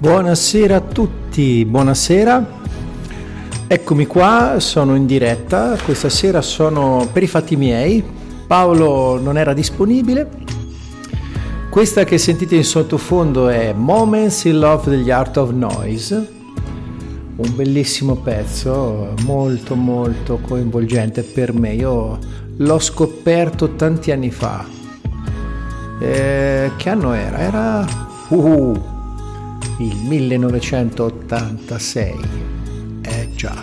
Buonasera 0.00 0.76
a 0.76 0.80
tutti, 0.80 1.62
buonasera. 1.66 2.58
Eccomi 3.66 4.06
qua, 4.06 4.54
sono 4.56 4.94
in 4.94 5.04
diretta, 5.04 5.76
questa 5.84 6.08
sera 6.08 6.40
sono 6.40 7.06
per 7.12 7.22
i 7.22 7.26
fatti 7.26 7.54
miei, 7.54 8.02
Paolo 8.46 9.20
non 9.20 9.36
era 9.36 9.52
disponibile. 9.52 10.26
Questa 11.68 12.04
che 12.04 12.16
sentite 12.16 12.56
in 12.56 12.64
sottofondo 12.64 13.48
è 13.48 13.74
Moments 13.74 14.44
in 14.44 14.60
Love 14.60 14.88
degli 14.88 15.10
Art 15.10 15.36
of 15.36 15.50
Noise, 15.50 16.32
un 17.36 17.54
bellissimo 17.54 18.14
pezzo, 18.14 19.12
molto 19.26 19.74
molto 19.74 20.38
coinvolgente 20.38 21.22
per 21.24 21.52
me, 21.52 21.74
io 21.74 22.18
l'ho 22.56 22.78
scoperto 22.78 23.74
tanti 23.74 24.12
anni 24.12 24.30
fa. 24.30 24.64
Eh, 26.00 26.70
che 26.74 26.88
anno 26.88 27.12
era? 27.12 27.38
Era... 27.38 28.08
Uh, 28.28 28.98
il 29.80 29.96
1986. 29.96 32.14
Eh 33.02 33.28
già. 33.34 33.54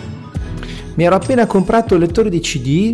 Mi 0.94 1.04
ero 1.04 1.14
appena 1.14 1.46
comprato 1.46 1.94
il 1.94 2.00
lettore 2.00 2.28
di 2.28 2.40
CD 2.40 2.92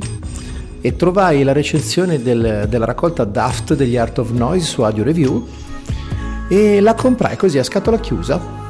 e 0.81 0.97
trovai 0.97 1.43
la 1.43 1.53
recensione 1.53 2.21
del, 2.21 2.67
della 2.69 2.85
raccolta 2.85 3.25
Daft 3.25 3.75
degli 3.75 3.97
Art 3.97 4.19
of 4.19 4.31
Noise 4.31 4.67
su 4.67 4.83
Audio 4.83 5.03
Review 5.03 5.49
e 6.49 6.81
la 6.81 6.95
comprai 6.95 7.37
così 7.37 7.59
a 7.59 7.65
scatola 7.65 7.99
chiusa. 7.99 8.63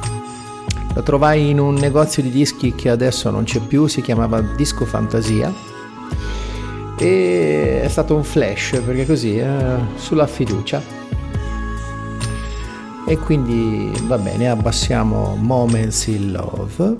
La 0.93 1.01
trovai 1.01 1.49
in 1.49 1.59
un 1.59 1.73
negozio 1.73 2.23
di 2.23 2.31
dischi 2.31 2.73
che 2.73 2.89
adesso 2.89 3.29
non 3.29 3.43
c'è 3.43 3.59
più, 3.59 3.87
si 3.87 4.01
chiamava 4.01 4.39
Disco 4.39 4.85
Fantasia 4.85 5.53
e 6.97 7.81
è 7.83 7.87
stato 7.89 8.15
un 8.15 8.23
flash 8.23 8.81
perché 8.85 9.05
così 9.05 9.37
eh, 9.37 9.49
sulla 9.97 10.27
fiducia 10.27 10.94
e 13.07 13.17
quindi 13.19 13.91
va 14.07 14.17
bene, 14.17 14.49
abbassiamo 14.49 15.35
Moments 15.35 16.07
in 16.07 16.31
Love. 16.31 16.95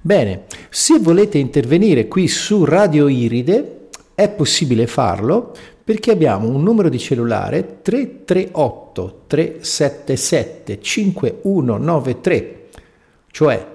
Bene, 0.00 0.44
se 0.70 0.98
volete 1.00 1.38
intervenire 1.38 2.06
qui 2.06 2.28
su 2.28 2.64
Radio 2.64 3.08
Iride 3.08 3.88
è 4.14 4.28
possibile 4.28 4.86
farlo 4.86 5.52
perché 5.82 6.12
abbiamo 6.12 6.46
un 6.48 6.62
numero 6.62 6.88
di 6.88 7.00
cellulare 7.00 7.80
338 7.82 9.22
377 9.26 10.80
5193, 10.80 12.66
cioè 13.32 13.66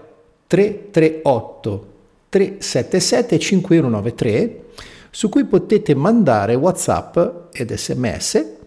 338 0.47 1.87
377 2.29 3.39
5193 3.39 4.63
su 5.11 5.27
cui 5.27 5.43
potete 5.43 5.93
mandare 5.93 6.55
WhatsApp 6.55 7.17
ed 7.51 7.73
SMS 7.73 8.57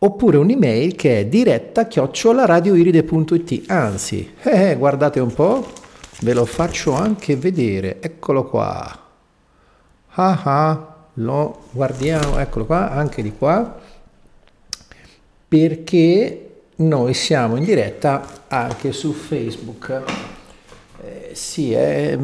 oppure 0.00 0.36
un'email 0.36 0.94
che 0.94 1.20
è 1.20 1.26
diretta 1.26 1.86
chiocciola-radioiride.it 1.86 3.70
anzi 3.70 4.34
eh, 4.42 4.76
guardate 4.76 5.20
un 5.20 5.32
po' 5.34 5.66
ve 6.20 6.32
lo 6.32 6.44
faccio 6.44 6.92
anche 6.92 7.36
vedere. 7.36 8.00
Eccolo 8.00 8.44
qua. 8.44 9.06
Ah 10.20 10.42
ah 10.42 10.94
lo 11.14 11.64
guardiamo 11.70 12.38
eccolo 12.38 12.64
qua 12.64 12.90
anche 12.90 13.22
di 13.22 13.32
qua. 13.32 13.80
Perché 15.48 16.44
noi 16.76 17.14
siamo 17.14 17.56
in 17.56 17.64
diretta 17.64 18.44
anche 18.48 18.92
su 18.92 19.12
facebook. 19.12 20.02
Eh, 21.02 21.30
sì 21.32 21.72
eh, 21.72 22.18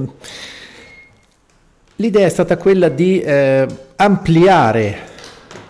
l'idea 1.96 2.26
è 2.26 2.28
stata 2.28 2.56
quella 2.56 2.88
di 2.88 3.20
eh, 3.20 3.66
ampliare 3.96 5.12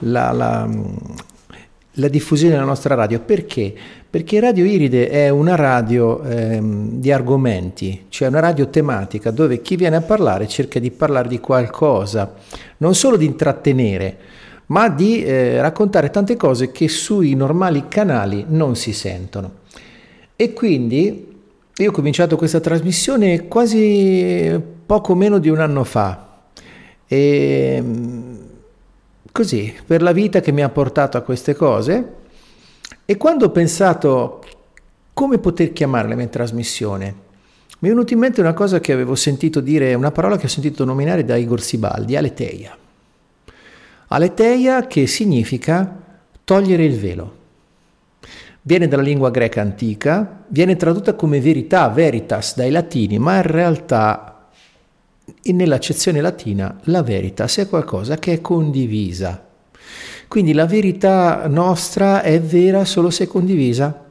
la, 0.01 0.33
la 0.33 0.69
la 1.95 2.09
diffusione 2.09 2.55
della 2.55 2.65
nostra 2.65 2.95
radio. 2.95 3.21
Perché? 3.21 3.75
Perché 4.09 4.41
Radio 4.41 4.65
Iride 4.65 5.09
è 5.09 5.29
una 5.29 5.55
radio 5.57 6.23
ehm, 6.23 7.01
di 7.01 7.11
argomenti, 7.13 8.07
cioè 8.09 8.29
una 8.29 8.41
radio 8.41 8.69
tematica 8.69 9.31
dove 9.31 9.61
chi 9.61 9.77
viene 9.77 9.97
a 9.97 10.03
parlare 10.03 10.47
cerca 10.47 10.79
di 10.79 10.91
parlare 10.91 11.29
di 11.29 11.41
qualcosa, 11.41 12.35
non 12.79 12.95
solo 12.95 13.17
di 13.17 13.27
intrattenere, 13.27 14.17
ma 14.67 14.89
di 14.89 15.25
eh, 15.25 15.61
raccontare 15.61 16.11
tante 16.11 16.37
cose 16.37 16.71
che 16.71 16.89
sui 16.89 17.35
normali 17.35 17.87
canali 17.89 18.45
non 18.49 18.77
si 18.77 18.93
sentono. 18.93 19.63
E 20.37 20.53
quindi 20.53 21.33
io 21.77 21.89
ho 21.89 21.93
cominciato 21.93 22.37
questa 22.37 22.61
trasmissione 22.61 23.49
quasi 23.49 24.61
poco 24.87 25.15
meno 25.15 25.39
di 25.39 25.49
un 25.49 25.59
anno 25.59 25.85
fa. 25.85 26.43
E, 27.07 27.83
così, 29.35 29.75
per 29.85 30.01
la 30.01 30.13
vita 30.13 30.41
che 30.41 30.53
mi 30.53 30.63
ha 30.63 30.69
portato 30.69 31.17
a 31.17 31.23
queste 31.23 31.57
cose. 31.57 32.13
E 33.05 33.17
quando 33.17 33.47
ho 33.47 33.51
pensato 33.51 34.41
come 35.13 35.39
poter 35.39 35.73
chiamare 35.73 36.07
la 36.07 36.15
mia 36.15 36.29
trasmissione, 36.29 37.23
mi 37.81 37.89
è 37.89 37.93
venuta 37.93 38.15
in 38.15 38.21
mente 38.21 38.41
una 38.41 38.53
cosa 38.53 38.79
che 38.79 38.93
avevo 38.93 39.17
sentito 39.17 39.59
dire, 39.59 39.93
una 39.95 40.13
parola 40.13 40.37
che 40.37 40.47
ho 40.47 40.49
sentito 40.49 40.85
nominare 40.85 41.25
da 41.25 41.35
Igor 41.35 41.61
Sibaldi, 41.61 42.15
aleteia. 42.15 42.79
Aleteia 44.07 44.87
che 44.87 45.09
significa 45.09 46.01
togliere 46.45 46.85
il 46.85 46.97
velo. 46.97 47.37
Viene 48.63 48.87
dalla 48.87 49.03
lingua 49.03 49.33
greca 49.33 49.61
antica, 49.61 50.45
viene 50.47 50.77
tradotta 50.77 51.15
come 51.15 51.41
verità, 51.41 51.89
veritas 51.89 52.55
dai 52.55 52.71
latini, 52.71 53.19
ma 53.19 53.35
in 53.39 53.43
realtà 53.43 54.34
nell'accezione 55.53 56.21
latina 56.21 56.79
la 56.85 57.03
veritas 57.03 57.59
è 57.59 57.69
qualcosa 57.69 58.17
che 58.17 58.33
è 58.33 58.41
condivisa. 58.41 59.47
Quindi 60.27 60.53
la 60.53 60.67
verità 60.67 61.47
nostra 61.47 62.23
è 62.23 62.41
vera 62.41 62.85
solo 62.85 63.11
se 63.11 63.27
condivisa. 63.27 64.07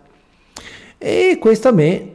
E 0.97 1.37
questo 1.39 1.67
a 1.67 1.71
me, 1.71 2.11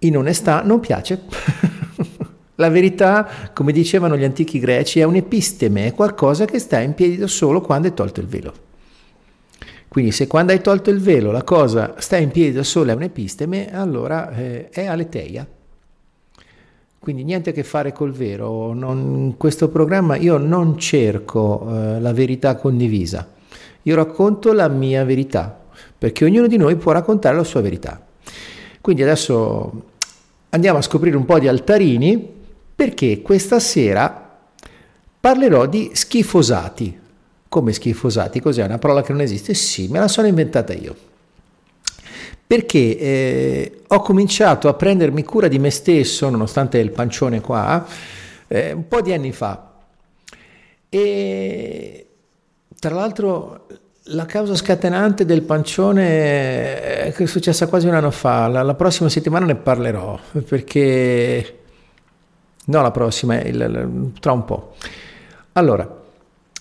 in 0.00 0.16
onestà, 0.16 0.62
non 0.62 0.80
piace. 0.80 1.22
la 2.56 2.68
verità, 2.68 3.28
come 3.54 3.72
dicevano 3.72 4.16
gli 4.16 4.24
antichi 4.24 4.58
greci, 4.58 5.00
è 5.00 5.04
un'episteme, 5.04 5.86
è 5.86 5.94
qualcosa 5.94 6.44
che 6.44 6.58
sta 6.58 6.80
in 6.80 6.94
piedi 6.94 7.26
solo 7.28 7.60
quando 7.60 7.86
hai 7.86 7.94
tolto 7.94 8.20
il 8.20 8.26
velo. 8.26 8.68
Quindi 9.88 10.12
se 10.12 10.26
quando 10.26 10.52
hai 10.52 10.60
tolto 10.60 10.90
il 10.90 11.00
velo 11.00 11.32
la 11.32 11.42
cosa 11.42 11.94
sta 11.98 12.16
in 12.16 12.30
piedi 12.30 12.52
da 12.52 12.62
sola 12.62 12.92
è 12.92 12.94
un'episteme, 12.94 13.72
allora 13.72 14.30
eh, 14.30 14.68
è 14.68 14.86
aleteia. 14.86 15.46
Quindi 17.00 17.24
niente 17.24 17.48
a 17.48 17.52
che 17.54 17.64
fare 17.64 17.94
col 17.94 18.12
vero, 18.12 18.74
non, 18.74 18.98
in 18.98 19.36
questo 19.38 19.70
programma 19.70 20.16
io 20.16 20.36
non 20.36 20.76
cerco 20.76 21.66
eh, 21.66 21.98
la 21.98 22.12
verità 22.12 22.56
condivisa, 22.56 23.26
io 23.84 23.94
racconto 23.94 24.52
la 24.52 24.68
mia 24.68 25.02
verità, 25.02 25.58
perché 25.96 26.26
ognuno 26.26 26.46
di 26.46 26.58
noi 26.58 26.76
può 26.76 26.92
raccontare 26.92 27.34
la 27.34 27.42
sua 27.42 27.62
verità. 27.62 28.06
Quindi 28.82 29.02
adesso 29.02 29.84
andiamo 30.50 30.76
a 30.76 30.82
scoprire 30.82 31.16
un 31.16 31.24
po' 31.24 31.38
di 31.38 31.48
altarini, 31.48 32.34
perché 32.76 33.22
questa 33.22 33.60
sera 33.60 34.38
parlerò 35.18 35.64
di 35.64 35.92
schifosati. 35.94 36.98
Come 37.48 37.72
schifosati? 37.72 38.40
Cos'è 38.40 38.62
una 38.62 38.76
parola 38.76 39.00
che 39.00 39.12
non 39.12 39.22
esiste? 39.22 39.54
Sì, 39.54 39.88
me 39.88 40.00
la 40.00 40.08
sono 40.08 40.26
inventata 40.26 40.74
io 40.74 41.08
perché 42.50 42.98
eh, 42.98 43.82
ho 43.86 44.00
cominciato 44.00 44.66
a 44.66 44.74
prendermi 44.74 45.22
cura 45.22 45.46
di 45.46 45.60
me 45.60 45.70
stesso, 45.70 46.28
nonostante 46.28 46.78
il 46.78 46.90
pancione 46.90 47.40
qua, 47.40 47.86
eh, 48.48 48.72
un 48.72 48.88
po' 48.88 49.00
di 49.00 49.12
anni 49.12 49.30
fa. 49.30 49.70
E 50.88 52.06
tra 52.76 52.92
l'altro 52.92 53.66
la 54.02 54.26
causa 54.26 54.56
scatenante 54.56 55.24
del 55.24 55.42
pancione 55.42 57.04
è 57.04 57.26
successa 57.26 57.68
quasi 57.68 57.86
un 57.86 57.94
anno 57.94 58.10
fa, 58.10 58.48
la, 58.48 58.62
la 58.64 58.74
prossima 58.74 59.08
settimana 59.08 59.46
ne 59.46 59.54
parlerò, 59.54 60.18
perché... 60.44 61.58
No, 62.64 62.82
la 62.82 62.90
prossima, 62.90 63.40
il, 63.42 64.10
tra 64.18 64.32
un 64.32 64.44
po'. 64.44 64.74
Allora, 65.52 65.99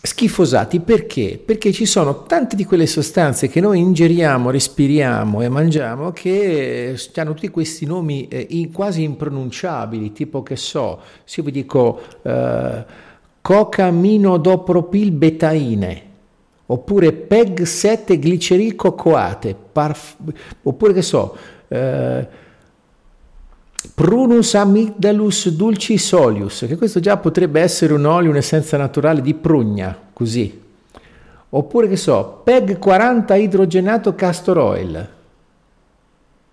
schifosati 0.01 0.79
perché? 0.79 1.41
Perché 1.43 1.73
ci 1.73 1.85
sono 1.85 2.23
tante 2.23 2.55
di 2.55 2.63
quelle 2.63 2.87
sostanze 2.87 3.49
che 3.49 3.59
noi 3.59 3.79
ingeriamo, 3.79 4.49
respiriamo 4.49 5.41
e 5.41 5.49
mangiamo 5.49 6.11
che 6.11 6.97
hanno 7.15 7.33
tutti 7.33 7.49
questi 7.49 7.85
nomi 7.85 8.27
eh, 8.27 8.69
quasi 8.71 9.03
impronunciabili, 9.03 10.13
tipo 10.13 10.41
che 10.41 10.55
so, 10.55 11.01
se 11.25 11.41
io 11.41 11.45
vi 11.45 11.51
dico 11.51 11.99
eh, 12.21 12.85
cocaminodopropilbetaine 13.41 16.07
oppure 16.71 17.13
PEG 17.13 17.63
7 17.63 18.17
glicerilcocoate, 18.17 19.55
parf- 19.71 20.17
oppure 20.63 20.93
che 20.93 21.01
so, 21.01 21.35
eh, 21.67 22.27
Prunus 23.95 24.55
amygdalus 24.55 25.49
dulcis 25.49 26.11
oleus, 26.11 26.65
che 26.67 26.75
questo 26.75 26.99
già 26.99 27.17
potrebbe 27.17 27.61
essere 27.61 27.93
un 27.93 28.05
olio, 28.05 28.29
un'essenza 28.29 28.77
naturale 28.77 29.21
di 29.21 29.33
prugna, 29.33 29.97
così. 30.13 30.67
Oppure 31.51 31.87
che 31.87 31.95
so, 31.95 32.41
PEG 32.43 32.77
40 32.77 33.35
idrogenato 33.35 34.15
castor 34.15 34.57
oil. 34.57 35.09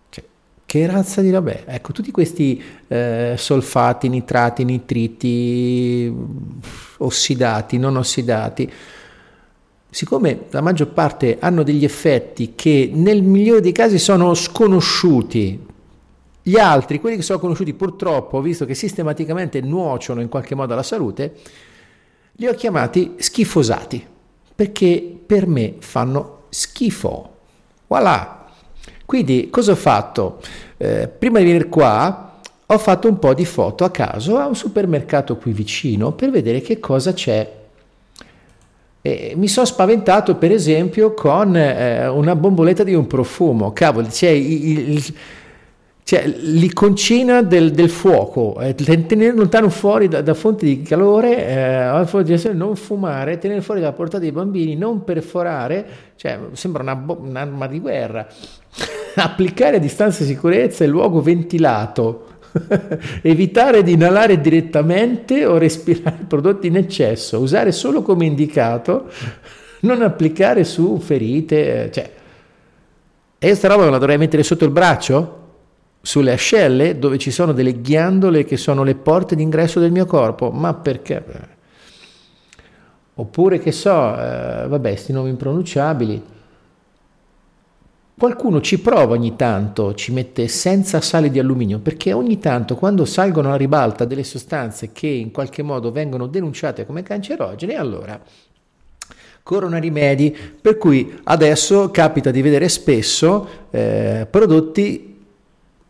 Cioè, 0.09 0.25
che 0.65 0.87
razza 0.87 1.21
di 1.21 1.31
roba 1.31 1.67
Ecco, 1.67 1.93
tutti 1.93 2.11
questi 2.11 2.63
eh, 2.87 3.35
solfati, 3.37 4.09
nitrati, 4.09 4.65
nitriti, 4.65 6.13
ossidati, 6.99 7.77
non 7.77 7.97
ossidati, 7.97 8.73
siccome 9.91 10.45
la 10.51 10.61
maggior 10.61 10.89
parte 10.89 11.39
hanno 11.41 11.63
degli 11.63 11.85
effetti 11.85 12.55
che 12.55 12.91
nel 12.93 13.23
migliore 13.23 13.61
dei 13.61 13.73
casi 13.73 13.99
sono 13.99 14.33
sconosciuti, 14.35 15.75
gli 16.49 16.59
altri, 16.59 17.01
quelli 17.01 17.17
che 17.17 17.23
sono 17.23 17.41
conosciuti 17.41 17.75
purtroppo, 17.75 18.41
visto 18.41 18.65
che 18.65 18.75
sistematicamente 18.75 19.61
nuociono 19.61 20.21
in 20.21 20.29
qualche 20.29 20.55
modo 20.55 20.75
alla 20.75 20.85
salute, 20.85 21.35
li 22.35 22.47
ho 22.47 22.55
chiamati 22.55 23.15
schifosati, 23.17 24.07
perché 24.55 25.19
per 25.27 25.49
me 25.49 25.75
fanno 25.81 26.45
schifo. 26.51 27.31
Voilà. 27.89 28.47
Quindi 29.05 29.51
cosa 29.51 29.73
ho 29.73 29.77
fatto? 29.77 30.41
Eh, 30.77 31.09
prima 31.09 31.41
di 31.41 31.47
venire 31.47 31.69
qua 31.69 32.39
ho 32.65 32.79
fatto 32.79 33.09
un 33.09 33.19
po' 33.19 33.35
di 33.35 33.45
foto 33.45 33.83
a 33.83 33.91
caso 33.91 34.37
a 34.37 34.47
un 34.47 34.55
supermercato 34.55 35.37
qui 35.39 35.51
vicino 35.51 36.13
per 36.13 36.31
vedere 36.31 36.61
che 36.61 36.79
cosa 36.79 37.13
c'è 37.13 37.55
e 39.01 39.35
mi 39.37 39.49
sono 39.49 39.67
spaventato 39.67 40.37
per 40.37 40.53
esempio 40.53 41.13
con 41.13 41.57
eh, 41.57 42.07
una 42.09 42.37
bomboletta 42.37 42.83
di 42.85 42.95
un 42.95 43.07
profumo, 43.07 43.73
cavolo, 43.73 44.09
c'è, 44.09 44.29
il, 44.29 44.91
il, 44.91 45.15
c'è 46.07 46.25
l'iconcina 46.25 47.43
del, 47.43 47.73
del 47.73 47.91
fuoco, 47.91 48.61
eh, 48.61 48.77
tenere 48.77 49.35
lontano 49.35 49.69
fuori 49.71 50.07
da, 50.07 50.23
da 50.23 50.35
fonti 50.35 50.65
di 50.65 50.83
calore, 50.83 51.49
eh, 51.49 52.53
non 52.53 52.77
fumare, 52.77 53.39
tenere 53.39 53.61
fuori 53.61 53.81
dalla 53.81 53.93
portata 53.93 54.21
dei 54.21 54.31
bambini, 54.31 54.77
non 54.77 55.03
perforare, 55.03 55.85
cioè 56.15 56.39
sembra 56.53 56.85
una 56.85 56.95
bo- 56.95 57.19
un'arma 57.21 57.67
di 57.67 57.81
guerra, 57.81 58.25
applicare 59.17 59.79
a 59.79 59.81
distanza 59.81 60.23
di 60.23 60.29
sicurezza 60.29 60.85
il 60.85 60.91
luogo 60.91 61.21
ventilato 61.21 62.35
Evitare 63.23 63.83
di 63.83 63.95
inalare 63.95 64.41
direttamente 64.41 65.45
o 65.45 65.59
respirare 65.59 66.19
prodotti 66.29 66.69
in 66.69 66.77
eccesso, 66.77 67.41
usare 67.41 67.73
solo 67.73 68.03
come 68.03 68.27
indicato, 68.27 69.11
non 69.81 70.03
applicare 70.03 70.63
su 70.63 71.01
ferite, 71.01 71.91
cioè. 71.93 72.11
E 73.39 73.47
questa 73.49 73.67
roba 73.67 73.87
me 73.87 73.91
la 73.91 73.99
dovrei 73.99 74.19
mettere 74.19 74.45
sotto 74.45 74.65
il 74.65 74.71
braccio? 74.71 75.46
Sulle 76.07 76.31
ascelle, 76.31 77.01
dove 77.01 77.19
ci 77.19 77.33
sono 77.33 77.53
delle 77.53 77.81
ghiandole 77.81 78.45
che 78.45 78.57
sono 78.57 78.85
le 78.85 78.95
porte 78.95 79.35
d'ingresso 79.35 79.81
del 79.81 79.91
mio 79.91 80.07
corpo? 80.07 80.53
Ma 80.53 80.73
perché? 80.73 81.25
Oppure 83.15 83.59
che 83.59 83.73
so, 83.73 83.91
eh, 83.91 84.69
vabbè, 84.69 84.91
questi 84.91 85.13
nomi 85.13 85.31
impronunciabili 85.31 86.23
Qualcuno 88.19 88.63
ci 88.63 88.79
prova 88.81 89.15
ogni 89.15 89.35
tanto, 89.37 89.93
ci 89.95 90.11
mette 90.11 90.49
senza 90.49 91.03
sale 91.03 91.29
di 91.29 91.39
alluminio, 91.39 91.81
perché 91.81 92.15
ogni 92.15 92.39
tanto 92.39 92.77
quando 92.77 93.05
salgono 93.05 93.49
alla 93.49 93.59
ribalta 93.59 94.07
delle 94.07 94.25
sostanze 94.25 94.91
che 94.93 95.07
in 95.07 95.33
qualche 95.33 95.63
modo 95.63 95.93
vengono 95.93 96.27
denunciate 96.27 96.87
come 96.87 97.03
cancerogene, 97.03 97.75
allora 97.75 98.19
corrono 99.43 99.79
rimedi, 99.79 100.35
per 100.61 100.79
cui 100.79 101.19
adesso 101.25 101.91
capita 101.91 102.31
di 102.31 102.41
vedere 102.41 102.71
spesso 102.71 103.49
eh, 103.71 104.27
prodotti 104.31 105.16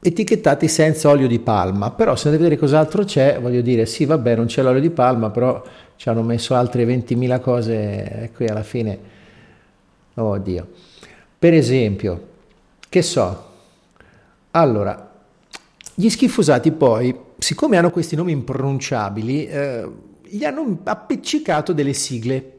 etichettati 0.00 0.68
senza 0.68 1.08
olio 1.08 1.26
di 1.26 1.38
palma, 1.38 1.90
però 1.90 2.14
se 2.14 2.28
andate 2.28 2.44
a 2.44 2.48
vedere 2.48 2.60
cos'altro 2.60 3.04
c'è, 3.04 3.38
voglio 3.40 3.60
dire, 3.60 3.86
sì, 3.86 4.04
vabbè, 4.04 4.36
non 4.36 4.46
c'è 4.46 4.62
l'olio 4.62 4.80
di 4.80 4.90
palma, 4.90 5.30
però 5.30 5.62
ci 5.96 6.08
hanno 6.08 6.22
messo 6.22 6.54
altre 6.54 6.84
20.000 6.84 7.40
cose 7.40 8.22
e 8.22 8.30
qui 8.34 8.46
alla 8.46 8.62
fine, 8.62 8.98
oh 10.14 10.38
Dio. 10.38 10.68
Per 11.38 11.54
esempio, 11.54 12.28
che 12.88 13.02
so, 13.02 13.44
allora, 14.52 15.12
gli 15.94 16.08
schifosati 16.08 16.72
poi, 16.72 17.14
siccome 17.38 17.76
hanno 17.76 17.90
questi 17.90 18.16
nomi 18.16 18.32
impronunciabili, 18.32 19.46
eh, 19.46 19.88
gli 20.22 20.44
hanno 20.44 20.78
appiccicato 20.84 21.72
delle 21.72 21.92
sigle. 21.92 22.52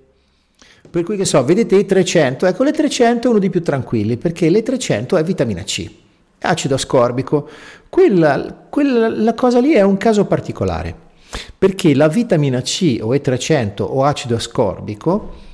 Per 0.90 1.04
cui 1.04 1.18
che 1.18 1.25
so, 1.25 1.44
vedete 1.44 1.75
i 1.75 1.86
300, 1.86 2.45
ecco 2.45 2.63
le 2.63 2.72
300 2.72 3.28
è 3.28 3.30
uno 3.30 3.40
dei 3.40 3.50
più 3.50 3.62
tranquilli, 3.62 4.18
perché 4.18 4.50
le 4.50 4.63
300 4.63 5.18
è 5.18 5.24
vitamina 5.24 5.63
C, 5.63 5.90
acido 6.42 6.75
ascorbico. 6.75 7.50
Quella, 7.89 8.66
quella 8.69 9.10
la 9.10 9.34
cosa 9.34 9.60
lì 9.60 9.74
è 9.74 9.81
un 9.81 9.98
caso 9.98 10.25
particolare, 10.25 10.95
perché 11.57 11.95
la 11.95 12.07
vitamina 12.07 12.62
C 12.62 13.00
o 13.01 13.13
E300 13.13 13.81
o 13.81 14.04
acido 14.04 14.36
ascorbico 14.36 15.45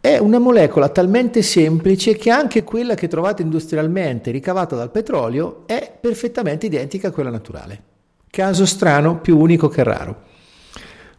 è 0.00 0.16
una 0.18 0.38
molecola 0.38 0.88
talmente 0.88 1.42
semplice 1.42 2.16
che 2.16 2.30
anche 2.30 2.62
quella 2.62 2.94
che 2.94 3.08
trovate 3.08 3.42
industrialmente 3.42 4.30
ricavata 4.30 4.76
dal 4.76 4.90
petrolio 4.90 5.64
è 5.66 5.92
perfettamente 6.00 6.66
identica 6.66 7.08
a 7.08 7.10
quella 7.10 7.30
naturale. 7.30 7.82
Caso 8.30 8.64
strano, 8.64 9.18
più 9.20 9.38
unico 9.38 9.68
che 9.68 9.82
raro. 9.82 10.26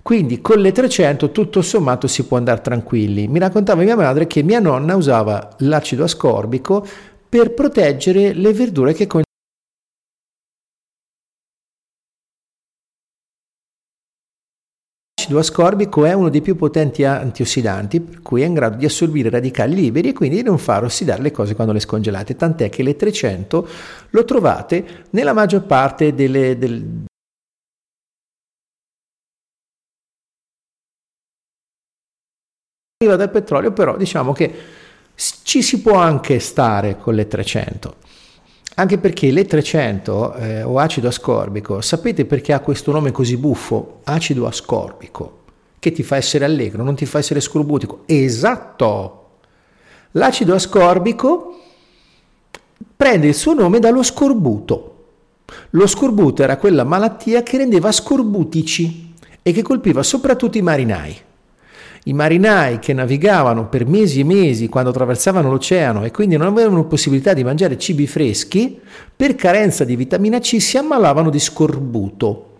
Quindi 0.02 0.42
con 0.42 0.60
le 0.60 0.72
300 0.72 1.32
tutto 1.32 1.62
sommato 1.62 2.08
si 2.08 2.26
può 2.26 2.38
andare 2.38 2.62
tranquilli. 2.62 3.28
Mi 3.28 3.38
raccontava 3.38 3.84
mia 3.84 3.96
madre 3.96 4.28
che 4.28 4.42
mia 4.42 4.60
nonna 4.60 4.96
usava 4.96 5.50
l'acido 5.60 6.06
ascorbico 6.06 6.84
per 7.30 7.54
proteggere 7.54 8.34
le 8.34 8.54
verdure 8.54 8.94
che 8.94 9.06
contengono 9.06 9.28
L'acido 15.30 15.40
ascorbico 15.40 16.06
è 16.06 16.14
uno 16.14 16.30
dei 16.30 16.42
più 16.42 16.56
potenti 16.56 17.04
antiossidanti, 17.04 18.00
per 18.00 18.22
cui 18.24 18.42
è 18.42 18.46
in 18.46 18.54
grado 18.56 18.78
di 18.78 18.86
assorbire 18.86 19.30
radicali 19.30 19.76
liberi 19.76 20.10
e 20.10 20.14
quindi 20.14 20.38
di 20.38 20.44
non 20.44 20.58
far 20.58 20.84
ossidare 20.84 21.22
le 21.22 21.30
cose 21.30 21.54
quando 21.54 21.72
le 21.72 21.80
scongelate, 21.80 22.36
tant'è 22.36 22.70
che 22.70 22.82
le 22.82 22.96
300 22.96 23.68
lo 24.10 24.26
trovate 24.26 25.06
nella 25.12 25.34
maggior 25.34 25.66
parte 25.66 26.16
delle, 26.16 26.58
del, 26.58 27.06
arriva 33.02 33.16
dal 33.16 33.30
petrolio, 33.30 33.72
però 33.72 33.98
diciamo 33.98 34.34
che 34.34 34.79
ci 35.44 35.62
si 35.62 35.82
può 35.82 35.96
anche 35.96 36.40
stare 36.40 36.98
con 36.98 37.14
le 37.14 37.28
300. 37.28 37.96
Anche 38.76 38.98
perché 38.98 39.30
l'E300 39.30 40.42
eh, 40.42 40.64
o 40.64 40.80
acido 40.80 41.10
ascorbico, 41.10 41.82
sapete 41.82 42.24
perché 42.24 42.54
ha 42.54 42.62
questo 42.62 42.94
nome 42.94 43.12
così 43.12 43.36
buffo? 43.36 44.00
Acido 44.06 44.48
ascorbico, 44.48 45.40
che 45.80 45.92
ti 45.92 46.02
fa 46.02 46.16
essere 46.16 46.46
allegro, 46.46 46.84
non 46.84 46.96
ti 46.96 47.06
fa 47.06 47.18
essere 47.18 47.42
scorbutico. 47.42 48.04
Esatto! 48.06 49.16
L'acido 50.12 50.56
ascorbico 50.56 51.60
prende 52.96 53.28
il 53.28 53.36
suo 53.36 53.54
nome 53.54 53.80
dallo 53.80 54.02
scorbuto. 54.02 54.96
Lo 55.72 55.88
scorbuto 55.88 56.44
era 56.44 56.56
quella 56.56 56.86
malattia 56.86 57.44
che 57.44 57.58
rendeva 57.58 57.92
scorbutici 57.92 59.14
e 59.42 59.52
che 59.52 59.62
colpiva 59.62 60.02
soprattutto 60.04 60.58
i 60.58 60.62
marinai. 60.62 61.28
I 62.10 62.14
marinai 62.14 62.80
che 62.80 62.92
navigavano 62.92 63.68
per 63.70 63.86
mesi 63.86 64.22
e 64.22 64.24
mesi 64.24 64.68
quando 64.68 64.90
attraversavano 64.90 65.52
l'oceano 65.52 66.06
e 66.06 66.10
quindi 66.10 66.38
non 66.38 66.48
avevano 66.48 66.86
possibilità 66.86 67.36
di 67.36 67.44
mangiare 67.44 67.78
cibi 67.78 68.08
freschi, 68.08 68.80
per 69.16 69.36
carenza 69.36 69.84
di 69.84 69.96
vitamina 69.96 70.40
C 70.40 70.60
si 70.60 70.80
ammalavano 70.80 71.30
di 71.30 71.38
scorbuto 71.38 72.56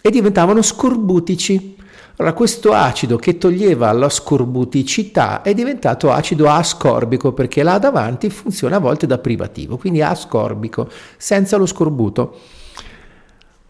e 0.00 0.08
diventavano 0.08 0.62
scorbutici. 0.62 1.76
Allora 2.16 2.34
questo 2.34 2.72
acido 2.72 3.18
che 3.18 3.36
toglieva 3.36 3.92
la 3.92 4.08
scorbuticità 4.08 5.42
è 5.42 5.52
diventato 5.52 6.10
acido 6.10 6.48
ascorbico 6.48 7.34
perché 7.34 7.62
là 7.62 7.76
davanti 7.76 8.30
funziona 8.30 8.76
a 8.76 8.80
volte 8.80 9.06
da 9.06 9.18
privativo, 9.18 9.76
quindi 9.76 10.00
ascorbico, 10.00 10.88
senza 11.18 11.58
lo 11.58 11.66
scorbuto. 11.66 12.38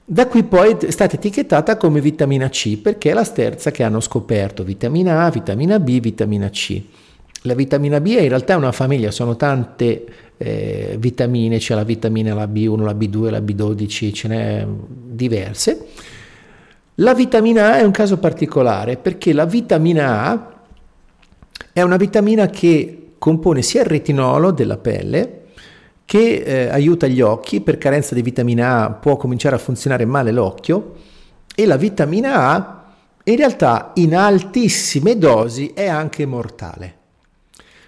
Da 0.06 0.26
qui 0.26 0.42
poi 0.42 0.76
è 0.78 0.90
stata 0.90 1.16
etichettata 1.16 1.78
come 1.78 2.02
vitamina 2.02 2.50
C 2.50 2.76
perché 2.76 3.10
è 3.10 3.14
la 3.14 3.24
terza 3.24 3.70
che 3.70 3.82
hanno 3.82 4.00
scoperto, 4.00 4.62
vitamina 4.62 5.24
A, 5.24 5.30
vitamina 5.30 5.80
B, 5.80 5.98
vitamina 5.98 6.50
C. 6.50 6.82
La 7.42 7.54
vitamina 7.54 8.00
B 8.02 8.08
in 8.08 8.28
realtà 8.28 8.52
è 8.52 8.56
una 8.56 8.72
famiglia, 8.72 9.10
sono 9.10 9.34
tante 9.36 10.04
eh, 10.36 10.96
vitamine, 10.98 11.56
c'è 11.56 11.74
la 11.74 11.84
vitamina 11.84 12.34
la 12.34 12.44
B1, 12.44 12.82
la 12.82 12.92
B2, 12.92 13.30
la 13.30 13.38
B12, 13.38 14.12
ce 14.12 14.28
n'è 14.28 14.66
diverse. 14.68 15.86
La 16.96 17.14
vitamina 17.14 17.72
A 17.72 17.78
è 17.78 17.82
un 17.82 17.90
caso 17.90 18.18
particolare 18.18 18.98
perché 18.98 19.32
la 19.32 19.46
vitamina 19.46 20.24
A 20.26 20.52
è 21.72 21.80
una 21.80 21.96
vitamina 21.96 22.46
che 22.48 23.12
compone 23.16 23.62
sia 23.62 23.80
il 23.80 23.86
retinolo 23.86 24.50
della 24.50 24.76
pelle, 24.76 25.43
che 26.04 26.34
eh, 26.34 26.68
aiuta 26.68 27.06
gli 27.06 27.20
occhi, 27.20 27.60
per 27.60 27.78
carenza 27.78 28.14
di 28.14 28.22
vitamina 28.22 28.84
A 28.84 28.90
può 28.90 29.16
cominciare 29.16 29.56
a 29.56 29.58
funzionare 29.58 30.04
male 30.04 30.32
l'occhio 30.32 30.94
e 31.54 31.66
la 31.66 31.76
vitamina 31.76 32.48
A 32.50 32.84
in 33.24 33.36
realtà 33.36 33.92
in 33.94 34.14
altissime 34.14 35.16
dosi 35.16 35.72
è 35.74 35.86
anche 35.86 36.26
mortale. 36.26 36.96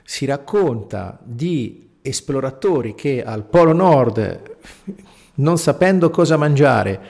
Si 0.02 0.24
racconta 0.24 1.18
di 1.22 1.88
esploratori 2.00 2.94
che 2.94 3.22
al 3.22 3.44
Polo 3.44 3.72
Nord, 3.72 4.56
non 5.34 5.58
sapendo 5.58 6.08
cosa 6.10 6.36
mangiare, 6.36 7.00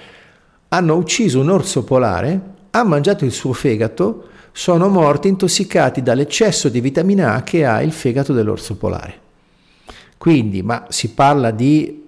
hanno 0.68 0.96
ucciso 0.96 1.40
un 1.40 1.50
orso 1.50 1.84
polare, 1.84 2.40
hanno 2.70 2.88
mangiato 2.88 3.25
il 3.25 3.32
suo 3.32 3.52
fegato, 3.52 4.28
sono 4.50 4.88
morti 4.88 5.28
intossicati 5.28 6.02
dall'eccesso 6.02 6.68
di 6.68 6.80
vitamina 6.80 7.34
A 7.34 7.42
che 7.42 7.64
ha 7.64 7.82
il 7.82 7.92
fegato 7.92 8.32
dell'orso 8.32 8.76
polare. 8.76 9.25
Quindi, 10.18 10.62
ma 10.62 10.87
si 10.88 11.11
parla 11.11 11.50
di 11.50 12.04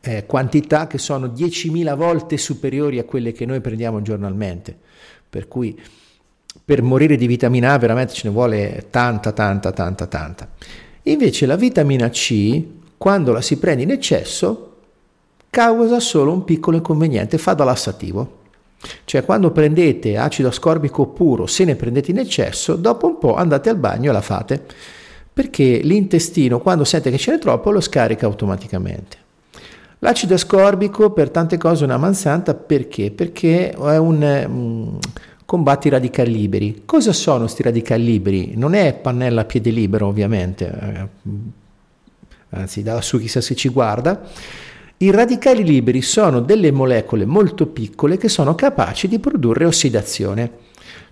eh, 0.00 0.26
quantità 0.26 0.86
che 0.86 0.98
sono 0.98 1.26
10.000 1.26 1.94
volte 1.96 2.36
superiori 2.36 2.98
a 2.98 3.04
quelle 3.04 3.32
che 3.32 3.44
noi 3.46 3.60
prendiamo 3.60 4.00
giornalmente. 4.02 4.76
Per 5.28 5.46
cui 5.46 5.78
per 6.64 6.82
morire 6.82 7.16
di 7.16 7.26
vitamina 7.26 7.72
A 7.72 7.78
veramente 7.78 8.12
ce 8.12 8.28
ne 8.28 8.34
vuole 8.34 8.86
tanta, 8.90 9.32
tanta, 9.32 9.72
tanta, 9.72 10.06
tanta. 10.06 10.48
Invece 11.04 11.46
la 11.46 11.56
vitamina 11.56 12.08
C, 12.10 12.62
quando 12.96 13.32
la 13.32 13.40
si 13.40 13.58
prende 13.58 13.82
in 13.82 13.90
eccesso, 13.90 14.66
causa 15.50 16.00
solo 16.00 16.32
un 16.32 16.44
piccolo 16.44 16.76
inconveniente, 16.76 17.38
fa 17.38 17.54
da 17.54 17.64
lassativo. 17.64 18.38
Cioè 19.04 19.24
quando 19.24 19.50
prendete 19.50 20.16
acido 20.16 20.48
ascorbico 20.48 21.06
puro, 21.08 21.46
se 21.46 21.64
ne 21.64 21.76
prendete 21.76 22.10
in 22.10 22.18
eccesso, 22.18 22.76
dopo 22.76 23.06
un 23.06 23.18
po' 23.18 23.34
andate 23.34 23.68
al 23.68 23.76
bagno 23.76 24.10
e 24.10 24.12
la 24.12 24.22
fate, 24.22 24.66
perché 25.32 25.80
l'intestino 25.82 26.58
quando 26.58 26.84
sente 26.84 27.10
che 27.10 27.18
ce 27.18 27.32
n'è 27.32 27.38
troppo 27.38 27.70
lo 27.70 27.80
scarica 27.80 28.26
automaticamente. 28.26 29.16
L'acido 30.00 30.34
ascorbico 30.34 31.10
per 31.10 31.30
tante 31.30 31.58
cose 31.58 31.82
è 31.82 31.86
una 31.86 31.98
mansanta 31.98 32.54
perché? 32.54 33.10
Perché 33.10 33.70
è 33.70 33.96
un... 33.98 34.44
Um, 34.48 34.98
combatti 35.50 35.88
i 35.88 35.90
radicali 35.90 36.32
liberi. 36.32 36.82
Cosa 36.84 37.12
sono 37.12 37.40
questi 37.40 37.64
radicali 37.64 38.04
liberi? 38.04 38.52
Non 38.54 38.72
è 38.72 38.94
pannella 38.94 39.40
a 39.40 39.44
piede 39.44 39.70
libero 39.70 40.06
ovviamente, 40.06 40.70
eh, 40.70 41.08
anzi 42.50 42.84
da 42.84 42.94
lassù 42.94 43.18
chissà 43.18 43.40
se 43.40 43.56
ci 43.56 43.68
guarda, 43.68 44.22
i 44.98 45.10
radicali 45.10 45.64
liberi 45.64 46.02
sono 46.02 46.38
delle 46.38 46.70
molecole 46.70 47.24
molto 47.24 47.66
piccole 47.66 48.16
che 48.16 48.28
sono 48.28 48.54
capaci 48.54 49.08
di 49.08 49.18
produrre 49.18 49.64
ossidazione. 49.64 50.68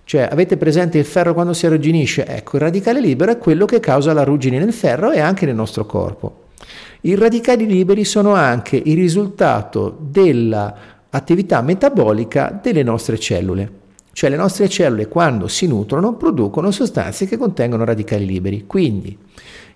Cioè, 0.09 0.27
avete 0.31 0.57
presente 0.57 0.97
il 0.97 1.05
ferro 1.05 1.35
quando 1.35 1.53
si 1.53 1.67
arrugginisce? 1.67 2.25
Ecco, 2.25 2.55
il 2.55 2.63
radicale 2.63 2.99
libero 2.99 3.31
è 3.31 3.37
quello 3.37 3.65
che 3.65 3.79
causa 3.79 4.11
la 4.11 4.23
ruggine 4.23 4.57
nel 4.57 4.73
ferro 4.73 5.11
e 5.11 5.19
anche 5.19 5.45
nel 5.45 5.53
nostro 5.53 5.85
corpo. 5.85 6.45
I 7.01 7.13
radicali 7.13 7.67
liberi 7.67 8.03
sono 8.03 8.33
anche 8.33 8.75
il 8.83 8.95
risultato 8.95 9.95
dell'attività 10.01 11.61
metabolica 11.61 12.59
delle 12.59 12.81
nostre 12.81 13.19
cellule. 13.19 13.71
Cioè 14.11 14.31
le 14.31 14.35
nostre 14.35 14.67
cellule 14.67 15.07
quando 15.07 15.47
si 15.47 15.67
nutrono 15.67 16.15
producono 16.15 16.71
sostanze 16.71 17.27
che 17.27 17.37
contengono 17.37 17.85
radicali 17.85 18.25
liberi. 18.25 18.65
Quindi 18.65 19.15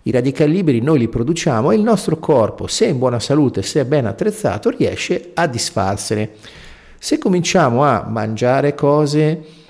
i 0.01 0.09
radicali 0.09 0.51
liberi 0.51 0.81
noi 0.81 0.97
li 0.97 1.09
produciamo 1.09 1.69
e 1.69 1.75
il 1.75 1.83
nostro 1.83 2.17
corpo, 2.17 2.65
se 2.65 2.87
è 2.87 2.89
in 2.89 2.97
buona 2.97 3.19
salute, 3.19 3.61
se 3.61 3.81
è 3.81 3.85
ben 3.85 4.07
attrezzato, 4.07 4.71
riesce 4.71 5.29
a 5.35 5.45
disfarsene. 5.45 6.31
Se 6.97 7.19
cominciamo 7.19 7.83
a 7.83 8.07
mangiare 8.09 8.73
cose 8.73 9.61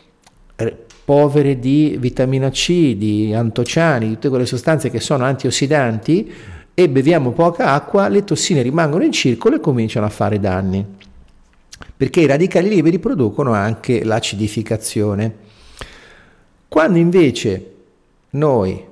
povere 1.06 1.60
di 1.60 1.98
vitamina 2.00 2.50
C, 2.50 2.96
di 2.96 3.34
antociani, 3.34 4.08
di 4.08 4.14
tutte 4.14 4.30
quelle 4.30 4.46
sostanze 4.46 4.90
che 4.90 5.00
sono 5.00 5.26
antiossidanti 5.26 6.32
e 6.74 6.90
beviamo 6.90 7.32
poca 7.32 7.74
acqua, 7.74 8.08
le 8.08 8.24
tossine 8.24 8.62
rimangono 8.62 9.04
in 9.04 9.12
circolo 9.12 9.56
e 9.56 9.60
cominciano 9.60 10.06
a 10.06 10.10
fare 10.10 10.40
danni. 10.40 10.86
Perché 11.96 12.22
i 12.22 12.26
radicali 12.26 12.70
liberi 12.70 13.00
producono 13.00 13.54
anche 13.54 14.04
l'acidificazione. 14.04 15.36
Quando 16.68 16.98
invece 16.98 17.72
noi 18.32 18.92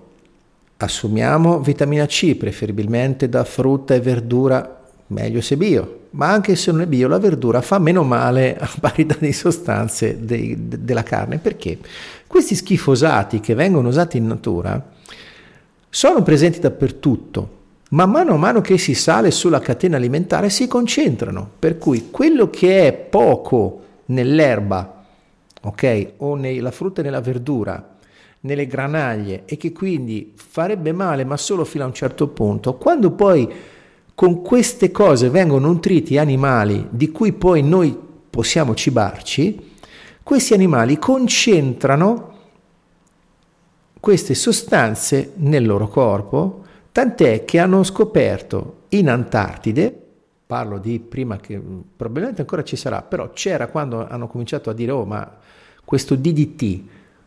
Assumiamo 0.84 1.60
vitamina 1.60 2.08
C, 2.08 2.34
preferibilmente 2.34 3.30
da 3.30 3.44
frutta 3.44 3.94
e 3.94 4.00
verdura, 4.00 4.81
meglio 5.12 5.41
se 5.41 5.58
bio, 5.58 6.00
ma 6.12 6.32
anche 6.32 6.56
se 6.56 6.72
non 6.72 6.82
è 6.82 6.88
bio, 6.88 7.08
la 7.08 7.20
verdura 7.20 7.62
fa 7.62 7.80
meno 7.80 8.03
male 8.03 8.58
a 8.58 8.70
parità 8.80 9.15
di 9.20 9.34
sostanze 9.34 10.25
dei, 10.25 10.68
de, 10.68 10.84
della 10.84 11.03
carne. 11.03 11.38
Perché? 11.38 11.77
Questi 12.25 12.56
schifosati 12.56 13.39
che 13.39 13.53
vengono 13.53 13.89
usati 13.89 14.18
in 14.18 14.27
natura 14.27 14.84
sono 15.89 16.24
presenti 16.24 16.60
dappertutto, 16.60 17.60
ma 17.89 18.06
mano 18.06 18.34
a 18.34 18.38
mano 18.38 18.62
che 18.62 18.77
si 18.77 18.94
sale 18.94 19.32
sulla 19.32 19.60
catena 19.60 19.98
alimentare 19.98 20.50
si 20.50 20.68
concentrano, 20.68 21.50
per 21.60 21.77
cui 21.77 22.10
quello 22.10 22.50
che 22.50 22.88
è 22.88 22.94
poco 22.94 23.84
nell'erba, 24.06 25.03
ok, 25.62 26.13
o 26.18 26.36
nella 26.36 26.72
frutta 26.72 27.01
e 27.01 27.03
nella 27.03 27.22
verdura, 27.22 27.98
nelle 28.41 28.65
granaglie 28.65 29.44
e 29.46 29.58
che 29.58 29.72
quindi 29.72 30.34
farebbe 30.36 30.91
male 30.94 31.25
ma 31.25 31.38
solo 31.38 31.65
fino 31.65 31.84
a 31.84 31.88
un 31.88 31.94
certo 31.94 32.27
punto, 32.27 32.75
quando 32.75 33.12
poi 33.12 33.48
con 34.22 34.44
queste 34.44 34.92
cose 34.92 35.32
vengono 35.32 35.66
nutriti 35.66 36.20
animali 36.20 36.86
di 36.92 37.10
cui 37.10 37.34
poi 37.34 37.63
noi 37.63 37.98
possiamo 38.30 38.75
cibarci, 38.75 39.72
questi 40.22 40.54
animali 40.54 41.00
concentrano 41.00 42.34
queste 44.00 44.36
sostanze 44.36 45.32
nel 45.38 45.66
loro 45.66 45.88
corpo, 45.88 46.63
tant'è 46.92 47.46
che 47.46 47.58
hanno 47.58 47.82
scoperto 47.82 48.82
in 48.90 49.10
Antartide, 49.10 49.92
parlo 50.46 50.78
di 50.78 51.00
prima 51.00 51.38
che 51.38 51.60
probabilmente 51.96 52.42
ancora 52.42 52.63
ci 52.63 52.75
sarà, 52.75 53.01
però 53.01 53.32
c'era 53.32 53.70
quando 53.70 54.08
hanno 54.08 54.28
cominciato 54.28 54.70
a 54.70 54.74
dire 54.74 54.92
oh 54.92 55.04
ma 55.04 55.38
questo 55.84 56.13
DDT, 56.13 56.82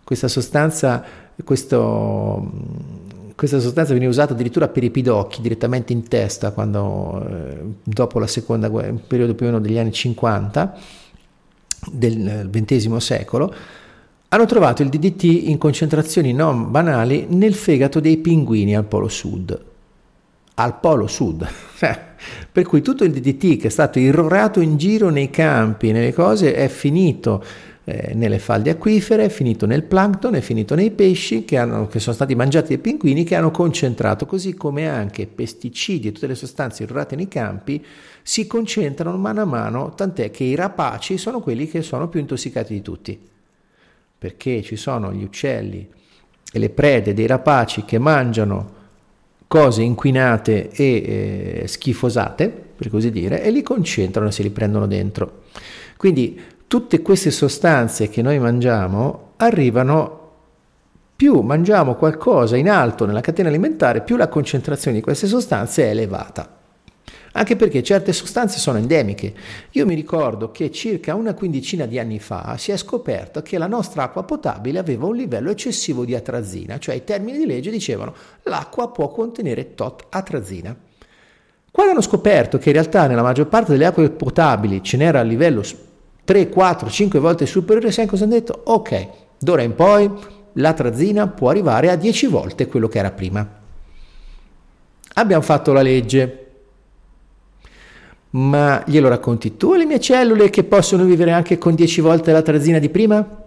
questa 0.05 0.29
sostanza, 0.29 1.05
questo, 1.43 2.53
questa 3.35 3.59
sostanza 3.59 3.93
viene 3.93 4.07
usata 4.07 4.33
addirittura 4.33 4.69
per 4.69 4.85
i 4.85 4.91
pidocchi, 4.91 5.41
direttamente 5.41 5.93
in 5.93 6.07
testa, 6.07 6.53
quando, 6.53 7.27
eh, 7.29 7.59
dopo 7.83 8.19
la 8.19 8.27
seconda 8.27 8.69
guerra, 8.69 8.91
un 8.91 9.07
periodo 9.07 9.35
più 9.35 9.47
o 9.47 9.49
meno 9.51 9.61
degli 9.61 9.79
anni 9.79 9.93
50 9.93 10.79
del 11.91 12.49
XX 12.51 12.97
secolo, 12.97 13.53
hanno 14.29 14.47
trovato 14.47 14.83
il 14.83 14.89
DDT 14.89 15.49
in 15.49 15.59
concentrazioni 15.59 16.33
non 16.33 16.71
banali 16.71 17.27
nel 17.29 17.55
fegato 17.55 18.01
dei 18.01 18.19
pinguini 18.19 18.77
al 18.77 18.85
Polo 18.85 19.09
Sud. 19.09 19.65
Al 20.55 20.79
Polo 20.81 21.07
Sud. 21.07 21.47
per 22.51 22.65
cui 22.65 22.83
tutto 22.83 23.05
il 23.05 23.13
DDT 23.13 23.59
che 23.59 23.67
è 23.67 23.71
stato 23.71 23.99
irrorato 23.99 24.61
in 24.61 24.77
giro 24.77 25.11
nei 25.11 25.31
campi, 25.31 25.93
nelle 25.93 26.13
cose, 26.13 26.55
è 26.55 26.69
finito 26.69 27.45
eh, 27.85 28.15
nelle 28.15 28.39
falde 28.39 28.71
acquifere, 28.71 29.27
è 29.27 29.29
finito 29.29 29.67
nel 29.67 29.83
plankton, 29.83 30.35
è 30.35 30.41
finito 30.41 30.75
nei 30.75 30.91
pesci 30.91 31.45
che, 31.45 31.59
hanno, 31.59 31.87
che, 31.87 32.01
sono 32.01 32.15
stati 32.15 32.35
mangiati 32.35 32.69
dai 32.69 32.79
pinguini 32.79 33.25
che 33.25 33.35
hanno 33.35 33.51
concentrato, 33.51 34.25
così 34.25 34.55
come 34.55 34.89
anche 34.89 35.27
pesticidi 35.27 36.09
e 36.09 36.13
tutte 36.13 36.27
le 36.27 36.35
sostanze 36.35 36.85
irrorate 36.85 37.15
nei 37.15 37.29
campi 37.29 37.85
si 38.23 38.47
concentrano 38.47 39.19
mano 39.19 39.43
a 39.43 39.45
mano, 39.45 39.93
tant'è 39.95 40.31
che 40.31 40.45
i 40.45 40.55
rapaci 40.55 41.19
sono 41.19 41.41
quelli 41.41 41.69
che 41.69 41.83
sono 41.83 42.09
più 42.09 42.21
intossicati 42.21 42.73
di 42.73 42.81
tutti, 42.81 43.19
perché 44.17 44.63
ci 44.63 44.77
sono 44.77 45.13
gli 45.13 45.23
uccelli 45.23 45.87
e 46.51 46.59
le 46.59 46.71
prede 46.71 47.13
dei 47.13 47.27
rapaci 47.27 47.85
che 47.85 47.99
mangiano 47.99 48.73
cose 49.47 49.83
inquinate 49.83 50.71
e 50.71 51.61
eh, 51.63 51.69
schifosate, 51.69 52.49
per 52.49 52.89
così 52.89 53.11
dire, 53.11 53.43
e 53.43 53.51
li 53.51 53.63
concentrano 53.63 54.29
e 54.29 54.33
se 54.33 54.43
li 54.43 54.51
prendono 54.51 54.87
dentro. 54.87 55.43
Quindi 55.97 56.41
tutte 56.67 57.03
queste 57.03 57.31
sostanze 57.31 58.09
che 58.09 58.23
noi 58.23 58.39
mangiamo 58.39 59.33
arrivano 59.37 60.23
più 61.17 61.41
mangiamo 61.41 61.95
qualcosa 61.95 62.57
in 62.57 62.69
alto 62.69 63.07
nella 63.07 63.21
catena 63.21 63.49
alimentare, 63.49 64.03
più 64.03 64.17
la 64.17 64.29
concentrazione 64.29 64.97
di 64.97 65.03
queste 65.03 65.27
sostanze 65.29 65.85
è 65.85 65.91
elevata. 65.91 66.63
Anche 67.37 67.57
perché 67.57 67.83
certe 67.83 68.13
sostanze 68.13 68.59
sono 68.59 68.79
endemiche. 68.79 69.33
Io 69.73 69.87
mi 69.87 69.95
ricordo 69.95 70.51
che 70.51 70.71
circa 70.71 71.15
una 71.15 71.35
quindicina 71.35 71.87
di 71.87 71.99
anni 71.99 72.21
fa 72.21 72.57
si 72.59 72.71
è 72.71 72.77
scoperto 72.77 73.43
che 73.43 73.59
la 73.59 73.67
nostra 73.67 74.05
acqua 74.05 74.23
potabile 74.23 74.79
aveva 74.79 75.07
un 75.07 75.17
livello 75.17 75.51
eccessivo 75.51 76.05
di 76.05 76.15
atrazina, 76.15 76.79
cioè 76.79 76.95
i 76.95 77.05
termini 77.05 77.39
di 77.39 77.47
legge 77.47 77.71
dicevano 77.71 78.15
l'acqua 78.45 78.91
può 78.91 79.09
contenere 79.09 79.75
tot 79.75 80.07
atrazina. 80.11 80.77
Quando 81.71 81.93
hanno 81.93 82.03
scoperto 82.03 82.59
che 82.59 82.69
in 82.69 82.75
realtà 82.75 83.09
nella 83.09 83.23
maggior 83.23 83.49
parte 83.49 83.73
delle 83.73 83.87
acque 83.87 84.11
potabili 84.11 84.81
ce 84.83 84.97
n'era 84.97 85.19
a 85.19 85.25
livello 85.25 85.63
3, 86.25 86.49
4, 86.49 86.89
5 86.89 87.19
volte 87.19 87.47
superiore, 87.47 87.93
sai 87.93 88.07
cosa 88.07 88.25
hanno 88.25 88.33
detto? 88.33 88.63
Ok, 88.65 89.09
d'ora 89.39 89.63
in 89.63 89.75
poi 89.75 90.11
la 90.55 90.73
trazina 90.73 91.29
può 91.29 91.51
arrivare 91.51 91.91
a 91.91 91.97
10 91.97 92.27
volte 92.27 92.67
quello 92.67 92.89
che 92.89 92.99
era 92.99 93.11
prima. 93.11 93.63
Abbiamo 95.15 95.43
fatto 95.43 95.73
la 95.73 95.83
legge. 95.83 96.41
Ma 98.31 98.83
glielo 98.87 99.09
racconti 99.09 99.57
tu 99.57 99.73
alle 99.73 99.85
mie 99.85 100.01
cellule 100.01 100.51
che 100.51 100.65
possono 100.65 101.05
vivere 101.05 101.31
anche 101.31 101.57
con 101.57 101.75
10 101.75 102.01
volte 102.01 102.33
la 102.33 102.43
trazina 102.43 102.79
di 102.79 102.89
prima? 102.89 103.45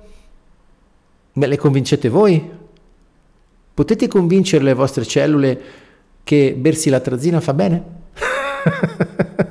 Me 1.34 1.46
le 1.46 1.58
convincete 1.58 2.08
voi? 2.08 2.50
Potete 3.74 4.08
convincere 4.08 4.64
le 4.64 4.74
vostre 4.74 5.06
cellule 5.06 5.62
che 6.24 6.56
bersi 6.58 6.90
la 6.90 7.02
trazina 7.02 7.42
fa 7.42 7.54
bene? 7.54 7.84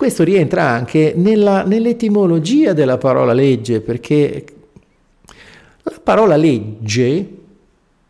Questo 0.00 0.24
rientra 0.24 0.66
anche 0.66 1.12
nella, 1.14 1.62
nell'etimologia 1.62 2.72
della 2.72 2.96
parola 2.96 3.34
legge, 3.34 3.82
perché 3.82 4.44
la 5.82 6.00
parola 6.02 6.36
legge, 6.36 7.28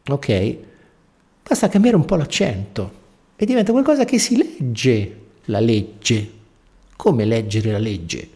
ok, 0.07 0.57
basta 1.43 1.69
cambiare 1.69 1.97
un 1.97 2.05
po' 2.05 2.15
l'accento 2.15 2.93
e 3.35 3.45
diventa 3.45 3.73
qualcosa 3.73 4.05
che 4.05 4.21
si 4.21 4.37
legge 4.37 5.17
la 5.47 5.59
legge. 5.59 6.31
Come 6.95 7.25
leggere 7.25 7.73
la 7.73 7.79
legge? 7.79 8.29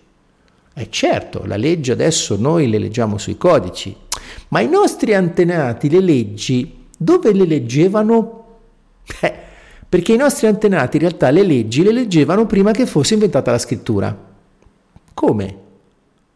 Eh 0.75 0.90
certo, 0.90 1.46
la 1.46 1.56
legge 1.56 1.92
adesso 1.92 2.34
noi 2.37 2.68
le 2.68 2.78
leggiamo 2.78 3.18
sui 3.18 3.37
codici, 3.37 3.94
ma 4.49 4.62
i 4.62 4.68
nostri 4.68 5.14
antenati 5.14 5.88
le 5.88 6.00
leggi 6.00 6.87
dove 6.99 7.32
le 7.32 7.44
leggevano? 7.46 8.46
Eh, 9.20 9.34
perché 9.95 10.13
i 10.13 10.17
nostri 10.17 10.49
antenati 10.49 10.97
in 10.97 11.03
realtà 11.03 11.31
le 11.31 11.45
leggi 11.45 11.85
le 11.85 11.93
leggevano 11.93 12.47
prima 12.47 12.73
che 12.73 12.85
fosse 12.85 13.15
inventata 13.15 13.53
la 13.53 13.59
scrittura. 13.59 14.19
Come? 15.15 15.59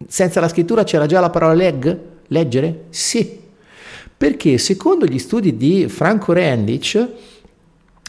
Senza 0.07 0.39
la 0.39 0.47
scrittura 0.47 0.85
c'era 0.85 1.07
già 1.07 1.19
la 1.19 1.29
parola 1.29 1.55
leg? 1.55 1.99
Leggere? 2.29 2.85
Sì. 2.91 3.41
Perché 4.17 4.59
secondo 4.59 5.07
gli 5.07 5.19
studi 5.19 5.57
di 5.57 5.89
Franco 5.89 6.33
Rendic, 6.33 7.09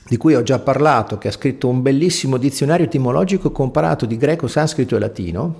di 0.07 0.17
cui 0.17 0.35
ho 0.35 0.43
già 0.43 0.59
parlato, 0.59 1.17
che 1.17 1.29
ha 1.29 1.31
scritto 1.31 1.67
un 1.67 1.81
bellissimo 1.81 2.37
dizionario 2.37 2.85
etimologico 2.85 3.49
comparato 3.51 4.05
di 4.05 4.17
greco, 4.17 4.45
sanscrito 4.45 4.97
e 4.97 4.99
latino, 4.99 5.55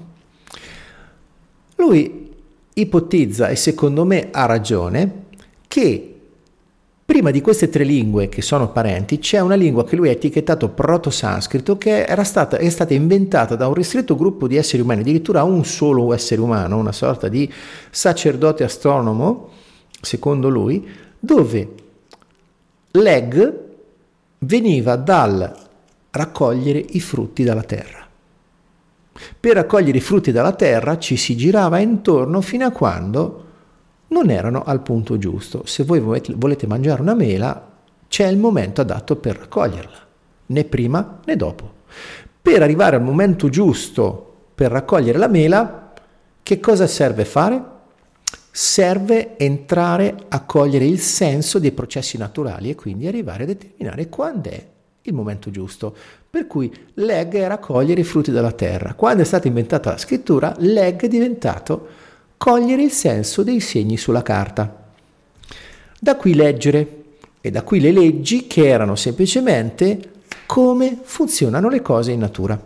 lui 1.77 2.31
ipotizza, 2.75 3.47
e 3.47 3.55
secondo 3.55 4.05
me 4.05 4.27
ha 4.29 4.45
ragione, 4.45 5.23
che 5.67 6.08
prima 7.09 7.31
di 7.31 7.41
queste 7.41 7.69
tre 7.69 7.83
lingue 7.83 8.29
che 8.29 8.43
sono 8.43 8.69
parenti 8.69 9.17
c'è 9.17 9.39
una 9.39 9.55
lingua 9.55 9.83
che 9.83 9.95
lui 9.95 10.09
ha 10.09 10.11
etichettato 10.11 10.69
proto-sanscrito 10.69 11.75
che 11.75 12.05
stata, 12.21 12.57
è 12.57 12.69
stata 12.69 12.93
inventata 12.93 13.55
da 13.55 13.67
un 13.67 13.73
ristretto 13.73 14.15
gruppo 14.15 14.47
di 14.47 14.57
esseri 14.57 14.83
umani, 14.83 15.01
addirittura 15.01 15.41
un 15.41 15.65
solo 15.65 16.13
essere 16.13 16.39
umano, 16.39 16.77
una 16.77 16.91
sorta 16.91 17.27
di 17.27 17.51
sacerdote 17.89 18.63
astronomo, 18.63 19.49
secondo 19.99 20.49
lui, 20.49 20.87
dove 21.19 21.73
l'egg 22.91 23.53
veniva 24.37 24.95
dal 24.95 25.51
raccogliere 26.11 26.85
i 26.89 26.99
frutti 26.99 27.43
dalla 27.43 27.63
terra. 27.63 28.07
Per 29.39 29.53
raccogliere 29.55 29.97
i 29.97 30.01
frutti 30.01 30.31
dalla 30.31 30.53
terra 30.53 30.99
ci 30.99 31.17
si 31.17 31.35
girava 31.35 31.79
intorno 31.79 32.39
fino 32.41 32.67
a 32.67 32.71
quando 32.71 33.47
non 34.09 34.29
erano 34.29 34.63
al 34.63 34.81
punto 34.81 35.17
giusto. 35.17 35.63
Se 35.65 35.83
voi 35.83 35.99
volete 35.99 36.67
mangiare 36.67 37.01
una 37.01 37.15
mela, 37.15 37.67
c'è 38.07 38.27
il 38.27 38.37
momento 38.37 38.81
adatto 38.81 39.15
per 39.15 39.37
raccoglierla, 39.37 39.97
né 40.47 40.63
prima 40.63 41.19
né 41.25 41.35
dopo. 41.35 41.77
Per 42.41 42.61
arrivare 42.61 42.95
al 42.95 43.03
momento 43.03 43.49
giusto 43.49 44.25
per 44.55 44.71
raccogliere 44.71 45.17
la 45.17 45.27
mela, 45.27 45.93
che 46.41 46.59
cosa 46.59 46.87
serve 46.87 47.25
fare? 47.25 47.63
Serve 48.51 49.37
entrare 49.37 50.15
a 50.27 50.43
cogliere 50.43 50.85
il 50.85 50.99
senso 50.99 51.59
dei 51.59 51.71
processi 51.71 52.17
naturali 52.17 52.71
e 52.71 52.75
quindi 52.75 53.07
arrivare 53.07 53.43
a 53.43 53.47
determinare 53.47 54.09
quando 54.09 54.49
è 54.49 54.65
il 55.03 55.13
momento 55.13 55.51
giusto. 55.51 55.95
Per 56.29 56.47
cui 56.47 56.71
l'egg 56.95 57.35
è 57.35 57.47
raccogliere 57.47 58.01
i 58.01 58.03
frutti 58.03 58.31
della 58.31 58.51
terra. 58.51 58.95
Quando 58.95 59.21
è 59.21 59.25
stata 59.25 59.47
inventata 59.47 59.91
la 59.91 59.97
scrittura, 59.97 60.53
l'egg 60.57 61.01
è 61.01 61.07
diventato 61.07 61.87
cogliere 62.39 62.81
il 62.83 62.91
senso 62.91 63.43
dei 63.43 63.59
segni 63.59 63.97
sulla 63.97 64.21
carta. 64.21 64.91
Da 65.99 66.15
qui 66.15 66.33
leggere 66.33 67.03
e 67.41 67.51
da 67.51 67.63
qui 67.63 67.81
le 67.81 67.91
leggi 67.91 68.47
che 68.47 68.65
erano 68.65 68.95
semplicemente 68.95 70.11
come 70.45 70.97
funzionano 71.03 71.67
le 71.67 71.81
cose 71.81 72.13
in 72.13 72.19
natura. 72.19 72.57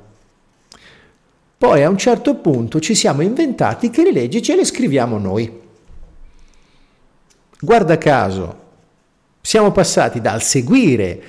Poi 1.58 1.84
a 1.84 1.90
un 1.90 1.98
certo 1.98 2.36
punto 2.36 2.80
ci 2.80 2.94
siamo 2.94 3.24
inventati 3.24 3.90
che 3.90 4.04
le 4.04 4.12
leggi 4.12 4.44
ce 4.44 4.56
le 4.56 4.64
scriviamo 4.64 5.18
noi. 5.18 5.52
Guarda 7.60 7.98
caso, 7.98 8.62
siamo 9.42 9.72
passati 9.72 10.22
dal 10.22 10.44
seguire 10.44 11.24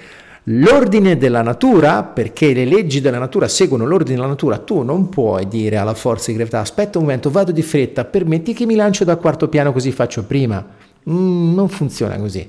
l'ordine 0.44 1.16
della 1.16 1.42
natura, 1.42 2.02
perché 2.02 2.52
le 2.52 2.64
leggi 2.64 3.00
della 3.00 3.18
natura 3.18 3.48
seguono 3.48 3.86
l'ordine 3.86 4.16
della 4.16 4.28
natura, 4.28 4.58
tu 4.58 4.82
non 4.82 5.08
puoi 5.08 5.48
dire 5.48 5.76
alla 5.76 5.94
forza 5.94 6.30
di 6.30 6.36
gravità 6.36 6.60
aspetta 6.60 6.98
un 6.98 7.04
momento, 7.04 7.30
vado 7.30 7.52
di 7.52 7.62
fretta, 7.62 8.04
permetti 8.04 8.52
che 8.52 8.66
mi 8.66 8.74
lancio 8.74 9.04
dal 9.04 9.18
quarto 9.18 9.48
piano 9.48 9.72
così 9.72 9.92
faccio 9.92 10.24
prima. 10.24 10.64
Mm, 11.08 11.54
non 11.54 11.68
funziona 11.68 12.16
così. 12.16 12.48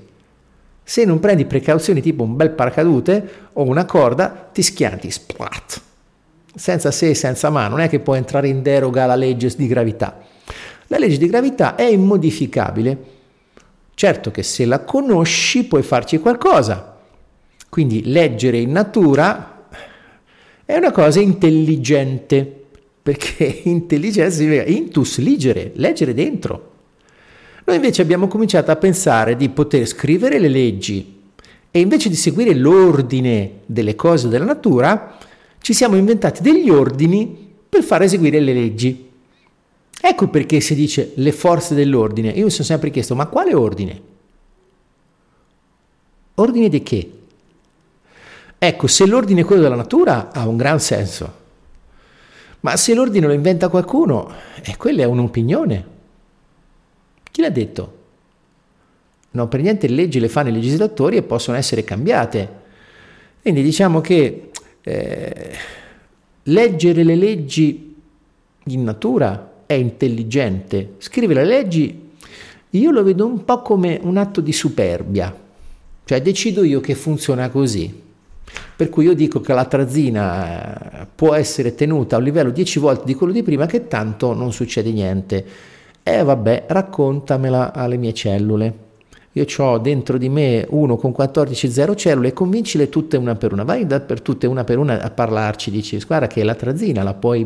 Se 0.83 1.03
non 1.05 1.19
prendi 1.19 1.45
precauzioni 1.45 2.01
tipo 2.01 2.23
un 2.23 2.35
bel 2.35 2.51
paracadute 2.51 3.29
o 3.53 3.63
una 3.63 3.85
corda, 3.85 4.49
ti 4.51 4.61
schianti, 4.61 5.09
splat. 5.09 5.81
Senza 6.53 6.91
se 6.91 7.09
e 7.09 7.15
senza 7.15 7.49
ma, 7.49 7.67
non 7.67 7.79
è 7.79 7.89
che 7.89 7.99
puoi 7.99 8.17
entrare 8.17 8.47
in 8.47 8.61
deroga 8.61 9.03
alla 9.03 9.15
legge 9.15 9.53
di 9.57 9.67
gravità. 9.67 10.19
La 10.87 10.97
legge 10.97 11.17
di 11.17 11.27
gravità 11.27 11.75
è 11.75 11.83
immodificabile 11.83 13.13
Certo 13.95 14.29
che 14.29 14.43
se 14.43 14.65
la 14.65 14.81
conosci 14.81 15.63
puoi 15.63 15.81
farci 15.81 16.19
qualcosa. 16.19 16.94
Quindi 17.69 18.09
leggere 18.09 18.57
in 18.57 18.71
natura 18.71 19.67
è 20.65 20.75
una 20.75 20.91
cosa 20.91 21.19
intelligente, 21.19 22.63
perché 23.03 23.61
intelligenza 23.65 24.37
significa 24.37 24.63
intus 24.63 25.19
ligere, 25.19 25.71
leggere 25.75 26.13
dentro. 26.13 26.71
Noi 27.65 27.75
invece 27.75 28.01
abbiamo 28.01 28.27
cominciato 28.27 28.71
a 28.71 28.75
pensare 28.75 29.35
di 29.35 29.49
poter 29.49 29.85
scrivere 29.87 30.39
le 30.39 30.49
leggi 30.49 31.13
e 31.71 31.79
invece 31.79 32.09
di 32.09 32.15
seguire 32.15 32.53
l'ordine 32.53 33.59
delle 33.65 33.95
cose 33.95 34.29
della 34.29 34.45
natura, 34.45 35.17
ci 35.59 35.73
siamo 35.73 35.97
inventati 35.97 36.41
degli 36.41 36.69
ordini 36.69 37.53
per 37.67 37.83
far 37.83 38.03
eseguire 38.03 38.39
le 38.39 38.53
leggi. 38.53 39.09
Ecco 39.99 40.27
perché 40.29 40.61
si 40.61 40.73
dice 40.73 41.11
le 41.15 41.31
forze 41.31 41.75
dell'ordine. 41.75 42.29
Io 42.29 42.45
mi 42.45 42.49
sono 42.49 42.63
sempre 42.63 42.91
chiesto, 42.91 43.13
ma 43.15 43.25
quale 43.25 43.53
ordine? 43.53 44.01
Ordine 46.35 46.69
di 46.69 46.81
che? 46.83 47.11
Ecco, 48.67 48.87
se 48.87 49.05
l'ordine 49.05 49.41
è 49.41 49.43
quello 49.43 49.61
della 49.61 49.75
natura, 49.75 50.31
ha 50.31 50.47
un 50.47 50.57
gran 50.57 50.79
senso. 50.79 51.43
Ma 52.61 52.75
se 52.77 52.95
l'ordine 52.95 53.27
lo 53.27 53.33
inventa 53.33 53.69
qualcuno, 53.69 54.27
eh, 54.63 54.75
quella 54.75 55.03
è 55.03 55.05
un'opinione. 55.05 55.85
Chi 57.31 57.41
l'ha 57.41 57.51
detto? 57.51 57.97
No, 59.29 59.47
per 59.47 59.61
niente 59.61 59.87
le 59.87 59.93
leggi 59.93 60.19
le 60.19 60.29
fanno 60.29 60.49
i 60.49 60.51
legislatori 60.51 61.17
e 61.17 61.21
possono 61.21 61.57
essere 61.57 61.83
cambiate. 61.83 62.63
Quindi 63.43 63.61
diciamo 63.61 64.01
che 64.01 64.49
eh, 64.81 65.55
leggere 66.41 67.03
le 67.03 67.15
leggi 67.15 67.95
in 68.63 68.83
natura 68.83 69.61
è 69.67 69.73
intelligente, 69.73 70.93
scrive 70.97 71.35
le 71.35 71.45
leggi, 71.45 72.13
io 72.71 72.89
lo 72.89 73.03
vedo 73.03 73.27
un 73.27 73.45
po' 73.45 73.61
come 73.61 73.99
un 74.01 74.17
atto 74.17 74.41
di 74.41 74.51
superbia, 74.51 75.37
cioè 76.03 76.19
decido 76.19 76.63
io 76.63 76.79
che 76.79 76.95
funziona 76.95 77.49
così. 77.49 78.04
Per 78.75 78.89
cui 78.89 79.05
io 79.05 79.13
dico 79.13 79.39
che 79.41 79.53
la 79.53 79.65
trazzina 79.65 81.01
eh, 81.01 81.07
può 81.13 81.33
essere 81.33 81.75
tenuta 81.75 82.15
a 82.15 82.19
un 82.19 82.25
livello 82.25 82.51
10 82.51 82.79
volte 82.79 83.05
di 83.05 83.15
quello 83.15 83.33
di 83.33 83.43
prima, 83.43 83.65
che 83.65 83.87
tanto 83.87 84.33
non 84.33 84.51
succede 84.51 84.91
niente. 84.91 85.45
E 86.03 86.23
vabbè, 86.23 86.65
raccontamela 86.67 87.73
alle 87.73 87.97
mie 87.97 88.13
cellule. 88.13 88.83
Io 89.31 89.45
ho 89.57 89.77
dentro 89.79 90.17
di 90.17 90.29
me 90.29 90.65
uno 90.69 90.95
con 90.95 91.11
14 91.11 91.69
zero 91.69 91.93
cellule 91.95 92.31
convincile 92.31 92.87
tutte 92.87 93.17
una 93.17 93.35
per 93.35 93.51
una. 93.51 93.63
Vai 93.63 93.85
da 93.85 93.99
per 93.99 94.21
tutte 94.21 94.47
una 94.47 94.63
per 94.63 94.77
una 94.77 95.01
a 95.01 95.09
parlarci, 95.09 95.71
dici 95.71 96.01
guarda 96.05 96.27
che 96.27 96.43
la 96.43 96.55
trazzina 96.55 97.03
la 97.03 97.13
puoi 97.13 97.45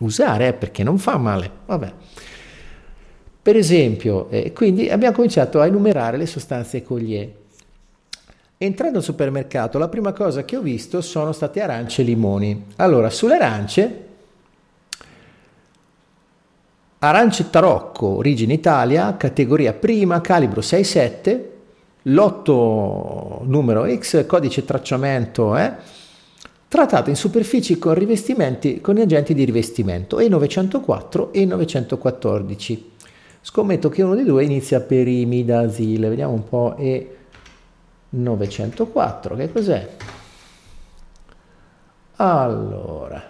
usare 0.00 0.48
eh, 0.48 0.52
perché 0.54 0.82
non 0.82 0.98
fa 0.98 1.18
male. 1.18 1.50
Vabbè. 1.66 1.92
Per 3.42 3.56
esempio, 3.56 4.28
eh, 4.30 4.52
quindi 4.52 4.90
abbiamo 4.90 5.14
cominciato 5.14 5.60
a 5.60 5.66
enumerare 5.66 6.16
le 6.16 6.26
sostanze 6.26 6.82
Collier. 6.82 7.39
Entrando 8.62 8.98
al 8.98 9.04
supermercato, 9.04 9.78
la 9.78 9.88
prima 9.88 10.12
cosa 10.12 10.44
che 10.44 10.54
ho 10.54 10.60
visto 10.60 11.00
sono 11.00 11.32
state 11.32 11.62
arance 11.62 12.02
e 12.02 12.04
limoni. 12.04 12.66
Allora, 12.76 13.08
sulle 13.08 13.36
arance, 13.36 14.04
arance 16.98 17.48
Tarocco, 17.48 18.16
origine 18.18 18.52
Italia, 18.52 19.16
categoria 19.16 19.72
prima, 19.72 20.20
calibro 20.20 20.60
6,7, 20.60 21.40
lotto 22.02 23.40
numero 23.44 23.86
X, 23.96 24.26
codice 24.26 24.66
tracciamento, 24.66 25.56
eh, 25.56 25.72
trattata 26.68 27.08
in 27.08 27.16
superfici 27.16 27.78
con 27.78 27.94
rivestimenti 27.94 28.82
con 28.82 28.98
agenti 28.98 29.32
di 29.32 29.44
rivestimento 29.44 30.18
E904 30.18 31.30
e 31.30 31.46
914. 31.46 32.90
Scommetto 33.40 33.88
che 33.88 34.02
uno 34.02 34.14
dei 34.14 34.24
due 34.24 34.44
inizia 34.44 34.80
per 34.80 35.08
imidazile. 35.08 36.10
Vediamo 36.10 36.34
un 36.34 36.44
po' 36.46 36.76
E904, 38.14 39.36
che 39.36 39.52
cos'è? 39.52 39.96
Allora, 42.16 43.22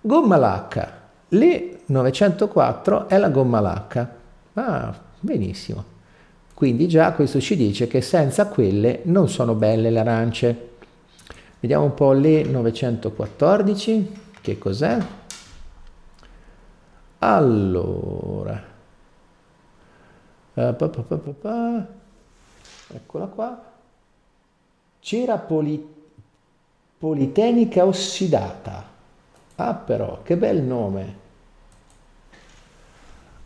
gomma 0.00 0.36
lacca. 0.36 0.98
L'E904 1.28 3.06
è 3.06 3.18
la 3.18 3.28
gomma 3.28 3.60
lacca. 3.60 4.16
Ah, 4.54 4.98
benissimo. 5.20 5.98
Quindi 6.54 6.88
già 6.88 7.12
questo 7.12 7.40
ci 7.40 7.56
dice 7.56 7.86
che 7.86 8.00
senza 8.00 8.46
quelle 8.48 9.00
non 9.04 9.28
sono 9.28 9.54
belle 9.54 9.90
le 9.90 9.98
arance. 9.98 10.68
Vediamo 11.60 11.84
un 11.84 11.94
po' 11.94 12.12
le 12.12 12.42
914, 12.42 14.20
che 14.40 14.58
cos'è? 14.58 14.98
Allora, 17.18 18.62
uh, 20.54 20.76
pa, 20.76 20.88
pa, 20.88 21.02
pa, 21.16 21.86
eccola 22.94 23.26
qua, 23.26 23.69
cera 25.00 25.38
poli, 25.38 25.86
politenica 26.98 27.84
ossidata. 27.84 28.88
Ah 29.56 29.74
però, 29.74 30.20
che 30.22 30.36
bel 30.36 30.62
nome. 30.62 31.18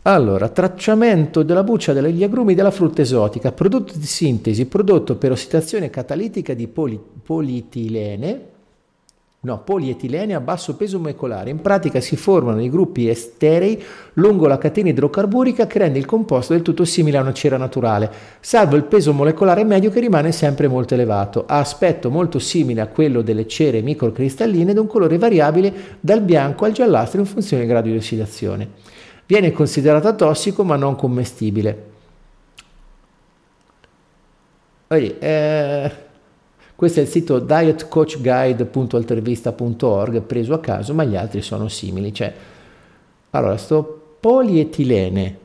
Allora, 0.03 0.49
tracciamento 0.49 1.41
della 1.41 1.63
buccia 1.63 1.91
degli 1.91 2.23
agrumi 2.23 2.53
della 2.53 2.69
frutta 2.69 3.01
esotica, 3.01 3.51
prodotto 3.51 3.97
di 3.97 4.05
sintesi, 4.05 4.67
prodotto 4.67 5.15
per 5.15 5.31
ossidazione 5.31 5.89
catalitica 5.89 6.53
di 6.53 6.67
poli, 6.67 6.99
polietilene, 7.23 8.53
No, 9.45 9.59
polietilene 9.59 10.33
a 10.33 10.39
basso 10.39 10.75
peso 10.75 10.97
molecolare. 10.97 11.51
In 11.51 11.61
pratica 11.61 12.01
si 12.01 12.15
formano 12.15 12.63
i 12.63 12.69
gruppi 12.69 13.07
esterei 13.07 13.79
lungo 14.13 14.47
la 14.47 14.57
catena 14.57 14.89
idrocarburica 14.89 15.67
che 15.67 15.77
rende 15.77 15.99
il 15.99 16.05
composto 16.05 16.53
del 16.53 16.63
tutto 16.63 16.83
simile 16.83 17.19
a 17.19 17.21
una 17.21 17.31
cera 17.31 17.55
naturale, 17.55 18.11
salvo 18.39 18.75
il 18.75 18.85
peso 18.85 19.13
molecolare 19.13 19.63
medio 19.63 19.91
che 19.91 19.99
rimane 19.99 20.31
sempre 20.31 20.67
molto 20.67 20.95
elevato. 20.95 21.43
Ha 21.45 21.59
aspetto 21.59 22.09
molto 22.09 22.39
simile 22.39 22.81
a 22.81 22.87
quello 22.87 23.21
delle 23.21 23.47
cere 23.47 23.83
microcristalline 23.83 24.71
ed 24.71 24.79
un 24.79 24.87
colore 24.87 25.19
variabile 25.19 25.71
dal 25.99 26.21
bianco 26.21 26.65
al 26.65 26.71
giallastro 26.71 27.19
in 27.19 27.27
funzione 27.27 27.61
del 27.61 27.71
grado 27.71 27.87
di 27.87 27.97
ossidazione. 27.97 28.67
Viene 29.27 29.51
considerato 29.51 30.15
tossico 30.15 30.63
ma 30.63 30.75
non 30.75 30.95
commestibile. 30.95 31.83
Vedi, 34.87 35.15
eh, 35.19 35.91
questo 36.75 36.99
è 36.99 37.03
il 37.03 37.07
sito 37.07 37.39
dietcoachguide.altervista.org 37.39 40.21
preso 40.21 40.53
a 40.53 40.59
caso, 40.59 40.93
ma 40.93 41.05
gli 41.05 41.15
altri 41.15 41.41
sono 41.41 41.69
simili. 41.69 42.13
Cioè, 42.13 42.33
allora, 43.31 43.57
sto 43.57 44.17
polietilene. 44.19 45.39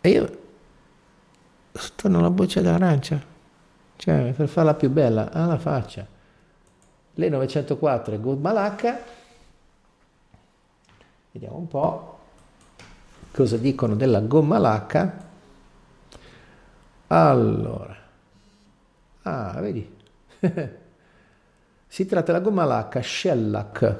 E 0.00 0.08
io 0.08 0.38
torno 1.96 2.18
alla 2.18 2.30
boccia 2.30 2.62
d'arancia. 2.62 3.20
Cioè, 3.96 4.32
per 4.36 4.48
farla 4.48 4.74
più 4.74 4.90
bella, 4.90 5.30
alla 5.30 5.58
faccia. 5.58 6.06
Le 7.14 7.28
904 7.28 8.14
è 8.14 8.20
gomma 8.20 8.52
lacca. 8.52 9.00
Vediamo 11.32 11.56
un 11.56 11.68
po' 11.68 12.18
cosa 13.30 13.56
dicono 13.56 13.94
della 13.94 14.20
gomma 14.20 14.58
lacca. 14.58 15.22
Allora, 17.08 17.93
Ah, 19.26 19.58
vedi? 19.60 19.88
si 21.86 22.06
tratta 22.06 22.32
della 22.32 22.44
gomma 22.44 22.64
lacca 22.64 23.00
shellac, 23.00 23.96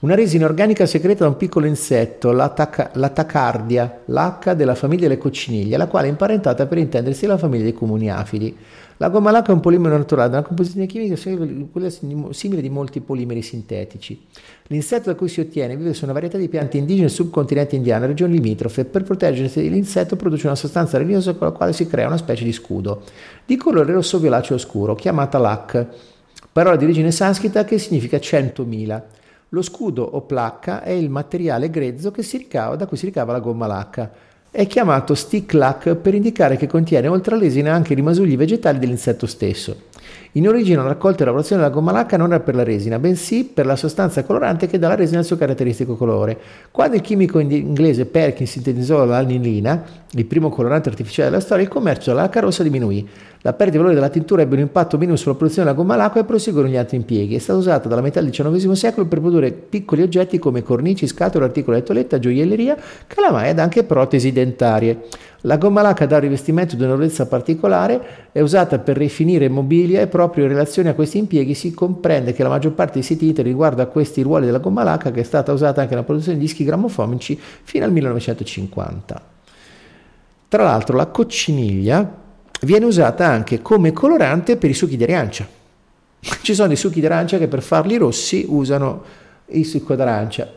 una 0.00 0.14
resina 0.14 0.44
organica 0.44 0.86
secreta 0.86 1.24
da 1.24 1.30
un 1.30 1.36
piccolo 1.36 1.66
insetto, 1.66 2.30
la, 2.30 2.48
tac- 2.50 2.94
la 2.94 3.08
tacardia, 3.08 4.02
l'H 4.04 4.52
della 4.54 4.76
famiglia 4.76 5.08
delle 5.08 5.18
cocciniglie, 5.18 5.76
la 5.76 5.88
quale 5.88 6.06
è 6.06 6.10
imparentata 6.10 6.66
per 6.66 6.78
intendersi 6.78 7.26
la 7.26 7.38
famiglia 7.38 7.64
dei 7.64 7.72
comuni 7.72 8.08
afidi. 8.08 8.56
La 9.00 9.08
gomma 9.08 9.30
lacca 9.30 9.50
è 9.50 9.54
un 9.54 9.60
polimero 9.60 9.96
naturale, 9.96 10.28
una 10.28 10.42
composizione 10.42 10.84
chimica 10.84 11.16
simile 11.16 12.60
di 12.60 12.68
molti 12.68 13.00
polimeri 13.00 13.40
sintetici. 13.40 14.26
L'insetto 14.66 15.08
da 15.08 15.16
cui 15.16 15.30
si 15.30 15.40
ottiene 15.40 15.74
vive 15.74 15.94
su 15.94 16.04
una 16.04 16.12
varietà 16.12 16.36
di 16.36 16.50
piante 16.50 16.76
indigene 16.76 17.06
del 17.06 17.10
subcontinente 17.10 17.76
indiano 17.76 18.04
regioni 18.04 18.34
limitrofe. 18.34 18.84
Per 18.84 19.02
proteggersi 19.02 19.70
l'insetto 19.70 20.16
produce 20.16 20.48
una 20.48 20.54
sostanza 20.54 20.98
resinosa 20.98 21.32
con 21.32 21.46
la 21.46 21.54
quale 21.54 21.72
si 21.72 21.86
crea 21.86 22.08
una 22.08 22.18
specie 22.18 22.44
di 22.44 22.52
scudo, 22.52 23.04
di 23.46 23.56
colore 23.56 23.90
rosso-violaceo 23.90 24.58
scuro, 24.58 24.94
chiamata 24.94 25.38
lac, 25.38 25.86
parola 26.52 26.76
di 26.76 26.84
origine 26.84 27.10
sanscrita 27.10 27.64
che 27.64 27.78
significa 27.78 28.20
centomila. 28.20 29.02
Lo 29.48 29.62
scudo 29.62 30.02
o 30.02 30.20
placca 30.20 30.82
è 30.82 30.90
il 30.90 31.08
materiale 31.08 31.70
grezzo 31.70 32.12
ricava, 32.32 32.76
da 32.76 32.84
cui 32.84 32.98
si 32.98 33.06
ricava 33.06 33.32
la 33.32 33.40
gomma 33.40 33.66
lacca. 33.66 34.28
È 34.52 34.66
chiamato 34.66 35.14
stick 35.14 35.52
lac 35.52 35.94
per 35.94 36.12
indicare 36.12 36.56
che 36.56 36.66
contiene 36.66 37.06
oltre 37.06 37.36
all'esina 37.36 37.72
anche 37.72 37.92
i 37.92 37.94
rimasugli 37.94 38.36
vegetali 38.36 38.80
dell'insetto 38.80 39.28
stesso. 39.28 39.82
In 40.34 40.46
origine 40.46 40.76
la 40.76 40.84
raccolta 40.84 41.22
e 41.22 41.24
lavorazione 41.24 41.60
della 41.60 41.74
gomma 41.74 41.90
lacca 41.90 42.16
non 42.16 42.32
era 42.32 42.38
per 42.38 42.54
la 42.54 42.62
resina, 42.62 43.00
bensì 43.00 43.42
per 43.52 43.66
la 43.66 43.74
sostanza 43.74 44.22
colorante 44.22 44.68
che 44.68 44.78
dà 44.78 44.86
alla 44.86 44.94
resina 44.94 45.18
il 45.18 45.24
suo 45.24 45.36
caratteristico 45.36 45.96
colore. 45.96 46.38
Quando 46.70 46.94
il 46.94 47.02
chimico 47.02 47.40
inglese 47.40 48.06
Perkins 48.06 48.48
sintetizzò 48.48 49.04
l'anilina, 49.04 49.82
il 50.12 50.24
primo 50.26 50.48
colorante 50.48 50.88
artificiale 50.88 51.30
della 51.30 51.42
storia, 51.42 51.64
il 51.64 51.68
commercio 51.68 52.10
della 52.10 52.22
lacca 52.22 52.38
rossa 52.38 52.62
diminuì. 52.62 53.08
La 53.42 53.54
perdita 53.54 53.78
di 53.78 53.78
valore 53.78 53.94
della 53.94 54.08
tintura 54.08 54.42
ebbe 54.42 54.54
un 54.54 54.60
impatto 54.60 54.98
minimo 54.98 55.16
sulla 55.16 55.34
produzione 55.34 55.66
della 55.66 55.80
gomma 55.80 55.94
all'acqua 55.94 56.20
e 56.20 56.24
proseguono 56.24 56.68
gli 56.68 56.76
altri 56.76 56.96
impieghi. 56.98 57.34
È 57.34 57.38
stata 57.38 57.58
usata 57.58 57.88
dalla 57.88 58.02
metà 58.02 58.20
del 58.20 58.30
XIX 58.30 58.70
secolo 58.72 59.06
per 59.06 59.18
produrre 59.18 59.50
piccoli 59.50 60.02
oggetti 60.02 60.38
come 60.38 60.62
cornici, 60.62 61.08
scatole, 61.08 61.46
articoli 61.46 61.78
di 61.78 61.82
toiletta, 61.82 62.20
gioielleria, 62.20 62.76
calamai 63.06 63.48
ed 63.50 63.58
anche 63.58 63.82
protesi 63.82 64.30
dentarie. 64.30 65.06
La 65.44 65.56
gomma 65.56 65.80
lacca 65.80 66.04
dà 66.04 66.16
un 66.16 66.22
rivestimento 66.22 66.76
di 66.76 66.82
una 66.82 66.94
durezza 66.94 67.26
particolare, 67.26 68.28
è 68.32 68.40
usata 68.40 68.78
per 68.78 68.98
rifinire 68.98 69.48
mobilia 69.48 70.02
e 70.02 70.06
proprio 70.06 70.44
in 70.44 70.50
relazione 70.50 70.90
a 70.90 70.94
questi 70.94 71.16
impieghi 71.16 71.54
si 71.54 71.72
comprende 71.72 72.34
che 72.34 72.42
la 72.42 72.50
maggior 72.50 72.72
parte 72.72 72.94
dei 72.94 73.02
siti 73.02 73.26
internet 73.26 73.52
riguarda 73.52 73.86
questi 73.86 74.20
ruoli 74.20 74.44
della 74.44 74.58
gomma 74.58 74.82
lacca 74.82 75.10
che 75.10 75.20
è 75.20 75.24
stata 75.24 75.52
usata 75.52 75.80
anche 75.80 75.94
nella 75.94 76.04
produzione 76.04 76.36
di 76.36 76.44
dischi 76.44 76.62
grammofonici 76.62 77.40
fino 77.62 77.86
al 77.86 77.92
1950. 77.92 79.22
Tra 80.48 80.62
l'altro 80.62 80.96
la 80.96 81.06
cocciniglia 81.06 82.18
viene 82.62 82.84
usata 82.84 83.26
anche 83.26 83.62
come 83.62 83.92
colorante 83.92 84.58
per 84.58 84.68
i 84.68 84.74
succhi 84.74 84.98
di 84.98 85.04
arancia. 85.04 85.46
Ci 86.20 86.54
sono 86.54 86.68
dei 86.68 86.76
succhi 86.76 87.00
di 87.00 87.06
arancia 87.06 87.38
che 87.38 87.48
per 87.48 87.62
farli 87.62 87.96
rossi 87.96 88.44
usano 88.46 89.02
il 89.46 89.64
succo 89.64 89.94
d'arancia. 89.94 90.52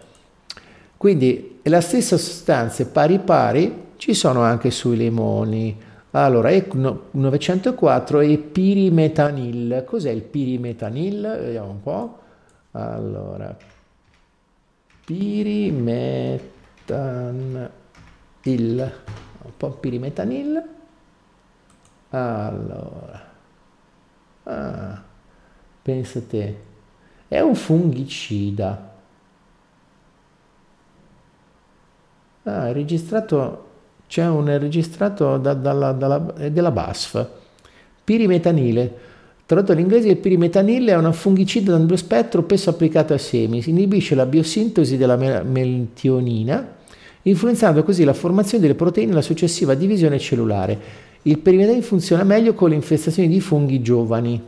Quindi 0.97 1.59
la 1.63 1.79
stessa 1.79 2.17
sostanza 2.17 2.85
pari 2.85 3.19
pari 3.19 3.82
ci 4.03 4.13
sono 4.13 4.41
anche 4.41 4.69
sui 4.69 4.97
limoni. 4.97 5.79
Allora, 6.11 6.49
E904 6.49 8.33
è 8.33 8.37
pirimetanil. 8.37 9.85
Cos'è 9.87 10.11
il 10.11 10.23
pirimetanil? 10.23 11.21
Vediamo 11.21 11.69
un 11.69 11.81
po'. 11.81 12.19
Allora, 12.71 13.55
pirimetanil. 15.05 16.51
Un 18.43 19.51
po' 19.55 19.69
pirimetanil. 19.69 20.63
Allora, 22.09 23.31
ah, 24.43 25.03
pensa 25.81 26.21
te, 26.23 26.61
è 27.29 27.39
un 27.39 27.55
fungicida. 27.55 28.91
Ah, 32.43 32.67
è 32.67 32.73
registrato, 32.73 33.62
c'è 34.13 34.27
un 34.27 34.45
registrato 34.59 35.37
da, 35.37 35.55
dalla, 35.55 35.91
dalla, 35.91 36.19
della 36.19 36.69
BASF, 36.69 37.25
pirimetanile. 38.03 38.95
Tradotto 39.43 39.71
in 39.71 39.79
inglese, 39.79 40.09
il 40.09 40.17
pirimetanile 40.17 40.91
è 40.91 40.95
una 40.95 41.11
fungicida 41.11 41.73
ad 41.73 41.81
ampio 41.81 41.95
spettro 41.95 42.43
spesso 42.43 42.69
applicato 42.69 43.15
a 43.15 43.17
semi, 43.17 43.63
si 43.63 43.71
inibisce 43.71 44.13
la 44.13 44.27
biosintesi 44.27 44.97
della 44.97 45.15
metionina, 45.15 46.75
influenzando 47.23 47.83
così 47.83 48.03
la 48.03 48.13
formazione 48.13 48.61
delle 48.61 48.75
proteine 48.75 49.13
e 49.13 49.15
la 49.15 49.23
successiva 49.23 49.73
divisione 49.73 50.19
cellulare. 50.19 50.79
Il 51.23 51.39
perimetrine 51.39 51.81
funziona 51.81 52.23
meglio 52.23 52.53
con 52.53 52.69
le 52.69 52.75
infestazioni 52.75 53.27
di 53.27 53.41
funghi 53.41 53.81
giovani. 53.81 54.39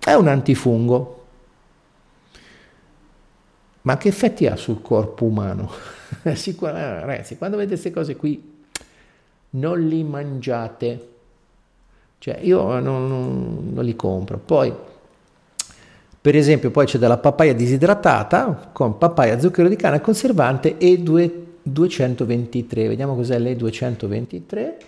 È 0.00 0.14
un 0.14 0.26
antifungo. 0.26 1.26
Ma 3.82 3.96
che 3.96 4.08
effetti 4.08 4.48
ha 4.48 4.56
sul 4.56 4.82
corpo 4.82 5.24
umano? 5.26 5.97
Sicuramente, 6.34 7.06
ragazzi, 7.06 7.36
quando 7.36 7.56
vedete 7.56 7.80
queste 7.80 7.90
cose 7.92 8.16
qui, 8.16 8.56
non 9.50 9.86
li 9.86 10.02
mangiate. 10.02 11.08
Cioè, 12.18 12.38
io 12.42 12.78
non, 12.80 13.08
non, 13.08 13.70
non 13.72 13.84
li 13.84 13.94
compro. 13.94 14.38
Poi, 14.38 14.72
per 16.20 16.36
esempio, 16.36 16.70
poi 16.70 16.86
c'è 16.86 16.98
della 16.98 17.18
papaya 17.18 17.52
disidratata 17.52 18.70
con 18.72 18.98
papaya, 18.98 19.38
zucchero 19.38 19.68
di 19.68 19.76
canna, 19.76 20.00
conservante 20.00 20.78
e 20.78 20.98
due 20.98 21.46
223, 21.62 22.88
vediamo 22.88 23.14
cos'è 23.14 23.38
le 23.38 23.54
223. 23.56 24.78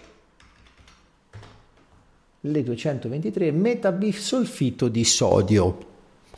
Le 2.42 2.62
223 2.62 3.50
metabisolfito 3.52 4.88
di 4.88 5.04
sodio. 5.04 5.78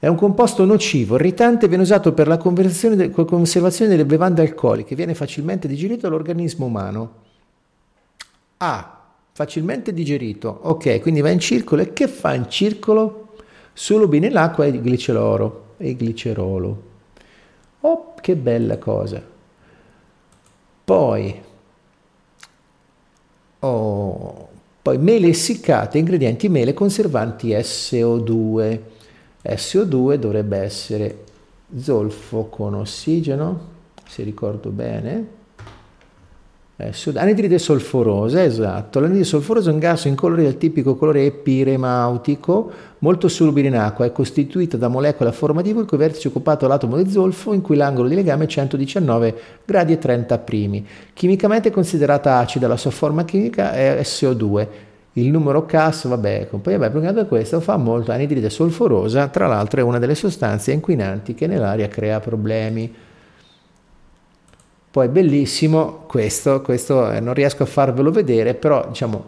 È 0.00 0.08
un 0.08 0.16
composto 0.16 0.64
nocivo, 0.64 1.14
irritante, 1.14 1.68
viene 1.68 1.84
usato 1.84 2.12
per 2.12 2.26
la 2.26 2.38
conservazione 2.38 3.90
delle 3.90 4.04
bevande 4.04 4.42
alcoliche, 4.42 4.96
viene 4.96 5.14
facilmente 5.14 5.68
digerito 5.68 6.08
dall'organismo 6.08 6.66
umano. 6.66 7.21
A. 8.64 9.00
Facilmente 9.34 9.92
digerito, 9.92 10.60
ok, 10.62 11.00
quindi 11.00 11.20
va 11.20 11.30
in 11.30 11.40
circolo 11.40 11.82
e 11.82 11.92
che 11.92 12.06
fa 12.06 12.34
in 12.34 12.48
circolo? 12.48 13.34
Solo 13.72 14.06
bene 14.06 14.30
l'acqua 14.30 14.66
e 14.66 14.68
il 14.68 14.80
glicerolo. 14.80 15.74
E 15.78 15.90
il 15.90 15.96
glicerolo. 15.96 16.82
Oh, 17.80 18.14
che 18.20 18.36
bella 18.36 18.78
cosa. 18.78 19.20
Poi, 20.84 21.42
oh, 23.60 24.48
poi 24.82 24.98
mele 24.98 25.28
essiccate, 25.28 25.98
ingredienti 25.98 26.48
mele 26.48 26.74
conservanti 26.74 27.48
SO2. 27.48 28.80
SO2 29.42 30.14
dovrebbe 30.14 30.58
essere 30.58 31.24
zolfo 31.76 32.44
con 32.44 32.74
ossigeno. 32.74 33.70
se 34.06 34.22
ricordo 34.22 34.70
bene. 34.70 35.40
Anidride 36.76 37.58
solforosa, 37.58 38.42
esatto. 38.42 38.98
L'anidride 38.98 39.26
solforosa 39.26 39.70
è 39.70 39.72
un 39.72 39.78
gas 39.78 40.06
incolore 40.06 40.42
del 40.42 40.56
tipico 40.56 40.96
colore 40.96 41.26
epiremautico, 41.26 42.70
molto 42.98 43.28
solubile 43.28 43.68
in 43.68 43.76
acqua, 43.76 44.06
è 44.06 44.10
costituita 44.10 44.76
da 44.76 44.88
molecole 44.88 45.30
a 45.30 45.32
forma 45.32 45.62
di 45.62 45.72
V 45.72 45.78
il 45.78 45.84
cui 45.84 45.98
vertice 45.98 46.28
è 46.28 46.30
occupato 46.30 46.64
all'atomo 46.64 46.96
di 46.96 47.08
zolfo 47.10 47.52
in 47.52 47.60
cui 47.60 47.76
l'angolo 47.76 48.08
di 48.08 48.14
legame 48.14 48.44
è 48.44 48.46
119 48.48 49.34
gradi 49.64 49.92
e 49.92 49.98
30 49.98 50.38
primi. 50.38 50.84
Chimicamente 51.12 51.68
è 51.68 51.72
considerata 51.72 52.38
acida, 52.38 52.66
la 52.66 52.76
sua 52.76 52.90
forma 52.90 53.24
chimica 53.24 53.74
è 53.74 54.00
SO2. 54.02 54.66
Il 55.14 55.30
numero 55.30 55.66
CAS, 55.66 56.08
vabbè, 56.08 56.48
poi 56.50 56.78
vabbè, 56.78 56.90
proprio 56.90 57.26
questo 57.26 57.60
fa 57.60 57.76
molto 57.76 58.12
anidride 58.12 58.48
solforosa, 58.48 59.28
tra 59.28 59.46
l'altro 59.46 59.80
è 59.80 59.82
una 59.84 59.98
delle 59.98 60.14
sostanze 60.14 60.72
inquinanti 60.72 61.34
che 61.34 61.46
nell'aria 61.46 61.86
crea 61.88 62.18
problemi. 62.18 62.92
Poi 64.92 65.08
bellissimo 65.08 66.04
questo, 66.06 66.60
questo 66.60 67.10
eh, 67.10 67.18
non 67.18 67.32
riesco 67.32 67.62
a 67.62 67.66
farvelo 67.66 68.10
vedere, 68.10 68.52
però 68.52 68.86
diciamo, 68.88 69.24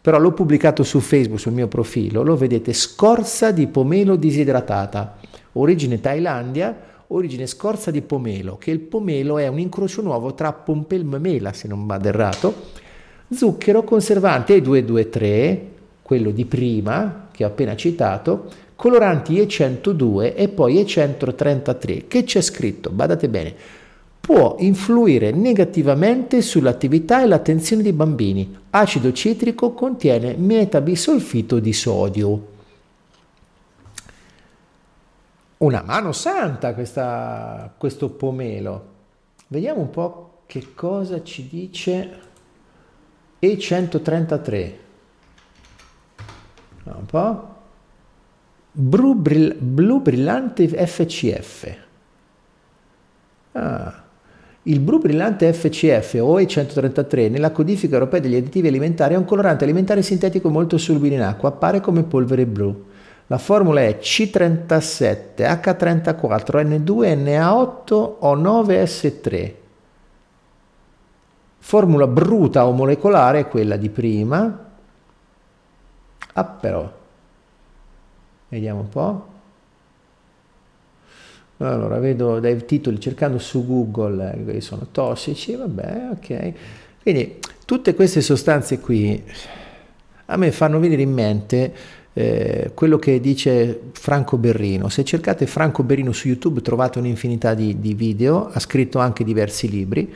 però 0.00 0.18
l'ho 0.18 0.32
pubblicato 0.32 0.82
su 0.82 0.98
Facebook, 0.98 1.38
sul 1.38 1.52
mio 1.52 1.68
profilo, 1.68 2.24
lo 2.24 2.34
vedete, 2.34 2.72
scorza 2.72 3.52
di 3.52 3.68
pomelo 3.68 4.16
disidratata, 4.16 5.18
origine 5.52 6.00
Thailandia, 6.00 6.76
origine 7.06 7.46
scorza 7.46 7.92
di 7.92 8.02
pomelo, 8.02 8.56
che 8.56 8.72
il 8.72 8.80
pomelo 8.80 9.38
è 9.38 9.46
un 9.46 9.60
incrocio 9.60 10.02
nuovo 10.02 10.34
tra 10.34 10.52
pompelmo 10.52 11.14
e 11.14 11.18
mela, 11.20 11.52
se 11.52 11.68
non 11.68 11.86
vado 11.86 12.08
errato, 12.08 12.54
zucchero 13.32 13.84
conservante 13.84 14.60
E223, 14.60 15.58
quello 16.02 16.32
di 16.32 16.46
prima, 16.46 17.28
che 17.30 17.44
ho 17.44 17.46
appena 17.46 17.76
citato, 17.76 18.48
coloranti 18.74 19.34
E102 19.34 20.32
e 20.34 20.48
poi 20.48 20.82
E133, 20.82 22.08
che 22.08 22.24
c'è 22.24 22.40
scritto, 22.40 22.90
badate 22.90 23.28
bene, 23.28 23.54
può 24.20 24.56
influire 24.58 25.32
negativamente 25.32 26.42
sull'attività 26.42 27.22
e 27.22 27.26
l'attenzione 27.26 27.82
dei 27.82 27.92
bambini. 27.92 28.58
Acido 28.70 29.12
citrico 29.12 29.72
contiene 29.72 30.34
metabisolfito 30.36 31.58
di 31.58 31.72
sodio. 31.72 32.48
Una 35.58 35.82
mano 35.82 36.12
santa 36.12 36.74
questa, 36.74 37.74
questo 37.76 38.10
pomelo. 38.10 38.88
Vediamo 39.48 39.80
un 39.80 39.90
po' 39.90 40.42
che 40.46 40.74
cosa 40.74 41.22
ci 41.22 41.48
dice 41.48 42.18
E133. 43.40 44.72
Un 46.84 47.06
po'. 47.06 47.48
Blu, 48.72 49.14
brillante 50.00 50.68
FCF. 50.68 51.76
Ah. 53.52 54.08
Il 54.64 54.80
blu 54.80 54.98
brillante 54.98 55.50
FCF 55.54 56.18
o 56.20 56.38
E133 56.38 57.30
nella 57.30 57.50
codifica 57.50 57.94
europea 57.94 58.20
degli 58.20 58.36
additivi 58.36 58.68
alimentari 58.68 59.14
è 59.14 59.16
un 59.16 59.24
colorante 59.24 59.64
alimentare 59.64 60.02
sintetico 60.02 60.50
molto 60.50 60.76
solubile 60.76 61.14
in 61.14 61.22
acqua, 61.22 61.48
appare 61.48 61.80
come 61.80 62.02
polvere 62.02 62.44
blu. 62.44 62.88
La 63.28 63.38
formula 63.38 63.80
è 63.80 63.98
C37 63.98 65.36
H34 65.36 66.66
N2 66.66 67.16
NA8 67.24 68.16
O9S3. 68.20 69.52
Formula 71.58 72.06
bruta 72.06 72.66
o 72.66 72.72
molecolare 72.72 73.40
è 73.40 73.48
quella 73.48 73.76
di 73.76 73.88
prima. 73.88 74.68
Ah 76.34 76.44
però. 76.44 76.92
Vediamo 78.48 78.80
un 78.80 78.88
po'. 78.88 79.29
Allora, 81.62 81.98
vedo 81.98 82.40
dai 82.40 82.64
titoli 82.64 82.98
cercando 82.98 83.38
su 83.38 83.66
Google 83.66 84.32
eh, 84.32 84.44
che 84.44 84.60
sono 84.62 84.86
tossici, 84.90 85.54
vabbè, 85.54 86.08
ok. 86.12 86.52
Quindi 87.02 87.36
tutte 87.66 87.94
queste 87.94 88.22
sostanze 88.22 88.80
qui 88.80 89.22
a 90.26 90.36
me 90.36 90.52
fanno 90.52 90.78
venire 90.78 91.02
in 91.02 91.12
mente 91.12 91.72
eh, 92.14 92.70
quello 92.72 92.98
che 92.98 93.20
dice 93.20 93.78
Franco 93.92 94.38
Berrino. 94.38 94.88
Se 94.88 95.04
cercate 95.04 95.46
Franco 95.46 95.82
Berrino 95.82 96.12
su 96.12 96.28
YouTube 96.28 96.62
trovate 96.62 96.98
un'infinità 96.98 97.52
di, 97.52 97.78
di 97.78 97.92
video, 97.92 98.48
ha 98.50 98.58
scritto 98.58 98.98
anche 98.98 99.22
diversi 99.22 99.68
libri. 99.68 100.10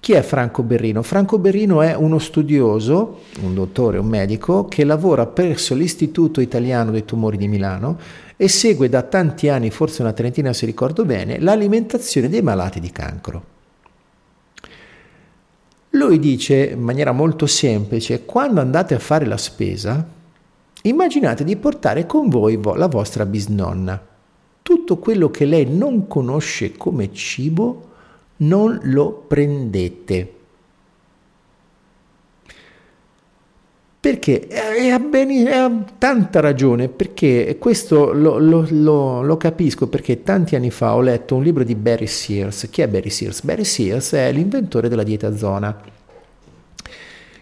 Chi 0.00 0.14
è 0.14 0.22
Franco 0.22 0.64
Berrino? 0.64 1.02
Franco 1.02 1.38
Berrino 1.38 1.80
è 1.80 1.94
uno 1.94 2.18
studioso, 2.18 3.20
un 3.42 3.54
dottore, 3.54 3.98
un 3.98 4.08
medico, 4.08 4.66
che 4.66 4.82
lavora 4.82 5.26
presso 5.26 5.76
l'Istituto 5.76 6.40
Italiano 6.40 6.90
dei 6.90 7.04
Tumori 7.04 7.36
di 7.36 7.46
Milano 7.46 7.98
e 8.42 8.48
segue 8.48 8.88
da 8.88 9.02
tanti 9.02 9.48
anni, 9.48 9.70
forse 9.70 10.02
una 10.02 10.12
trentina 10.12 10.52
se 10.52 10.66
ricordo 10.66 11.04
bene, 11.04 11.38
l'alimentazione 11.38 12.28
dei 12.28 12.42
malati 12.42 12.80
di 12.80 12.90
cancro. 12.90 13.44
Lui 15.90 16.18
dice 16.18 16.70
in 16.70 16.80
maniera 16.80 17.12
molto 17.12 17.46
semplice, 17.46 18.24
quando 18.24 18.60
andate 18.60 18.94
a 18.94 18.98
fare 18.98 19.26
la 19.26 19.36
spesa, 19.36 20.04
immaginate 20.82 21.44
di 21.44 21.54
portare 21.54 22.04
con 22.04 22.28
voi 22.28 22.60
la 22.60 22.88
vostra 22.88 23.24
bisnonna. 23.26 24.04
Tutto 24.60 24.98
quello 24.98 25.30
che 25.30 25.44
lei 25.44 25.64
non 25.64 26.08
conosce 26.08 26.72
come 26.72 27.12
cibo, 27.12 27.90
non 28.38 28.76
lo 28.82 29.24
prendete. 29.28 30.34
Perché 34.02 34.48
e 34.48 34.90
ha, 34.90 34.98
bene, 34.98 35.48
ha 35.52 35.70
tanta 35.96 36.40
ragione, 36.40 36.88
perché 36.88 37.56
questo 37.60 38.12
lo, 38.12 38.36
lo, 38.36 38.66
lo, 38.68 39.22
lo, 39.22 39.36
capisco 39.36 39.86
perché 39.86 40.24
tanti 40.24 40.56
anni 40.56 40.72
fa 40.72 40.96
ho 40.96 41.00
letto 41.00 41.36
un 41.36 41.44
libro 41.44 41.62
di 41.62 41.76
Barry 41.76 42.08
Sears. 42.08 42.66
Chi 42.68 42.82
è 42.82 42.88
Barry 42.88 43.10
Sears? 43.10 43.42
Barry 43.44 43.62
Sears 43.62 44.14
è 44.14 44.32
l'inventore 44.32 44.88
della 44.88 45.04
dieta 45.04 45.36
zona. 45.36 45.80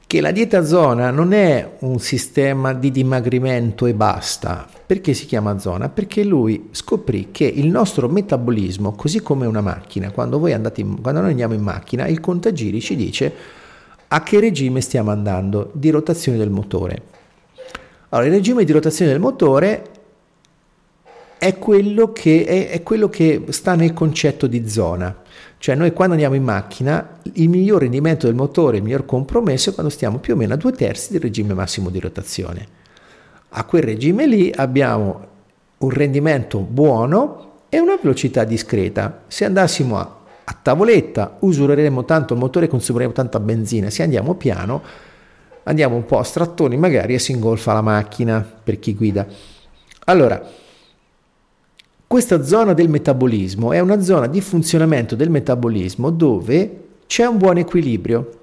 Che 0.06 0.20
la 0.20 0.32
dieta 0.32 0.62
zona 0.62 1.10
non 1.10 1.32
è 1.32 1.76
un 1.78 1.98
sistema 1.98 2.74
di 2.74 2.90
dimagrimento 2.90 3.86
e 3.86 3.94
basta. 3.94 4.68
Perché 4.84 5.14
si 5.14 5.24
chiama 5.24 5.58
zona? 5.58 5.88
Perché 5.88 6.24
lui 6.24 6.68
scoprì 6.72 7.28
che 7.30 7.44
il 7.46 7.68
nostro 7.68 8.06
metabolismo, 8.06 8.92
così 8.92 9.22
come 9.22 9.46
una 9.46 9.62
macchina, 9.62 10.10
quando, 10.10 10.46
in, 10.46 11.00
quando 11.00 11.20
noi 11.22 11.30
andiamo 11.30 11.54
in 11.54 11.62
macchina, 11.62 12.06
il 12.06 12.20
contagiri 12.20 12.82
ci 12.82 12.96
dice 12.96 13.32
a 14.12 14.22
che 14.22 14.40
regime 14.40 14.80
stiamo 14.80 15.10
andando 15.10 15.70
di 15.74 15.90
rotazione 15.90 16.36
del 16.36 16.50
motore. 16.50 17.02
Allora, 18.08 18.26
il 18.26 18.34
regime 18.34 18.64
di 18.64 18.72
rotazione 18.72 19.12
del 19.12 19.20
motore 19.20 19.84
è 21.38 21.56
quello 21.58 22.12
che, 22.12 22.44
è, 22.44 22.70
è 22.70 22.82
quello 22.82 23.08
che 23.08 23.44
sta 23.50 23.74
nel 23.76 23.92
concetto 23.92 24.48
di 24.48 24.68
zona. 24.68 25.22
Cioè 25.58 25.76
noi 25.76 25.92
quando 25.92 26.14
andiamo 26.14 26.34
in 26.34 26.42
macchina 26.42 27.18
il 27.34 27.48
miglior 27.48 27.82
rendimento 27.82 28.26
del 28.26 28.34
motore, 28.34 28.78
il 28.78 28.82
miglior 28.82 29.06
compromesso 29.06 29.70
è 29.70 29.74
quando 29.74 29.92
stiamo 29.92 30.18
più 30.18 30.34
o 30.34 30.36
meno 30.36 30.54
a 30.54 30.56
due 30.56 30.72
terzi 30.72 31.12
del 31.12 31.20
regime 31.20 31.54
massimo 31.54 31.88
di 31.88 32.00
rotazione. 32.00 32.66
A 33.50 33.64
quel 33.64 33.82
regime 33.82 34.26
lì 34.26 34.52
abbiamo 34.54 35.26
un 35.78 35.90
rendimento 35.90 36.58
buono 36.58 37.62
e 37.68 37.78
una 37.78 37.96
velocità 38.00 38.42
discreta. 38.42 39.22
Se 39.28 39.44
andassimo 39.44 39.98
a 39.98 40.19
a 40.50 40.56
tavoletta, 40.60 41.36
usureremo 41.40 42.04
tanto 42.04 42.34
il 42.34 42.40
motore, 42.40 42.66
consumeremo 42.66 43.12
tanta 43.12 43.38
benzina, 43.38 43.88
se 43.88 44.02
andiamo 44.02 44.34
piano 44.34 44.82
andiamo 45.64 45.94
un 45.94 46.04
po' 46.04 46.18
a 46.18 46.24
strattoni 46.24 46.76
magari 46.76 47.14
e 47.14 47.18
si 47.20 47.30
ingolfa 47.32 47.72
la 47.72 47.82
macchina 47.82 48.40
per 48.40 48.80
chi 48.80 48.94
guida. 48.94 49.24
Allora, 50.06 50.42
questa 52.06 52.42
zona 52.42 52.72
del 52.72 52.88
metabolismo 52.88 53.72
è 53.72 53.78
una 53.78 54.00
zona 54.00 54.26
di 54.26 54.40
funzionamento 54.40 55.14
del 55.14 55.30
metabolismo 55.30 56.10
dove 56.10 56.88
c'è 57.06 57.24
un 57.24 57.38
buon 57.38 57.58
equilibrio 57.58 58.39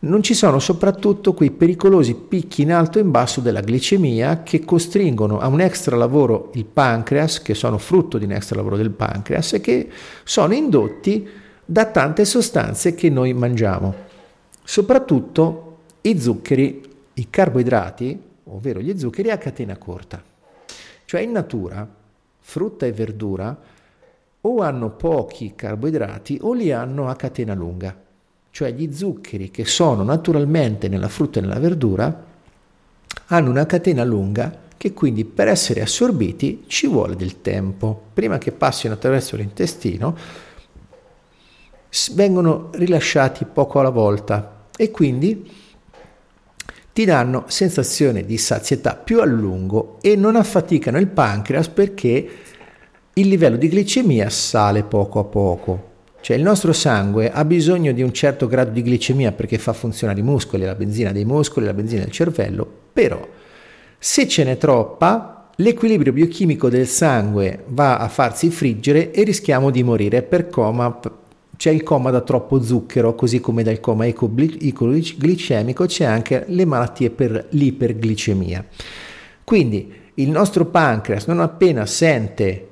non 0.00 0.22
ci 0.22 0.34
sono 0.34 0.60
soprattutto 0.60 1.34
quei 1.34 1.50
pericolosi 1.50 2.14
picchi 2.14 2.62
in 2.62 2.72
alto 2.72 2.98
e 2.98 3.02
in 3.02 3.10
basso 3.10 3.40
della 3.40 3.60
glicemia 3.60 4.44
che 4.44 4.64
costringono 4.64 5.40
a 5.40 5.48
un 5.48 5.60
extra 5.60 5.96
lavoro 5.96 6.50
il 6.54 6.66
pancreas, 6.66 7.42
che 7.42 7.54
sono 7.54 7.78
frutto 7.78 8.16
di 8.16 8.24
un 8.24 8.32
extra 8.32 8.56
lavoro 8.56 8.76
del 8.76 8.90
pancreas 8.90 9.54
e 9.54 9.60
che 9.60 9.88
sono 10.22 10.54
indotti 10.54 11.28
da 11.64 11.86
tante 11.86 12.24
sostanze 12.24 12.94
che 12.94 13.10
noi 13.10 13.34
mangiamo, 13.34 13.94
soprattutto 14.62 15.78
i 16.02 16.20
zuccheri, 16.20 16.82
i 17.14 17.26
carboidrati, 17.28 18.22
ovvero 18.44 18.80
gli 18.80 18.96
zuccheri 18.96 19.30
a 19.30 19.38
catena 19.38 19.76
corta. 19.76 20.22
Cioè 21.04 21.20
in 21.22 21.32
natura 21.32 21.86
frutta 22.38 22.86
e 22.86 22.92
verdura 22.92 23.58
o 24.40 24.60
hanno 24.60 24.90
pochi 24.90 25.54
carboidrati 25.56 26.38
o 26.42 26.52
li 26.52 26.70
hanno 26.70 27.08
a 27.08 27.16
catena 27.16 27.54
lunga 27.54 28.06
cioè 28.58 28.72
gli 28.72 28.92
zuccheri 28.92 29.52
che 29.52 29.64
sono 29.64 30.02
naturalmente 30.02 30.88
nella 30.88 31.06
frutta 31.06 31.38
e 31.38 31.42
nella 31.42 31.60
verdura, 31.60 32.24
hanno 33.26 33.50
una 33.50 33.66
catena 33.66 34.02
lunga 34.02 34.52
che 34.76 34.92
quindi 34.92 35.24
per 35.24 35.46
essere 35.46 35.80
assorbiti 35.80 36.64
ci 36.66 36.88
vuole 36.88 37.14
del 37.14 37.40
tempo. 37.40 38.06
Prima 38.12 38.36
che 38.38 38.50
passino 38.50 38.94
attraverso 38.94 39.36
l'intestino, 39.36 40.16
vengono 42.14 42.70
rilasciati 42.72 43.44
poco 43.44 43.78
alla 43.78 43.90
volta 43.90 44.64
e 44.76 44.90
quindi 44.90 45.48
ti 46.92 47.04
danno 47.04 47.44
sensazione 47.46 48.24
di 48.24 48.38
sazietà 48.38 48.96
più 48.96 49.20
a 49.20 49.24
lungo 49.24 49.98
e 50.00 50.16
non 50.16 50.34
affaticano 50.34 50.98
il 50.98 51.06
pancreas 51.06 51.68
perché 51.68 52.28
il 53.12 53.28
livello 53.28 53.56
di 53.56 53.68
glicemia 53.68 54.28
sale 54.28 54.82
poco 54.82 55.20
a 55.20 55.24
poco. 55.24 55.87
Cioè 56.20 56.36
il 56.36 56.42
nostro 56.42 56.72
sangue 56.72 57.30
ha 57.30 57.44
bisogno 57.44 57.92
di 57.92 58.02
un 58.02 58.12
certo 58.12 58.46
grado 58.46 58.70
di 58.70 58.82
glicemia 58.82 59.32
perché 59.32 59.56
fa 59.56 59.72
funzionare 59.72 60.20
i 60.20 60.24
muscoli, 60.24 60.64
la 60.64 60.74
benzina 60.74 61.12
dei 61.12 61.24
muscoli, 61.24 61.64
la 61.66 61.74
benzina 61.74 62.02
del 62.02 62.10
cervello, 62.10 62.68
però 62.92 63.26
se 63.98 64.28
ce 64.28 64.44
n'è 64.44 64.56
troppa, 64.58 65.48
l'equilibrio 65.56 66.12
biochimico 66.12 66.68
del 66.68 66.86
sangue 66.86 67.64
va 67.68 67.98
a 67.98 68.08
farsi 68.08 68.50
friggere 68.50 69.10
e 69.10 69.24
rischiamo 69.24 69.70
di 69.70 69.82
morire 69.82 70.22
per 70.22 70.48
coma. 70.48 71.00
C'è 71.56 71.70
il 71.70 71.82
coma 71.82 72.10
da 72.10 72.20
troppo 72.20 72.62
zucchero, 72.62 73.16
così 73.16 73.40
come 73.40 73.64
dal 73.64 73.80
coma 73.80 74.06
ecoglicemico 74.06 75.86
c'è 75.86 76.04
anche 76.04 76.44
le 76.46 76.64
malattie 76.64 77.10
per 77.10 77.46
l'iperglicemia. 77.50 78.64
Quindi 79.42 79.92
il 80.14 80.30
nostro 80.30 80.66
pancreas 80.66 81.26
non 81.26 81.40
appena 81.40 81.86
sente 81.86 82.68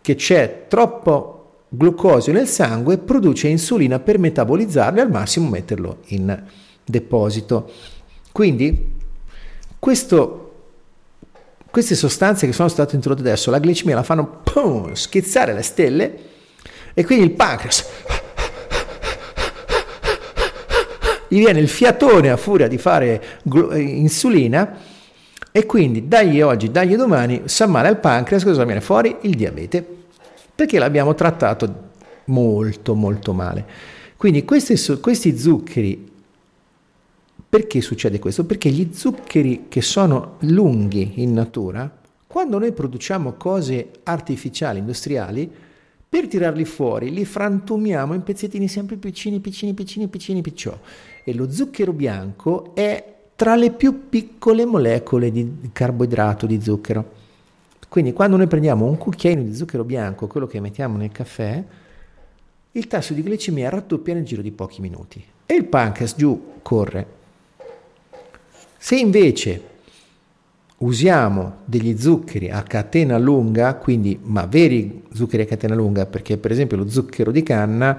che 0.00 0.14
c'è 0.14 0.66
troppo 0.68 1.39
glucosio 1.72 2.32
nel 2.32 2.48
sangue, 2.48 2.98
produce 2.98 3.48
insulina 3.48 4.00
per 4.00 4.18
metabolizzarlo 4.18 4.98
e 4.98 5.02
al 5.02 5.10
massimo 5.10 5.48
metterlo 5.48 5.98
in 6.06 6.42
deposito. 6.84 7.70
Quindi 8.32 8.98
questo, 9.78 10.52
queste 11.70 11.94
sostanze 11.94 12.46
che 12.46 12.52
sono 12.52 12.68
state 12.68 12.96
introdotte 12.96 13.26
adesso, 13.26 13.50
la 13.50 13.58
glicemia 13.58 13.94
la 13.94 14.02
fanno 14.02 14.40
pum, 14.42 14.92
schizzare 14.92 15.54
le 15.54 15.62
stelle 15.62 16.18
e 16.92 17.04
quindi 17.04 17.24
il 17.24 17.30
pancreas 17.32 17.86
gli 21.28 21.38
viene 21.38 21.60
il 21.60 21.68
fiatone 21.68 22.28
a 22.30 22.36
furia 22.36 22.66
di 22.66 22.76
fare 22.76 23.22
insulina 23.44 24.78
e 25.52 25.64
quindi 25.64 26.08
dagli 26.08 26.40
oggi, 26.40 26.72
dagli 26.72 26.96
domani, 26.96 27.42
sa 27.44 27.66
male 27.66 27.86
al 27.86 28.00
pancreas, 28.00 28.42
cosa 28.42 28.64
viene 28.64 28.80
fuori? 28.80 29.16
Il 29.20 29.36
diabete 29.36 29.99
perché 30.60 30.78
l'abbiamo 30.78 31.14
trattato 31.14 31.88
molto 32.26 32.94
molto 32.94 33.32
male. 33.32 33.64
Quindi 34.18 34.44
questi, 34.44 34.76
questi 35.00 35.38
zuccheri, 35.38 36.06
perché 37.48 37.80
succede 37.80 38.18
questo? 38.18 38.44
Perché 38.44 38.68
gli 38.68 38.90
zuccheri 38.92 39.68
che 39.68 39.80
sono 39.80 40.36
lunghi 40.40 41.22
in 41.22 41.32
natura, 41.32 41.90
quando 42.26 42.58
noi 42.58 42.72
produciamo 42.72 43.32
cose 43.38 43.88
artificiali, 44.02 44.80
industriali, 44.80 45.50
per 46.06 46.28
tirarli 46.28 46.66
fuori 46.66 47.10
li 47.10 47.24
frantumiamo 47.24 48.12
in 48.12 48.22
pezzettini 48.22 48.68
sempre 48.68 48.96
piccini, 48.96 49.40
piccini, 49.40 49.72
piccini, 49.72 50.08
piccini, 50.08 50.42
picciò. 50.42 50.78
E 51.24 51.32
lo 51.32 51.50
zucchero 51.50 51.94
bianco 51.94 52.74
è 52.74 53.14
tra 53.34 53.56
le 53.56 53.70
più 53.70 54.10
piccole 54.10 54.66
molecole 54.66 55.30
di 55.30 55.70
carboidrato, 55.72 56.44
di 56.44 56.60
zucchero. 56.60 57.19
Quindi 57.90 58.12
quando 58.12 58.36
noi 58.36 58.46
prendiamo 58.46 58.84
un 58.84 58.96
cucchiaino 58.96 59.42
di 59.42 59.52
zucchero 59.52 59.82
bianco, 59.82 60.28
quello 60.28 60.46
che 60.46 60.60
mettiamo 60.60 60.96
nel 60.96 61.10
caffè, 61.10 61.60
il 62.70 62.86
tasso 62.86 63.14
di 63.14 63.20
glicemia 63.20 63.68
raddoppia 63.68 64.14
nel 64.14 64.22
giro 64.22 64.42
di 64.42 64.52
pochi 64.52 64.80
minuti 64.80 65.20
e 65.44 65.54
il 65.54 65.64
pancreas 65.64 66.14
giù 66.16 66.52
corre. 66.62 67.06
Se 68.78 68.94
invece 68.94 69.62
usiamo 70.78 71.56
degli 71.64 71.98
zuccheri 71.98 72.48
a 72.48 72.62
catena 72.62 73.18
lunga, 73.18 73.74
quindi 73.74 74.16
ma 74.22 74.46
veri 74.46 75.02
zuccheri 75.12 75.42
a 75.42 75.46
catena 75.46 75.74
lunga, 75.74 76.06
perché 76.06 76.36
per 76.36 76.52
esempio 76.52 76.76
lo 76.76 76.88
zucchero 76.88 77.32
di 77.32 77.42
canna, 77.42 77.98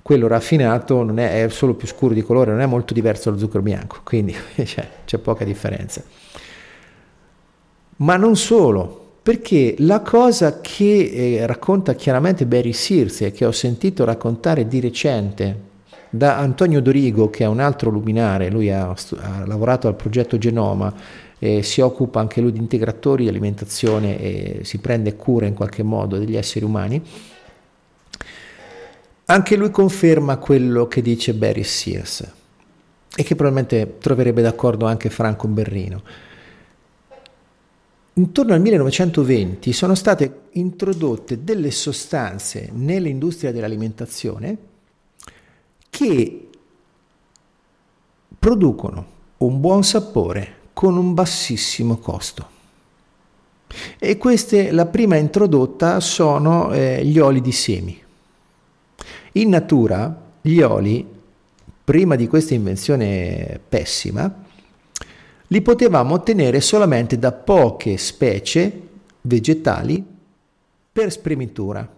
quello 0.00 0.28
raffinato 0.28 1.14
è, 1.14 1.44
è 1.44 1.48
solo 1.50 1.74
più 1.74 1.86
scuro 1.86 2.14
di 2.14 2.22
colore, 2.22 2.52
non 2.52 2.62
è 2.62 2.66
molto 2.66 2.94
diverso 2.94 3.28
dallo 3.28 3.42
zucchero 3.42 3.62
bianco, 3.62 3.98
quindi 4.02 4.34
c'è, 4.56 4.88
c'è 5.04 5.18
poca 5.18 5.44
differenza. 5.44 6.02
Ma 7.96 8.16
non 8.16 8.34
solo, 8.34 9.05
perché 9.26 9.74
la 9.78 10.02
cosa 10.02 10.60
che 10.60 11.10
eh, 11.12 11.46
racconta 11.48 11.96
chiaramente 11.96 12.46
Barry 12.46 12.72
Sears 12.72 13.22
e 13.22 13.32
che 13.32 13.44
ho 13.44 13.50
sentito 13.50 14.04
raccontare 14.04 14.68
di 14.68 14.78
recente 14.78 15.60
da 16.10 16.38
Antonio 16.38 16.80
Dorigo, 16.80 17.28
che 17.28 17.42
è 17.42 17.48
un 17.48 17.58
altro 17.58 17.90
luminare, 17.90 18.50
lui 18.50 18.70
ha, 18.70 18.88
ha 18.90 19.44
lavorato 19.44 19.88
al 19.88 19.96
progetto 19.96 20.38
Genoma, 20.38 20.94
e 21.40 21.64
si 21.64 21.80
occupa 21.80 22.20
anche 22.20 22.40
lui 22.40 22.52
di 22.52 22.60
integratori 22.60 23.24
di 23.24 23.28
alimentazione 23.28 24.20
e 24.20 24.60
si 24.62 24.78
prende 24.78 25.16
cura 25.16 25.46
in 25.46 25.54
qualche 25.54 25.82
modo 25.82 26.18
degli 26.18 26.36
esseri 26.36 26.64
umani, 26.64 27.02
anche 29.24 29.56
lui 29.56 29.72
conferma 29.72 30.36
quello 30.36 30.86
che 30.86 31.02
dice 31.02 31.34
Barry 31.34 31.64
Sears 31.64 32.32
e 33.16 33.24
che 33.24 33.34
probabilmente 33.34 33.96
troverebbe 33.98 34.40
d'accordo 34.40 34.86
anche 34.86 35.10
Franco 35.10 35.48
Berrino 35.48 36.25
intorno 38.18 38.54
al 38.54 38.60
1920 38.60 39.72
sono 39.72 39.94
state 39.94 40.44
introdotte 40.52 41.44
delle 41.44 41.70
sostanze 41.70 42.70
nell'industria 42.72 43.52
dell'alimentazione 43.52 44.56
che 45.90 46.48
producono 48.38 49.14
un 49.38 49.60
buon 49.60 49.84
sapore 49.84 50.54
con 50.72 50.96
un 50.96 51.12
bassissimo 51.12 51.98
costo. 51.98 52.54
E 53.98 54.16
queste, 54.16 54.70
la 54.70 54.86
prima 54.86 55.16
introdotta 55.16 56.00
sono 56.00 56.72
eh, 56.72 57.04
gli 57.04 57.18
oli 57.18 57.40
di 57.40 57.52
semi. 57.52 58.02
In 59.32 59.48
natura 59.50 60.22
gli 60.40 60.60
oli, 60.60 61.06
prima 61.84 62.14
di 62.16 62.26
questa 62.28 62.54
invenzione 62.54 63.60
pessima, 63.68 64.44
li 65.48 65.62
potevamo 65.62 66.14
ottenere 66.14 66.60
solamente 66.60 67.18
da 67.18 67.32
poche 67.32 67.96
specie 67.96 68.82
vegetali 69.22 70.04
per 70.92 71.12
spremitura, 71.12 71.88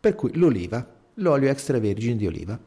per 0.00 0.14
cui 0.14 0.36
l'oliva, 0.36 0.86
l'olio 1.14 1.48
extravergine 1.48 2.16
di 2.16 2.26
oliva. 2.26 2.58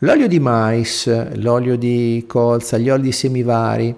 L'olio 0.00 0.28
di 0.28 0.38
mais, 0.38 1.34
l'olio 1.36 1.76
di 1.76 2.24
colza, 2.26 2.78
gli 2.78 2.90
oli 2.90 3.02
di 3.02 3.12
semivari, 3.12 3.94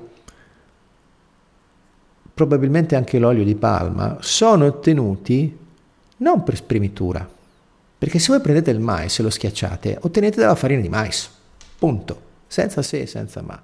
probabilmente 2.32 2.94
anche 2.94 3.18
l'olio 3.18 3.44
di 3.44 3.56
palma, 3.56 4.18
sono 4.20 4.66
ottenuti 4.66 5.58
non 6.18 6.42
per 6.44 6.56
spremitura, 6.56 7.28
perché 7.98 8.18
se 8.18 8.28
voi 8.32 8.40
prendete 8.40 8.70
il 8.70 8.80
mais 8.80 9.18
e 9.18 9.22
lo 9.22 9.30
schiacciate, 9.30 9.98
ottenete 10.00 10.38
della 10.38 10.54
farina 10.54 10.80
di 10.80 10.88
mais, 10.88 11.28
punto, 11.78 12.22
senza 12.46 12.82
se 12.82 13.00
e 13.00 13.06
senza 13.06 13.42
ma. 13.42 13.60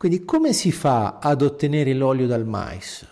Quindi 0.00 0.24
come 0.24 0.54
si 0.54 0.72
fa 0.72 1.18
ad 1.20 1.42
ottenere 1.42 1.92
l'olio 1.92 2.26
dal 2.26 2.46
mais? 2.46 3.06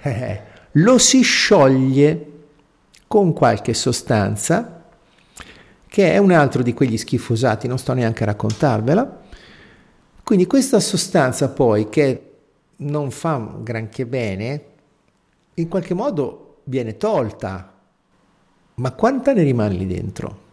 Eh, 0.00 0.42
lo 0.72 0.96
si 0.96 1.20
scioglie 1.20 2.32
con 3.06 3.34
qualche 3.34 3.74
sostanza 3.74 4.84
che 5.86 6.12
è 6.12 6.16
un 6.16 6.30
altro 6.30 6.62
di 6.62 6.72
quegli 6.72 6.96
schifosati, 6.96 7.68
non 7.68 7.76
sto 7.76 7.92
neanche 7.92 8.22
a 8.22 8.26
raccontarvela. 8.28 9.20
Quindi 10.24 10.46
questa 10.46 10.80
sostanza 10.80 11.50
poi 11.50 11.90
che 11.90 12.36
non 12.76 13.10
fa 13.10 13.36
granché 13.60 14.06
bene, 14.06 14.64
in 15.52 15.68
qualche 15.68 15.92
modo 15.92 16.60
viene 16.64 16.96
tolta. 16.96 17.70
Ma 18.76 18.92
quanta 18.92 19.34
ne 19.34 19.42
rimane 19.42 19.74
lì 19.74 19.86
dentro? 19.86 20.44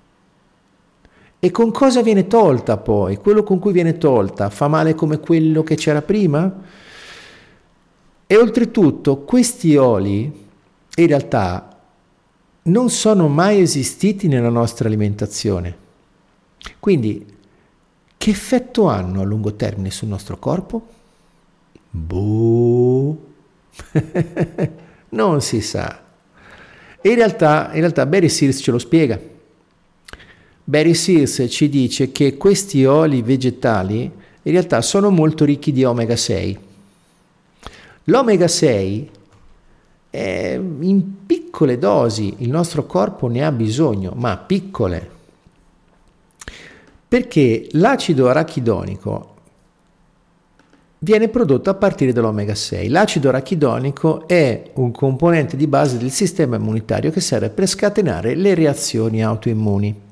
E 1.44 1.52
con 1.52 1.72
cosa 1.72 2.02
viene 2.02 2.26
tolta 2.28 2.78
poi? 2.78 3.18
Quello 3.18 3.44
con 3.44 3.60
cui 3.60 3.74
viene 3.74 3.98
tolta 3.98 4.50
fa 4.50 4.70
male 4.70 4.96
come 4.96 5.20
quello 5.20 5.62
che 5.62 5.76
c'era 5.76 6.02
prima? 6.02 6.50
E 8.26 8.38
oltretutto 8.38 9.24
questi 9.24 9.76
oli 9.76 10.22
in 10.96 11.08
realtà 11.08 11.82
non 12.62 12.90
sono 12.90 13.28
mai 13.28 13.60
esistiti 13.60 14.30
nella 14.30 14.48
nostra 14.48 14.88
alimentazione. 14.88 15.76
Quindi 16.80 17.26
che 18.16 18.30
effetto 18.30 18.88
hanno 18.88 19.20
a 19.20 19.26
lungo 19.26 19.54
termine 19.56 19.92
sul 19.92 20.08
nostro 20.08 20.38
corpo? 20.38 20.88
Boh, 21.90 23.18
non 25.10 25.42
si 25.42 25.60
sa. 25.60 26.04
in 27.02 27.16
realtà, 27.16 27.72
in 27.74 27.82
realtà 27.82 28.06
Barry 28.06 28.30
Sears 28.30 28.62
ce 28.62 28.72
lo 28.72 28.80
spiega. 28.80 29.32
Barry 30.66 30.94
Sears 30.94 31.46
ci 31.50 31.68
dice 31.68 32.12
che 32.12 32.38
questi 32.38 32.86
oli 32.86 33.22
vegetali 33.22 34.10
in 34.46 34.52
realtà 34.52 34.82
sono 34.82 35.10
molto 35.10 35.44
ricchi 35.44 35.72
di 35.72 35.84
omega 35.84 36.16
6. 36.16 36.58
L'omega 38.06 38.48
6 38.48 39.10
è 40.10 40.60
in 40.80 41.26
piccole 41.26 41.78
dosi, 41.78 42.36
il 42.40 42.50
nostro 42.50 42.86
corpo 42.86 43.28
ne 43.28 43.46
ha 43.46 43.52
bisogno, 43.52 44.14
ma 44.16 44.38
piccole. 44.38 45.10
Perché 47.08 47.68
l'acido 47.72 48.30
arachidonico 48.30 49.36
viene 51.00 51.28
prodotto 51.28 51.70
a 51.70 51.74
partire 51.74 52.14
dall'omega 52.14 52.56
6. 52.56 52.88
L'acido 52.88 53.30
arachidonico 53.30 54.28
è 54.28 54.72
un 54.76 54.92
componente 54.92 55.58
di 55.58 55.68
base 55.68 55.98
del 55.98 56.12
sistema 56.12 56.56
immunitario 56.56 57.12
che 57.12 57.20
serve 57.20 57.50
per 57.50 57.68
scatenare 57.68 58.36
le 58.36 58.54
reazioni 58.54 59.24
autoimmuni. 59.24 60.12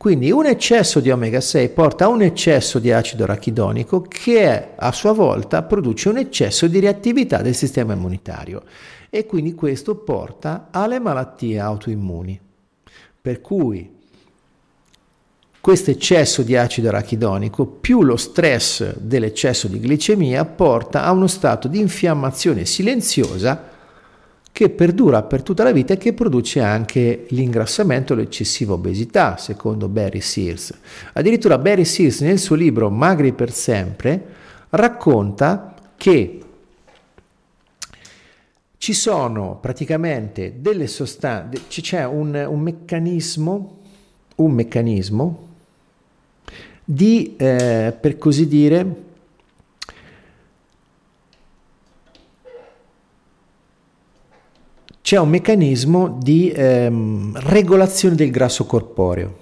Quindi 0.00 0.30
un 0.30 0.46
eccesso 0.46 0.98
di 0.98 1.10
omega 1.10 1.42
6 1.42 1.68
porta 1.68 2.06
a 2.06 2.08
un 2.08 2.22
eccesso 2.22 2.78
di 2.78 2.90
acido 2.90 3.24
arachidonico 3.24 4.00
che 4.00 4.68
a 4.74 4.92
sua 4.92 5.12
volta 5.12 5.62
produce 5.62 6.08
un 6.08 6.16
eccesso 6.16 6.66
di 6.68 6.80
reattività 6.80 7.42
del 7.42 7.54
sistema 7.54 7.92
immunitario 7.92 8.62
e 9.10 9.26
quindi 9.26 9.54
questo 9.54 9.96
porta 9.96 10.68
alle 10.70 10.98
malattie 10.98 11.58
autoimmuni. 11.58 12.40
Per 13.20 13.42
cui 13.42 13.98
questo 15.60 15.90
eccesso 15.90 16.40
di 16.40 16.56
acido 16.56 16.88
arachidonico 16.88 17.66
più 17.66 18.02
lo 18.02 18.16
stress 18.16 18.96
dell'eccesso 18.96 19.68
di 19.68 19.80
glicemia 19.80 20.46
porta 20.46 21.04
a 21.04 21.10
uno 21.10 21.26
stato 21.26 21.68
di 21.68 21.78
infiammazione 21.78 22.64
silenziosa 22.64 23.69
che 24.52 24.68
perdura 24.68 25.22
per 25.22 25.42
tutta 25.42 25.62
la 25.62 25.72
vita 25.72 25.94
e 25.94 25.96
che 25.96 26.12
produce 26.12 26.60
anche 26.60 27.26
l'ingrassamento 27.28 28.12
e 28.12 28.16
l'eccessiva 28.16 28.74
obesità, 28.74 29.36
secondo 29.36 29.88
Barry 29.88 30.20
Sears. 30.20 30.76
Addirittura 31.14 31.58
Barry 31.58 31.84
Sears 31.84 32.20
nel 32.20 32.38
suo 32.38 32.56
libro 32.56 32.90
Magri 32.90 33.32
per 33.32 33.52
sempre 33.52 34.22
racconta 34.70 35.74
che 35.96 36.40
ci 38.76 38.94
sono 38.94 39.58
praticamente 39.60 40.54
delle 40.58 40.86
sostanze, 40.86 41.66
c'è 41.68 42.06
un, 42.06 42.46
un 42.48 42.60
meccanismo, 42.60 43.78
un 44.36 44.52
meccanismo 44.52 45.48
di, 46.82 47.36
eh, 47.36 47.94
per 48.00 48.16
così 48.16 48.48
dire, 48.48 49.08
c'è 55.02 55.18
un 55.18 55.28
meccanismo 55.28 56.18
di 56.20 56.50
ehm, 56.50 57.38
regolazione 57.40 58.14
del 58.14 58.30
grasso 58.30 58.64
corporeo. 58.66 59.38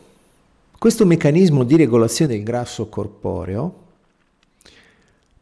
Questo 0.78 1.04
meccanismo 1.04 1.64
di 1.64 1.76
regolazione 1.76 2.34
del 2.34 2.44
grasso 2.44 2.88
corporeo 2.88 3.86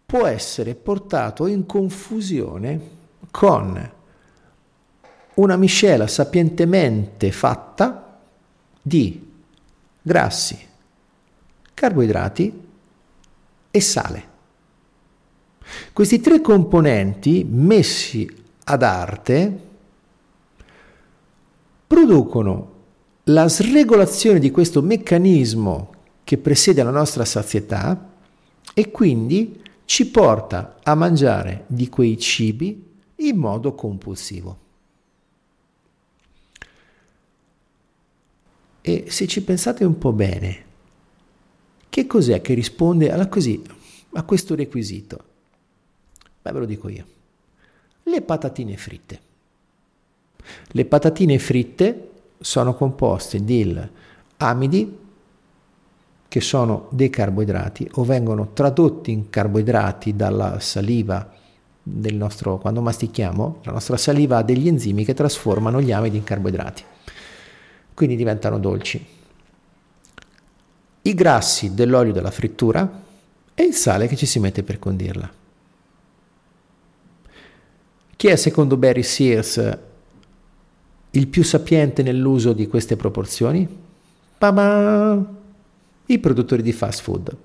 può 0.06 0.24
essere 0.26 0.74
portato 0.74 1.46
in 1.46 1.66
confusione 1.66 2.80
con 3.30 3.92
una 5.34 5.56
miscela 5.56 6.06
sapientemente 6.06 7.30
fatta 7.32 8.18
di 8.80 9.30
grassi, 10.00 10.58
carboidrati 11.74 12.60
e 13.70 13.80
sale. 13.80 14.34
Questi 15.92 16.20
tre 16.20 16.40
componenti 16.40 17.44
messi 17.46 18.44
ad 18.64 18.82
arte 18.82 19.64
producono 21.86 22.74
la 23.24 23.48
sregolazione 23.48 24.38
di 24.38 24.50
questo 24.50 24.82
meccanismo 24.82 25.94
che 26.24 26.38
presiede 26.38 26.82
la 26.82 26.90
nostra 26.90 27.24
sazietà 27.24 28.12
e 28.74 28.90
quindi 28.90 29.62
ci 29.84 30.08
porta 30.08 30.76
a 30.82 30.94
mangiare 30.94 31.64
di 31.68 31.88
quei 31.88 32.18
cibi 32.18 32.94
in 33.16 33.36
modo 33.36 33.74
compulsivo. 33.74 34.64
E 38.80 39.06
se 39.08 39.26
ci 39.26 39.42
pensate 39.42 39.84
un 39.84 39.98
po' 39.98 40.12
bene, 40.12 40.64
che 41.88 42.06
cos'è 42.06 42.40
che 42.40 42.54
risponde 42.54 43.10
alla 43.10 43.28
così, 43.28 43.62
a 44.12 44.22
questo 44.22 44.54
requisito? 44.54 45.24
Beh, 46.42 46.52
ve 46.52 46.58
lo 46.58 46.66
dico 46.66 46.88
io. 46.88 47.06
Le 48.04 48.22
patatine 48.22 48.76
fritte. 48.76 49.25
Le 50.68 50.84
patatine 50.84 51.38
fritte 51.38 52.10
sono 52.38 52.74
composte 52.74 53.44
di 53.44 53.78
amidi, 54.38 54.98
che 56.28 56.40
sono 56.40 56.88
dei 56.90 57.08
carboidrati 57.08 57.88
o 57.94 58.04
vengono 58.04 58.50
tradotti 58.52 59.10
in 59.10 59.30
carboidrati 59.30 60.16
dalla 60.16 60.60
saliva 60.60 61.32
del 61.82 62.16
nostro, 62.16 62.58
quando 62.58 62.82
mastichiamo, 62.82 63.60
la 63.62 63.72
nostra 63.72 63.96
saliva 63.96 64.38
ha 64.38 64.42
degli 64.42 64.66
enzimi 64.66 65.04
che 65.04 65.14
trasformano 65.14 65.80
gli 65.80 65.92
amidi 65.92 66.16
in 66.16 66.24
carboidrati, 66.24 66.82
quindi 67.94 68.16
diventano 68.16 68.58
dolci 68.58 69.14
i 71.02 71.14
grassi 71.14 71.74
dell'olio 71.74 72.12
della 72.12 72.32
frittura 72.32 73.02
e 73.54 73.62
il 73.62 73.74
sale 73.74 74.08
che 74.08 74.16
ci 74.16 74.26
si 74.26 74.40
mette 74.40 74.64
per 74.64 74.78
condirla. 74.78 75.30
Chi 78.16 78.26
è 78.26 78.36
secondo 78.36 78.76
Barry 78.76 79.04
Sears 79.04 79.78
il 81.16 81.28
più 81.28 81.42
sapiente 81.42 82.02
nell'uso 82.02 82.52
di 82.52 82.66
queste 82.66 82.96
proporzioni? 82.96 83.66
Pa-ba! 84.38 85.24
I 86.06 86.18
produttori 86.18 86.62
di 86.62 86.72
fast 86.72 87.02
food. 87.02 87.36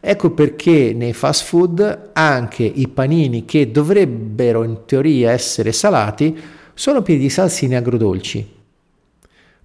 Ecco 0.00 0.30
perché 0.30 0.92
nei 0.94 1.12
fast 1.12 1.44
food 1.44 2.10
anche 2.12 2.62
i 2.62 2.86
panini 2.88 3.44
che 3.44 3.70
dovrebbero 3.70 4.62
in 4.62 4.82
teoria 4.86 5.32
essere 5.32 5.72
salati 5.72 6.38
sono 6.74 7.02
pieni 7.02 7.20
di 7.20 7.30
salsine 7.30 7.76
agrodolci 7.76 8.56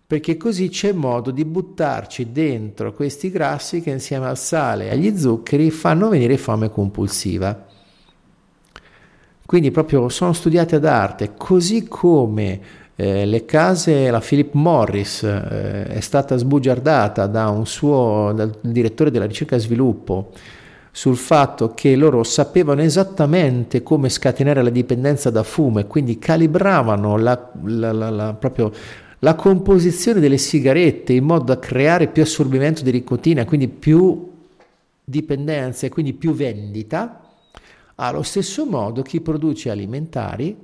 perché 0.06 0.38
così 0.38 0.70
c'è 0.70 0.92
modo 0.92 1.32
di 1.32 1.44
buttarci 1.44 2.32
dentro 2.32 2.94
questi 2.94 3.32
grassi 3.32 3.82
che 3.82 3.90
insieme 3.90 4.28
al 4.28 4.38
sale 4.38 4.86
e 4.86 4.92
agli 4.92 5.18
zuccheri 5.18 5.72
fanno 5.72 6.10
venire 6.10 6.38
fame 6.38 6.70
compulsiva. 6.70 7.66
Quindi 9.54 9.70
proprio 9.70 10.10
sono 10.10 10.34
studiati 10.34 10.74
ad 10.74 10.84
arte, 10.84 11.34
così 11.38 11.88
come 11.88 12.60
eh, 12.96 13.24
le 13.24 13.46
case, 13.46 14.10
la 14.10 14.20
Philip 14.20 14.54
Morris 14.54 15.22
eh, 15.22 15.84
è 15.84 16.00
stata 16.00 16.38
sbugiardata 16.38 17.28
da 17.28 17.50
un 17.50 17.68
suo 17.68 18.32
dal 18.34 18.52
direttore 18.62 19.12
della 19.12 19.28
ricerca 19.28 19.56
e 19.56 19.60
sviluppo 19.60 20.32
sul 20.90 21.18
fatto 21.18 21.72
che 21.76 21.96
loro 21.96 22.24
sapevano 22.24 22.82
esattamente 22.82 23.84
come 23.84 24.10
scatenare 24.10 24.64
la 24.64 24.72
dipendenza 24.72 25.30
da 25.30 25.44
fumo 25.44 25.78
e 25.78 25.86
quindi 25.86 26.18
calibravano 26.18 27.16
la, 27.16 27.52
la, 27.66 27.92
la, 27.92 28.10
la 28.10 28.34
proprio 28.34 28.72
la 29.20 29.36
composizione 29.36 30.20
delle 30.20 30.40
sigarette 30.40 31.14
in 31.14 31.26
modo 31.26 31.44
da 31.44 31.60
creare 31.60 32.08
più 32.08 32.24
assorbimento 32.24 32.82
di 32.82 32.92
nicotina, 32.92 33.46
quindi 33.46 33.68
più 33.68 34.32
dipendenza 35.04 35.86
e 35.86 35.90
quindi 35.90 36.14
più 36.14 36.34
vendita, 36.34 37.23
allo 37.96 38.24
stesso 38.24 38.66
modo 38.66 39.02
chi 39.02 39.22
produce 39.22 39.70
alimentari 39.70 40.56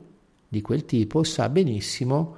di 0.47 0.61
quel 0.61 0.85
tipo 0.85 1.23
sa 1.23 1.47
benissimo 1.49 2.35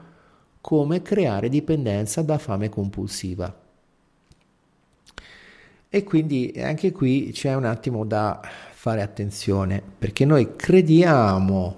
come 0.59 1.01
creare 1.01 1.49
dipendenza 1.49 2.21
da 2.21 2.37
fame 2.37 2.69
compulsiva. 2.69 3.59
E 5.93 6.03
quindi 6.03 6.53
anche 6.57 6.91
qui 6.91 7.31
c'è 7.33 7.53
un 7.53 7.65
attimo 7.65 8.05
da 8.05 8.39
fare 8.71 9.01
attenzione, 9.01 9.81
perché 9.97 10.25
noi 10.25 10.55
crediamo 10.55 11.75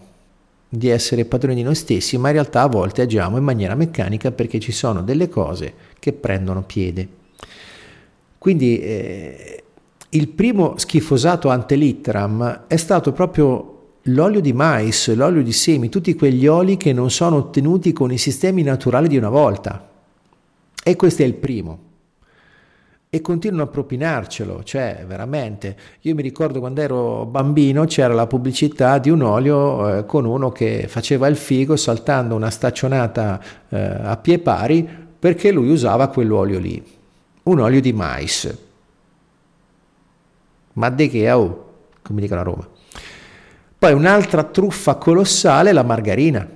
di 0.70 0.90
essere 0.90 1.26
padroni 1.26 1.56
di 1.56 1.64
noi 1.64 1.76
stessi, 1.76 2.18
ma 2.18 2.30
in 2.30 2.34
realtà 2.34 2.62
a 2.62 2.68
volte 2.68 3.02
agiamo 3.02 3.38
in 3.38 3.44
maniera 3.44 3.76
meccanica 3.76 4.32
perché 4.32 4.60
ci 4.60 4.72
sono 4.72 5.02
delle 5.02 5.30
cose 5.30 5.74
che 6.00 6.14
prendono 6.14 6.64
piede. 6.64 7.08
Quindi 8.38 8.80
eh, 8.80 9.63
il 10.14 10.28
primo 10.30 10.78
schifosato 10.78 11.50
antelitteram 11.50 12.66
è 12.68 12.76
stato 12.76 13.12
proprio 13.12 13.70
l'olio 14.04 14.42
di 14.42 14.54
mais, 14.54 15.14
l'olio 15.16 15.42
di 15.42 15.52
semi, 15.52 15.90
tutti 15.90 16.14
quegli 16.14 16.46
oli 16.46 16.78
che 16.78 16.94
non 16.94 17.10
sono 17.10 17.38
ottenuti 17.38 17.94
con 17.94 18.12
i 18.12 18.18
sistemi 18.18 18.62
naturali 18.62 19.08
di 19.08 19.18
una 19.18 19.30
volta. 19.30 19.90
E 20.84 20.96
questo 20.96 21.24
è 21.24 21.26
il 21.26 21.34
primo 21.34 21.92
e 23.10 23.22
continuano 23.22 23.64
a 23.64 23.68
propinarcelo, 23.68 24.64
cioè 24.64 25.04
veramente. 25.08 25.76
Io 26.02 26.16
mi 26.16 26.22
ricordo 26.22 26.60
quando 26.60 26.82
ero 26.82 27.26
bambino 27.26 27.86
c'era 27.86 28.14
la 28.14 28.28
pubblicità 28.28 28.98
di 28.98 29.10
un 29.10 29.22
olio 29.22 29.98
eh, 29.98 30.06
con 30.06 30.26
uno 30.26 30.52
che 30.52 30.86
faceva 30.88 31.28
il 31.28 31.36
figo 31.36 31.76
saltando 31.76 32.36
una 32.36 32.50
staccionata 32.50 33.40
eh, 33.70 33.78
a 33.78 34.18
pie 34.18 34.40
pari 34.40 34.88
perché 35.18 35.52
lui 35.52 35.70
usava 35.70 36.08
quell'olio 36.08 36.60
lì, 36.60 36.84
un 37.44 37.60
olio 37.60 37.82
di 37.82 37.94
mais. 37.94 38.72
Ma 40.74 40.90
di 40.90 41.10
che, 41.10 41.32
oh, 41.32 41.72
come 42.02 42.22
dicono 42.22 42.42
a 42.42 42.44
Roma. 42.44 42.68
Poi 43.78 43.94
un'altra 43.94 44.44
truffa 44.44 44.96
colossale 44.96 45.72
è 45.72 45.74
la 45.74 45.84
margarina 45.84 46.48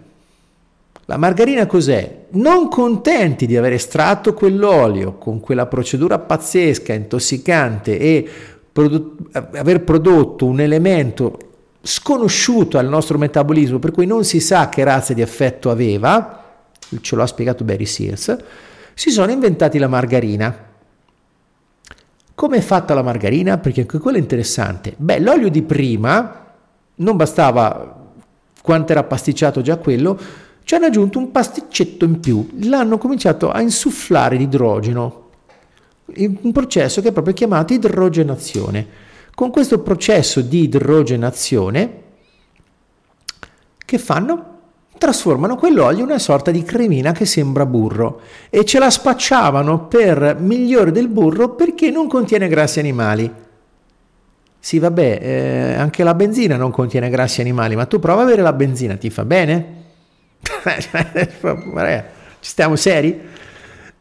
la 1.10 1.16
margarina 1.16 1.66
cos'è? 1.68 2.26
Non 2.32 2.68
contenti 2.68 3.46
di 3.46 3.56
aver 3.56 3.72
estratto 3.72 4.34
quell'olio 4.34 5.14
con 5.14 5.40
quella 5.40 5.66
procedura 5.66 6.20
pazzesca, 6.20 6.92
intossicante 6.92 7.98
e 7.98 8.30
produ- 8.74 9.30
aver 9.32 9.86
prodotto 9.86 10.46
un 10.46 10.60
elemento 10.60 11.38
sconosciuto 11.82 12.78
al 12.78 12.90
nostro 12.90 13.18
metabolismo, 13.18 13.80
per 13.80 13.92
cui 13.92 14.06
non 14.06 14.26
si 14.26 14.42
sa 14.42 14.68
che 14.68 14.84
razza 14.84 15.14
di 15.14 15.22
effetto 15.22 15.70
aveva, 15.70 16.44
ce 17.00 17.16
lo 17.16 17.24
ha 17.24 17.28
spiegato 17.28 17.64
Barry 17.64 17.86
Sears, 17.86 18.36
si 18.94 19.10
sono 19.10 19.32
inventati 19.32 19.78
la 19.78 19.88
margarina. 19.88 20.67
Come 22.38 22.58
è 22.58 22.62
fatta 22.62 22.94
la 22.94 23.02
margarina? 23.02 23.58
Perché 23.58 23.82
anche 23.82 23.98
quello 23.98 24.18
è 24.18 24.20
interessante. 24.20 24.94
Beh, 24.96 25.18
l'olio 25.18 25.50
di 25.50 25.64
prima 25.64 26.46
non 26.98 27.16
bastava 27.16 28.12
quanto 28.62 28.92
era 28.92 29.04
pasticciato 29.04 29.62
già 29.62 29.78
quello, 29.78 30.20
ci 30.64 30.76
hanno 30.76 30.86
aggiunto 30.86 31.18
un 31.18 31.32
pasticcetto 31.32 32.06
in 32.06 32.20
più, 32.20 32.48
l'hanno 32.60 33.00
cominciato 33.00 33.50
a 33.50 33.60
insufflare 33.60 34.36
l'idrogeno, 34.36 35.30
un 36.16 36.52
processo 36.52 37.02
che 37.02 37.08
è 37.08 37.12
proprio 37.12 37.34
chiamato 37.34 37.74
idrogenazione. 37.74 38.88
Con 39.34 39.50
questo 39.50 39.80
processo 39.80 40.42
di 40.42 40.62
idrogenazione, 40.62 42.02
che 43.84 43.98
fanno? 43.98 44.57
Trasformano 44.98 45.56
quell'olio 45.56 46.00
in 46.00 46.06
una 46.06 46.20
sorta 46.20 46.50
di 46.50 46.64
cremina 46.64 47.12
che 47.12 47.26
sembra 47.26 47.66
burro 47.66 48.22
e 48.50 48.66
ce 48.66 48.80
la 48.80 48.90
spacciavano 48.90 49.86
per 49.86 50.38
migliore 50.40 50.92
del 50.92 51.08
burro 51.08 51.50
perché 51.50 51.92
non 51.92 52.08
contiene 52.08 52.48
grassi 52.48 52.80
animali. 52.80 53.32
Sì, 54.60 54.80
vabbè, 54.80 55.20
eh, 55.22 55.74
anche 55.76 56.04
la 56.04 56.16
benzina 56.16 56.58
non 56.58 56.72
contiene 56.72 57.10
grassi 57.10 57.42
animali, 57.42 57.76
ma 57.76 57.86
tu 57.86 58.00
prova 58.00 58.22
a 58.22 58.24
avere 58.24 58.42
la 58.42 58.54
benzina, 58.54 58.96
ti 58.96 59.10
fa 59.10 59.24
bene? 59.24 59.76
Ci 62.40 62.50
stiamo 62.50 62.76
seri? 62.76 63.22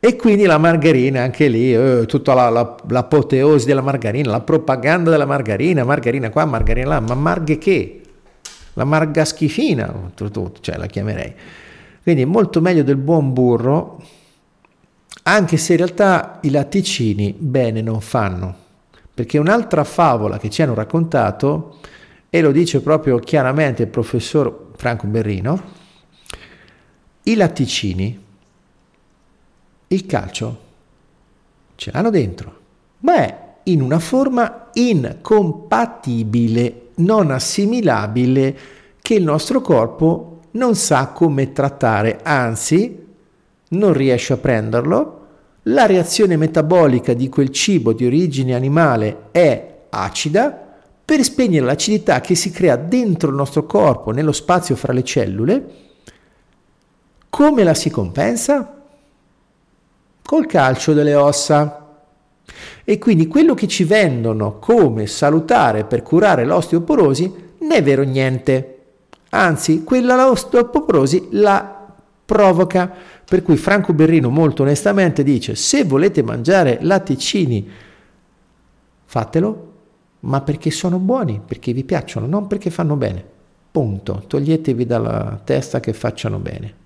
E 0.00 0.16
quindi 0.16 0.44
la 0.44 0.58
margarina, 0.58 1.22
anche 1.22 1.48
lì, 1.48 1.74
eh, 1.74 2.04
tutta 2.06 2.32
la, 2.34 2.48
la, 2.48 2.76
l'apoteosi 2.88 3.66
della 3.66 3.80
margarina, 3.80 4.30
la 4.30 4.40
propaganda 4.40 5.10
della 5.10 5.26
margarina, 5.26 5.84
margarina 5.84 6.30
qua, 6.30 6.44
margarina 6.46 6.88
là, 6.88 7.00
ma 7.00 7.14
marghe 7.14 7.58
che? 7.58 8.00
La 8.76 8.84
marga 8.84 9.24
schifina, 9.24 10.12
tutto, 10.14 10.52
cioè 10.60 10.76
la 10.76 10.86
chiamerei. 10.86 11.34
Quindi 12.02 12.22
è 12.22 12.26
molto 12.26 12.60
meglio 12.60 12.82
del 12.82 12.96
buon 12.96 13.32
burro, 13.32 14.02
anche 15.22 15.56
se 15.56 15.72
in 15.72 15.78
realtà 15.78 16.38
i 16.42 16.50
latticini 16.50 17.34
bene 17.36 17.80
non 17.80 18.02
fanno, 18.02 18.54
perché 19.14 19.38
un'altra 19.38 19.82
favola 19.82 20.38
che 20.38 20.50
ci 20.50 20.60
hanno 20.60 20.74
raccontato, 20.74 21.78
e 22.28 22.40
lo 22.42 22.52
dice 22.52 22.82
proprio 22.82 23.18
chiaramente 23.18 23.84
il 23.84 23.88
professor 23.88 24.72
Franco 24.76 25.06
Berrino, 25.06 25.62
i 27.22 27.34
latticini, 27.34 28.24
il 29.88 30.06
calcio, 30.06 30.60
ce 31.76 31.90
l'hanno 31.92 32.10
dentro, 32.10 32.60
ma 32.98 33.16
è 33.16 33.45
in 33.68 33.80
una 33.80 33.98
forma 33.98 34.68
incompatibile, 34.72 36.88
non 36.96 37.30
assimilabile, 37.30 38.58
che 39.00 39.14
il 39.14 39.22
nostro 39.22 39.60
corpo 39.60 40.40
non 40.52 40.74
sa 40.74 41.08
come 41.08 41.52
trattare, 41.52 42.20
anzi 42.22 43.04
non 43.68 43.92
riesce 43.92 44.32
a 44.32 44.38
prenderlo, 44.38 45.12
la 45.64 45.86
reazione 45.86 46.36
metabolica 46.36 47.12
di 47.12 47.28
quel 47.28 47.50
cibo 47.50 47.92
di 47.92 48.06
origine 48.06 48.54
animale 48.54 49.28
è 49.32 49.86
acida, 49.90 50.62
per 51.04 51.22
spegnere 51.22 51.64
l'acidità 51.64 52.20
che 52.20 52.34
si 52.34 52.50
crea 52.50 52.76
dentro 52.76 53.30
il 53.30 53.36
nostro 53.36 53.64
corpo, 53.64 54.10
nello 54.10 54.32
spazio 54.32 54.74
fra 54.74 54.92
le 54.92 55.04
cellule, 55.04 55.70
come 57.28 57.62
la 57.62 57.74
si 57.74 57.90
compensa? 57.90 58.82
Col 60.22 60.46
calcio 60.46 60.94
delle 60.94 61.14
ossa. 61.14 61.85
E 62.88 62.98
quindi 62.98 63.26
quello 63.26 63.54
che 63.54 63.66
ci 63.66 63.82
vendono 63.82 64.60
come 64.60 65.08
salutare 65.08 65.82
per 65.82 66.02
curare 66.02 66.44
l'osteoporosi 66.44 67.34
non 67.58 67.72
è 67.72 67.82
vero 67.82 68.04
niente. 68.04 68.78
Anzi, 69.30 69.82
quella 69.82 70.14
l'osteoporosi 70.14 71.30
la 71.32 71.84
provoca. 72.24 72.92
Per 73.24 73.42
cui 73.42 73.56
Franco 73.56 73.92
Berrino 73.92 74.30
molto 74.30 74.62
onestamente 74.62 75.24
dice, 75.24 75.56
se 75.56 75.82
volete 75.82 76.22
mangiare 76.22 76.78
latticini, 76.80 77.68
fatelo, 79.04 79.72
ma 80.20 80.40
perché 80.42 80.70
sono 80.70 80.98
buoni, 80.98 81.40
perché 81.44 81.72
vi 81.72 81.82
piacciono, 81.82 82.28
non 82.28 82.46
perché 82.46 82.70
fanno 82.70 82.94
bene. 82.94 83.24
Punto. 83.72 84.22
Toglietevi 84.28 84.86
dalla 84.86 85.40
testa 85.42 85.80
che 85.80 85.92
facciano 85.92 86.38
bene. 86.38 86.84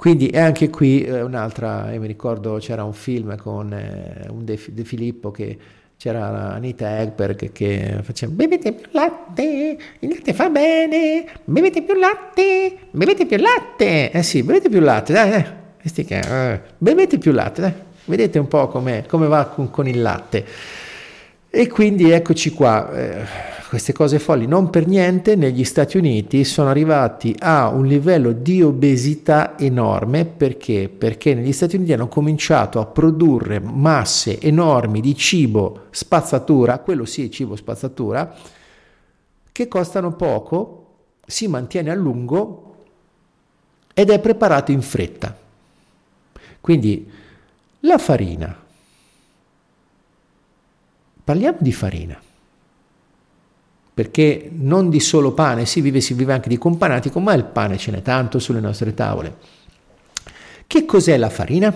Quindi 0.00 0.28
è 0.28 0.38
anche 0.38 0.70
qui 0.70 1.04
eh, 1.04 1.20
un'altra, 1.20 1.92
io 1.92 2.00
mi 2.00 2.06
ricordo 2.06 2.56
c'era 2.56 2.84
un 2.84 2.94
film 2.94 3.36
con 3.36 3.70
eh, 3.70 4.28
un 4.30 4.46
De, 4.46 4.58
De, 4.68 4.82
Filippo 4.82 5.30
che 5.30 5.58
c'era 5.98 6.54
Anita 6.54 7.00
Egberg 7.00 7.52
che 7.52 7.98
faceva 8.00 8.32
bevete 8.32 8.72
più 8.72 8.86
latte, 8.92 9.76
il 9.98 10.08
latte 10.08 10.32
fa 10.32 10.48
bene, 10.48 11.26
bevete 11.44 11.82
più 11.82 11.98
latte, 11.98 12.78
bevete 12.90 13.26
più 13.26 13.36
latte, 13.36 14.10
eh 14.10 14.22
sì, 14.22 14.42
bevete 14.42 14.70
più 14.70 14.80
latte, 14.80 15.12
dai, 15.12 15.30
dai, 15.32 16.06
eh, 16.08 16.60
bevete 16.78 17.18
più 17.18 17.32
latte, 17.32 17.60
dai, 17.60 17.72
vedete 18.06 18.38
un 18.38 18.48
po' 18.48 18.68
come 18.68 19.04
va 19.06 19.44
con, 19.54 19.68
con 19.68 19.86
il 19.86 20.00
latte. 20.00 20.46
E 21.50 21.68
quindi 21.68 22.10
eccoci 22.10 22.52
qua, 22.52 22.90
eh, 22.90 23.24
queste 23.70 23.92
cose 23.92 24.18
folli 24.18 24.48
non 24.48 24.68
per 24.68 24.88
niente 24.88 25.36
negli 25.36 25.62
Stati 25.62 25.96
Uniti 25.96 26.42
sono 26.42 26.70
arrivati 26.70 27.36
a 27.38 27.68
un 27.68 27.86
livello 27.86 28.32
di 28.32 28.64
obesità 28.64 29.56
enorme 29.56 30.24
perché? 30.24 30.88
Perché 30.88 31.34
negli 31.34 31.52
Stati 31.52 31.76
Uniti 31.76 31.92
hanno 31.92 32.08
cominciato 32.08 32.80
a 32.80 32.86
produrre 32.86 33.60
masse 33.60 34.40
enormi 34.40 35.00
di 35.00 35.14
cibo 35.14 35.82
spazzatura, 35.90 36.80
quello 36.80 37.04
sì, 37.04 37.30
cibo 37.30 37.54
spazzatura, 37.54 38.34
che 39.52 39.68
costano 39.68 40.16
poco, 40.16 40.86
si 41.24 41.46
mantiene 41.46 41.92
a 41.92 41.94
lungo 41.94 42.74
ed 43.94 44.10
è 44.10 44.18
preparato 44.18 44.72
in 44.72 44.82
fretta. 44.82 45.38
Quindi 46.60 47.08
la 47.78 47.98
farina, 47.98 48.58
Parliamo 51.22 51.58
di 51.60 51.72
farina, 51.72 52.20
perché 54.00 54.48
non 54.50 54.88
di 54.88 54.98
solo 54.98 55.32
pane, 55.32 55.66
si 55.66 55.82
vive, 55.82 56.00
si 56.00 56.14
vive 56.14 56.32
anche 56.32 56.48
di 56.48 56.56
companatico, 56.56 57.20
ma 57.20 57.34
il 57.34 57.44
pane 57.44 57.76
ce 57.76 57.90
n'è 57.90 58.00
tanto 58.00 58.38
sulle 58.38 58.58
nostre 58.58 58.94
tavole. 58.94 59.36
Che 60.66 60.86
cos'è 60.86 61.18
la 61.18 61.28
farina? 61.28 61.70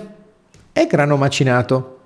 È 0.72 0.86
grano 0.86 1.18
macinato. 1.18 1.98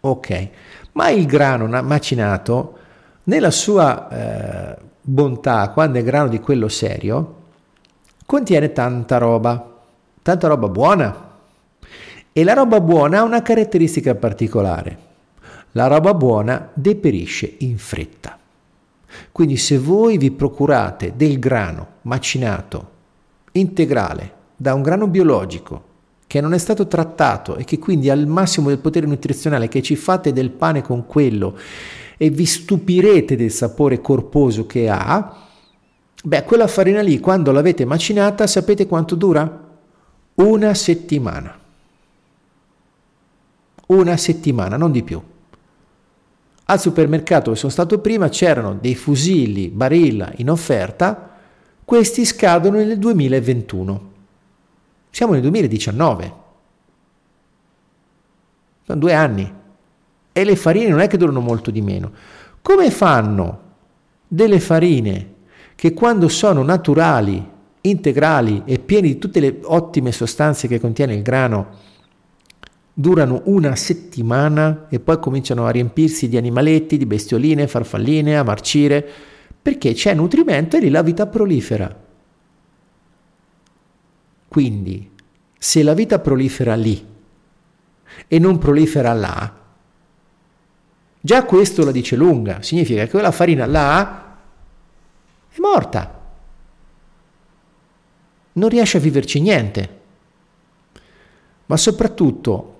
Ok, 0.00 0.48
ma 0.92 1.10
il 1.10 1.26
grano 1.26 1.66
macinato, 1.82 2.78
nella 3.24 3.50
sua 3.50 4.08
eh, 4.08 4.76
bontà, 5.02 5.68
quando 5.68 5.98
è 5.98 6.02
grano 6.02 6.28
di 6.28 6.40
quello 6.40 6.68
serio, 6.68 7.34
contiene 8.24 8.72
tanta 8.72 9.18
roba, 9.18 9.80
tanta 10.22 10.48
roba 10.48 10.68
buona. 10.68 11.30
E 12.32 12.42
la 12.42 12.54
roba 12.54 12.80
buona 12.80 13.18
ha 13.18 13.22
una 13.22 13.42
caratteristica 13.42 14.14
particolare 14.14 15.08
la 15.72 15.86
roba 15.86 16.14
buona 16.14 16.70
deperisce 16.72 17.56
in 17.58 17.76
fretta. 17.76 18.37
Quindi 19.32 19.56
se 19.56 19.78
voi 19.78 20.18
vi 20.18 20.30
procurate 20.30 21.14
del 21.16 21.38
grano 21.38 21.86
macinato, 22.02 22.90
integrale, 23.52 24.32
da 24.56 24.74
un 24.74 24.82
grano 24.82 25.06
biologico, 25.06 25.84
che 26.26 26.40
non 26.40 26.52
è 26.52 26.58
stato 26.58 26.86
trattato 26.86 27.56
e 27.56 27.64
che 27.64 27.78
quindi 27.78 28.10
ha 28.10 28.14
il 28.14 28.26
massimo 28.26 28.68
del 28.68 28.78
potere 28.78 29.06
nutrizionale, 29.06 29.68
che 29.68 29.82
ci 29.82 29.96
fate 29.96 30.32
del 30.32 30.50
pane 30.50 30.82
con 30.82 31.06
quello 31.06 31.56
e 32.18 32.30
vi 32.30 32.44
stupirete 32.44 33.34
del 33.34 33.50
sapore 33.50 34.00
corposo 34.00 34.66
che 34.66 34.90
ha, 34.90 35.46
beh, 36.22 36.44
quella 36.44 36.66
farina 36.66 37.00
lì, 37.00 37.18
quando 37.18 37.50
l'avete 37.50 37.84
macinata, 37.84 38.46
sapete 38.46 38.86
quanto 38.86 39.14
dura? 39.14 39.66
Una 40.34 40.74
settimana. 40.74 41.58
Una 43.86 44.16
settimana, 44.16 44.76
non 44.76 44.92
di 44.92 45.02
più. 45.02 45.22
Al 46.70 46.78
supermercato 46.78 47.44
dove 47.44 47.56
sono 47.56 47.72
stato 47.72 47.98
prima 47.98 48.28
c'erano 48.28 48.74
dei 48.74 48.94
fusilli 48.94 49.68
Barilla 49.68 50.30
in 50.36 50.50
offerta, 50.50 51.30
questi 51.82 52.26
scadono 52.26 52.76
nel 52.76 52.98
2021. 52.98 54.12
Siamo 55.08 55.32
nel 55.32 55.40
2019. 55.40 56.32
Sono 58.84 58.98
due 58.98 59.14
anni. 59.14 59.50
E 60.30 60.44
le 60.44 60.56
farine 60.56 60.90
non 60.90 61.00
è 61.00 61.06
che 61.06 61.16
durano 61.16 61.40
molto 61.40 61.70
di 61.70 61.80
meno. 61.80 62.12
Come 62.60 62.90
fanno 62.90 63.60
delle 64.28 64.60
farine 64.60 65.34
che 65.74 65.94
quando 65.94 66.28
sono 66.28 66.62
naturali, 66.62 67.42
integrali 67.80 68.62
e 68.66 68.78
pieni 68.78 69.08
di 69.08 69.18
tutte 69.18 69.40
le 69.40 69.60
ottime 69.62 70.12
sostanze 70.12 70.68
che 70.68 70.78
contiene 70.78 71.14
il 71.14 71.22
grano, 71.22 71.68
durano 73.00 73.42
una 73.44 73.76
settimana 73.76 74.88
e 74.88 74.98
poi 74.98 75.20
cominciano 75.20 75.66
a 75.66 75.70
riempirsi 75.70 76.28
di 76.28 76.36
animaletti, 76.36 76.96
di 76.96 77.06
bestioline, 77.06 77.68
farfalline, 77.68 78.36
a 78.36 78.42
marcire, 78.42 79.08
perché 79.62 79.92
c'è 79.92 80.14
nutrimento 80.14 80.76
e 80.76 80.80
lì 80.80 80.88
la 80.88 81.02
vita 81.02 81.28
prolifera. 81.28 81.96
Quindi, 84.48 85.12
se 85.56 85.82
la 85.84 85.94
vita 85.94 86.18
prolifera 86.18 86.74
lì 86.74 87.06
e 88.26 88.38
non 88.40 88.58
prolifera 88.58 89.12
là, 89.12 89.54
già 91.20 91.44
questo 91.44 91.84
la 91.84 91.92
dice 91.92 92.16
lunga, 92.16 92.62
significa 92.62 93.04
che 93.04 93.10
quella 93.10 93.30
farina 93.30 93.64
là 93.64 94.38
è 95.48 95.60
morta, 95.60 96.20
non 98.54 98.68
riesce 98.68 98.96
a 98.96 99.00
viverci 99.00 99.40
niente. 99.40 100.00
Ma 101.66 101.76
soprattutto 101.76 102.72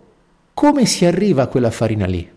come 0.58 0.86
si 0.86 1.04
arriva 1.04 1.44
a 1.44 1.46
quella 1.46 1.70
farina 1.70 2.04
lì? 2.04 2.28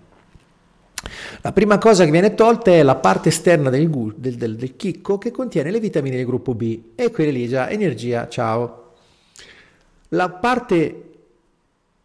La 1.41 1.51
prima 1.51 1.79
cosa 1.79 2.05
che 2.05 2.11
viene 2.11 2.35
tolta 2.35 2.69
è 2.69 2.83
la 2.83 2.93
parte 2.93 3.29
esterna 3.29 3.71
del, 3.71 3.89
del, 4.15 4.35
del, 4.35 4.55
del 4.57 4.75
chicco 4.75 5.17
che 5.17 5.31
contiene 5.31 5.71
le 5.71 5.79
vitamine 5.79 6.17
del 6.17 6.27
gruppo 6.27 6.53
B 6.53 6.81
e 6.93 7.09
quelle 7.09 7.31
lì 7.31 7.47
già 7.47 7.67
energia, 7.71 8.27
ciao. 8.27 8.91
La 10.09 10.29
parte 10.29 11.03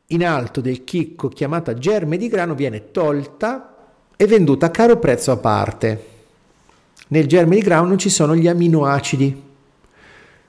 in 0.06 0.24
alto 0.24 0.62
del 0.62 0.84
chicco 0.84 1.28
chiamata 1.28 1.74
germe 1.74 2.16
di 2.16 2.28
grano 2.28 2.54
viene 2.54 2.92
tolta 2.92 3.76
e 4.16 4.26
venduta 4.26 4.64
a 4.64 4.70
caro 4.70 4.98
prezzo 4.98 5.32
a 5.32 5.36
parte. 5.36 6.06
Nel 7.08 7.26
germe 7.26 7.56
di 7.56 7.60
grano 7.60 7.88
non 7.88 7.98
ci 7.98 8.08
sono 8.08 8.34
gli 8.34 8.48
aminoacidi. 8.48 9.42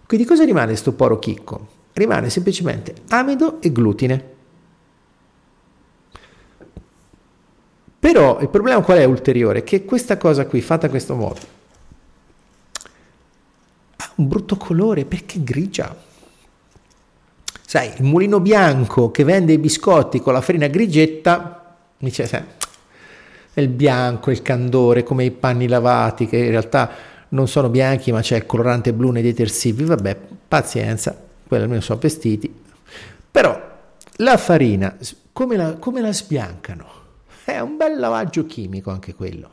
Quindi 0.05 0.25
cosa 0.25 0.45
rimane 0.45 0.77
sto 0.77 0.93
poro 0.93 1.19
chicco? 1.19 1.67
Rimane 1.91 2.29
semplicemente 2.29 2.95
amido 3.09 3.59
e 3.61 3.69
glutine. 3.69 4.35
Però 7.99 8.39
il 8.39 8.49
problema 8.49 8.81
qual 8.81 8.99
è 8.99 9.03
ulteriore? 9.03 9.63
Che 9.63 9.83
questa 9.85 10.17
cosa 10.17 10.45
qui, 10.45 10.61
fatta 10.61 10.85
in 10.85 10.91
questo 10.91 11.15
modo, 11.15 11.39
ha 13.97 14.11
un 14.15 14.27
brutto 14.27 14.55
colore 14.55 15.05
perché 15.05 15.37
è 15.37 15.41
grigia. 15.41 15.95
Sai, 17.65 17.91
il 17.97 18.03
mulino 18.03 18.39
bianco 18.39 19.11
che 19.11 19.23
vende 19.23 19.53
i 19.53 19.57
biscotti 19.57 20.21
con 20.21 20.33
la 20.33 20.41
farina 20.41 20.67
grigetta, 20.67 21.75
dice, 21.97 22.25
sai, 22.27 22.43
è 23.53 23.59
il 23.59 23.69
bianco, 23.69 24.31
il 24.31 24.41
candore, 24.41 25.03
come 25.03 25.25
i 25.25 25.31
panni 25.31 25.67
lavati, 25.67 26.27
che 26.27 26.37
in 26.37 26.51
realtà 26.51 26.91
non 27.29 27.47
sono 27.47 27.69
bianchi, 27.69 28.11
ma 28.11 28.21
c'è 28.21 28.37
il 28.37 28.45
colorante 28.45 28.93
blu 28.93 29.09
nei 29.09 29.23
detersivi, 29.23 29.83
vabbè, 29.83 30.15
pazienza, 30.47 31.19
quelli 31.45 31.63
almeno 31.63 31.81
sono 31.81 31.99
vestiti. 31.99 32.53
Però 33.31 33.59
la 34.17 34.37
farina, 34.37 34.95
come 35.33 35.57
la, 35.57 35.73
come 35.73 36.01
la 36.01 36.13
sbiancano? 36.13 36.96
È 37.47 37.61
un 37.61 37.77
bel 37.77 37.97
lavaggio 37.97 38.45
chimico 38.45 38.91
anche 38.91 39.15
quello. 39.15 39.49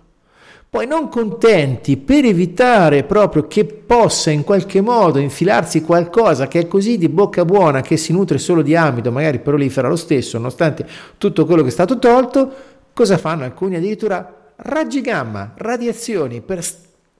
Poi 0.68 0.84
non 0.84 1.08
contenti 1.08 1.96
per 1.96 2.24
evitare 2.24 3.04
proprio 3.04 3.46
che 3.46 3.64
possa 3.64 4.32
in 4.32 4.42
qualche 4.42 4.80
modo 4.80 5.20
infilarsi 5.20 5.80
qualcosa 5.80 6.48
che 6.48 6.58
è 6.58 6.66
così 6.66 6.98
di 6.98 7.08
bocca 7.08 7.44
buona 7.44 7.82
che 7.82 7.96
si 7.96 8.12
nutre 8.12 8.38
solo 8.38 8.62
di 8.62 8.74
amido, 8.74 9.12
magari 9.12 9.38
prolifera 9.38 9.86
lo 9.86 9.94
stesso 9.94 10.38
nonostante 10.38 10.88
tutto 11.18 11.46
quello 11.46 11.62
che 11.62 11.68
è 11.68 11.70
stato 11.70 12.00
tolto, 12.00 12.52
cosa 12.92 13.16
fanno 13.16 13.44
alcuni 13.44 13.76
addirittura 13.76 14.52
raggi 14.56 15.00
gamma, 15.00 15.52
radiazioni 15.54 16.40
per 16.40 16.66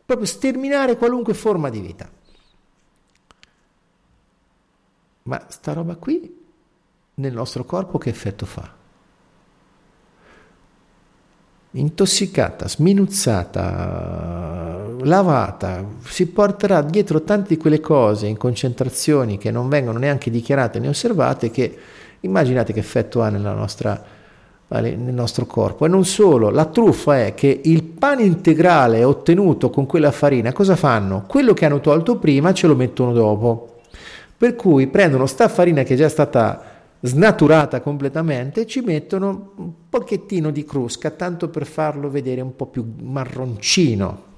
proprio 0.04 0.26
sterminare 0.26 0.96
qualunque 0.96 1.34
forma 1.34 1.70
di 1.70 1.78
vita. 1.78 2.10
Ma 5.22 5.40
sta 5.46 5.72
roba 5.72 5.94
qui 5.94 6.36
nel 7.14 7.32
nostro 7.32 7.64
corpo 7.64 7.96
che 7.96 8.10
effetto 8.10 8.44
fa? 8.44 8.82
Intossicata, 11.76 12.68
sminuzzata, 12.68 13.62
lavata, 15.02 15.84
si 16.04 16.26
porterà 16.26 16.82
dietro 16.82 17.22
tante 17.22 17.48
di 17.48 17.56
quelle 17.56 17.80
cose 17.80 18.26
in 18.26 18.36
concentrazioni 18.36 19.38
che 19.38 19.50
non 19.50 19.68
vengono 19.68 19.98
neanche 19.98 20.30
dichiarate 20.30 20.78
né 20.78 20.86
osservate 20.88 21.50
che 21.50 21.76
immaginate 22.20 22.72
che 22.72 22.78
effetto 22.78 23.22
ha 23.22 23.28
nostra, 23.28 24.00
nel 24.68 25.12
nostro 25.12 25.46
corpo. 25.46 25.84
E 25.84 25.88
non 25.88 26.04
solo, 26.04 26.50
la 26.50 26.66
truffa 26.66 27.24
è 27.24 27.34
che 27.34 27.60
il 27.64 27.82
pane 27.82 28.22
integrale 28.22 29.02
ottenuto 29.02 29.70
con 29.70 29.86
quella 29.86 30.12
farina, 30.12 30.52
cosa 30.52 30.76
fanno? 30.76 31.24
Quello 31.26 31.54
che 31.54 31.64
hanno 31.64 31.80
tolto 31.80 32.18
prima 32.18 32.54
ce 32.54 32.68
lo 32.68 32.76
mettono 32.76 33.12
dopo. 33.12 33.80
Per 34.36 34.54
cui 34.54 34.86
prendono 34.86 35.26
sta 35.26 35.48
farina 35.48 35.82
che 35.82 35.94
è 35.94 35.96
già 35.96 36.08
stata 36.08 36.73
snaturata 37.07 37.80
completamente, 37.80 38.66
ci 38.66 38.80
mettono 38.80 39.52
un 39.57 39.72
pochettino 39.90 40.50
di 40.50 40.64
crusca, 40.64 41.11
tanto 41.11 41.48
per 41.48 41.66
farlo 41.66 42.09
vedere 42.09 42.40
un 42.40 42.57
po' 42.57 42.66
più 42.66 42.94
marroncino. 43.02 44.32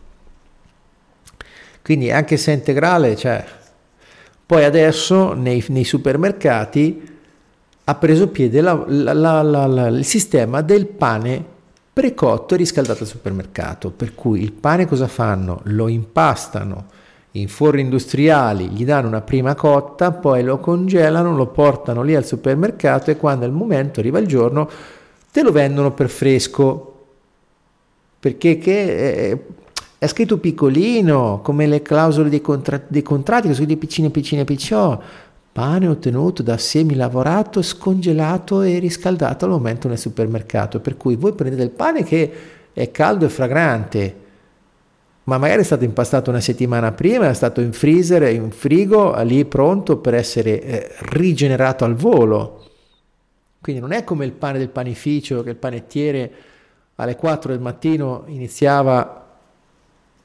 Quindi 1.83 2.11
anche 2.11 2.37
se 2.37 2.53
è 2.53 2.57
integrale, 2.57 3.14
cioè, 3.14 3.45
poi 4.45 4.64
adesso 4.64 5.33
nei, 5.33 5.64
nei 5.69 5.85
supermercati 5.85 7.14
ha 7.85 7.95
preso 7.95 8.29
piede 8.29 8.61
la, 8.61 8.85
la, 8.87 9.43
la, 9.43 9.87
il 9.87 10.05
sistema 10.05 10.61
del 10.61 10.87
pane 10.87 11.45
precotto 11.93 12.55
e 12.55 12.59
riscaldato 12.59 13.05
al 13.05 13.09
supermercato, 13.09 13.91
per 13.91 14.17
cui 14.17 14.43
il 14.43 14.53
pane 14.53 14.87
cosa 14.87 15.07
fanno? 15.07 15.61
Lo 15.64 15.87
impastano 15.87 16.87
in 17.41 17.49
forni 17.49 17.82
industriali, 17.82 18.68
gli 18.68 18.84
danno 18.84 19.09
una 19.09 19.20
prima 19.20 19.55
cotta, 19.55 20.12
poi 20.12 20.43
lo 20.43 20.59
congelano, 20.59 21.37
lo 21.37 21.47
portano 21.49 22.03
lì 22.03 22.14
al 22.14 22.24
supermercato 22.24 23.11
e 23.11 23.16
quando 23.16 23.45
è 23.45 23.49
il 23.49 23.55
momento, 23.55 24.01
arriva 24.01 24.18
il 24.18 24.26
giorno, 24.26 24.68
te 25.30 25.43
lo 25.43 25.53
vendono 25.53 25.93
per 25.93 26.09
fresco. 26.09 26.93
Perché 28.18 28.61
è, 28.61 29.39
è 29.99 30.07
scritto 30.07 30.39
piccolino, 30.39 31.41
come 31.43 31.66
le 31.66 31.82
clausole 31.82 32.28
dei, 32.28 32.41
contra, 32.41 32.80
dei 32.87 33.03
contratti, 33.03 33.49
che 33.49 33.55
sono 33.55 33.66
di 33.66 33.76
piccine, 33.76 34.11
piccine, 34.11 34.45
picciò. 34.45 34.99
Pane 35.53 35.87
ottenuto 35.89 36.43
da 36.43 36.59
semi 36.59 36.95
lavorato, 36.95 37.62
scongelato 37.62 38.61
e 38.61 38.78
riscaldato 38.78 39.47
al 39.47 39.53
momento 39.53 39.89
nel 39.89 39.99
supermercato. 39.99 40.80
Per 40.80 40.97
cui 40.97 41.16
voi 41.16 41.32
prendete 41.32 41.62
il 41.62 41.70
pane 41.70 42.03
che 42.03 42.32
è 42.72 42.91
caldo 42.91 43.24
e 43.24 43.28
fragrante, 43.30 44.14
ma 45.27 45.39
magari 45.39 45.62
è 45.62 45.64
stato 45.64 45.85
impastato 45.85 46.31
una 46.31 46.41
settimana 46.41 46.93
prima, 46.93 47.29
è 47.29 47.35
stato 47.35 47.61
in 47.61 47.72
freezer, 47.72 48.22
in 48.33 48.51
frigo, 48.51 49.20
lì 49.22 49.45
pronto 49.45 49.97
per 49.99 50.14
essere 50.14 50.62
eh, 50.62 50.95
rigenerato 51.11 51.85
al 51.85 51.95
volo. 51.95 52.64
Quindi 53.61 53.81
non 53.81 53.91
è 53.91 54.05
come 54.05 54.24
il 54.24 54.33
pane 54.33 54.59
del 54.59 54.68
panificio 54.68 55.43
che 55.43 55.51
il 55.51 55.57
panettiere 55.57 56.31
alle 56.97 57.16
4 57.16 57.51
del 57.51 57.61
mattino 57.61 58.22
iniziava 58.27 59.24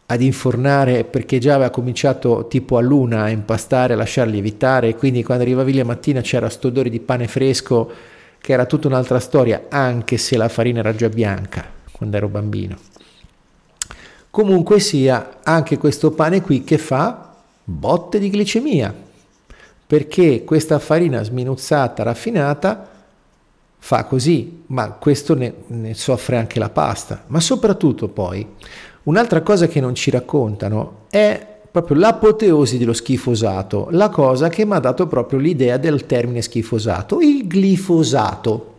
ad 0.06 0.22
infornare 0.22 1.04
perché 1.06 1.39
già 1.39 1.56
aveva 1.56 1.72
cominciato 1.72 2.47
tipo 2.47 2.78
a 2.78 2.82
luna 2.82 3.24
a 3.24 3.30
impastare, 3.30 3.93
a 3.93 3.97
lasciar 3.97 4.28
lievitare 4.28 4.93
quindi 4.95 5.24
quando 5.24 5.43
arrivavi 5.43 5.74
la 5.74 5.86
mattina 5.86 6.22
c'era 6.22 6.49
sto 6.49 6.68
odore 6.68 6.89
di 6.89 6.99
pane 6.99 7.28
fresco 7.28 7.91
che 8.38 8.54
era 8.54 8.66
tutta 8.66 8.88
un'altra 8.88 9.20
storia, 9.20 9.66
anche 9.70 10.18
se 10.18 10.36
la 10.36 10.49
farina 10.49 10.80
era 10.80 10.93
già 10.93 11.10
bianca 11.10 11.66
quando 11.91 12.18
ero 12.18 12.28
bambino. 12.28 12.78
Comunque 14.32 14.80
sia, 14.80 15.40
anche 15.44 15.78
questo 15.78 16.12
pane 16.12 16.42
qui 16.42 16.64
che 16.64 16.78
fa 16.78 17.36
botte 17.64 18.18
di 18.18 18.30
glicemia, 18.30 18.94
perché 19.86 20.46
questa 20.46 20.80
farina 20.80 21.22
sminuzzata, 21.22 22.02
raffinata, 22.04 22.90
fa 23.78 24.06
così, 24.06 24.64
ma 24.68 24.92
questo 24.92 25.36
ne, 25.36 25.54
ne 25.68 25.94
soffre 25.94 26.38
anche 26.38 26.60
la 26.60 26.70
pasta. 26.70 27.24
Ma 27.28 27.42
soprattutto 27.42 28.08
poi, 28.08 28.48
un'altra 29.04 29.42
cosa 29.42 29.68
che 29.68 29.82
non 29.82 29.96
ci 29.96 30.10
raccontano 30.12 31.08
è 31.10 31.46
proprio 31.70 31.98
l'apoteosi 31.98 32.78
dello 32.78 32.94
schifosato, 32.94 33.88
la 33.92 34.10
cosa 34.10 34.48
che 34.48 34.66
mi 34.66 34.74
ha 34.74 34.80
dato 34.80 35.08
proprio 35.08 35.40
l'idea 35.40 35.76
del 35.76 36.06
termine 36.06 36.42
schifosato, 36.42 37.20
il 37.20 37.48
glifosato. 37.48 38.71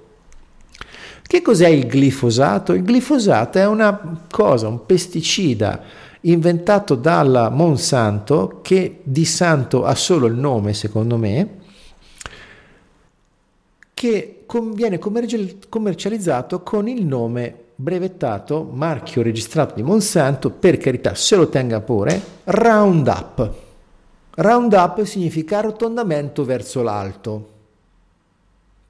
Che 1.32 1.40
cos'è 1.40 1.68
il 1.68 1.86
glifosato? 1.86 2.74
Il 2.74 2.82
glifosato 2.82 3.56
è 3.56 3.66
una 3.66 4.20
cosa, 4.30 4.68
un 4.68 4.84
pesticida 4.84 5.80
inventato 6.20 6.94
dalla 6.94 7.48
Monsanto 7.48 8.58
che 8.60 8.98
di 9.02 9.24
santo 9.24 9.86
ha 9.86 9.94
solo 9.94 10.26
il 10.26 10.34
nome, 10.34 10.74
secondo 10.74 11.16
me, 11.16 11.48
che 13.94 14.44
viene 14.74 14.98
commercializzato 14.98 16.60
con 16.60 16.86
il 16.86 17.02
nome 17.02 17.54
brevettato, 17.76 18.68
marchio 18.70 19.22
registrato 19.22 19.74
di 19.74 19.82
Monsanto, 19.82 20.50
per 20.50 20.76
carità, 20.76 21.14
se 21.14 21.36
lo 21.36 21.48
tenga 21.48 21.80
pure, 21.80 22.20
Roundup. 22.44 23.52
Roundup 24.34 25.02
significa 25.04 25.56
arrotondamento 25.60 26.44
verso 26.44 26.82
l'alto. 26.82 27.51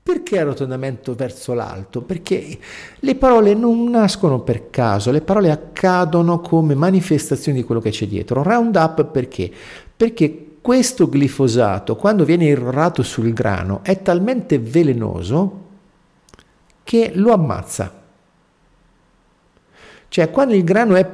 Perché 0.05 0.41
arrotondamento 0.41 1.15
verso 1.15 1.55
l'alto? 1.55 2.03
Perché 2.03 2.59
le 2.99 3.15
parole 3.15 3.55
non 3.55 3.89
nascono 3.89 4.41
per 4.41 4.69
caso, 4.69 5.13
le 5.13 5.21
parole 5.21 5.51
accadono 5.51 6.41
come 6.41 6.75
manifestazioni 6.75 7.59
di 7.59 7.65
quello 7.65 7.81
che 7.81 7.91
c'è 7.91 8.09
dietro. 8.09 8.43
Roundup 8.43 9.05
perché? 9.05 9.51
Perché 9.97 10.57
questo 10.61 11.09
glifosato, 11.09 11.95
quando 11.95 12.25
viene 12.25 12.47
irrorato 12.47 13.03
sul 13.03 13.33
grano, 13.33 13.81
è 13.83 14.03
talmente 14.03 14.59
velenoso 14.59 15.61
che 16.83 17.13
lo 17.15 17.33
ammazza. 17.33 18.01
Cioè, 20.09 20.31
quando 20.31 20.55
il 20.55 20.65
grano 20.65 20.97
è 20.97 21.09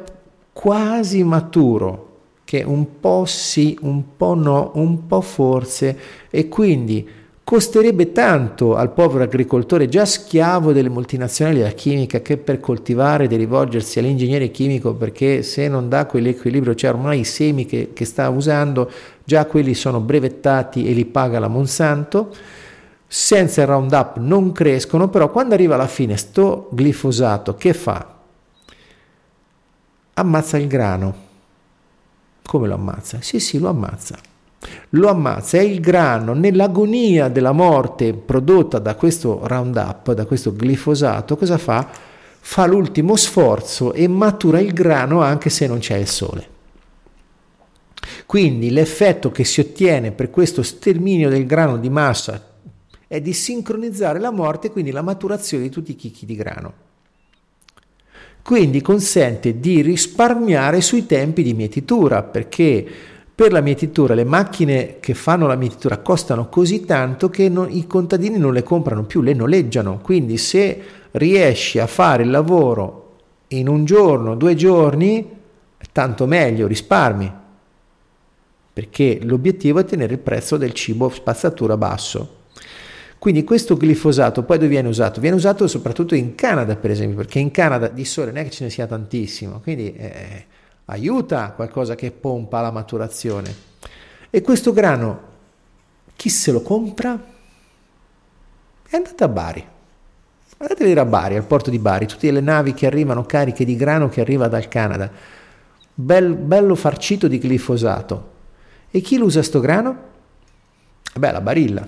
quasi 0.52 1.22
maturo, 1.22 2.06
che 2.44 2.62
un 2.62 2.98
po' 3.00 3.26
sì, 3.26 3.78
un 3.82 4.16
po' 4.16 4.34
no, 4.34 4.72
un 4.74 5.06
po' 5.06 5.20
forse, 5.20 5.98
e 6.30 6.48
quindi 6.48 7.08
costerebbe 7.48 8.12
tanto 8.12 8.76
al 8.76 8.92
povero 8.92 9.24
agricoltore 9.24 9.88
già 9.88 10.04
schiavo 10.04 10.74
delle 10.74 10.90
multinazionali 10.90 11.56
della 11.56 11.70
chimica 11.70 12.20
che 12.20 12.36
per 12.36 12.60
coltivare 12.60 13.26
deve 13.26 13.44
rivolgersi 13.44 13.98
all'ingegnere 13.98 14.50
chimico 14.50 14.92
perché 14.92 15.42
se 15.42 15.66
non 15.66 15.88
dà 15.88 16.04
quell'equilibrio, 16.04 16.74
cioè 16.74 16.90
ormai 16.90 17.20
i 17.20 17.24
semi 17.24 17.64
che, 17.64 17.92
che 17.94 18.04
sta 18.04 18.28
usando, 18.28 18.90
già 19.24 19.46
quelli 19.46 19.72
sono 19.72 20.00
brevettati 20.00 20.86
e 20.86 20.92
li 20.92 21.06
paga 21.06 21.38
la 21.38 21.48
Monsanto, 21.48 22.34
senza 23.06 23.62
il 23.62 23.68
Roundup 23.68 24.18
non 24.18 24.52
crescono, 24.52 25.08
però 25.08 25.30
quando 25.30 25.54
arriva 25.54 25.74
alla 25.74 25.86
fine 25.86 26.18
sto 26.18 26.68
glifosato 26.76 27.54
che 27.54 27.72
fa? 27.72 28.14
Ammazza 30.12 30.58
il 30.58 30.66
grano. 30.66 31.14
Come 32.44 32.68
lo 32.68 32.74
ammazza? 32.74 33.22
Sì, 33.22 33.40
sì, 33.40 33.58
lo 33.58 33.70
ammazza 33.70 34.27
lo 34.90 35.08
ammazza 35.08 35.58
e 35.58 35.64
il 35.64 35.80
grano 35.80 36.32
nell'agonia 36.34 37.28
della 37.28 37.52
morte 37.52 38.12
prodotta 38.12 38.78
da 38.78 38.94
questo 38.94 39.40
Roundup, 39.44 40.12
da 40.12 40.24
questo 40.24 40.52
glifosato, 40.52 41.36
cosa 41.36 41.58
fa? 41.58 41.88
Fa 42.40 42.66
l'ultimo 42.66 43.16
sforzo 43.16 43.92
e 43.92 44.08
matura 44.08 44.58
il 44.60 44.72
grano 44.72 45.20
anche 45.20 45.50
se 45.50 45.66
non 45.66 45.78
c'è 45.78 45.96
il 45.96 46.08
sole. 46.08 46.56
Quindi 48.26 48.70
l'effetto 48.70 49.30
che 49.30 49.44
si 49.44 49.60
ottiene 49.60 50.12
per 50.12 50.30
questo 50.30 50.62
sterminio 50.62 51.28
del 51.28 51.46
grano 51.46 51.76
di 51.76 51.90
massa 51.90 52.46
è 53.06 53.20
di 53.20 53.32
sincronizzare 53.32 54.18
la 54.18 54.30
morte, 54.30 54.70
quindi 54.70 54.90
la 54.90 55.02
maturazione 55.02 55.64
di 55.64 55.70
tutti 55.70 55.92
i 55.92 55.96
chicchi 55.96 56.26
di 56.26 56.36
grano. 56.36 56.86
Quindi 58.42 58.80
consente 58.80 59.60
di 59.60 59.82
risparmiare 59.82 60.80
sui 60.80 61.06
tempi 61.06 61.42
di 61.42 61.54
mietitura, 61.54 62.22
perché 62.22 62.86
per 63.38 63.52
la 63.52 63.60
mietitura 63.60 64.14
le 64.14 64.24
macchine 64.24 64.96
che 64.98 65.14
fanno 65.14 65.46
la 65.46 65.54
mietitura 65.54 65.98
costano 65.98 66.48
così 66.48 66.84
tanto 66.84 67.30
che 67.30 67.48
non, 67.48 67.70
i 67.70 67.86
contadini 67.86 68.36
non 68.36 68.52
le 68.52 68.64
comprano 68.64 69.04
più, 69.04 69.20
le 69.20 69.32
noleggiano. 69.32 70.00
Quindi 70.02 70.36
se 70.38 70.82
riesci 71.12 71.78
a 71.78 71.86
fare 71.86 72.24
il 72.24 72.30
lavoro 72.30 73.18
in 73.48 73.68
un 73.68 73.84
giorno, 73.84 74.34
due 74.34 74.56
giorni, 74.56 75.24
tanto 75.92 76.26
meglio, 76.26 76.66
risparmi 76.66 77.32
perché 78.72 79.20
l'obiettivo 79.22 79.78
è 79.78 79.84
tenere 79.84 80.14
il 80.14 80.18
prezzo 80.18 80.56
del 80.56 80.72
cibo 80.72 81.08
spazzatura 81.08 81.76
basso. 81.76 82.38
Quindi 83.20 83.44
questo 83.44 83.76
glifosato 83.76 84.42
poi 84.42 84.56
dove 84.56 84.68
viene 84.68 84.88
usato? 84.88 85.20
Viene 85.20 85.36
usato 85.36 85.68
soprattutto 85.68 86.16
in 86.16 86.34
Canada, 86.34 86.74
per 86.74 86.90
esempio, 86.90 87.18
perché 87.18 87.38
in 87.38 87.52
Canada 87.52 87.86
di 87.86 88.04
sole 88.04 88.32
non 88.32 88.38
è 88.38 88.42
che 88.42 88.50
ce 88.50 88.64
ne 88.64 88.70
sia 88.70 88.88
tantissimo, 88.88 89.60
quindi 89.60 89.94
eh, 89.94 90.46
aiuta 90.90 91.52
qualcosa 91.52 91.94
che 91.94 92.10
pompa 92.10 92.60
la 92.60 92.70
maturazione. 92.70 93.66
E 94.30 94.40
questo 94.42 94.72
grano, 94.72 95.20
chi 96.16 96.28
se 96.28 96.52
lo 96.52 96.62
compra? 96.62 97.18
È 98.88 98.96
andate 98.96 99.24
a 99.24 99.28
Bari. 99.28 99.66
Andate 100.60 100.82
a 100.82 100.84
vedere 100.84 101.00
a 101.00 101.04
Bari, 101.04 101.36
al 101.36 101.44
porto 101.44 101.70
di 101.70 101.78
Bari, 101.78 102.06
tutte 102.06 102.30
le 102.30 102.40
navi 102.40 102.74
che 102.74 102.86
arrivano 102.86 103.24
cariche 103.24 103.64
di 103.64 103.76
grano 103.76 104.08
che 104.08 104.20
arriva 104.20 104.48
dal 104.48 104.68
Canada. 104.68 105.10
Bel, 105.94 106.34
bello 106.34 106.74
farcito 106.74 107.28
di 107.28 107.38
glifosato 107.38 108.36
e 108.90 109.00
chi 109.00 109.18
lo 109.18 109.26
usa 109.26 109.42
sto 109.42 109.60
grano? 109.60 110.06
Beh, 111.14 111.32
la 111.32 111.40
barilla. 111.40 111.86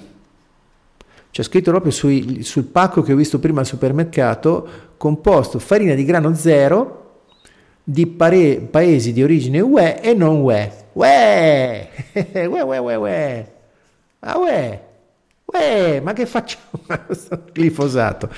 C'è 1.31 1.43
scritto 1.43 1.71
proprio 1.71 1.93
sui, 1.93 2.43
sul 2.43 2.65
pacco 2.65 3.03
che 3.03 3.13
ho 3.13 3.17
visto 3.17 3.39
prima 3.39 3.61
al 3.61 3.67
supermercato, 3.67 4.69
composto 4.97 5.59
farina 5.59 5.95
di 5.95 6.05
grano 6.05 6.35
zero 6.35 7.00
di 7.83 8.07
pare, 8.07 8.57
paesi 8.57 9.13
di 9.13 9.23
origine 9.23 9.61
UE 9.61 10.01
e 10.01 10.15
non 10.15 10.41
UE. 10.41 10.73
UE! 10.93 11.89
UE, 12.15 12.61
UE, 12.61 12.79
UE, 12.79 12.95
UE! 12.97 13.47
Ah, 14.21 14.39
UE! 14.39 14.81
UE! 15.47 16.01
Ma 16.01 16.13
che 16.13 16.27
facciamo? 16.27 16.81
glifosato. 17.53 18.29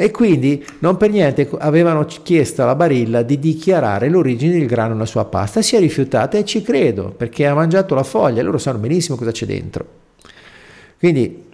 E 0.00 0.12
quindi 0.12 0.64
non 0.78 0.96
per 0.96 1.10
niente 1.10 1.48
avevano 1.58 2.04
chiesto 2.04 2.62
alla 2.62 2.76
Barilla 2.76 3.22
di 3.22 3.38
dichiarare 3.38 4.08
l'origine 4.08 4.56
del 4.56 4.66
grano 4.66 4.92
nella 4.92 5.06
sua 5.06 5.24
pasta. 5.24 5.60
Si 5.60 5.74
è 5.74 5.80
rifiutata 5.80 6.38
e 6.38 6.44
ci 6.44 6.62
credo 6.62 7.10
perché 7.10 7.46
ha 7.46 7.54
mangiato 7.54 7.94
la 7.96 8.04
foglia, 8.04 8.42
loro 8.42 8.58
sanno 8.58 8.78
benissimo 8.78 9.16
cosa 9.16 9.32
c'è 9.32 9.46
dentro. 9.46 9.86
Quindi 10.98 11.46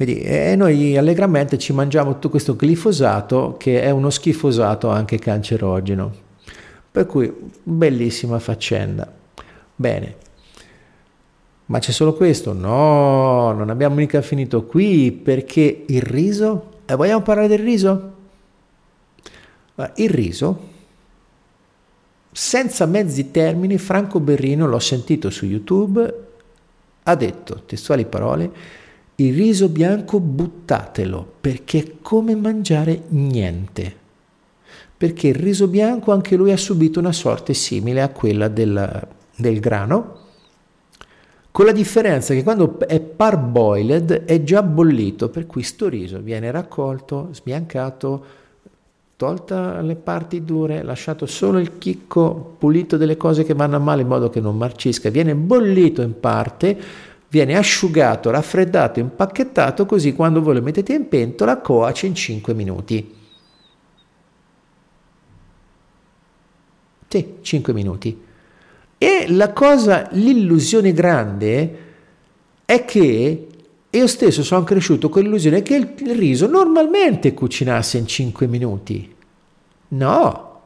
Vedi, 0.00 0.18
e 0.22 0.56
noi 0.56 0.96
allegramente 0.96 1.58
ci 1.58 1.74
mangiamo 1.74 2.12
tutto 2.12 2.30
questo 2.30 2.56
glifosato 2.58 3.56
che 3.58 3.82
è 3.82 3.90
uno 3.90 4.08
schifosato 4.08 4.88
anche 4.88 5.18
cancerogeno. 5.18 6.10
Per 6.90 7.04
cui 7.04 7.30
bellissima 7.62 8.38
faccenda. 8.38 9.12
Bene. 9.76 10.16
Ma 11.66 11.80
c'è 11.80 11.92
solo 11.92 12.14
questo? 12.14 12.54
No, 12.54 13.52
non 13.52 13.68
abbiamo 13.68 13.96
mica 13.96 14.22
finito 14.22 14.64
qui 14.64 15.12
perché 15.12 15.84
il 15.86 16.00
riso 16.00 16.78
e 16.86 16.94
vogliamo 16.94 17.20
parlare 17.20 17.48
del 17.48 17.58
riso? 17.58 18.12
Il 19.96 20.08
riso, 20.08 20.68
senza 22.32 22.86
mezzi 22.86 23.30
termini, 23.30 23.76
Franco 23.76 24.18
Berrino, 24.18 24.66
l'ho 24.66 24.78
sentito 24.78 25.28
su 25.28 25.44
YouTube, 25.44 26.14
ha 27.02 27.14
detto, 27.14 27.64
testuali 27.66 28.06
parole, 28.06 28.78
il 29.20 29.34
riso 29.34 29.68
bianco 29.68 30.18
buttatelo 30.18 31.32
perché 31.40 31.78
è 31.78 31.92
come 32.00 32.34
mangiare 32.34 33.02
niente. 33.08 33.96
Perché 34.96 35.28
il 35.28 35.34
riso 35.34 35.66
bianco 35.68 36.12
anche 36.12 36.36
lui 36.36 36.52
ha 36.52 36.56
subito 36.56 36.98
una 37.00 37.12
sorte 37.12 37.54
simile 37.54 38.02
a 38.02 38.08
quella 38.08 38.48
del, 38.48 39.08
del 39.36 39.60
grano, 39.60 40.18
con 41.50 41.64
la 41.64 41.72
differenza 41.72 42.32
che 42.32 42.42
quando 42.42 42.78
è 42.78 43.00
parboiled 43.00 44.24
è 44.24 44.42
già 44.42 44.62
bollito, 44.62 45.28
per 45.30 45.46
cui 45.46 45.62
sto 45.62 45.88
riso 45.88 46.20
viene 46.20 46.50
raccolto, 46.50 47.28
sbiancato, 47.32 48.24
tolta 49.16 49.82
le 49.82 49.96
parti 49.96 50.44
dure, 50.44 50.82
lasciato 50.82 51.26
solo 51.26 51.58
il 51.58 51.76
chicco 51.76 52.54
pulito 52.58 52.96
delle 52.96 53.18
cose 53.18 53.44
che 53.44 53.52
vanno 53.52 53.76
a 53.76 53.80
male 53.80 54.02
in 54.02 54.08
modo 54.08 54.30
che 54.30 54.40
non 54.40 54.56
marcisca, 54.56 55.10
viene 55.10 55.34
bollito 55.34 56.00
in 56.00 56.18
parte, 56.18 56.78
viene 57.30 57.56
asciugato, 57.56 58.30
raffreddato, 58.30 58.98
impacchettato, 58.98 59.86
così 59.86 60.12
quando 60.12 60.42
voi 60.42 60.54
lo 60.54 60.62
mettete 60.62 60.92
in 60.92 61.08
pentola 61.08 61.58
coace 61.58 62.06
in 62.06 62.14
5 62.14 62.54
minuti. 62.54 63.14
Sì, 67.08 67.34
5 67.40 67.72
minuti. 67.72 68.22
E 68.98 69.24
la 69.28 69.52
cosa, 69.52 70.08
l'illusione 70.12 70.92
grande 70.92 71.78
è 72.64 72.84
che 72.84 73.46
io 73.88 74.06
stesso 74.06 74.42
sono 74.44 74.62
cresciuto 74.62 75.08
con 75.08 75.22
l'illusione 75.22 75.62
che 75.62 75.74
il 75.74 76.14
riso 76.14 76.46
normalmente 76.46 77.32
cucinasse 77.32 77.98
in 77.98 78.06
5 78.06 78.46
minuti. 78.46 79.14
No, 79.88 80.60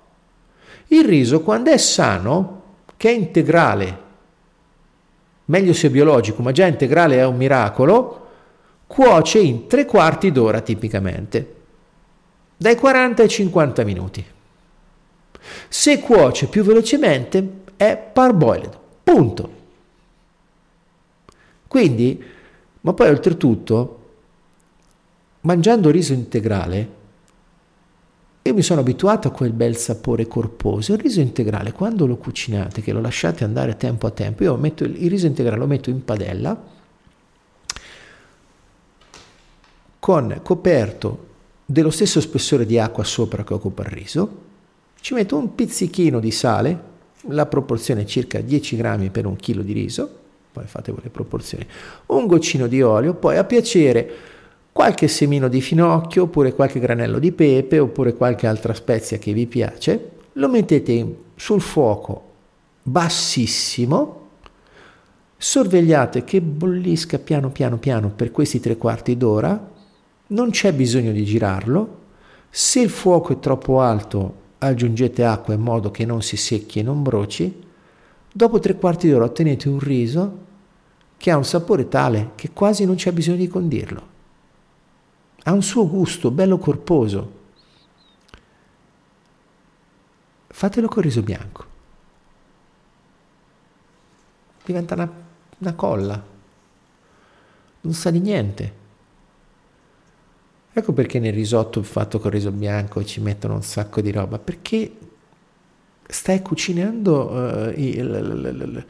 il 0.89 1.05
riso 1.05 1.41
quando 1.41 1.71
è 1.71 1.77
sano, 1.77 2.63
che 2.97 3.11
è 3.11 3.13
integrale, 3.13 4.03
meglio 5.47 5.73
se 5.73 5.91
biologico, 5.91 6.43
ma 6.43 6.53
già 6.53 6.67
integrale 6.67 7.17
è 7.17 7.25
un 7.25 7.37
miracolo, 7.37 8.27
cuoce 8.87 9.39
in 9.39 9.67
tre 9.67 9.85
quarti 9.85 10.31
d'ora 10.33 10.61
tipicamente, 10.61 11.55
dai 12.57 12.77
40 12.77 13.23
ai 13.23 13.29
50 13.29 13.85
minuti. 13.85 14.25
Se 15.69 15.99
cuoce 16.01 16.47
più 16.47 16.63
velocemente, 16.63 17.63
è 17.77 17.97
parboiled. 17.97 18.79
Punto. 19.03 19.53
Quindi, 21.67 22.23
ma 22.81 22.93
poi 22.93 23.09
oltretutto, 23.09 23.99
mangiando 25.41 25.91
riso 25.91 26.13
integrale, 26.13 27.03
io 28.47 28.53
mi 28.53 28.61
sono 28.61 28.81
abituato 28.81 29.29
a 29.29 29.31
quel 29.31 29.53
bel 29.53 29.75
sapore 29.75 30.29
corposo. 30.29 30.93
Il 30.93 30.99
riso 30.99 31.21
integrale, 31.21 31.73
quando 31.73 32.05
lo 32.05 32.17
cucinate, 32.17 32.83
che 32.83 32.93
lo 32.93 33.01
lasciate 33.01 33.43
andare 33.43 33.79
tempo 33.79 34.07
a 34.07 34.11
tempo, 34.11 34.43
io 34.43 34.55
metto 34.57 34.85
il 34.85 35.09
riso 35.09 35.25
integrale 35.25 35.57
lo 35.57 35.67
metto 35.67 35.89
in 35.89 36.05
padella 36.05 36.73
con 39.99 40.41
coperto 40.43 41.27
dello 41.65 41.89
stesso 41.89 42.21
spessore 42.21 42.67
di 42.67 42.79
acqua 42.79 43.03
sopra 43.03 43.43
che 43.45 43.55
occupa 43.55 43.83
il 43.85 43.89
riso, 43.89 44.43
ci 45.01 45.15
metto 45.15 45.39
un 45.39 45.55
pizzichino 45.55 46.21
di 46.21 46.31
sale, 46.31 46.79
la 47.29 47.47
proporzione 47.47 48.03
è 48.03 48.05
circa 48.05 48.43
10 48.43 48.77
grammi 48.77 49.09
per 49.09 49.25
un 49.25 49.37
chilo 49.37 49.63
di 49.63 49.73
riso, 49.73 50.19
poi 50.53 50.67
fate 50.67 50.93
voi 50.93 51.01
le 51.05 51.09
proporzioni, 51.09 51.67
un 52.07 52.27
goccino 52.27 52.67
di 52.67 52.83
olio, 52.83 53.15
poi 53.15 53.39
a 53.39 53.45
piacere 53.45 54.15
qualche 54.75 55.07
semino 55.07 55.47
di 55.47 55.61
finocchio 55.61 56.25
oppure 56.25 56.53
qualche 56.53 56.81
granello 56.81 57.21
di 57.21 57.31
pepe 57.31 57.79
oppure 57.79 58.13
qualche 58.13 58.49
altra 58.49 58.75
spezia 58.75 59.19
che 59.19 59.33
vi 59.33 59.47
piace, 59.47 60.11
lo 60.33 60.49
mettete 60.49 61.17
sul 61.37 61.61
fuoco 61.61 62.33
bassissimo, 62.83 64.31
sorvegliate 65.37 66.25
che 66.25 66.41
bollisca 66.41 67.21
piano 67.21 67.51
piano 67.51 67.79
piano 67.79 68.09
per 68.09 68.33
questi 68.33 68.59
tre 68.59 68.77
quarti 68.77 69.17
d'ora, 69.17 69.71
non 70.27 70.51
c'è 70.51 70.73
bisogno 70.73 71.13
di 71.13 71.25
girarlo, 71.25 71.99
se 72.51 72.81
il 72.81 72.91
fuoco 72.91 73.33
è 73.33 73.39
troppo 73.39 73.81
alto 73.81 74.43
aggiungete 74.59 75.25
acqua 75.25 75.55
in 75.55 75.61
modo 75.61 75.93
che 75.93 76.05
non 76.05 76.21
si 76.21 76.37
secchi 76.37 76.81
e 76.81 76.83
non 76.83 77.01
broci, 77.01 77.63
dopo 78.33 78.59
tre 78.59 78.75
quarti 78.75 79.09
d'ora 79.09 79.27
ottenete 79.27 79.69
un 79.69 79.79
riso 79.79 80.39
che 81.17 81.31
ha 81.31 81.37
un 81.37 81.45
sapore 81.45 81.87
tale 81.87 82.33
che 82.35 82.51
quasi 82.53 82.85
non 82.85 82.97
c'è 82.97 83.13
bisogno 83.13 83.37
di 83.37 83.47
condirlo. 83.47 84.14
Ha 85.45 85.53
un 85.53 85.63
suo 85.63 85.89
gusto 85.89 86.31
bello 86.31 86.59
corposo. 86.59 87.43
Fatelo 90.49 90.89
con 90.89 91.03
riso 91.03 91.23
bianco. 91.23 91.65
Diventa 94.65 94.95
una, 94.95 95.13
una 95.59 95.73
colla. 95.75 96.25
Non 97.81 97.93
sa 97.93 98.11
di 98.11 98.21
niente. 98.21 98.83
Ecco 100.73 100.93
perché 100.93 101.19
nel 101.19 101.33
risotto 101.33 101.83
fatto 101.83 102.19
con 102.19 102.31
riso 102.31 102.51
bianco 102.51 103.05
ci 103.05 103.21
mettono 103.21 103.55
un 103.55 103.63
sacco 103.63 104.01
di 104.01 104.11
roba, 104.11 104.39
perché 104.39 104.93
stai 106.07 106.41
cucinando 106.41 107.31
uh, 107.31 107.69
il, 107.69 107.99
il, 107.99 108.61
il, 108.61 108.87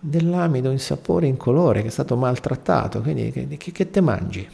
dell'amido 0.00 0.70
in 0.70 0.78
sapore, 0.78 1.26
in 1.26 1.36
colore, 1.36 1.82
che 1.82 1.88
è 1.88 1.90
stato 1.90 2.16
maltrattato, 2.16 3.02
quindi 3.02 3.30
che, 3.30 3.72
che 3.72 3.90
te 3.90 4.00
mangi? 4.00 4.48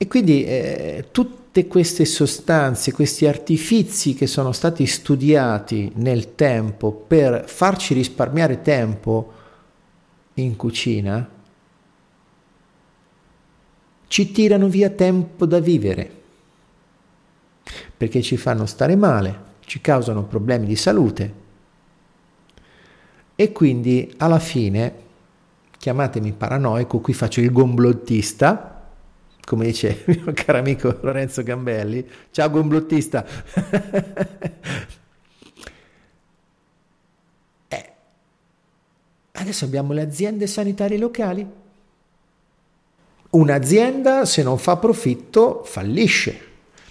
E 0.00 0.06
quindi 0.06 0.44
eh, 0.44 1.08
tutte 1.10 1.66
queste 1.66 2.04
sostanze, 2.04 2.92
questi 2.92 3.26
artifici 3.26 4.14
che 4.14 4.26
sono 4.26 4.52
stati 4.52 4.86
studiati 4.86 5.92
nel 5.96 6.34
tempo 6.34 6.92
per 6.92 7.44
farci 7.46 7.94
risparmiare 7.94 8.62
tempo 8.62 9.32
in 10.34 10.56
cucina, 10.56 11.28
ci 14.06 14.30
tirano 14.30 14.68
via 14.68 14.88
tempo 14.88 15.44
da 15.44 15.58
vivere, 15.58 16.10
perché 17.96 18.22
ci 18.22 18.36
fanno 18.36 18.64
stare 18.64 18.96
male, 18.96 19.46
ci 19.66 19.80
causano 19.80 20.24
problemi 20.24 20.66
di 20.66 20.76
salute 20.76 21.46
e 23.40 23.52
quindi 23.52 24.12
alla 24.16 24.40
fine, 24.40 24.92
chiamatemi 25.78 26.32
paranoico, 26.32 26.98
qui 26.98 27.12
faccio 27.12 27.40
il 27.40 27.52
gomblottista, 27.52 28.84
come 29.44 29.66
dice 29.66 30.02
il 30.06 30.22
mio 30.24 30.32
caro 30.34 30.58
amico 30.58 30.98
Lorenzo 31.02 31.44
Gambelli. 31.44 32.04
Ciao 32.32 32.50
gomblottista. 32.50 33.24
eh, 37.68 37.92
adesso 39.30 39.64
abbiamo 39.64 39.92
le 39.92 40.02
aziende 40.02 40.48
sanitarie 40.48 40.98
locali. 40.98 41.48
Un'azienda 43.30 44.24
se 44.24 44.42
non 44.42 44.58
fa 44.58 44.78
profitto 44.78 45.62
fallisce. 45.62 46.46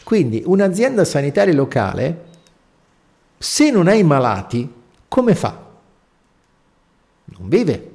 Quindi 0.05 0.43
un'azienda 0.45 1.03
sanitaria 1.03 1.53
locale, 1.53 2.23
se 3.37 3.69
non 3.69 3.89
ha 3.89 3.93
i 3.93 4.03
malati, 4.03 4.73
come 5.09 5.35
fa? 5.35 5.65
Non 7.35 7.49
vive. 7.49 7.91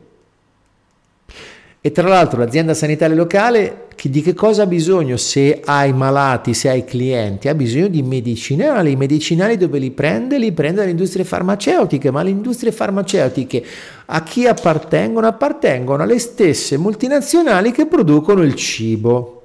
E 1.80 1.90
tra 1.90 2.06
l'altro 2.06 2.38
l'azienda 2.38 2.74
sanitaria 2.74 3.16
locale 3.16 3.88
di 4.02 4.20
che 4.20 4.34
cosa 4.34 4.62
ha 4.62 4.66
bisogno 4.66 5.16
se 5.16 5.60
ha 5.64 5.84
i 5.84 5.92
malati, 5.92 6.54
se 6.54 6.68
ha 6.68 6.74
i 6.74 6.84
clienti? 6.84 7.48
Ha 7.48 7.54
bisogno 7.54 7.88
di 7.88 8.02
medicinali. 8.02 8.92
I 8.92 8.96
medicinali 8.96 9.56
dove 9.56 9.78
li 9.78 9.90
prende? 9.90 10.38
Li 10.38 10.52
prende 10.52 10.78
dalle 10.78 10.90
industrie 10.90 11.24
farmaceutiche, 11.24 12.10
ma 12.10 12.22
le 12.22 12.30
industrie 12.30 12.72
farmaceutiche 12.72 13.64
a 14.06 14.22
chi 14.22 14.46
appartengono? 14.46 15.26
Appartengono 15.26 16.02
alle 16.02 16.18
stesse 16.18 16.76
multinazionali 16.78 17.70
che 17.70 17.86
producono 17.86 18.42
il 18.42 18.54
cibo 18.54 19.42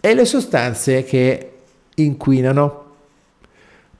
e 0.00 0.14
le 0.14 0.24
sostanze 0.24 1.04
che 1.04 1.50
inquinano. 1.94 2.84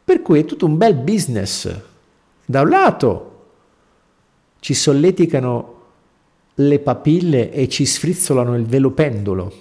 Per 0.05 0.22
cui 0.22 0.40
è 0.40 0.44
tutto 0.44 0.66
un 0.66 0.76
bel 0.76 0.94
business. 0.94 1.72
Da 2.44 2.62
un 2.62 2.68
lato 2.68 3.30
ci 4.61 4.75
solleticano 4.75 5.79
le 6.55 6.79
papille 6.79 7.51
e 7.51 7.69
ci 7.69 7.87
sfrizzolano 7.87 8.55
il 8.57 8.67
velo 8.67 8.91
pendolo, 8.91 9.53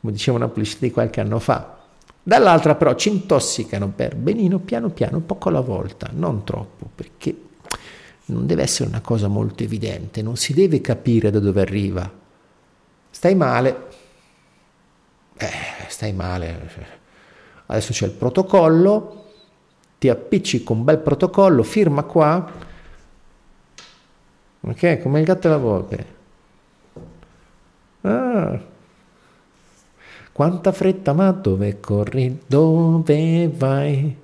come 0.00 0.12
diceva 0.12 0.36
una 0.36 0.48
pubblicità 0.48 0.86
di 0.86 0.92
qualche 0.92 1.20
anno 1.20 1.38
fa. 1.38 1.80
Dall'altra 2.22 2.76
però 2.76 2.94
ci 2.94 3.08
intossicano 3.08 3.88
per 3.88 4.14
benino, 4.14 4.58
piano 4.58 4.90
piano, 4.90 5.20
poco 5.20 5.48
alla 5.48 5.60
volta, 5.60 6.10
non 6.12 6.44
troppo, 6.44 6.88
perché 6.94 7.36
non 8.26 8.46
deve 8.46 8.62
essere 8.62 8.88
una 8.88 9.00
cosa 9.00 9.26
molto 9.26 9.62
evidente, 9.62 10.22
non 10.22 10.36
si 10.36 10.52
deve 10.54 10.80
capire 10.80 11.30
da 11.30 11.40
dove 11.40 11.60
arriva. 11.60 12.10
Stai 13.10 13.34
male, 13.34 13.86
eh, 15.36 15.50
stai 15.88 16.12
male, 16.12 16.70
adesso 17.66 17.92
c'è 17.92 18.06
il 18.06 18.12
protocollo, 18.12 19.24
ti 19.98 20.08
appiccico 20.08 20.72
un 20.72 20.84
bel 20.84 20.98
protocollo, 20.98 21.62
firma 21.62 22.04
qua, 22.04 22.70
ok, 24.62 25.00
come 25.00 25.20
il 25.20 25.26
gatto 25.26 25.46
e 25.46 25.50
la 25.50 25.56
volpe 25.58 26.20
Ah. 28.02 28.58
Quanta 30.32 30.72
fretta, 30.72 31.12
ma 31.12 31.30
dove 31.30 31.78
corri? 31.78 32.40
Dove 32.46 33.50
vai? 33.54 34.16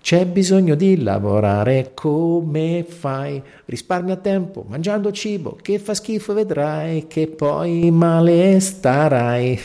C'è 0.00 0.24
bisogno 0.24 0.76
di 0.76 1.02
lavorare, 1.02 1.90
come 1.92 2.86
fai? 2.88 3.42
Risparmia 3.64 4.14
tempo 4.16 4.64
mangiando 4.68 5.10
cibo 5.10 5.58
che 5.60 5.80
fa 5.80 5.94
schifo 5.94 6.32
vedrai 6.32 7.08
che 7.08 7.26
poi 7.26 7.90
male 7.90 8.60
starai. 8.60 9.58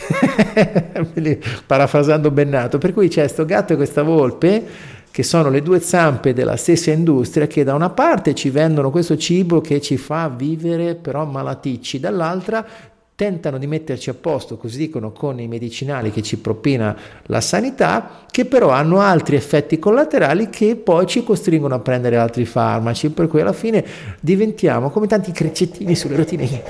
Parafrasando 1.64 2.32
Bennato. 2.32 2.78
Per 2.78 2.92
cui 2.92 3.06
c'è 3.06 3.28
sto 3.28 3.44
gatto 3.44 3.74
e 3.74 3.76
questa 3.76 4.02
volpe 4.02 4.64
che 5.12 5.22
sono 5.22 5.50
le 5.50 5.60
due 5.60 5.78
zampe 5.78 6.32
della 6.32 6.56
stessa 6.56 6.90
industria 6.90 7.46
che 7.46 7.64
da 7.64 7.74
una 7.74 7.90
parte 7.90 8.34
ci 8.34 8.48
vendono 8.48 8.90
questo 8.90 9.18
cibo 9.18 9.60
che 9.60 9.78
ci 9.82 9.98
fa 9.98 10.32
vivere 10.34 10.94
però 10.94 11.26
malaticci, 11.26 12.00
dall'altra 12.00 12.66
tentano 13.14 13.58
di 13.58 13.66
metterci 13.66 14.08
a 14.08 14.14
posto, 14.14 14.56
così 14.56 14.78
dicono, 14.78 15.12
con 15.12 15.38
i 15.38 15.46
medicinali 15.46 16.10
che 16.10 16.22
ci 16.22 16.38
propina 16.38 16.96
la 17.26 17.42
sanità, 17.42 18.24
che 18.30 18.46
però 18.46 18.70
hanno 18.70 19.00
altri 19.00 19.36
effetti 19.36 19.78
collaterali 19.78 20.48
che 20.48 20.76
poi 20.76 21.06
ci 21.06 21.22
costringono 21.22 21.74
a 21.74 21.78
prendere 21.78 22.16
altri 22.16 22.46
farmaci, 22.46 23.10
per 23.10 23.28
cui 23.28 23.42
alla 23.42 23.52
fine 23.52 23.84
diventiamo 24.18 24.90
come 24.90 25.06
tanti 25.06 25.30
crecettini 25.30 25.94
sulle 25.94 26.16
rotine. 26.16 26.62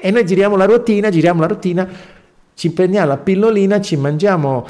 E 0.00 0.10
noi 0.10 0.24
giriamo 0.24 0.56
la 0.56 0.64
rotina, 0.64 1.10
giriamo 1.10 1.40
la 1.42 1.46
rotina, 1.46 1.88
ci 2.54 2.70
prendiamo 2.72 3.08
la 3.08 3.18
pillolina, 3.18 3.80
ci 3.80 3.96
mangiamo 3.96 4.66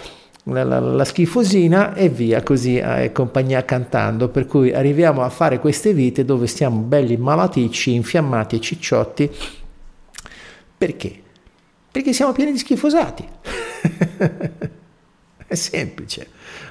la, 0.48 0.64
la, 0.64 0.80
la, 0.80 1.04
schifosina 1.04 1.94
e 1.94 2.08
via 2.08 2.42
così 2.42 2.76
eh, 2.76 3.12
compagnia 3.12 3.64
cantando. 3.64 4.28
Per 4.28 4.46
cui 4.46 4.72
arriviamo 4.72 5.22
a 5.22 5.28
fare 5.28 5.58
queste 5.58 5.92
vite 5.92 6.24
dove 6.24 6.46
stiamo 6.46 6.80
belli 6.80 7.16
malaticci 7.16 7.94
infiammati 7.94 8.56
e 8.56 8.60
cicciotti. 8.60 9.30
Perché? 10.78 11.22
perché 11.98 12.12
siamo 12.12 12.32
pieni 12.32 12.52
di 12.52 12.58
schifosati. 12.58 13.26
È 15.46 15.54
semplice. 15.54 16.28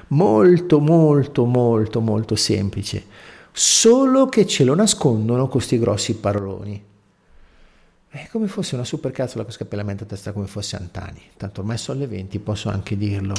Molto 0.09 0.79
molto 0.79 1.45
molto 1.45 1.99
molto 1.99 2.35
semplice. 2.35 3.03
Solo 3.51 4.27
che 4.27 4.45
ce 4.45 4.63
lo 4.63 4.73
nascondono 4.73 5.49
questi 5.49 5.79
grossi 5.79 6.15
paroloni. 6.15 6.81
È 8.07 8.27
come 8.31 8.47
fosse 8.47 8.75
una 8.75 8.85
supercazzola 8.85 9.43
con 9.43 9.51
scappellamento 9.51 10.03
a 10.03 10.07
testa 10.07 10.31
come 10.31 10.47
fosse 10.47 10.77
Antani. 10.77 11.21
Tanto 11.35 11.59
ormai 11.59 11.77
sono 11.77 11.99
le 11.99 12.07
20 12.07 12.39
posso 12.39 12.69
anche 12.69 12.95
dirlo 12.95 13.33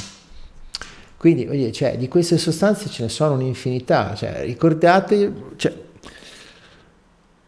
quindi 1.19 1.45
dire, 1.45 1.73
cioè, 1.73 1.97
di 1.97 2.07
queste 2.07 2.37
sostanze 2.37 2.87
ce 2.87 3.03
ne 3.03 3.09
sono 3.09 3.33
un'infinità, 3.33 4.15
cioè, 4.15 4.45
ricordate, 4.45 5.33
cioè, 5.57 5.73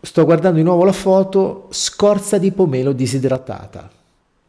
sto 0.01 0.25
guardando 0.25 0.57
di 0.57 0.63
nuovo 0.63 0.83
la 0.83 0.91
foto, 0.91 1.67
scorza 1.69 2.37
di 2.37 2.51
pomelo 2.51 2.91
disidratata. 2.91 3.89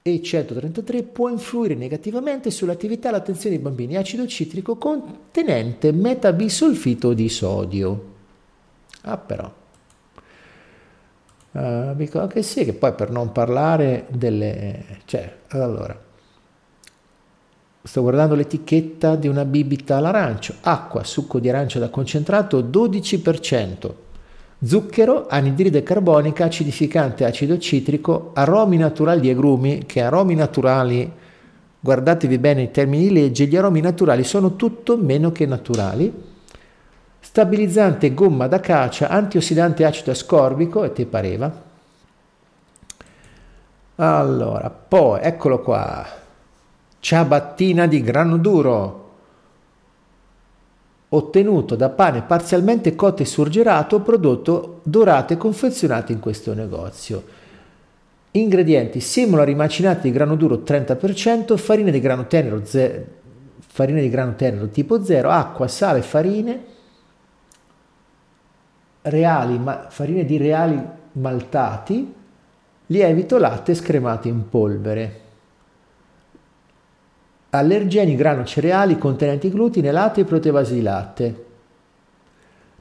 E133 0.05 1.05
può 1.13 1.29
influire 1.29 1.77
negativamente 1.77 2.51
sull'attività 2.51 3.11
e 3.11 3.13
l'attenzione 3.13 3.55
dei 3.55 3.65
bambini 3.65 3.95
acido 3.95 4.27
citrico 4.27 4.75
contenente 4.75 5.93
metabisulfito 5.93 7.13
di 7.13 7.29
sodio. 7.29 8.05
Ah 9.03 9.19
però. 9.19 9.53
Uh, 11.53 11.95
dico 11.95 12.19
anche 12.19 12.43
sì, 12.43 12.65
che 12.65 12.73
poi 12.73 12.93
per 12.95 13.13
non 13.13 13.31
parlare 13.31 14.07
delle... 14.09 14.99
cioè, 15.05 15.33
allora, 15.51 16.11
Sto 17.85 18.03
guardando 18.03 18.37
l'etichetta 18.37 19.17
di 19.17 19.27
una 19.27 19.45
bibita 19.45 19.97
all'arancio. 19.97 20.55
Acqua, 20.61 21.03
succo 21.03 21.41
di 21.41 21.49
arancia 21.49 21.81
da 21.81 21.89
concentrato 21.89 22.63
12%. 22.63 23.93
Zucchero, 24.65 25.27
anidride 25.29 25.83
carbonica, 25.83 26.45
acidificante 26.45 27.25
acido 27.25 27.59
citrico, 27.59 28.31
aromi 28.35 28.77
naturali 28.77 29.21
di 29.23 29.31
agrumi, 29.31 29.83
che 29.85 30.01
aromi 30.01 30.37
naturali, 30.37 31.11
guardatevi 31.81 32.39
bene 32.39 32.63
i 32.63 32.71
termini 32.71 33.09
di 33.09 33.13
legge, 33.13 33.47
gli 33.47 33.57
aromi 33.57 33.81
naturali 33.81 34.23
sono 34.23 34.55
tutto 34.55 34.97
meno 34.97 35.33
che 35.33 35.45
naturali. 35.47 36.31
Stabilizzante 37.19 38.15
gomma 38.15 38.47
d'acacia, 38.47 39.09
antiossidante 39.09 39.85
acido 39.85 40.13
ascorbico, 40.13 40.85
e 40.85 40.93
te 40.93 41.05
pareva. 41.05 41.53
Allora, 43.97 44.71
poi, 44.71 45.19
eccolo 45.21 45.61
qua 45.61 46.21
ciabattina 47.03 47.87
di 47.89 48.01
grano 48.01 48.37
duro, 48.37 49.11
ottenuto 51.09 51.75
da 51.75 51.89
pane 51.89 52.23
parzialmente 52.23 52.95
cotto 52.95 53.23
e 53.23 53.25
surgelato, 53.25 54.01
prodotto 54.01 54.81
dorato 54.85 55.33
e 55.33 55.37
confezionato 55.37 56.13
in 56.13 56.21
questo 56.21 56.55
negozio. 56.55 57.25
Ingredienti: 58.31 59.01
semola 59.01 59.43
rimacinata 59.43 60.03
di 60.03 60.13
grano 60.13 60.37
duro 60.37 60.63
30%, 60.65 61.57
farina 61.57 61.91
di 61.91 61.99
grano 61.99 62.29
tenero, 62.29 62.65
ze- 62.65 63.05
farina 63.59 63.99
di 63.99 64.09
grano 64.09 64.37
tenero 64.37 64.69
tipo 64.69 65.03
0, 65.03 65.29
acqua, 65.29 65.67
sale, 65.67 66.03
farine, 66.03 66.65
reali, 69.03 69.59
ma- 69.59 69.87
farine 69.89 70.25
di 70.25 70.37
reali 70.37 70.81
maltati, 71.15 72.15
lievito, 72.87 73.39
latte 73.39 73.75
scremato 73.75 74.29
in 74.29 74.49
polvere 74.49 75.23
allergeni, 77.55 78.17
grano, 78.17 78.45
cereali 78.45 78.97
contenenti 78.97 79.51
glutine, 79.51 79.91
latte 79.91 80.23
e 80.23 80.25
proteobasi 80.25 80.75
di 80.75 80.83
latte. 80.83 81.45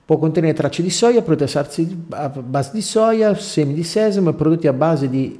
Può 0.06 0.18
contenere 0.18 0.54
tracce 0.54 0.82
di 0.82 0.90
soia, 0.90 1.22
prodotti 1.22 1.58
a 2.10 2.30
base 2.30 2.72
di 2.74 2.82
soia, 2.82 3.36
semi 3.36 3.74
di 3.74 3.84
sesamo 3.84 4.30
e 4.30 4.34
prodotti 4.34 4.68
a 4.68 4.74
base 4.74 5.10
di, 5.10 5.40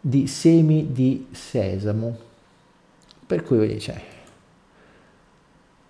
di 0.00 0.26
semi 0.26 0.92
di 0.92 1.26
sesamo. 1.30 2.16
Per 3.26 3.42
cui 3.42 3.76
c'è 3.76 4.00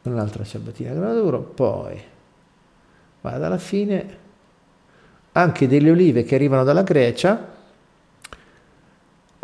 un'altra 0.03 0.45
ciabatina 0.45 0.93
granaduro, 0.93 1.41
poi 1.41 2.01
vado 3.21 3.45
alla 3.45 3.59
fine, 3.59 4.17
anche 5.33 5.69
delle 5.69 5.91
olive 5.91 6.25
che 6.25 6.35
arrivano 6.35 6.65
dalla 6.65 6.83
Grecia, 6.83 7.57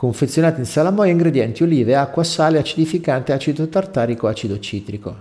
confezionate 0.04 0.60
in 0.60 0.66
salamoia, 0.66 1.10
ingredienti 1.10 1.62
olive, 1.62 1.96
acqua, 1.96 2.22
sale, 2.24 2.58
acidificante, 2.58 3.32
acido 3.32 3.68
tartarico, 3.68 4.26
acido 4.26 4.58
citrico. 4.58 5.16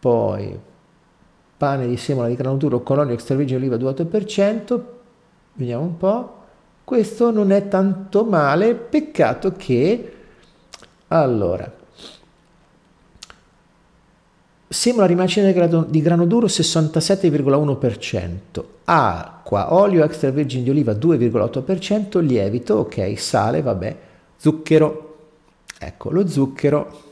Poi 0.00 0.58
pane 1.56 1.86
di 1.86 1.96
semola 1.96 2.28
di 2.28 2.34
grano 2.34 2.56
duro 2.56 2.82
con 2.82 2.98
olio 2.98 3.14
extravergine 3.14 3.58
oliva 3.58 3.76
2,8%, 3.76 4.82
vediamo 5.54 5.84
un 5.84 5.96
po', 5.96 6.36
questo 6.82 7.30
non 7.30 7.52
è 7.52 7.68
tanto 7.68 8.24
male, 8.24 8.74
peccato 8.74 9.52
che, 9.52 10.12
allora, 11.08 11.72
semola 14.68 15.06
rimacina 15.06 15.50
di 15.86 16.02
grano 16.02 16.26
duro 16.26 16.46
67,1%, 16.46 18.64
acqua, 18.84 19.74
olio 19.74 20.04
extravergine 20.04 20.62
di 20.62 20.70
oliva 20.70 20.92
2,8%, 20.92 22.20
lievito, 22.20 22.74
ok, 22.74 23.18
sale, 23.18 23.62
vabbè, 23.62 23.96
zucchero, 24.36 25.16
ecco 25.78 26.10
lo 26.10 26.28
zucchero, 26.28 27.02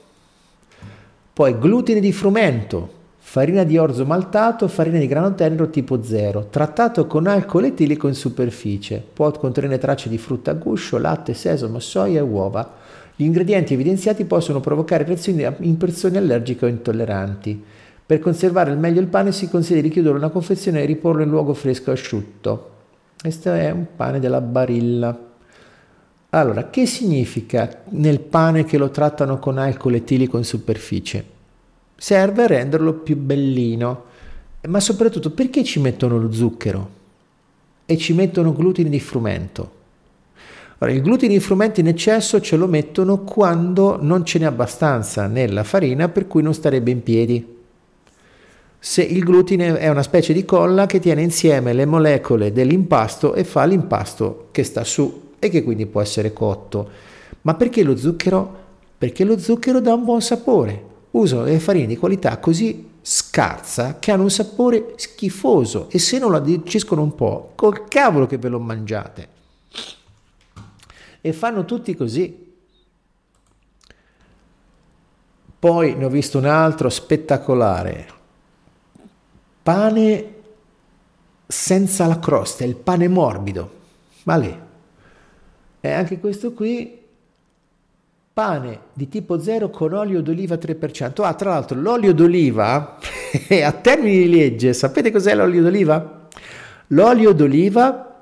poi 1.33 1.59
glutine 1.59 2.01
di 2.01 2.13
frumento, 2.13 2.93
farina 3.19 3.65
di 3.65 3.79
orzo 3.79 4.05
maltato, 4.05 4.69
farina 4.69 4.99
di 4.99 5.07
grano 5.07 5.35
tenero 5.35 5.71
tipo 5.71 6.03
0, 6.03 6.49
trattato 6.51 7.07
con 7.07 7.27
alcol 7.27 7.65
etilico 7.65 8.07
in 8.07 8.15
superficie, 8.15 9.03
può 9.13 9.31
contenere 9.33 9.79
tracce 9.79 10.09
di 10.09 10.19
frutta 10.19 10.53
a 10.53 10.55
guscio, 10.55 10.99
latte, 10.99 11.35
sesamo, 11.35 11.79
soia 11.79 12.19
e 12.19 12.23
uova. 12.23 12.85
Gli 13.17 13.25
ingredienti 13.25 13.75
evidenziati 13.75 14.25
possono 14.25 14.61
provocare 14.61 15.05
reazioni 15.05 15.47
in 15.61 15.77
persone 15.77 16.19
allergiche 16.19 16.67
o 16.67 16.69
intolleranti. 16.69 17.65
Per 18.07 18.19
conservare 18.21 18.71
al 18.71 18.79
meglio 18.79 19.01
il 19.01 19.09
pane 19.09 19.33
si 19.33 19.49
consiglia 19.49 19.81
di 19.81 19.89
chiudere 19.89 20.17
una 20.17 20.29
confezione 20.29 20.83
e 20.83 20.87
riporlo 20.87 21.23
in 21.23 21.31
luogo 21.31 21.55
fresco 21.55 21.91
e 21.91 21.95
asciutto. 21.95 22.71
Questo 23.21 23.53
è 23.53 23.71
un 23.71 23.87
pane 23.97 24.21
della 24.21 24.41
barilla. 24.41 25.19
Allora, 26.31 26.69
che 26.69 26.87
significa 26.87 27.83
nel 27.91 28.21
pane 28.21 28.65
che 28.65 28.79
lo 28.79 28.91
trattano 28.91 29.39
con 29.39 29.59
alcol 29.59 29.95
etilico 29.95 30.37
in 30.37 30.45
superficie? 30.45 31.35
serve 31.97 32.45
a 32.45 32.47
renderlo 32.47 32.93
più 32.95 33.17
bellino. 33.17 34.05
Ma 34.69 34.81
soprattutto 34.81 35.31
perché 35.31 35.65
ci 35.65 35.81
mettono 35.81 36.19
lo 36.19 36.33
zucchero 36.33 36.91
e 37.87 37.97
ci 37.97 38.13
mettono 38.15 38.53
glutine 38.53 38.91
di 38.91 39.01
frumento? 39.01 39.75
Ora, 40.79 40.91
il 40.91 41.01
glutine 41.01 41.33
di 41.33 41.41
frumento 41.41 41.81
in 41.81 41.87
eccesso 41.87 42.41
ce 42.41 42.57
lo 42.57 42.67
mettono 42.67 43.21
quando 43.21 43.97
non 44.01 44.27
ce 44.27 44.39
n'è 44.39 44.45
abbastanza 44.45 45.27
nella 45.27 45.65
farina 45.65 46.11
per 46.11 46.27
cui 46.27 46.43
non 46.43 46.53
starebbe 46.53 46.91
in 46.91 47.03
piedi. 47.03 47.55
Se 48.79 49.03
il 49.03 49.25
glutine 49.25 49.79
è 49.79 49.89
una 49.89 50.03
specie 50.03 50.35
di 50.35 50.45
colla 50.45 50.85
che 50.85 51.01
tiene 51.01 51.23
insieme 51.23 51.73
le 51.73 51.87
molecole 51.87 52.53
dell'impasto 52.53 53.33
e 53.33 53.45
fa 53.45 53.65
l'impasto 53.65 54.49
che 54.51 54.65
sta 54.65 54.85
su 54.85 55.31
e 55.39 55.49
che 55.49 55.65
quindi 55.65 55.87
può 55.87 56.03
essere 56.03 56.35
cotto. 56.35 56.89
Ma 57.43 57.55
perché 57.55 57.83
lo 57.83 57.97
zucchero? 57.97 58.65
Perché 58.99 59.25
lo 59.25 59.39
zucchero 59.39 59.81
dà 59.81 59.95
un 59.95 60.05
buon 60.05 60.21
sapore 60.21 60.95
usano 61.13 61.45
delle 61.45 61.59
farine 61.59 61.87
di 61.87 61.97
qualità 61.97 62.39
così 62.39 62.91
scarsa 63.01 63.97
che 63.99 64.11
hanno 64.11 64.25
un 64.25 64.31
sapore 64.31 64.93
schifoso 64.97 65.89
e 65.91 65.99
se 65.99 66.19
non 66.19 66.31
la 66.31 66.41
digestiscono 66.41 67.03
un 67.03 67.15
po', 67.15 67.53
col 67.55 67.89
cavolo 67.89 68.27
che 68.27 68.37
ve 68.37 68.49
lo 68.49 68.59
mangiate. 68.59 69.36
E 71.27 71.33
fanno 71.33 71.65
tutti 71.65 71.97
così. 71.97 72.55
Poi 75.59 75.97
ne 75.97 76.05
ho 76.05 76.09
visto 76.09 76.39
un 76.39 76.45
altro 76.45 76.89
spettacolare. 76.89 78.07
Pane 79.61 80.35
senza 81.45 82.07
la 82.07 82.21
crosta, 82.21 82.65
il 82.65 82.77
pane 82.77 83.09
morbido. 83.09 83.71
Ma 84.23 84.37
lì. 84.37 84.57
E 85.81 85.91
anche 85.91 86.21
questo 86.21 86.53
qui 86.53 87.03
pane 88.33 88.81
di 88.93 89.09
tipo 89.09 89.41
0 89.41 89.69
con 89.71 89.95
olio 89.95 90.23
d'oliva 90.23 90.55
3%. 90.55 91.25
Ah, 91.25 91.35
tra 91.35 91.51
l'altro 91.51 91.81
l'olio 91.81 92.15
d'oliva, 92.15 92.99
a 93.65 93.73
termini 93.73 94.19
di 94.19 94.31
legge, 94.31 94.73
sapete 94.73 95.11
cos'è 95.11 95.35
l'olio 95.35 95.63
d'oliva? 95.63 96.29
L'olio 96.91 97.33
d'oliva 97.33 98.15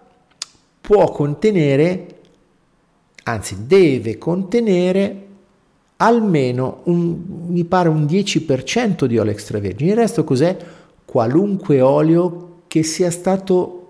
può 0.81 1.11
contenere, 1.11 2.14
anzi 3.25 3.67
deve 3.67 4.19
contenere 4.19 5.23
almeno 5.97 6.81
un, 6.85 7.17
mi 7.49 7.65
pare 7.65 7.89
un 7.89 8.05
10% 8.05 9.05
di 9.05 9.19
olio 9.19 9.33
extravergine. 9.33 9.91
Il 9.91 9.97
resto 9.97 10.25
cos'è? 10.25 10.57
Qualunque 11.05 11.81
olio 11.81 12.63
che 12.67 12.83
sia 12.83 13.11
stato 13.11 13.81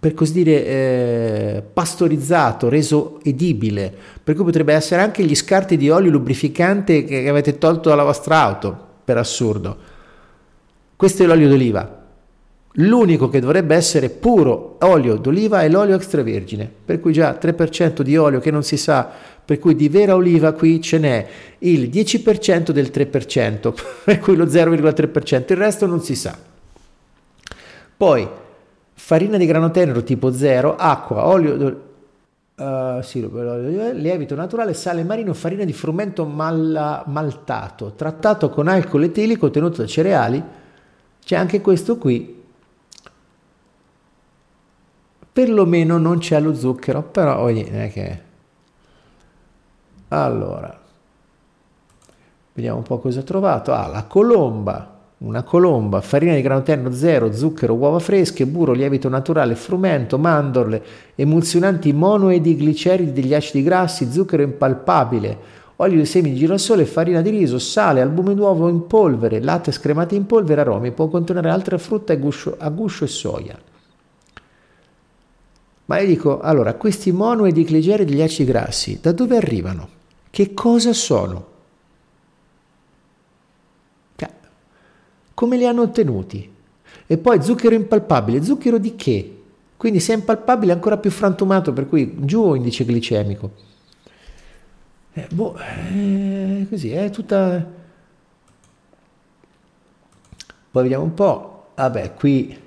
per 0.00 0.14
così 0.14 0.32
dire, 0.32 0.64
eh, 0.64 1.62
pastorizzato, 1.72 2.68
reso 2.68 3.18
edibile, 3.24 3.92
per 4.22 4.36
cui 4.36 4.44
potrebbe 4.44 4.72
essere 4.72 5.02
anche 5.02 5.24
gli 5.24 5.34
scarti 5.34 5.76
di 5.76 5.90
olio 5.90 6.10
lubrificante 6.10 7.04
che 7.04 7.28
avete 7.28 7.58
tolto 7.58 7.88
dalla 7.88 8.04
vostra 8.04 8.40
auto, 8.40 8.86
per 9.04 9.16
assurdo. 9.16 9.76
Questo 10.94 11.22
è 11.24 11.26
l'olio 11.26 11.48
d'oliva. 11.48 11.97
L'unico 12.72 13.28
che 13.28 13.40
dovrebbe 13.40 13.74
essere 13.74 14.10
puro 14.10 14.76
olio 14.80 15.16
d'oliva 15.16 15.62
è 15.62 15.68
l'olio 15.68 15.96
extravergine, 15.96 16.70
per 16.84 17.00
cui 17.00 17.12
già 17.12 17.36
3% 17.40 18.02
di 18.02 18.16
olio 18.16 18.40
che 18.40 18.50
non 18.50 18.62
si 18.62 18.76
sa, 18.76 19.10
per 19.44 19.58
cui 19.58 19.74
di 19.74 19.88
vera 19.88 20.14
oliva 20.14 20.52
qui 20.52 20.80
ce 20.80 20.98
n'è 20.98 21.26
il 21.60 21.88
10% 21.88 22.70
del 22.70 22.90
3%, 22.92 23.74
per 24.04 24.18
cui 24.20 24.36
lo 24.36 24.44
0,3%, 24.44 25.44
il 25.48 25.56
resto 25.56 25.86
non 25.86 26.02
si 26.02 26.14
sa. 26.14 26.36
Poi 27.96 28.28
farina 28.92 29.38
di 29.38 29.46
grano 29.46 29.70
tenero 29.70 30.02
tipo 30.02 30.30
0, 30.30 30.76
acqua, 30.76 31.26
olio, 31.26 31.82
uh, 32.54 33.00
sirupo, 33.00 33.42
lievito 33.42 34.34
naturale, 34.34 34.74
sale 34.74 35.02
marino, 35.02 35.32
farina 35.34 35.64
di 35.64 35.72
frumento 35.72 36.26
mal, 36.26 37.02
maltato, 37.06 37.94
trattato 37.96 38.50
con 38.50 38.68
alcol 38.68 39.04
etilico 39.04 39.46
ottenuto 39.46 39.80
da 39.80 39.88
cereali. 39.88 40.42
C'è 41.24 41.36
anche 41.36 41.60
questo 41.60 41.96
qui. 41.96 42.37
Perlomeno 45.38 45.98
non 45.98 46.18
c'è 46.18 46.40
lo 46.40 46.52
zucchero, 46.52 47.00
però 47.00 47.38
oh, 47.38 47.48
non 47.48 47.68
è 47.70 47.92
che... 47.92 48.18
Allora, 50.08 50.76
vediamo 52.54 52.78
un 52.78 52.82
po' 52.82 52.98
cosa 52.98 53.20
ho 53.20 53.22
trovato. 53.22 53.72
Ah, 53.72 53.86
la 53.86 54.02
colomba 54.02 54.96
una 55.18 55.44
colomba, 55.44 56.00
farina 56.00 56.34
di 56.34 56.42
grano 56.42 56.64
tenero 56.64 56.92
zero, 56.92 57.32
zucchero, 57.32 57.74
uova 57.74 58.00
fresche, 58.00 58.46
burro, 58.46 58.72
lievito 58.72 59.08
naturale, 59.08 59.54
frumento, 59.54 60.18
mandorle, 60.18 60.82
emulsionanti 61.14 61.92
mono 61.92 62.30
e 62.30 62.40
di 62.40 62.56
gliceridi 62.56 63.12
degli 63.12 63.32
acidi 63.32 63.62
grassi, 63.62 64.10
zucchero 64.10 64.42
impalpabile, 64.42 65.38
olio 65.76 65.98
di 65.98 66.04
semi 66.04 66.30
di 66.30 66.36
girasole, 66.36 66.84
farina 66.84 67.20
di 67.20 67.30
riso, 67.30 67.60
sale, 67.60 68.00
albume 68.00 68.34
d'uovo 68.34 68.66
in 68.66 68.88
polvere, 68.88 69.40
latte 69.40 69.70
scremate 69.70 70.16
in 70.16 70.26
polvere, 70.26 70.62
aromi, 70.62 70.90
può 70.90 71.06
contenere 71.06 71.48
altre 71.48 71.78
frutta 71.78 72.12
a 72.12 72.16
guscio, 72.16 72.56
a 72.58 72.68
guscio 72.70 73.04
e 73.04 73.08
soia. 73.08 73.67
Ma 75.88 75.98
io 76.00 76.06
dico, 76.06 76.40
allora, 76.40 76.74
questi 76.74 77.12
mono 77.12 77.46
e 77.46 77.52
di 77.52 77.64
gliceridi 77.66 78.12
degli 78.12 78.22
acidi 78.22 78.50
grassi, 78.50 78.98
da 79.00 79.12
dove 79.12 79.36
arrivano? 79.36 79.88
Che 80.30 80.52
cosa 80.52 80.92
sono? 80.92 81.56
Come 85.38 85.56
li 85.56 85.64
hanno 85.64 85.82
ottenuti? 85.82 86.52
E 87.06 87.16
poi 87.16 87.40
zucchero 87.40 87.76
impalpabile, 87.76 88.42
zucchero 88.42 88.76
di 88.76 88.96
che? 88.96 89.42
Quindi 89.76 90.00
se 90.00 90.12
è 90.12 90.16
impalpabile 90.16 90.72
è 90.72 90.74
ancora 90.74 90.96
più 90.96 91.12
frantumato, 91.12 91.72
per 91.72 91.88
cui 91.88 92.16
giù 92.24 92.54
indice 92.54 92.84
glicemico. 92.84 93.52
Eh, 95.12 95.28
boh, 95.32 95.56
eh, 95.56 96.66
così, 96.68 96.90
è 96.90 97.08
tutta... 97.10 97.64
Poi 100.72 100.82
vediamo 100.82 101.04
un 101.04 101.14
po'. 101.14 101.68
Vabbè, 101.76 102.14
qui... 102.14 102.66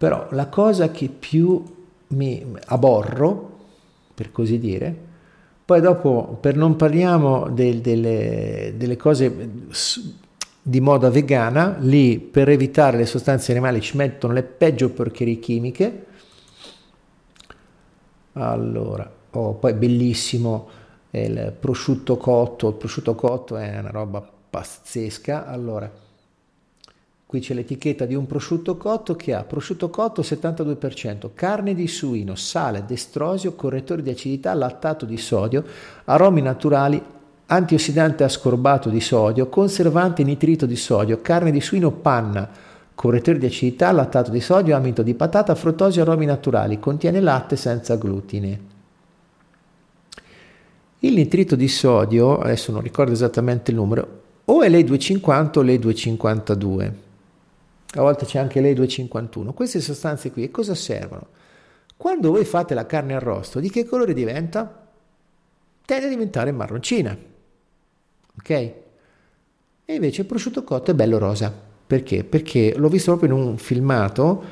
Però 0.00 0.28
la 0.30 0.46
cosa 0.46 0.90
che 0.90 1.10
più 1.10 1.62
mi 2.06 2.54
aborro, 2.68 3.58
per 4.14 4.32
così 4.32 4.58
dire, 4.58 4.96
poi 5.62 5.82
dopo, 5.82 6.38
per 6.40 6.56
non 6.56 6.74
parliamo 6.74 7.50
del, 7.50 7.82
delle, 7.82 8.72
delle 8.78 8.96
cose 8.96 9.50
di 10.62 10.80
moda 10.80 11.10
vegana, 11.10 11.76
lì 11.80 12.18
per 12.18 12.48
evitare 12.48 12.96
le 12.96 13.04
sostanze 13.04 13.52
animali 13.52 13.82
ci 13.82 13.98
mettono 13.98 14.32
le 14.32 14.42
peggio 14.42 14.88
porcherie 14.88 15.38
chimiche. 15.38 16.06
Allora, 18.32 19.06
oh, 19.32 19.52
poi 19.52 19.74
bellissimo 19.74 20.68
il 21.10 21.54
prosciutto 21.60 22.16
cotto, 22.16 22.68
il 22.68 22.74
prosciutto 22.76 23.14
cotto 23.14 23.58
è 23.58 23.78
una 23.78 23.90
roba 23.90 24.26
pazzesca. 24.48 25.46
Allora, 25.46 25.92
Qui 27.30 27.38
c'è 27.38 27.54
l'etichetta 27.54 28.06
di 28.06 28.16
un 28.16 28.26
prosciutto 28.26 28.76
cotto 28.76 29.14
che 29.14 29.34
ha 29.34 29.44
prosciutto 29.44 29.88
cotto 29.88 30.20
72%, 30.20 31.30
carne 31.32 31.76
di 31.76 31.86
suino, 31.86 32.34
sale, 32.34 32.84
destrosio, 32.84 33.54
correttore 33.54 34.02
di 34.02 34.10
acidità, 34.10 34.52
lattato 34.52 35.06
di 35.06 35.16
sodio, 35.16 35.62
aromi 36.06 36.42
naturali, 36.42 37.00
antiossidante 37.46 38.24
ascorbato 38.24 38.88
di 38.88 39.00
sodio, 39.00 39.48
conservante 39.48 40.24
nitrito 40.24 40.66
di 40.66 40.74
sodio, 40.74 41.20
carne 41.22 41.52
di 41.52 41.60
suino 41.60 41.92
panna, 41.92 42.50
correttore 42.96 43.38
di 43.38 43.46
acidità, 43.46 43.92
lattato 43.92 44.32
di 44.32 44.40
sodio, 44.40 44.74
amido 44.74 45.02
di 45.02 45.14
patata, 45.14 45.54
fruttosio, 45.54 46.02
aromi 46.02 46.26
naturali, 46.26 46.80
contiene 46.80 47.20
latte 47.20 47.54
senza 47.54 47.94
glutine. 47.94 48.60
Il 50.98 51.14
nitrito 51.14 51.54
di 51.54 51.68
sodio, 51.68 52.40
adesso 52.40 52.72
non 52.72 52.82
ricordo 52.82 53.12
esattamente 53.12 53.70
il 53.70 53.76
numero, 53.76 54.22
o 54.46 54.62
è 54.62 54.68
lei 54.68 54.82
250 54.82 55.60
o 55.60 55.62
lei 55.62 55.78
252 55.78 57.08
a 57.92 58.00
volte 58.00 58.24
c'è 58.24 58.38
anche 58.38 58.60
lei 58.60 58.74
251. 58.74 59.52
Queste 59.52 59.80
sostanze 59.80 60.30
qui 60.30 60.50
cosa 60.50 60.74
servono? 60.74 61.28
Quando 61.96 62.30
voi 62.30 62.44
fate 62.44 62.74
la 62.74 62.86
carne 62.86 63.14
arrosto, 63.14 63.60
di 63.60 63.68
che 63.68 63.84
colore 63.84 64.14
diventa? 64.14 64.88
Tende 65.84 66.06
a 66.06 66.08
diventare 66.08 66.52
marroncina. 66.52 67.16
Ok? 68.38 68.50
E 68.50 68.74
invece 69.94 70.20
il 70.20 70.26
prosciutto 70.26 70.62
cotto 70.62 70.92
è 70.92 70.94
bello 70.94 71.18
rosa. 71.18 71.52
Perché? 71.86 72.22
Perché 72.22 72.74
l'ho 72.76 72.88
visto 72.88 73.16
proprio 73.16 73.36
in 73.36 73.44
un 73.44 73.58
filmato. 73.58 74.44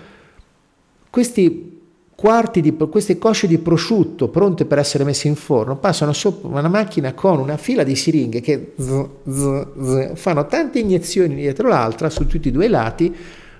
Questi 1.08 1.77
quarti 2.18 2.60
di 2.60 2.76
queste 2.76 3.16
cosce 3.16 3.46
di 3.46 3.58
prosciutto 3.58 4.26
pronte 4.26 4.64
per 4.64 4.78
essere 4.78 5.04
messe 5.04 5.28
in 5.28 5.36
forno 5.36 5.76
passano 5.76 6.12
sopra 6.12 6.48
una 6.48 6.66
macchina 6.66 7.14
con 7.14 7.38
una 7.38 7.56
fila 7.56 7.84
di 7.84 7.94
siringhe 7.94 8.40
che 8.40 8.72
z, 8.76 9.06
z, 9.24 9.66
z, 9.80 10.10
fanno 10.14 10.44
tante 10.48 10.80
iniezioni 10.80 11.36
dietro 11.36 11.68
l'altra 11.68 12.10
su 12.10 12.26
tutti 12.26 12.48
i 12.48 12.50
due 12.50 12.66
lati 12.66 13.14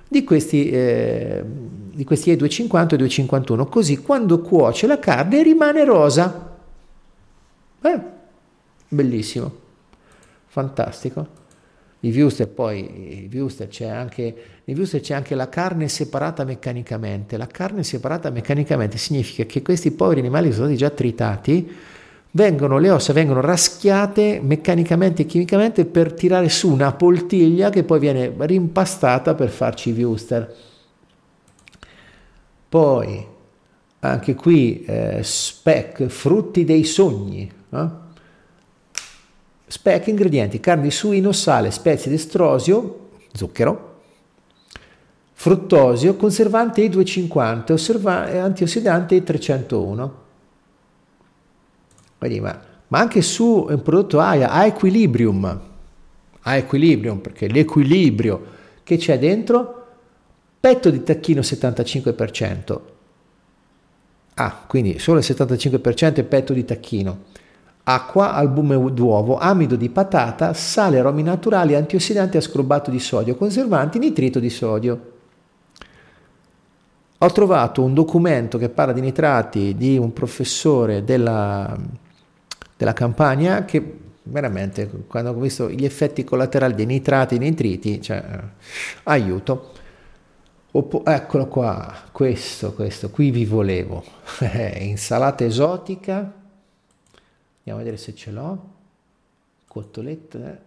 di 0.08 0.24
questi, 0.24 0.70
eh, 0.70 1.44
di 1.44 2.02
questi 2.02 2.32
E250 2.32 2.94
e 2.94 2.96
251 2.96 3.66
così 3.66 3.98
quando 3.98 4.40
cuoce 4.40 4.88
la 4.88 4.98
carne 4.98 5.40
rimane 5.44 5.84
rosa. 5.84 6.56
Eh, 7.80 8.00
bellissimo. 8.88 9.52
Fantastico 10.48 11.37
i 12.00 12.20
Wuster 12.20 12.48
poi, 12.48 13.28
i 13.32 13.36
Wuster 13.36 13.66
c'è 13.66 13.86
anche, 13.88 14.34
nei 14.64 14.76
Wuster 14.76 15.00
c'è 15.00 15.14
anche 15.14 15.34
la 15.34 15.48
carne 15.48 15.88
separata 15.88 16.44
meccanicamente. 16.44 17.36
La 17.36 17.48
carne 17.48 17.82
separata 17.82 18.30
meccanicamente 18.30 18.98
significa 18.98 19.44
che 19.44 19.62
questi 19.62 19.90
poveri 19.90 20.20
animali 20.20 20.52
sono 20.52 20.66
stati 20.66 20.76
già 20.76 20.90
tritati, 20.90 21.74
vengono, 22.30 22.78
le 22.78 22.90
ossa 22.90 23.12
vengono 23.12 23.40
raschiate 23.40 24.40
meccanicamente 24.40 25.22
e 25.22 25.26
chimicamente 25.26 25.86
per 25.86 26.12
tirare 26.12 26.48
su 26.48 26.70
una 26.70 26.92
poltiglia 26.92 27.70
che 27.70 27.82
poi 27.82 27.98
viene 27.98 28.32
rimpastata 28.36 29.34
per 29.34 29.48
farci 29.48 29.90
i 29.90 30.02
Wuster. 30.04 30.54
Poi, 32.68 33.26
anche 34.00 34.34
qui, 34.34 34.84
eh, 34.84 35.20
spec, 35.24 36.06
frutti 36.06 36.64
dei 36.64 36.84
sogni. 36.84 37.50
Eh? 37.70 38.06
Spec 39.68 40.06
ingredienti, 40.06 40.60
carne 40.60 40.84
di 40.84 40.90
suino, 40.90 41.30
sale, 41.32 41.70
spezie 41.70 42.10
d'estrosio, 42.10 43.10
zucchero, 43.32 44.00
fruttosio, 45.34 46.16
conservante 46.16 46.84
E250, 46.88 47.72
osserva- 47.72 48.42
antiossidante 48.42 49.22
E301. 49.22 50.10
Quindi, 52.16 52.40
ma, 52.40 52.60
ma, 52.88 52.98
anche 52.98 53.20
su 53.20 53.66
un 53.68 53.82
prodotto 53.82 54.20
AIA, 54.20 54.50
a 54.50 54.64
equilibrium, 54.64 55.60
a 56.40 56.56
equilibrium 56.56 57.18
perché 57.18 57.46
l'equilibrio 57.46 58.56
che 58.82 58.96
c'è 58.96 59.18
dentro, 59.18 59.86
petto 60.58 60.88
di 60.88 61.02
tacchino 61.02 61.42
75%, 61.42 62.80
ah, 64.34 64.64
quindi 64.66 64.98
solo 64.98 65.18
il 65.18 65.26
75% 65.28 66.14
è 66.14 66.22
petto 66.24 66.54
di 66.54 66.64
tacchino 66.64 67.24
acqua, 67.88 68.34
albume 68.34 68.92
d'uovo, 68.92 69.38
amido 69.38 69.74
di 69.74 69.88
patata, 69.88 70.52
sale, 70.52 70.98
aromi 70.98 71.22
naturali, 71.22 71.74
antiossidanti 71.74 72.36
ascorbato 72.36 72.90
di 72.90 73.00
sodio, 73.00 73.34
conservanti, 73.34 73.98
nitrito 73.98 74.38
di 74.38 74.50
sodio. 74.50 75.12
Ho 77.16 77.32
trovato 77.32 77.82
un 77.82 77.94
documento 77.94 78.58
che 78.58 78.68
parla 78.68 78.92
di 78.92 79.00
nitrati 79.00 79.74
di 79.74 79.96
un 79.96 80.12
professore 80.12 81.02
della, 81.02 81.76
della 82.76 82.92
campagna 82.92 83.64
che 83.64 83.96
veramente 84.22 84.88
quando 85.06 85.30
ho 85.30 85.34
visto 85.34 85.70
gli 85.70 85.86
effetti 85.86 86.24
collaterali 86.24 86.74
dei 86.74 86.86
nitrati 86.86 87.36
e 87.36 87.38
nitriti, 87.38 88.02
cioè, 88.02 88.22
aiuto. 89.04 89.72
Oppo- 90.72 91.02
eccolo 91.06 91.46
qua, 91.46 91.92
questo, 92.12 92.74
questo, 92.74 93.08
qui 93.08 93.30
vi 93.30 93.46
volevo. 93.46 94.04
Insalata 94.78 95.42
esotica, 95.42 96.37
Andiamo 97.68 97.80
a 97.80 97.92
vedere 97.92 97.96
se 97.98 98.14
ce 98.14 98.30
l'ho. 98.30 98.58
Cotolette. 99.66 100.62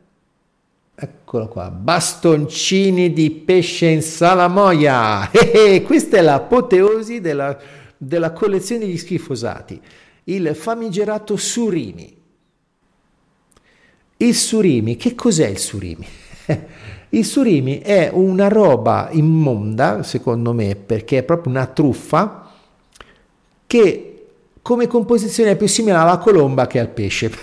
Eccolo 0.93 1.47
qua, 1.47 1.71
bastoncini 1.71 3.11
di 3.11 3.31
pesce 3.31 3.87
in 3.87 4.03
salamoia. 4.03 5.31
E 5.33 5.81
questa 5.81 6.17
è 6.17 6.21
l'apoteosi 6.21 7.19
della, 7.19 7.57
della 7.97 8.31
collezione 8.33 8.85
di 8.85 8.97
schifosati. 8.99 9.81
Il 10.25 10.53
famigerato 10.53 11.37
surimi. 11.37 12.15
Il 14.17 14.35
surimi, 14.35 14.95
che 14.95 15.15
cos'è 15.15 15.47
il 15.47 15.57
surimi? 15.57 16.05
Il 17.13 17.25
surimi 17.25 17.79
è 17.79 18.09
una 18.13 18.47
roba 18.47 19.09
immonda, 19.11 20.01
secondo 20.03 20.53
me, 20.53 20.75
perché 20.75 21.17
è 21.17 21.23
proprio 21.23 21.51
una 21.51 21.65
truffa 21.65 22.49
che 23.67 24.10
come 24.61 24.87
composizione 24.87 25.51
è 25.51 25.55
più 25.55 25.67
simile 25.67 25.97
alla 25.97 26.17
colomba 26.17 26.67
che 26.67 26.79
al 26.79 26.89
pesce. 26.89 27.31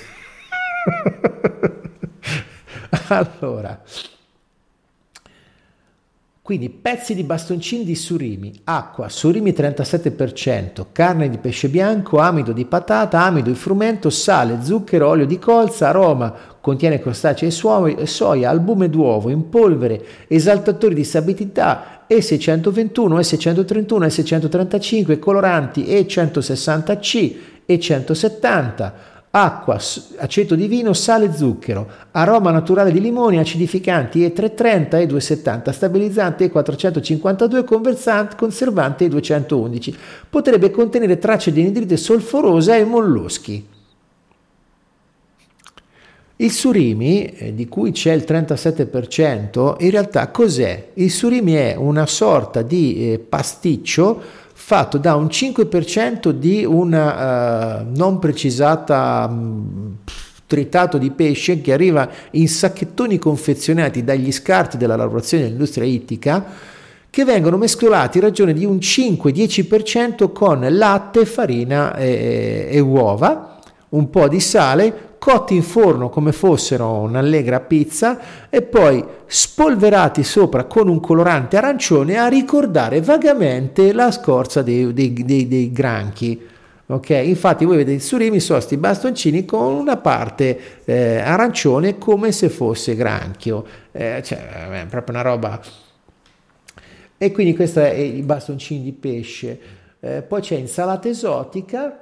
allora, 3.08 3.82
quindi 6.48 6.70
pezzi 6.70 7.14
di 7.14 7.24
bastoncini 7.24 7.84
di 7.84 7.94
surimi, 7.94 8.50
acqua, 8.64 9.10
surimi 9.10 9.50
37%, 9.50 10.86
carne 10.92 11.28
di 11.28 11.36
pesce 11.36 11.68
bianco, 11.68 12.20
amido 12.20 12.52
di 12.52 12.64
patata, 12.64 13.22
amido 13.22 13.50
di 13.50 13.54
frumento, 13.54 14.08
sale, 14.08 14.62
zucchero, 14.62 15.08
olio 15.08 15.26
di 15.26 15.38
colza, 15.38 15.88
aroma, 15.88 16.34
contiene 16.58 17.00
crostacei 17.00 17.48
e 17.48 18.06
soia, 18.06 18.48
albume 18.48 18.88
d'uovo 18.88 19.28
in 19.28 19.50
polvere, 19.50 20.02
esaltatori 20.26 20.94
di 20.94 21.04
stabilità, 21.04 21.97
E621, 22.08 23.18
E631, 23.18 24.06
E635, 24.06 25.18
coloranti 25.18 25.84
E160C, 25.84 27.34
E170, 27.66 28.92
acqua, 29.30 29.78
aceto 30.16 30.54
di 30.54 30.66
vino, 30.66 30.92
sale, 30.94 31.32
zucchero, 31.34 31.86
aroma 32.12 32.50
naturale 32.50 32.90
di 32.90 33.00
limoni, 33.00 33.38
acidificanti 33.38 34.26
E330, 34.26 35.06
E270, 35.06 35.70
stabilizzante 35.70 36.50
E452, 36.50 38.34
conservante 38.36 39.06
E211. 39.06 39.94
Potrebbe 40.30 40.70
contenere 40.70 41.18
tracce 41.18 41.52
di 41.52 41.60
anidride 41.60 41.96
solforosa 41.96 42.74
e 42.74 42.84
molluschi. 42.84 43.76
Il 46.40 46.52
surimi, 46.52 47.24
eh, 47.24 47.52
di 47.52 47.66
cui 47.66 47.90
c'è 47.90 48.12
il 48.12 48.24
37%, 48.24 49.74
in 49.80 49.90
realtà 49.90 50.28
cos'è? 50.28 50.90
Il 50.94 51.10
surimi 51.10 51.54
è 51.54 51.74
una 51.76 52.06
sorta 52.06 52.62
di 52.62 53.12
eh, 53.12 53.18
pasticcio 53.18 54.22
fatto 54.52 54.98
da 54.98 55.16
un 55.16 55.26
5% 55.26 56.30
di 56.30 56.64
una 56.64 57.80
uh, 57.80 57.86
non 57.92 58.20
precisata 58.20 59.26
um, 59.28 59.96
tritato 60.46 60.96
di 60.96 61.10
pesce 61.10 61.60
che 61.60 61.72
arriva 61.72 62.08
in 62.32 62.46
sacchettoni 62.46 63.18
confezionati 63.18 64.04
dagli 64.04 64.30
scarti 64.30 64.76
della 64.76 64.94
lavorazione 64.94 65.42
dell'industria 65.42 65.86
ittica 65.86 66.44
che 67.10 67.24
vengono 67.24 67.56
mescolati 67.56 68.18
in 68.18 68.24
ragione 68.24 68.52
di 68.52 68.64
un 68.64 68.76
5-10% 68.76 70.30
con 70.30 70.64
latte, 70.70 71.26
farina 71.26 71.96
e, 71.96 72.68
e 72.70 72.78
uova, 72.78 73.58
un 73.88 74.10
po' 74.10 74.28
di 74.28 74.38
sale, 74.38 75.07
cotti 75.28 75.54
in 75.54 75.62
forno 75.62 76.08
come 76.08 76.32
fossero 76.32 77.00
un'allegra 77.00 77.60
pizza 77.60 78.48
e 78.48 78.62
poi 78.62 79.04
spolverati 79.26 80.24
sopra 80.24 80.64
con 80.64 80.88
un 80.88 81.00
colorante 81.00 81.58
arancione 81.58 82.16
a 82.16 82.28
ricordare 82.28 83.02
vagamente 83.02 83.92
la 83.92 84.10
scorza 84.10 84.62
dei, 84.62 84.90
dei, 84.94 85.12
dei, 85.12 85.46
dei 85.46 85.70
granchi. 85.70 86.46
Ok, 86.86 87.10
infatti 87.10 87.66
voi 87.66 87.76
vedete 87.76 87.98
i 87.98 88.00
surimi 88.00 88.40
sono 88.40 88.56
questi 88.56 88.78
bastoncini 88.78 89.44
con 89.44 89.74
una 89.74 89.98
parte 89.98 90.58
eh, 90.86 91.18
arancione 91.18 91.98
come 91.98 92.32
se 92.32 92.48
fosse 92.48 92.94
granchio, 92.94 93.66
eh, 93.92 94.22
cioè 94.24 94.38
è 94.70 94.86
proprio 94.86 95.14
una 95.14 95.28
roba. 95.28 95.60
E 97.18 97.32
quindi 97.32 97.54
questi 97.54 97.80
sono 97.80 97.92
i 97.92 98.22
bastoncini 98.22 98.82
di 98.82 98.92
pesce. 98.92 99.60
Eh, 100.00 100.22
poi 100.22 100.40
c'è 100.40 100.54
insalata 100.54 101.06
esotica, 101.06 101.98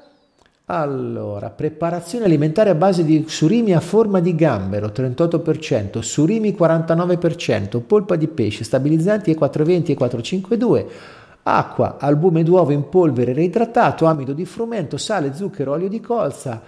Allora, 0.68 1.51
preparazione 1.51 2.24
alimentare 2.24 2.70
a 2.70 2.74
base 2.74 3.05
di 3.05 3.26
surimi 3.28 3.72
a 3.72 3.78
forma 3.78 4.18
di 4.18 4.34
gambero 4.34 4.88
38%, 4.88 6.01
surimi 6.01 6.56
49%, 6.59 7.80
polpa 7.82 8.16
di 8.16 8.26
pesce, 8.26 8.64
stabilizzanti 8.64 9.30
E420 9.30 9.90
e 9.90 9.94
452, 9.94 10.86
acqua, 11.44 11.98
albume 12.01 12.43
d'uovo 12.43 12.72
in 12.72 12.88
polvere 12.88 13.32
reidratato, 13.32 14.06
amido 14.06 14.32
di 14.32 14.44
frumento, 14.44 14.97
sale, 14.97 15.34
zucchero, 15.34 15.70
olio 15.70 15.88
di 15.88 16.01
colza, 16.01 16.60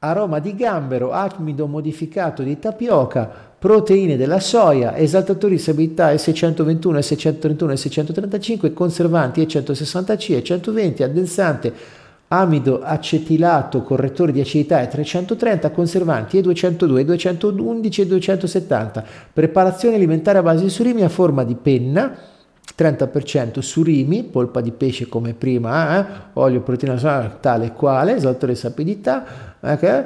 aroma 0.00 0.40
di 0.40 0.54
gambero, 0.54 1.12
amido 1.12 1.66
modificato 1.66 2.42
di 2.42 2.58
tapioca, 2.58 3.32
proteine 3.58 4.18
della 4.18 4.40
soia, 4.40 4.94
esaltatori 4.94 5.54
di 5.54 5.62
stabilità 5.62 6.12
E621, 6.12 6.98
E631 6.98 7.70
e 7.70 7.76
635, 7.78 8.72
conservanti 8.74 9.40
E160C, 9.40 10.36
E120, 10.36 11.02
addensante 11.02 11.74
amido 12.28 12.82
acetilato, 12.82 13.82
correttore 13.82 14.32
di 14.32 14.40
acidità 14.40 14.80
e 14.80 14.88
330, 14.88 15.70
conservanti 15.70 16.38
E202, 16.40 17.00
211 17.02 18.00
e 18.02 18.06
270, 18.06 19.04
preparazione 19.32 19.96
alimentare 19.96 20.38
a 20.38 20.42
base 20.42 20.64
di 20.64 20.70
surimi 20.70 21.02
a 21.02 21.08
forma 21.08 21.44
di 21.44 21.54
penna, 21.54 22.14
30% 22.76 23.60
surimi, 23.60 24.24
polpa 24.24 24.60
di 24.60 24.72
pesce 24.72 25.08
come 25.08 25.32
prima, 25.32 25.98
eh? 25.98 26.06
olio, 26.34 26.60
proteina 26.60 27.38
tale 27.40 27.72
quale, 27.72 28.16
esaltore 28.16 28.52
di 28.52 28.58
sapidità, 28.58 29.24
okay? 29.60 30.04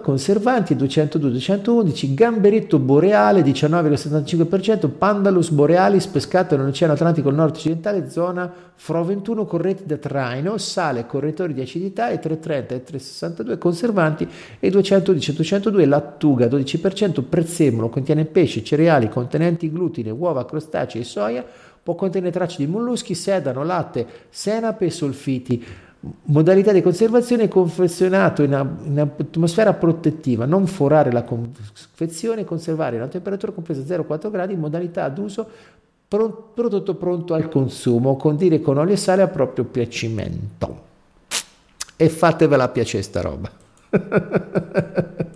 Conservanti 0.00 0.76
202, 0.76 1.30
211, 1.30 2.14
gamberetto 2.14 2.78
boreale 2.78 3.42
19,75%, 3.42 4.88
Pandalus 4.88 5.50
borealis 5.50 6.06
pescato 6.06 6.56
nell'Oceano 6.56 6.92
Atlantico 6.92 7.30
nord-occidentale, 7.30 8.08
zona 8.08 8.52
Fro 8.80 9.02
21 9.02 9.44
corretti 9.46 9.84
da 9.84 9.96
traino, 9.96 10.56
sale, 10.58 11.06
correttori 11.06 11.52
di 11.54 11.60
acidità 11.60 12.10
e 12.10 12.20
330 12.20 12.74
e 12.76 12.84
362 12.84 13.58
conservanti 13.58 14.28
e 14.60 14.70
210 14.70 15.32
202 15.34 15.86
lattuga 15.86 16.46
12%, 16.46 17.24
prezzemolo 17.28 17.88
contiene 17.88 18.26
pesce, 18.26 18.62
cereali 18.62 19.08
contenenti 19.08 19.72
glutine, 19.72 20.10
uova, 20.10 20.44
crostacei 20.44 21.00
e 21.00 21.04
soia, 21.04 21.44
può 21.82 21.96
contenere 21.96 22.30
tracce 22.30 22.58
di 22.58 22.70
molluschi, 22.70 23.16
sedano, 23.16 23.64
latte, 23.64 24.06
senape 24.28 24.84
e 24.84 24.90
solfiti. 24.90 25.66
Modalità 26.00 26.70
di 26.70 26.80
conservazione 26.80 27.48
confezionato 27.48 28.44
in, 28.44 28.76
in, 28.84 29.00
atmosfera 29.00 29.74
protettiva, 29.74 30.44
non 30.44 30.68
forare 30.68 31.10
la 31.10 31.24
confezione, 31.24 32.44
conservare 32.44 32.96
a 32.96 33.00
una 33.00 33.08
temperatura 33.08 33.50
compresa 33.50 33.80
0,4 33.80 34.30
gradi, 34.30 34.54
modalità 34.54 35.08
d'uso 35.08 35.48
pro, 36.06 36.52
prodotto 36.54 36.94
pronto 36.94 37.34
al 37.34 37.48
consumo, 37.48 38.16
condire 38.16 38.60
con 38.60 38.78
olio 38.78 38.94
e 38.94 38.96
sale 38.96 39.22
a 39.22 39.28
proprio 39.28 39.64
piacimento. 39.64 40.86
E 41.96 42.08
fatevela 42.08 42.68
piacere 42.68 43.02
sta 43.02 43.20
roba. 43.20 43.50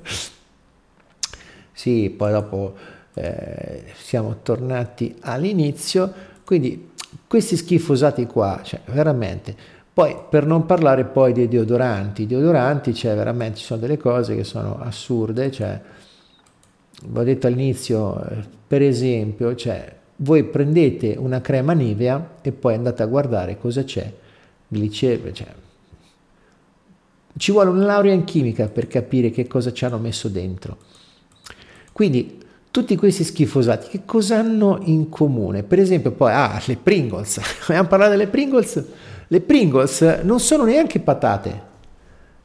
sì, 1.72 2.14
poi 2.16 2.30
dopo 2.30 2.74
eh, 3.14 3.82
siamo 3.96 4.36
tornati 4.42 5.16
all'inizio, 5.22 6.12
quindi 6.44 6.90
questi 7.26 7.56
schifosati 7.56 8.26
qua, 8.26 8.60
cioè 8.62 8.80
veramente 8.86 9.80
poi 9.94 10.16
per 10.28 10.46
non 10.46 10.64
parlare 10.64 11.04
poi 11.04 11.32
dei 11.32 11.48
deodoranti, 11.48 12.22
i 12.22 12.26
deodoranti, 12.26 12.94
cioè 12.94 13.14
veramente 13.14 13.58
ci 13.58 13.64
sono 13.64 13.80
delle 13.80 13.98
cose 13.98 14.34
che 14.34 14.44
sono 14.44 14.78
assurde, 14.80 15.50
cioè, 15.50 15.80
ho 17.12 17.22
detto 17.22 17.46
all'inizio, 17.46 18.46
per 18.66 18.80
esempio, 18.80 19.54
cioè, 19.54 19.94
voi 20.16 20.44
prendete 20.44 21.14
una 21.18 21.42
crema 21.42 21.74
Nivea 21.74 22.36
e 22.40 22.52
poi 22.52 22.74
andate 22.74 23.02
a 23.02 23.06
guardare 23.06 23.58
cosa 23.58 23.84
c'è, 23.84 24.10
glicemia, 24.68 25.32
cioè, 25.32 25.48
ci 27.36 27.52
vuole 27.52 27.70
una 27.70 27.84
laurea 27.84 28.14
in 28.14 28.24
chimica 28.24 28.68
per 28.68 28.86
capire 28.86 29.30
che 29.30 29.46
cosa 29.46 29.72
ci 29.72 29.84
hanno 29.84 29.98
messo 29.98 30.28
dentro. 30.28 30.76
Quindi 31.92 32.40
tutti 32.70 32.96
questi 32.96 33.24
schifosati 33.24 33.88
che 33.88 34.02
cosa 34.06 34.38
hanno 34.38 34.78
in 34.84 35.10
comune? 35.10 35.62
Per 35.62 35.78
esempio 35.78 36.12
poi, 36.12 36.32
ah, 36.32 36.62
le 36.64 36.76
Pringles, 36.76 37.40
vogliamo 37.68 37.88
parlare 37.88 38.12
delle 38.12 38.28
Pringles? 38.28 38.84
Le 39.32 39.40
Pringles 39.40 40.02
non 40.24 40.40
sono 40.40 40.64
neanche 40.64 41.00
patate. 41.00 41.70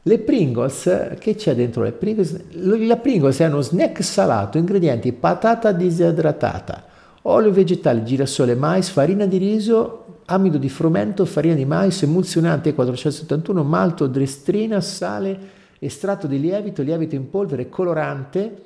Le 0.00 0.18
Pringles, 0.20 1.16
che 1.18 1.34
c'è 1.34 1.54
dentro 1.54 1.82
le 1.82 1.92
Pringles? 1.92 2.40
La 2.52 2.96
Pringles 2.96 3.40
è 3.40 3.46
uno 3.46 3.60
snack 3.60 4.02
salato, 4.02 4.56
ingredienti 4.56 5.12
patata 5.12 5.70
disidratata, 5.72 6.86
olio 7.22 7.52
vegetale, 7.52 8.04
girasole, 8.04 8.54
mais, 8.54 8.88
farina 8.88 9.26
di 9.26 9.36
riso, 9.36 10.22
amido 10.24 10.56
di 10.56 10.70
frumento, 10.70 11.26
farina 11.26 11.52
di 11.52 11.66
mais, 11.66 12.02
emulsionante 12.04 12.72
471, 12.72 13.62
malto, 13.64 14.06
drestrina, 14.06 14.80
sale, 14.80 15.38
estratto 15.80 16.26
di 16.26 16.40
lievito, 16.40 16.80
lievito 16.80 17.16
in 17.16 17.28
polvere, 17.28 17.68
colorante, 17.68 18.62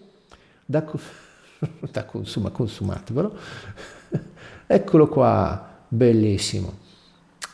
da, 0.65 0.85
da 1.91 2.05
consuma, 2.05 2.51
consumatevelo. 2.51 3.37
Eccolo 4.69 5.09
qua, 5.09 5.71
bellissimo. 5.89 6.82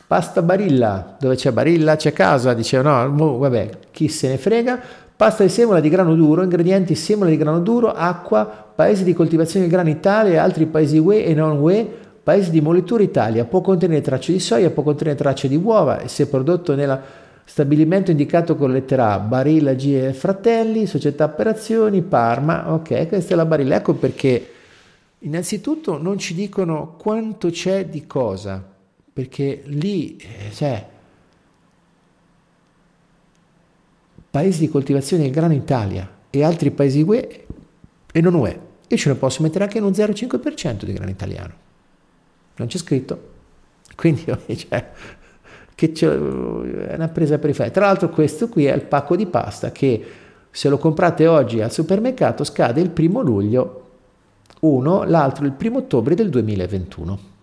Pasta 0.09 0.41
Barilla, 0.41 1.17
dove 1.19 1.35
c'è 1.35 1.51
Barilla 1.51 1.95
c'è 1.95 2.13
casa, 2.13 2.55
dice 2.55 2.81
no, 2.81 3.37
vabbè, 3.37 3.69
chi 3.91 4.07
se 4.07 4.29
ne 4.29 4.37
frega. 4.39 4.81
Pasta 5.15 5.43
di 5.43 5.49
semola 5.49 5.79
di 5.79 5.87
grano 5.87 6.15
duro, 6.15 6.41
ingredienti 6.41 6.95
semola 6.95 7.29
di 7.29 7.37
grano 7.37 7.59
duro, 7.59 7.93
acqua, 7.93 8.43
paesi 8.73 9.03
di 9.03 9.13
coltivazione 9.13 9.67
di 9.67 9.71
grano 9.71 9.89
Italia 9.89 10.33
e 10.33 10.37
altri 10.37 10.65
paesi 10.65 10.97
UE 10.97 11.25
e 11.25 11.35
non 11.35 11.59
UE, 11.59 11.87
paesi 12.23 12.49
di 12.49 12.59
molitura 12.59 13.03
Italia, 13.03 13.45
può 13.45 13.61
contenere 13.61 14.01
tracce 14.01 14.31
di 14.31 14.39
soia, 14.39 14.71
può 14.71 14.81
contenere 14.81 15.15
tracce 15.15 15.47
di 15.47 15.57
uova 15.57 15.99
e 15.99 16.07
se 16.07 16.27
prodotto 16.27 16.73
nella 16.73 16.99
stabilimento 17.43 18.09
indicato 18.09 18.55
con 18.55 18.71
lettera 18.71 19.13
A, 19.13 19.19
Barilla 19.19 19.73
G 19.73 20.11
Fratelli, 20.13 20.87
società 20.87 21.25
operazioni, 21.25 22.01
Parma, 22.01 22.73
ok, 22.73 23.07
questa 23.09 23.33
è 23.33 23.37
la 23.37 23.45
Barilla, 23.45 23.75
ecco 23.75 23.93
perché 23.93 24.53
innanzitutto 25.19 26.01
non 26.01 26.17
ci 26.17 26.33
dicono 26.33 26.95
quanto 26.97 27.51
c'è 27.51 27.85
di 27.85 28.07
cosa, 28.07 28.68
perché 29.19 29.63
lì 29.65 30.15
eh, 30.15 30.49
cioè, 30.53 30.87
paesi 34.31 34.59
di 34.59 34.69
coltivazione 34.69 35.23
del 35.23 35.31
grano 35.33 35.53
Italia 35.53 36.09
e 36.29 36.41
altri 36.41 36.71
paesi 36.71 37.01
UE 37.01 37.45
e 38.13 38.21
non 38.21 38.33
UE. 38.33 38.67
Io 38.87 38.97
ce 38.97 39.09
ne 39.09 39.15
posso 39.15 39.43
mettere 39.43 39.65
anche 39.65 39.79
uno 39.79 39.89
0,5% 39.89 40.85
di 40.85 40.93
grano 40.93 41.09
italiano. 41.09 41.53
Non 42.55 42.69
c'è 42.69 42.77
scritto. 42.77 43.31
Quindi 43.93 44.23
cioè, 44.55 44.89
che 45.75 45.91
c'è 45.91 46.15
una 46.15 47.09
presa 47.09 47.37
periferica. 47.39 47.75
Tra 47.75 47.87
l'altro 47.87 48.07
questo 48.09 48.47
qui 48.47 48.67
è 48.67 48.73
il 48.73 48.83
pacco 48.83 49.17
di 49.17 49.25
pasta 49.25 49.73
che 49.73 50.05
se 50.49 50.69
lo 50.69 50.77
comprate 50.77 51.27
oggi 51.27 51.61
al 51.61 51.73
supermercato 51.73 52.45
scade 52.45 52.79
il 52.79 52.89
primo 52.89 53.19
luglio 53.19 53.87
uno, 54.61 55.03
l'altro 55.03 55.45
il 55.45 55.51
primo 55.51 55.79
ottobre 55.79 56.15
del 56.15 56.29
2021. 56.29 57.37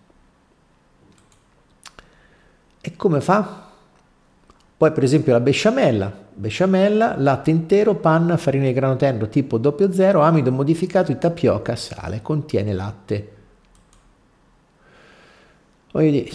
E 2.86 2.86
come 2.97 3.21
fa? 3.21 3.65
Poi 4.77 4.91
per 4.91 5.03
esempio 5.03 5.31
la 5.33 5.39
besciamella, 5.39 6.11
besciamella, 6.33 7.15
latte 7.17 7.49
intero, 7.49 7.95
panna, 7.95 8.37
farina 8.37 8.65
di 8.65 8.73
grano 8.73 8.95
tenero 8.95 9.27
tipo 9.27 9.59
00, 9.59 10.19
amido 10.21 10.51
modificato 10.51 11.11
di 11.11 11.17
tapioca, 11.17 11.75
sale, 11.75 12.21
contiene 12.21 12.73
latte. 12.73 13.31
Poi 15.89 16.31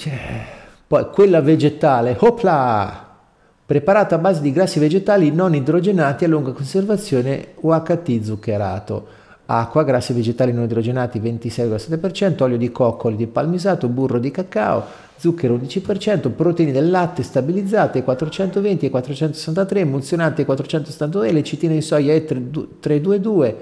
quella 1.12 1.40
vegetale, 1.40 2.16
opla, 2.18 3.16
preparata 3.64 4.16
a 4.16 4.18
base 4.18 4.40
di 4.40 4.50
grassi 4.50 4.80
vegetali 4.80 5.30
non 5.30 5.54
idrogenati 5.54 6.24
a 6.24 6.28
lunga 6.28 6.50
conservazione 6.52 7.52
UHT 7.60 8.22
zuccherato 8.22 9.20
acqua, 9.46 9.82
grassi 9.84 10.12
vegetali 10.12 10.52
non 10.52 10.64
idrogenati 10.64 11.20
26,7%, 11.20 12.42
olio 12.42 12.56
di 12.56 12.70
coccoli 12.70 13.16
di 13.16 13.26
palmisato, 13.26 13.88
burro 13.88 14.18
di 14.18 14.30
cacao, 14.30 14.84
zucchero 15.16 15.56
11%, 15.56 16.30
proteine 16.30 16.72
del 16.72 16.90
latte 16.90 17.22
stabilizzate 17.22 18.02
420 18.02 18.86
e 18.86 18.90
463, 18.90 19.80
emulsionante 19.80 20.44
472, 20.44 21.32
lecitina 21.32 21.74
di 21.74 21.80
soia 21.80 22.14
E322 22.14 23.54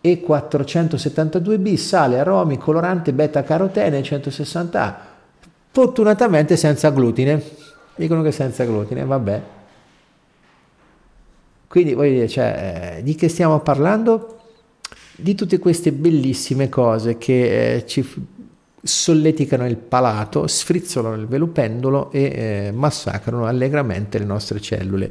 e 0.00 0.24
472B, 0.26 1.74
sale, 1.76 2.18
aromi, 2.18 2.58
colorante, 2.58 3.12
beta 3.12 3.42
carotene 3.42 4.00
160A, 4.00 4.94
fortunatamente 5.70 6.56
senza 6.56 6.90
glutine, 6.90 7.42
dicono 7.96 8.22
che 8.22 8.30
senza 8.30 8.64
glutine, 8.64 9.04
vabbè. 9.04 9.42
Quindi 11.66 11.94
voglio 11.94 12.12
dire, 12.12 12.28
cioè, 12.28 13.00
di 13.02 13.14
che 13.14 13.28
stiamo 13.28 13.58
parlando? 13.60 14.34
di 15.16 15.34
tutte 15.34 15.58
queste 15.58 15.92
bellissime 15.92 16.68
cose 16.68 17.18
che 17.18 17.76
eh, 17.76 17.86
ci 17.86 18.04
solleticano 18.84 19.66
il 19.66 19.76
palato, 19.76 20.46
sfrizzolano 20.46 21.14
il 21.14 21.26
velo 21.26 21.48
pendolo 21.48 22.12
e 22.12 22.22
eh, 22.22 22.72
massacrano 22.72 23.46
allegramente 23.46 24.18
le 24.18 24.26
nostre 24.26 24.60
cellule. 24.60 25.10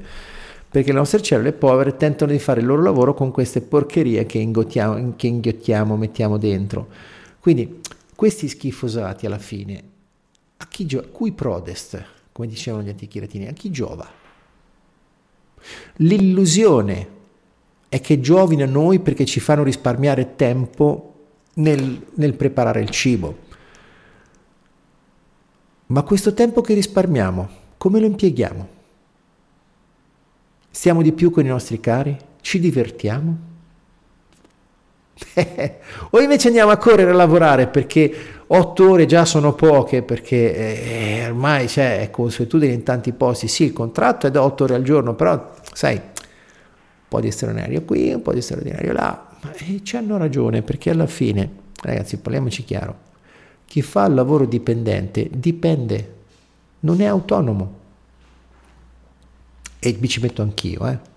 Perché 0.69 0.91
le 0.91 0.97
nostre 0.99 1.21
cellule 1.21 1.53
povere 1.53 1.97
tentano 1.97 2.31
di 2.31 2.39
fare 2.39 2.61
il 2.61 2.65
loro 2.65 2.81
lavoro 2.81 3.13
con 3.13 3.31
queste 3.31 3.61
porcherie 3.61 4.25
che, 4.25 4.49
che 5.15 5.27
inghiottiamo, 5.27 5.97
mettiamo 5.97 6.37
dentro. 6.37 6.87
Quindi 7.39 7.81
questi 8.15 8.47
schifosati 8.47 9.25
alla 9.25 9.39
fine, 9.39 9.83
a 10.57 10.67
chi 10.67 10.85
gio- 10.85 11.09
cui 11.11 11.31
prodest, 11.31 12.01
come 12.31 12.47
dicevano 12.47 12.83
gli 12.83 12.89
antichi 12.89 13.19
latini, 13.19 13.47
a 13.47 13.53
chi 13.53 13.69
giova? 13.69 14.07
L'illusione 15.97 17.07
è 17.89 18.01
che 18.01 18.19
giovino 18.19 18.63
a 18.63 18.67
noi 18.67 18.99
perché 18.99 19.25
ci 19.25 19.39
fanno 19.39 19.63
risparmiare 19.63 20.35
tempo 20.35 21.13
nel, 21.55 22.05
nel 22.15 22.33
preparare 22.33 22.81
il 22.81 22.89
cibo. 22.89 23.51
Ma 25.87 26.01
questo 26.03 26.33
tempo 26.33 26.61
che 26.61 26.73
risparmiamo, 26.73 27.49
come 27.77 27.99
lo 27.99 28.05
impieghiamo? 28.05 28.67
Stiamo 30.69 31.01
di 31.01 31.11
più 31.11 31.29
con 31.29 31.45
i 31.45 31.49
nostri 31.49 31.79
cari? 31.79 32.17
Ci 32.41 32.59
divertiamo? 32.59 33.51
o 36.09 36.19
invece 36.19 36.47
andiamo 36.47 36.71
a 36.71 36.77
correre 36.77 37.11
a 37.11 37.13
lavorare 37.13 37.67
perché 37.67 38.13
otto 38.47 38.89
ore 38.89 39.05
già 39.05 39.25
sono 39.25 39.53
poche 39.53 40.01
perché 40.01 41.19
eh, 41.19 41.27
ormai 41.27 41.67
c'è 41.67 42.09
consuetudine 42.09 42.73
in 42.73 42.83
tanti 42.83 43.13
posti 43.13 43.47
sì 43.47 43.65
il 43.65 43.73
contratto 43.73 44.27
è 44.27 44.31
da 44.31 44.43
otto 44.43 44.63
ore 44.63 44.75
al 44.75 44.81
giorno 44.81 45.13
però 45.13 45.51
sai 45.71 45.95
un 45.95 46.11
po' 47.07 47.19
di 47.19 47.31
straordinario 47.31 47.83
qui 47.83 48.11
un 48.11 48.23
po' 48.23 48.33
di 48.33 48.41
straordinario 48.41 48.91
là 48.91 49.29
e 49.57 49.81
ci 49.83 49.95
hanno 49.97 50.17
ragione 50.17 50.63
perché 50.63 50.89
alla 50.89 51.07
fine 51.07 51.49
ragazzi 51.81 52.17
parliamoci 52.17 52.63
chiaro 52.63 53.11
chi 53.65 53.81
fa 53.81 54.05
il 54.05 54.13
lavoro 54.13 54.45
dipendente 54.45 55.29
dipende 55.31 56.13
non 56.81 57.01
è 57.01 57.05
autonomo 57.05 57.81
e 59.79 59.97
mi 59.99 60.07
ci 60.07 60.19
metto 60.19 60.41
anch'io 60.41 60.87
eh 60.87 61.11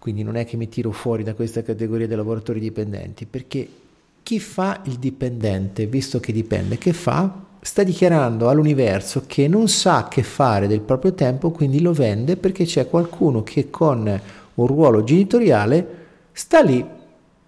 quindi 0.00 0.22
non 0.22 0.36
è 0.36 0.46
che 0.46 0.56
mi 0.56 0.70
tiro 0.70 0.92
fuori 0.92 1.22
da 1.22 1.34
questa 1.34 1.62
categoria 1.62 2.06
dei 2.06 2.16
lavoratori 2.16 2.58
dipendenti, 2.58 3.26
perché 3.26 3.68
chi 4.22 4.40
fa 4.40 4.80
il 4.86 4.94
dipendente, 4.94 5.86
visto 5.86 6.20
che 6.20 6.32
dipende, 6.32 6.78
che 6.78 6.94
fa? 6.94 7.48
Sta 7.60 7.82
dichiarando 7.82 8.48
all'universo 8.48 9.24
che 9.26 9.46
non 9.46 9.68
sa 9.68 10.08
che 10.08 10.22
fare 10.22 10.66
del 10.66 10.80
proprio 10.80 11.12
tempo, 11.12 11.50
quindi 11.50 11.82
lo 11.82 11.92
vende 11.92 12.38
perché 12.38 12.64
c'è 12.64 12.88
qualcuno 12.88 13.42
che 13.42 13.68
con 13.68 14.20
un 14.54 14.66
ruolo 14.66 15.04
genitoriale 15.04 15.98
sta 16.32 16.62
lì 16.62 16.82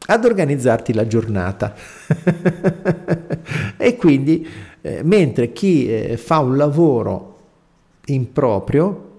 ad 0.06 0.24
organizzarti 0.24 0.92
la 0.92 1.06
giornata. 1.06 1.74
e 3.76 3.96
quindi, 3.96 4.46
eh, 4.80 5.02
mentre 5.02 5.52
chi 5.52 5.88
eh, 5.88 6.16
fa 6.16 6.38
un 6.38 6.56
lavoro 6.56 7.38
improprio, 8.06 9.10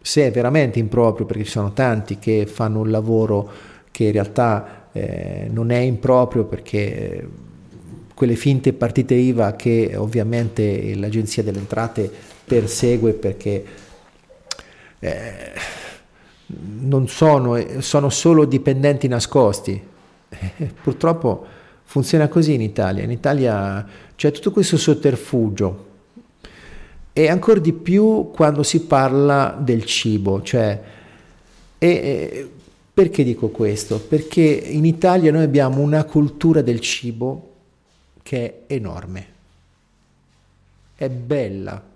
se 0.00 0.26
è 0.26 0.30
veramente 0.30 0.78
improprio, 0.78 1.26
perché 1.26 1.44
ci 1.44 1.50
sono 1.50 1.72
tanti 1.72 2.18
che 2.18 2.46
fanno 2.46 2.80
un 2.80 2.90
lavoro 2.90 3.50
che 3.90 4.04
in 4.04 4.12
realtà 4.12 4.88
eh, 4.92 5.48
non 5.50 5.70
è 5.70 5.78
improprio 5.78 6.44
perché 6.44 6.78
eh, 6.78 7.28
quelle 8.14 8.36
finte 8.36 8.72
partite 8.72 9.14
IVA 9.14 9.54
che 9.54 9.94
ovviamente 9.96 10.94
l'Agenzia 10.96 11.42
delle 11.42 11.58
Entrate 11.58 12.10
persegue 12.44 13.12
perché 13.12 13.64
eh, 14.98 15.52
non 16.80 17.08
sono, 17.08 17.56
eh, 17.56 17.80
sono 17.82 18.08
solo 18.08 18.44
dipendenti 18.44 19.08
nascosti. 19.08 19.82
purtroppo 20.82 21.46
funziona 21.84 22.28
così 22.28 22.54
in 22.54 22.60
Italia. 22.60 23.02
In 23.02 23.10
Italia 23.10 23.86
c'è 24.14 24.30
tutto 24.30 24.50
questo 24.50 24.76
sotterfugio 24.76 25.86
e 27.12 27.28
ancora 27.28 27.58
di 27.58 27.72
più 27.72 28.30
quando 28.32 28.62
si 28.62 28.82
parla 28.82 29.56
del 29.58 29.84
cibo, 29.84 30.42
cioè, 30.42 30.80
e, 31.78 32.50
perché 32.92 33.24
dico 33.24 33.48
questo? 33.48 33.98
Perché 33.98 34.42
in 34.42 34.84
Italia 34.84 35.32
noi 35.32 35.42
abbiamo 35.42 35.80
una 35.80 36.04
cultura 36.04 36.62
del 36.62 36.80
cibo 36.80 37.54
che 38.22 38.64
è 38.66 38.74
enorme, 38.74 39.26
è 40.94 41.08
bella. 41.08 41.87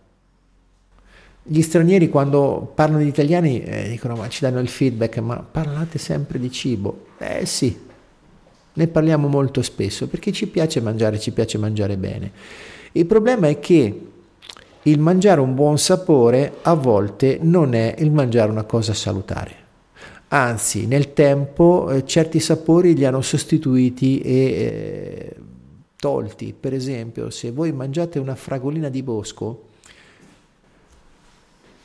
Gli 1.45 1.61
stranieri 1.61 2.09
quando 2.09 2.71
parlano 2.73 3.03
di 3.03 3.09
italiani 3.09 3.63
eh, 3.63 3.89
dicono 3.89 4.15
ma 4.15 4.29
ci 4.29 4.43
danno 4.43 4.61
il 4.61 4.69
feedback, 4.69 5.19
ma 5.19 5.39
parlate 5.39 5.99
sempre 5.99 6.39
di 6.39 6.51
cibo. 6.53 7.07
Eh 7.19 7.47
sì, 7.47 7.77
ne 8.75 8.87
parliamo 8.87 9.27
molto 9.27 9.61
spesso 9.63 10.07
perché 10.07 10.31
ci 10.31 10.47
piace 10.47 10.81
mangiare, 10.81 11.19
ci 11.19 11.33
piace 11.33 11.59
mangiare 11.59 11.97
bene. 11.97 12.31
Il 12.93 13.07
problema 13.07 13.49
è 13.49 13.59
che 13.59 14.01
il 14.83 14.99
mangiare 14.99 15.41
un 15.41 15.55
buon 15.55 15.79
sapore 15.79 16.59
a 16.63 16.75
volte 16.75 17.39
non 17.43 17.75
è 17.75 17.95
il 17.99 18.13
mangiare 18.13 18.51
una 18.51 18.65
cosa 18.65 18.95
salutare. 18.95 19.57
Anzi, 20.29 20.87
nel 20.87 21.13
tempo 21.13 21.91
eh, 21.91 22.07
certi 22.07 22.41
sapori 22.41 22.95
li 22.95 23.05
hanno 23.05 23.21
sostituiti 23.21 24.21
e 24.21 24.35
eh, 24.35 25.37
tolti. 25.97 26.55
Per 26.59 26.73
esempio, 26.73 27.31
se 27.31 27.51
voi 27.51 27.73
mangiate 27.73 28.19
una 28.19 28.35
fragolina 28.35 28.89
di 28.89 29.03
bosco, 29.03 29.65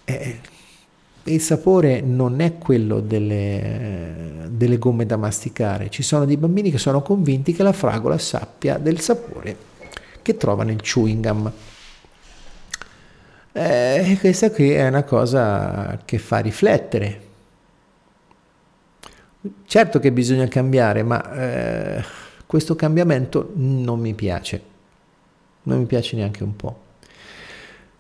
eh, 0.10 0.40
il 1.24 1.42
sapore 1.42 2.00
non 2.00 2.40
è 2.40 2.58
quello 2.58 3.02
delle, 3.02 4.48
delle 4.50 4.78
gomme 4.78 5.06
da 5.06 5.18
masticare. 5.18 5.90
Ci 5.90 6.02
sono 6.02 6.24
dei 6.24 6.38
bambini 6.38 6.72
che 6.72 6.78
sono 6.78 7.02
convinti 7.02 7.52
che 7.52 7.64
la 7.64 7.74
fragola 7.74 8.18
sappia 8.18 8.78
del 8.78 9.02
sapore 9.02 9.58
che 10.22 10.38
trova 10.38 10.64
nel 10.64 10.82
chewing 10.82 11.28
gum. 11.28 11.52
Eh, 13.52 14.18
questa 14.20 14.52
qui 14.52 14.72
è 14.72 14.88
una 14.88 15.04
cosa 15.04 16.00
che 16.06 16.18
fa 16.18 16.38
riflettere. 16.40 17.22
Certo 19.66 20.00
che 20.00 20.12
bisogna 20.14 20.48
cambiare, 20.48 21.04
ma 21.04 21.34
eh, 21.34 22.04
questo 22.46 22.76
cambiamento 22.76 23.52
non 23.56 24.00
mi 24.00 24.14
piace, 24.14 24.62
non 25.64 25.80
mi 25.80 25.86
piace 25.86 26.16
neanche 26.16 26.44
un 26.44 26.56
po'. 26.56 26.86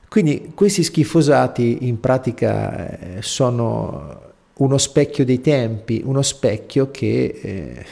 Quindi 0.10 0.52
questi 0.54 0.84
schifosati 0.84 1.88
in 1.88 2.00
pratica 2.00 3.18
eh, 3.18 3.22
sono 3.22 4.34
uno 4.54 4.78
specchio 4.78 5.26
dei 5.26 5.42
tempi, 5.42 6.02
uno 6.04 6.22
specchio 6.22 6.90
che 6.90 7.40
eh, 7.42 7.86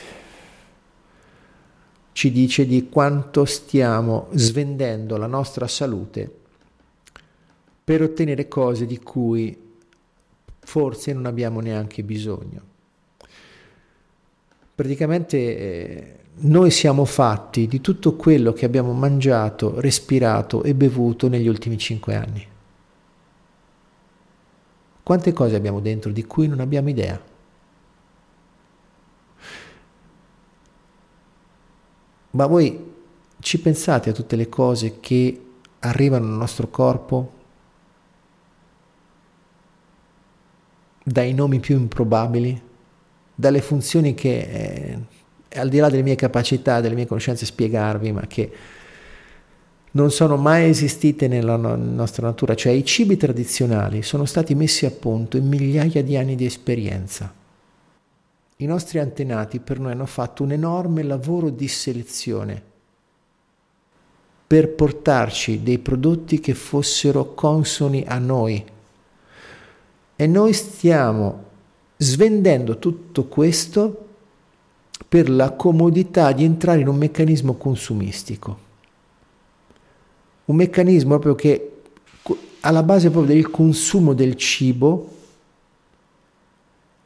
ci 2.14 2.32
dice 2.32 2.66
di 2.66 2.88
quanto 2.90 3.44
stiamo 3.44 4.28
svendendo 4.32 5.18
la 5.18 5.28
nostra 5.28 5.68
salute 5.68 6.32
per 7.84 8.02
ottenere 8.02 8.48
cose 8.48 8.86
di 8.86 9.00
cui 9.00 9.56
forse 10.60 11.14
non 11.14 11.26
abbiamo 11.26 11.60
neanche 11.60 12.04
bisogno. 12.04 12.62
Praticamente 14.74 15.38
eh, 15.38 16.16
noi 16.38 16.70
siamo 16.72 17.06
fatti 17.06 17.68
di 17.68 17.80
tutto 17.80 18.16
quello 18.16 18.52
che 18.52 18.66
abbiamo 18.66 18.92
mangiato, 18.94 19.80
respirato 19.80 20.64
e 20.64 20.76
bevuto 20.76 21.30
negli 21.30 21.48
ultimi 21.48 21.78
cinque 21.78 22.16
anni. 22.16 22.48
Quante 25.02 25.34
cose 25.34 25.56
abbiamo 25.56 25.80
dentro 25.80 26.12
di 26.12 26.26
cui 26.26 26.48
non 26.48 26.60
abbiamo 26.60 26.90
idea? 26.90 27.22
Ma 32.32 32.46
voi 32.48 32.94
ci 33.40 33.60
pensate 33.62 34.10
a 34.10 34.14
tutte 34.14 34.36
le 34.36 34.50
cose 34.50 35.00
che 35.00 35.42
arrivano 35.80 36.26
nel 36.26 36.38
nostro 36.38 36.68
corpo 36.68 37.32
dai 41.04 41.34
nomi 41.34 41.60
più 41.60 41.78
improbabili, 41.78 42.60
dalle 43.36 43.62
funzioni 43.62 44.16
che, 44.16 44.40
eh, 44.40 45.00
al 45.56 45.70
di 45.70 45.78
là 45.78 45.90
delle 45.90 46.04
mie 46.04 46.16
capacità, 46.16 46.82
delle 46.82 46.96
mie 46.96 47.06
conoscenze, 47.08 47.46
spiegarvi, 47.46 48.12
ma 48.12 48.28
che 48.28 48.52
non 49.92 50.12
sono 50.12 50.36
mai 50.36 50.70
esistite 50.70 51.28
nella 51.28 51.56
no- 51.56 51.76
nostra 51.76 52.28
natura, 52.28 52.54
cioè 52.56 52.74
i 52.74 52.84
cibi 52.84 53.18
tradizionali 53.18 54.02
sono 54.02 54.26
stati 54.26 54.54
messi 54.54 54.86
a 54.86 54.92
punto 54.92 55.38
in 55.38 55.48
migliaia 55.48 56.04
di 56.04 56.18
anni 56.18 56.36
di 56.36 56.46
esperienza. 56.46 57.34
I 58.58 58.66
nostri 58.66 59.00
antenati 59.00 59.60
per 59.60 59.80
noi 59.80 59.94
hanno 59.94 60.06
fatto 60.06 60.44
un 60.44 60.52
enorme 60.52 61.04
lavoro 61.04 61.50
di 61.50 61.68
selezione 61.68 62.62
per 64.48 64.70
portarci 64.70 65.64
dei 65.64 65.80
prodotti 65.80 66.40
che 66.40 66.54
fossero 66.54 67.34
consoni 67.34 68.04
a 68.06 68.18
noi, 68.18 68.64
e 70.18 70.28
noi 70.28 70.54
stiamo 70.54 71.44
svendendo 71.98 72.78
tutto 72.78 73.26
questo 73.26 74.05
per 75.16 75.30
la 75.30 75.52
comodità 75.52 76.34
di 76.34 76.44
entrare 76.44 76.82
in 76.82 76.90
un 76.90 76.98
meccanismo 76.98 77.54
consumistico. 77.54 78.60
Un 80.44 80.58
meccanismo 80.58 81.18
proprio 81.20 81.36
che 81.36 81.72
alla 82.60 82.84
base 82.84 83.10
proprio 83.10 83.34
del 83.34 83.50
consumo 83.50 84.12
del 84.12 84.36
cibo 84.36 85.10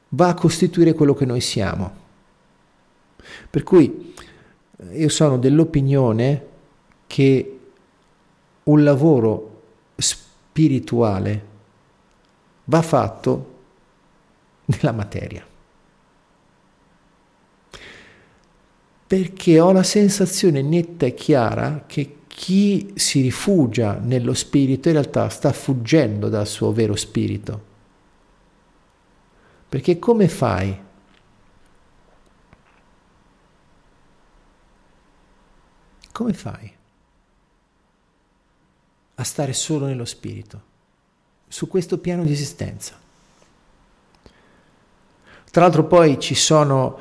va 0.10 0.30
a 0.30 0.34
costituire 0.34 0.95
quello 0.95 1.14
che 1.14 1.26
noi 1.26 1.40
siamo. 1.40 1.91
Per 3.48 3.61
cui 3.61 4.15
eh, 4.76 5.02
io 5.02 5.10
sono 5.10 5.38
dell'opinione 5.38 6.45
che 7.06 7.60
un 8.64 8.84
lavoro 8.84 9.61
spirituale 9.98 11.45
va 12.64 12.81
fatto 12.81 13.60
nella 14.65 14.94
materia. 14.94 15.49
Perché 19.10 19.60
ho 19.60 19.72
la 19.72 19.81
sensazione 19.81 20.61
netta 20.61 21.07
e 21.07 21.15
chiara 21.15 21.86
che 21.88 22.18
chi 22.27 22.94
si 22.94 23.22
rifugia 23.22 23.98
nello 23.98 24.36
spirito 24.36 24.88
in 24.88 24.94
realtà 24.94 25.30
sta 25.30 25.52
fuggendo 25.52 26.30
dal 26.30 26.45
suo 26.45 26.72
vero 26.72 26.95
spirito. 26.95 27.65
Perché 29.68 29.98
come 29.98 30.27
fai? 30.30 30.80
Come 36.11 36.34
fai 36.34 36.72
a 39.15 39.23
stare 39.23 39.53
solo 39.53 39.88
nello 39.88 40.06
spirito, 40.06 40.61
su 41.48 41.68
questo 41.68 41.98
piano 41.98 42.23
di 42.23 42.31
esistenza? 42.31 42.95
Tra 45.49 45.61
l'altro 45.61 45.86
poi 45.86 46.19
ci 46.19 46.36
sono 46.36 46.99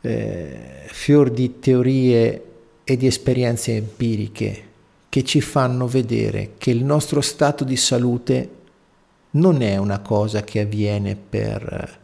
eh, 0.00 0.73
fior 0.86 1.30
di 1.30 1.58
teorie 1.58 2.44
e 2.84 2.96
di 2.96 3.06
esperienze 3.06 3.76
empiriche 3.76 4.72
che 5.08 5.24
ci 5.24 5.40
fanno 5.40 5.86
vedere 5.86 6.54
che 6.58 6.70
il 6.70 6.84
nostro 6.84 7.20
stato 7.20 7.62
di 7.64 7.76
salute 7.76 8.50
non 9.30 9.62
è 9.62 9.76
una 9.76 10.00
cosa 10.00 10.42
che 10.42 10.60
avviene 10.60 11.16
per, 11.16 11.98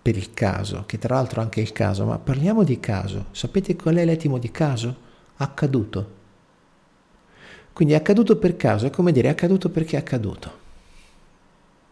per 0.00 0.16
il 0.16 0.32
caso, 0.32 0.84
che 0.86 0.98
tra 0.98 1.14
l'altro 1.14 1.40
anche 1.40 1.60
il 1.60 1.72
caso, 1.72 2.04
ma 2.04 2.18
parliamo 2.18 2.64
di 2.64 2.80
caso. 2.80 3.26
Sapete 3.32 3.76
qual 3.76 3.96
è 3.96 4.04
l'etimo 4.04 4.38
di 4.38 4.50
caso? 4.50 4.96
Accaduto. 5.36 6.18
Quindi 7.72 7.94
è 7.94 7.96
accaduto 7.98 8.36
per 8.36 8.56
caso, 8.56 8.86
è 8.86 8.90
come 8.90 9.12
dire 9.12 9.28
è 9.28 9.30
accaduto 9.30 9.70
perché 9.70 9.96
è 9.96 10.00
accaduto. 10.00 10.58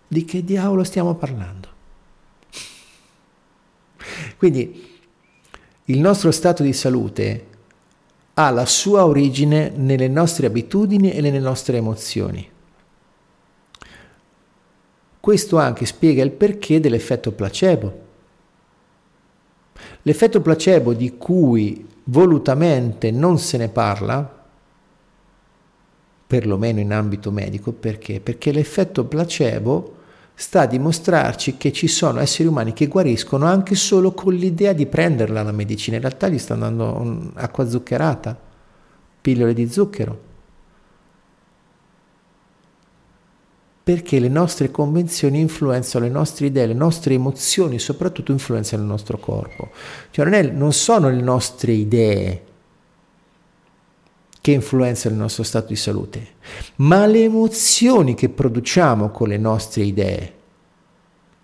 Di 0.09 0.25
che 0.25 0.43
diavolo 0.43 0.85
stiamo 0.85 1.15
parlando? 1.15 1.78
Quindi 4.39 4.87
il 5.87 5.99
nostro 5.99 6.31
stato 6.31 6.63
di 6.63 6.73
salute 6.73 7.47
ha 8.35 8.51
la 8.51 8.67
sua 8.67 9.05
origine 9.05 9.71
nelle 9.75 10.07
nostre 10.07 10.47
abitudini 10.47 11.11
e 11.11 11.21
nelle 11.21 11.41
nostre 11.41 11.77
emozioni. 11.77 12.49
Questo 15.19 15.59
anche 15.59 15.85
spiega 15.87 16.23
il 16.23 16.31
perché 16.31 16.79
dell'effetto 16.79 17.33
placebo. 17.33 18.07
L'effetto 20.03 20.41
placebo 20.41 20.95
di 20.95 21.17
cui 21.19 21.85
volutamente 22.05 23.11
non 23.11 23.39
se 23.41 23.57
ne 23.59 23.69
parla, 23.69 24.47
perlomeno 26.29 26.79
in 26.79 26.93
ambito 26.93 27.33
medico, 27.33 27.73
perché? 27.73 28.21
Perché 28.21 28.53
l'effetto 28.53 29.05
placebo 29.05 29.97
sta 30.41 30.61
a 30.61 30.67
dimostrarci 30.67 31.57
che 31.57 31.73
ci 31.73 31.89
sono 31.89 32.21
esseri 32.21 32.47
umani 32.47 32.73
che 32.73 32.87
guariscono 32.87 33.45
anche 33.45 33.75
solo 33.75 34.13
con 34.13 34.33
l'idea 34.35 34.73
di 34.73 34.87
prenderla 34.87 35.43
la 35.43 35.51
medicina. 35.51 35.97
In 35.97 36.03
realtà 36.03 36.29
gli 36.29 36.39
stanno 36.39 36.61
dando 36.61 37.33
acqua 37.35 37.69
zuccherata, 37.69 38.39
pillole 39.21 39.53
di 39.53 39.69
zucchero. 39.69 40.27
Perché 43.83 44.21
le 44.21 44.29
nostre 44.29 44.71
convenzioni 44.71 45.41
influenzano 45.41 46.05
le 46.05 46.11
nostre 46.13 46.47
idee, 46.47 46.67
le 46.67 46.75
nostre 46.75 47.15
emozioni, 47.15 47.81
soprattutto 47.81 48.31
influenzano 48.31 48.83
il 48.83 48.89
nostro 48.89 49.19
corpo. 49.19 49.71
Cioè 50.13 50.25
non, 50.25 50.35
è, 50.35 50.43
non 50.43 50.73
sono 50.73 51.11
le 51.11 51.21
nostre 51.21 51.73
idee 51.73 52.43
che 54.49 54.55
influenzano 54.55 55.15
il 55.15 55.21
nostro 55.21 55.43
stato 55.43 55.67
di 55.67 55.77
salute, 55.77 56.27
ma 56.77 57.05
le 57.05 57.25
emozioni 57.25 58.15
che 58.15 58.31
produciamo 58.31 59.11
con 59.11 59.29
le 59.29 59.37
nostre 59.37 59.83
idee 59.83 60.37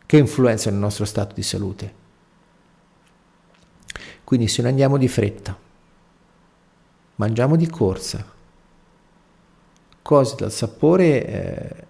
che 0.07 0.17
influenzano 0.17 0.77
il 0.77 0.81
nostro 0.81 1.05
stato 1.05 1.35
di 1.35 1.43
salute. 1.43 1.95
Quindi 4.25 4.49
se 4.49 4.63
noi 4.63 4.71
andiamo 4.71 4.97
di 4.97 5.07
fretta, 5.07 5.55
mangiamo 7.17 7.57
di 7.57 7.69
corsa, 7.69 8.25
cose 10.01 10.35
dal 10.37 10.51
sapore 10.51 11.27
eh, 11.27 11.87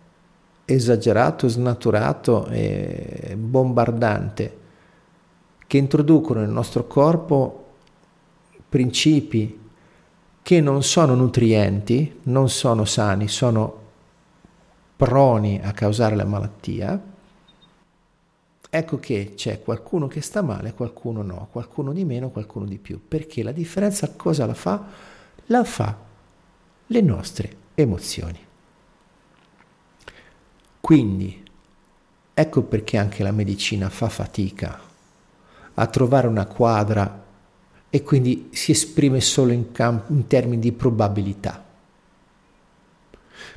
esagerato, 0.65 1.47
snaturato 1.47 2.49
e 2.49 3.37
bombardante, 3.39 4.59
che 5.65 5.77
introducono 5.77 6.41
nel 6.41 6.51
nostro 6.51 6.89
corpo 6.89 7.67
principi 8.69 9.63
che 10.45 10.61
non 10.61 10.83
sono 10.83 11.15
nutrienti, 11.15 12.21
non 12.25 12.51
sono 12.51 12.85
sani, 12.85 13.29
sono 13.29 13.81
proni 14.95 15.59
a 15.63 15.73
causare 15.73 16.15
la 16.15 16.27
malattia, 16.27 17.03
ecco 18.69 18.99
che 18.99 19.33
c'è 19.35 19.63
qualcuno 19.63 20.07
che 20.07 20.21
sta 20.21 20.43
male, 20.43 20.75
qualcuno 20.75 21.23
no, 21.23 21.49
qualcuno 21.51 21.95
di 21.95 22.05
meno, 22.05 22.29
qualcuno 22.29 22.67
di 22.67 22.77
più, 22.77 23.01
perché 23.09 23.43
la 23.43 23.53
differenza 23.53 24.13
cosa 24.17 24.45
la 24.45 24.53
fa? 24.53 24.85
La 25.47 25.65
fa 25.65 25.97
le 26.89 27.01
nostre 27.01 27.57
emozioni. 27.75 28.39
Quindi, 30.79 31.43
ecco 32.35 32.63
perché 32.65 32.99
anche 32.99 33.23
la 33.23 33.33
medicina 33.33 33.89
fa 33.89 34.11
fatica 34.11 34.79
a 35.73 35.87
trovare 35.87 36.27
una 36.27 36.45
quadra 36.45 37.24
e 37.95 38.03
quindi 38.03 38.49
si 38.51 38.73
esprime 38.73 39.21
solo 39.21 39.53
in, 39.53 39.71
camp- 39.71 40.11
in 40.11 40.27
termini 40.27 40.61
di 40.61 40.73
probabilità. 40.73 41.65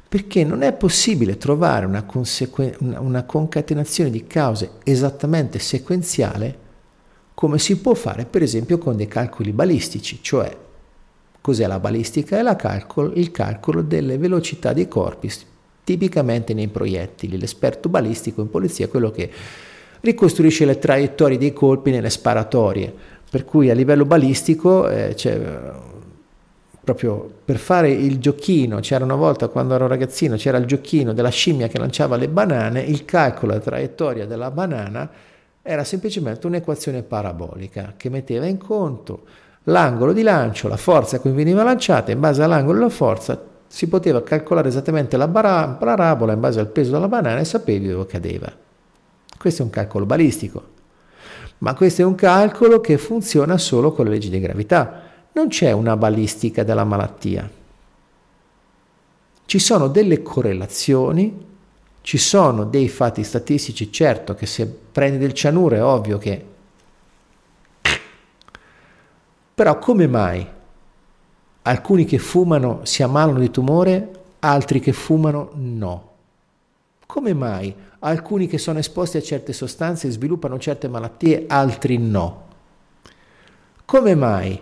Perché 0.07 0.43
non 0.43 0.61
è 0.61 0.73
possibile 0.73 1.37
trovare 1.37 1.87
una, 1.87 2.03
consequ- 2.03 2.77
una 2.79 3.23
concatenazione 3.23 4.11
di 4.11 4.27
cause 4.27 4.73
esattamente 4.83 5.57
sequenziale 5.57 6.55
come 7.33 7.57
si 7.57 7.79
può 7.79 7.95
fare 7.95 8.25
per 8.25 8.43
esempio 8.43 8.77
con 8.77 8.95
dei 8.95 9.07
calcoli 9.07 9.51
balistici, 9.53 10.19
cioè 10.21 10.55
cos'è 11.41 11.65
la 11.65 11.79
balistica? 11.79 12.37
È 12.37 12.43
la 12.43 12.55
calcolo, 12.55 13.13
il 13.15 13.31
calcolo 13.31 13.81
delle 13.81 14.19
velocità 14.19 14.71
dei 14.71 14.87
corpi, 14.87 15.31
tipicamente 15.83 16.53
nei 16.53 16.67
proiettili. 16.67 17.39
L'esperto 17.39 17.89
balistico 17.89 18.41
in 18.41 18.51
polizia 18.51 18.85
è 18.85 18.89
quello 18.89 19.09
che 19.09 19.31
ricostruisce 20.01 20.63
le 20.65 20.77
traiettorie 20.77 21.39
dei 21.39 21.53
colpi 21.53 21.89
nelle 21.89 22.11
sparatorie 22.11 23.16
per 23.29 23.43
cui 23.45 23.69
a 23.69 23.73
livello 23.73 24.05
balistico, 24.05 24.87
eh, 24.87 25.15
proprio 26.83 27.29
per 27.43 27.57
fare 27.57 27.89
il 27.89 28.19
giochino, 28.19 28.79
c'era 28.79 29.03
una 29.03 29.15
volta 29.15 29.49
quando 29.49 29.75
ero 29.75 29.87
ragazzino, 29.87 30.37
c'era 30.37 30.57
il 30.57 30.65
giochino 30.65 31.11
della 31.13 31.29
scimmia 31.29 31.67
che 31.67 31.77
lanciava 31.77 32.15
le 32.15 32.29
banane, 32.29 32.81
il 32.81 33.03
calcolo 33.03 33.51
della 33.51 33.63
traiettoria 33.63 34.25
della 34.25 34.51
banana 34.51 35.09
era 35.61 35.83
semplicemente 35.83 36.47
un'equazione 36.47 37.03
parabolica 37.03 37.95
che 37.97 38.09
metteva 38.09 38.45
in 38.45 38.57
conto 38.57 39.23
l'angolo 39.63 40.13
di 40.13 40.21
lancio, 40.21 40.69
la 40.69 40.77
forza 40.77 41.17
a 41.17 41.19
cui 41.19 41.31
veniva 41.31 41.63
lanciata, 41.63 42.11
in 42.11 42.21
base 42.21 42.41
all'angolo 42.41 42.77
della 42.77 42.89
forza 42.89 43.37
si 43.67 43.89
poteva 43.89 44.23
calcolare 44.23 44.69
esattamente 44.69 45.17
la 45.17 45.27
parabola 45.27 46.31
in 46.31 46.39
base 46.39 46.61
al 46.61 46.67
peso 46.67 46.91
della 46.91 47.09
banana 47.09 47.41
e 47.41 47.43
sapevi 47.43 47.89
dove 47.89 48.05
cadeva. 48.05 48.49
Questo 49.37 49.61
è 49.61 49.65
un 49.65 49.71
calcolo 49.71 50.05
balistico. 50.05 50.75
Ma 51.59 51.73
questo 51.73 52.01
è 52.01 52.05
un 52.05 52.15
calcolo 52.15 52.79
che 52.79 52.97
funziona 52.97 53.57
solo 53.57 53.91
con 53.91 54.05
le 54.05 54.11
leggi 54.11 54.29
di 54.29 54.39
gravità. 54.39 55.01
Non 55.31 55.47
c'è 55.47 55.71
una 55.71 55.97
balistica 55.97 56.63
della 56.63 56.83
malattia. 56.83 57.49
Ci 59.45 59.59
sono 59.59 59.87
delle 59.87 60.21
correlazioni, 60.21 61.45
ci 62.01 62.17
sono 62.17 62.63
dei 62.65 62.89
fatti 62.89 63.23
statistici, 63.23 63.91
certo 63.91 64.35
che 64.35 64.45
se 64.45 64.67
prendi 64.67 65.17
del 65.17 65.33
cianuro 65.33 65.75
è 65.75 65.83
ovvio 65.83 66.17
che... 66.17 66.45
Però 69.55 69.79
come 69.79 70.07
mai 70.07 70.47
alcuni 71.63 72.05
che 72.05 72.17
fumano 72.17 72.81
si 72.83 73.03
ammalano 73.03 73.39
di 73.39 73.51
tumore, 73.51 74.11
altri 74.39 74.79
che 74.79 74.93
fumano 74.93 75.51
no? 75.55 76.11
Come 77.07 77.33
mai 77.33 77.73
alcuni 77.99 78.47
che 78.47 78.57
sono 78.57 78.79
esposti 78.79 79.15
a 79.15 79.21
certe 79.21 79.53
sostanze 79.53 80.09
sviluppano 80.11 80.59
certe 80.59 80.89
malattie, 80.89 81.45
altri 81.47 81.97
no? 81.97 82.45
Come 83.85 84.13
mai 84.13 84.61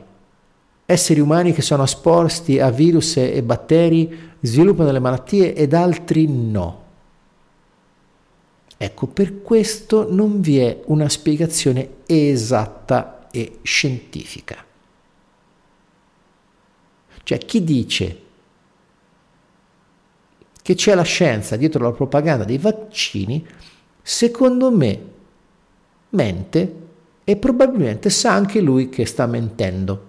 esseri 0.85 1.19
umani 1.19 1.51
che 1.51 1.63
sono 1.63 1.83
esposti 1.83 2.59
a 2.59 2.69
virus 2.69 3.17
e 3.17 3.41
batteri 3.41 4.33
sviluppano 4.39 4.91
le 4.91 4.99
malattie 4.99 5.55
ed 5.55 5.73
altri 5.73 6.27
no? 6.27 6.83
Ecco, 8.77 9.07
per 9.07 9.41
questo 9.41 10.07
non 10.13 10.39
vi 10.39 10.59
è 10.59 10.81
una 10.85 11.09
spiegazione 11.09 11.95
esatta 12.05 13.27
e 13.31 13.59
scientifica. 13.63 14.63
Cioè 17.23 17.37
chi 17.39 17.63
dice 17.63 18.21
che 20.65 20.73
c'è 20.73 20.95
la 20.95 21.03
scienza 21.03 21.57
dietro 21.57 21.83
la 21.83 21.91
propaganda 21.91 22.43
dei 22.43 22.57
vaccini, 22.57 23.45
secondo 24.01 24.71
me 24.71 24.99
mente 26.09 26.75
e 27.23 27.35
probabilmente 27.35 28.09
sa 28.09 28.33
anche 28.33 28.61
lui 28.61 28.89
che 28.89 29.05
sta 29.05 29.27
mentendo. 29.27 30.03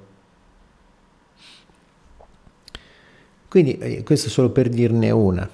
Quindi 3.49 3.77
eh, 3.77 4.03
questo 4.03 4.31
solo 4.31 4.49
per 4.49 4.71
dirne 4.71 5.11
una. 5.11 5.47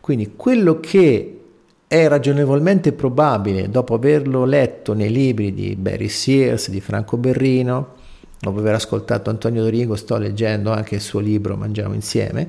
Quindi 0.00 0.32
quello 0.34 0.80
che 0.80 1.40
è 1.86 2.08
ragionevolmente 2.08 2.90
probabile 2.90 3.68
dopo 3.68 3.94
averlo 3.94 4.44
letto 4.44 4.92
nei 4.92 5.12
libri 5.12 5.54
di 5.54 5.76
Barry 5.76 6.08
Sears, 6.08 6.68
di 6.68 6.80
Franco 6.80 7.16
Berrino, 7.16 7.94
dopo 8.40 8.58
aver 8.58 8.74
ascoltato 8.74 9.30
Antonio 9.30 9.62
Dorigo, 9.62 9.94
sto 9.94 10.16
leggendo 10.16 10.72
anche 10.72 10.96
il 10.96 11.00
suo 11.00 11.20
libro 11.20 11.56
Mangiamo 11.56 11.94
insieme, 11.94 12.48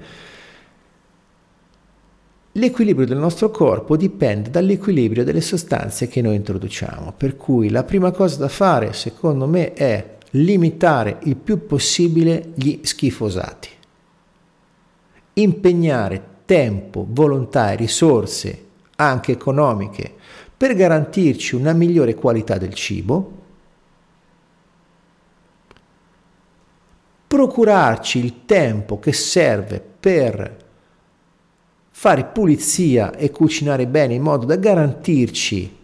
L'equilibrio 2.56 3.08
del 3.08 3.18
nostro 3.18 3.50
corpo 3.50 3.96
dipende 3.96 4.50
dall'equilibrio 4.50 5.24
delle 5.24 5.40
sostanze 5.40 6.10
che 6.10 6.22
noi 6.22 6.36
introduciamo, 6.36 7.14
per 7.16 7.38
cui 7.38 7.70
la 7.70 7.86
prima 7.86 8.12
cosa 8.12 8.40
da 8.40 8.50
fare, 8.50 8.92
secondo 8.92 9.48
me, 9.48 9.72
è 9.72 10.18
limitare 10.32 11.20
il 11.24 11.38
più 11.38 11.66
possibile 11.66 12.52
gli 12.56 12.82
schifosati. 12.84 13.70
Impegnare 15.34 16.24
tempo, 16.44 17.06
volontà 17.08 17.72
e 17.72 17.78
risorse, 17.78 18.66
anche 18.98 19.32
economiche, 19.32 20.14
per 20.58 20.76
garantirci 20.76 21.56
una 21.56 21.72
migliore 21.72 22.16
qualità 22.16 22.58
del 22.58 22.74
cibo, 22.74 23.40
procurarci 27.28 28.20
il 28.20 28.46
tempo 28.46 29.00
che 29.00 29.14
serve 29.14 29.80
per 29.80 30.61
fare 32.02 32.26
pulizia 32.26 33.14
e 33.14 33.30
cucinare 33.30 33.86
bene 33.86 34.16
in 34.16 34.24
modo 34.24 34.48
da 34.48 34.56
garantirci 34.56 35.78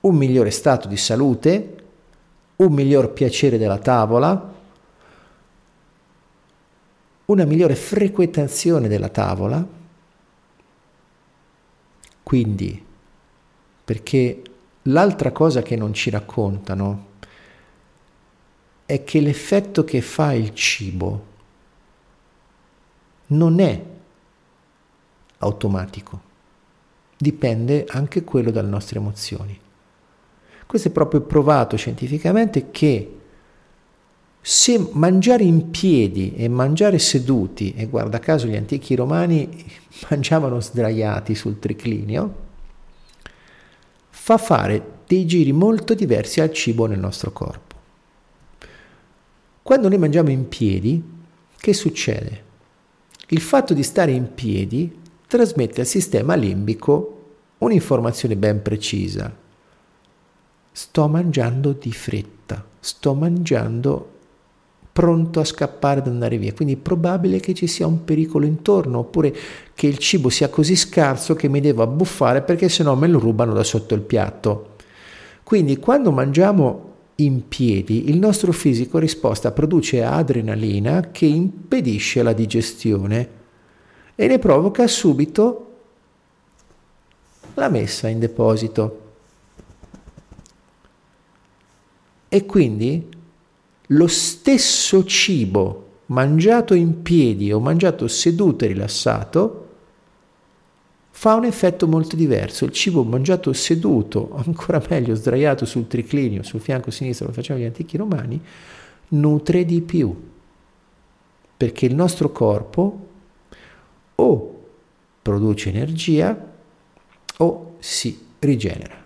un 0.00 0.16
migliore 0.16 0.50
stato 0.50 0.88
di 0.88 0.96
salute, 0.96 1.76
un 2.56 2.72
miglior 2.72 3.12
piacere 3.12 3.56
della 3.56 3.78
tavola, 3.78 4.52
una 7.26 7.44
migliore 7.44 7.76
frequentazione 7.76 8.88
della 8.88 9.10
tavola. 9.10 9.64
Quindi, 12.24 12.84
perché 13.84 14.42
l'altra 14.82 15.30
cosa 15.30 15.62
che 15.62 15.76
non 15.76 15.94
ci 15.94 16.10
raccontano 16.10 17.06
è 18.86 19.04
che 19.04 19.20
l'effetto 19.20 19.84
che 19.84 20.00
fa 20.00 20.32
il 20.32 20.52
cibo 20.52 21.26
non 23.26 23.60
è 23.60 23.89
automatico. 25.40 26.28
Dipende 27.16 27.84
anche 27.88 28.24
quello 28.24 28.50
dalle 28.50 28.68
nostre 28.68 28.98
emozioni. 28.98 29.58
Questo 30.66 30.88
è 30.88 30.90
proprio 30.92 31.20
provato 31.22 31.76
scientificamente 31.76 32.70
che 32.70 33.16
se 34.42 34.88
mangiare 34.92 35.44
in 35.44 35.70
piedi 35.70 36.34
e 36.34 36.48
mangiare 36.48 36.98
seduti, 36.98 37.74
e 37.74 37.86
guarda 37.86 38.18
caso 38.20 38.46
gli 38.46 38.56
antichi 38.56 38.94
romani 38.94 39.48
mangiavano 40.08 40.60
sdraiati 40.60 41.34
sul 41.34 41.58
triclinio, 41.58 42.48
fa 44.08 44.38
fare 44.38 44.98
dei 45.06 45.26
giri 45.26 45.52
molto 45.52 45.94
diversi 45.94 46.40
al 46.40 46.52
cibo 46.52 46.86
nel 46.86 46.98
nostro 46.98 47.32
corpo. 47.32 47.76
Quando 49.62 49.88
noi 49.88 49.98
mangiamo 49.98 50.30
in 50.30 50.48
piedi, 50.48 51.02
che 51.56 51.74
succede? 51.74 52.44
Il 53.28 53.40
fatto 53.40 53.74
di 53.74 53.82
stare 53.82 54.12
in 54.12 54.34
piedi 54.34 54.99
trasmette 55.30 55.82
al 55.82 55.86
sistema 55.86 56.34
limbico 56.34 57.18
un'informazione 57.58 58.34
ben 58.34 58.62
precisa. 58.62 59.32
Sto 60.72 61.06
mangiando 61.06 61.70
di 61.70 61.92
fretta, 61.92 62.66
sto 62.80 63.14
mangiando 63.14 64.10
pronto 64.90 65.38
a 65.38 65.44
scappare 65.44 66.00
ad 66.00 66.08
andare 66.08 66.36
via, 66.36 66.52
quindi 66.52 66.74
è 66.74 66.78
probabile 66.78 67.38
che 67.38 67.54
ci 67.54 67.68
sia 67.68 67.86
un 67.86 68.02
pericolo 68.02 68.44
intorno 68.44 68.98
oppure 68.98 69.32
che 69.72 69.86
il 69.86 69.98
cibo 69.98 70.30
sia 70.30 70.48
così 70.48 70.74
scarso 70.74 71.34
che 71.34 71.48
mi 71.48 71.60
devo 71.60 71.84
abbuffare 71.84 72.42
perché 72.42 72.68
sennò 72.68 72.96
me 72.96 73.06
lo 73.06 73.20
rubano 73.20 73.52
da 73.52 73.62
sotto 73.62 73.94
il 73.94 74.00
piatto. 74.00 74.74
Quindi 75.44 75.76
quando 75.76 76.10
mangiamo 76.10 76.88
in 77.16 77.46
piedi 77.46 78.10
il 78.10 78.18
nostro 78.18 78.50
fisico 78.50 78.98
risposta 78.98 79.52
produce 79.52 80.02
adrenalina 80.02 81.10
che 81.12 81.26
impedisce 81.26 82.20
la 82.24 82.32
digestione 82.32 83.38
e 84.20 84.26
ne 84.26 84.38
provoca 84.38 84.86
subito 84.86 85.70
la 87.54 87.70
messa 87.70 88.06
in 88.06 88.18
deposito. 88.18 89.00
E 92.28 92.44
quindi 92.44 93.08
lo 93.86 94.06
stesso 94.08 95.04
cibo 95.06 95.88
mangiato 96.06 96.74
in 96.74 97.00
piedi 97.00 97.50
o 97.50 97.60
mangiato 97.60 98.08
seduto 98.08 98.66
e 98.66 98.68
rilassato 98.68 99.68
fa 101.12 101.36
un 101.36 101.46
effetto 101.46 101.86
molto 101.86 102.14
diverso. 102.14 102.66
Il 102.66 102.72
cibo 102.72 103.02
mangiato 103.02 103.54
seduto, 103.54 104.34
ancora 104.44 104.84
meglio 104.90 105.14
sdraiato 105.14 105.64
sul 105.64 105.86
triclinio, 105.86 106.42
sul 106.42 106.60
fianco 106.60 106.90
sinistro, 106.90 107.28
lo 107.28 107.32
facevano 107.32 107.64
gli 107.64 107.68
antichi 107.68 107.96
romani, 107.96 108.38
nutre 109.08 109.64
di 109.64 109.80
più, 109.80 110.14
perché 111.56 111.86
il 111.86 111.94
nostro 111.94 112.30
corpo 112.32 113.08
o 114.20 114.60
produce 115.22 115.68
energia 115.70 116.48
o 117.38 117.76
si 117.78 118.26
rigenera. 118.38 118.98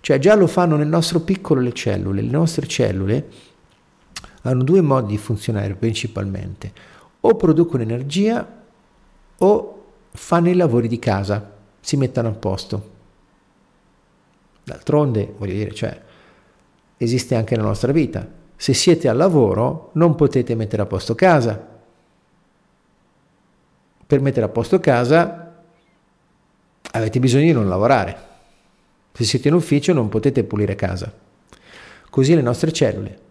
Cioè 0.00 0.18
già 0.18 0.34
lo 0.34 0.46
fanno 0.46 0.76
nel 0.76 0.86
nostro 0.86 1.20
piccolo 1.20 1.60
le 1.60 1.72
cellule, 1.72 2.22
le 2.22 2.30
nostre 2.30 2.66
cellule 2.66 3.28
hanno 4.42 4.62
due 4.62 4.80
modi 4.80 5.08
di 5.08 5.18
funzionare 5.18 5.74
principalmente, 5.74 6.72
o 7.20 7.34
producono 7.34 7.82
energia 7.82 8.62
o 9.38 9.84
fanno 10.12 10.48
i 10.48 10.54
lavori 10.54 10.86
di 10.86 11.00
casa, 11.00 11.52
si 11.80 11.96
mettono 11.96 12.28
a 12.28 12.32
posto. 12.32 12.94
D'altronde, 14.62 15.34
voglio 15.36 15.54
dire, 15.54 15.74
cioè, 15.74 16.00
esiste 16.96 17.34
anche 17.34 17.56
nella 17.56 17.68
nostra 17.68 17.90
vita. 17.90 18.26
Se 18.54 18.72
siete 18.72 19.08
al 19.08 19.16
lavoro 19.16 19.90
non 19.94 20.14
potete 20.14 20.54
mettere 20.54 20.82
a 20.82 20.86
posto 20.86 21.14
casa, 21.16 21.75
per 24.06 24.20
mettere 24.20 24.46
a 24.46 24.50
posto 24.50 24.78
casa 24.78 25.62
avete 26.92 27.18
bisogno 27.18 27.44
di 27.44 27.52
non 27.52 27.68
lavorare. 27.68 28.16
Se 29.12 29.24
siete 29.24 29.48
in 29.48 29.54
ufficio 29.54 29.92
non 29.92 30.08
potete 30.08 30.44
pulire 30.44 30.74
casa. 30.74 31.12
Così 32.08 32.34
le 32.34 32.42
nostre 32.42 32.72
cellule, 32.72 33.24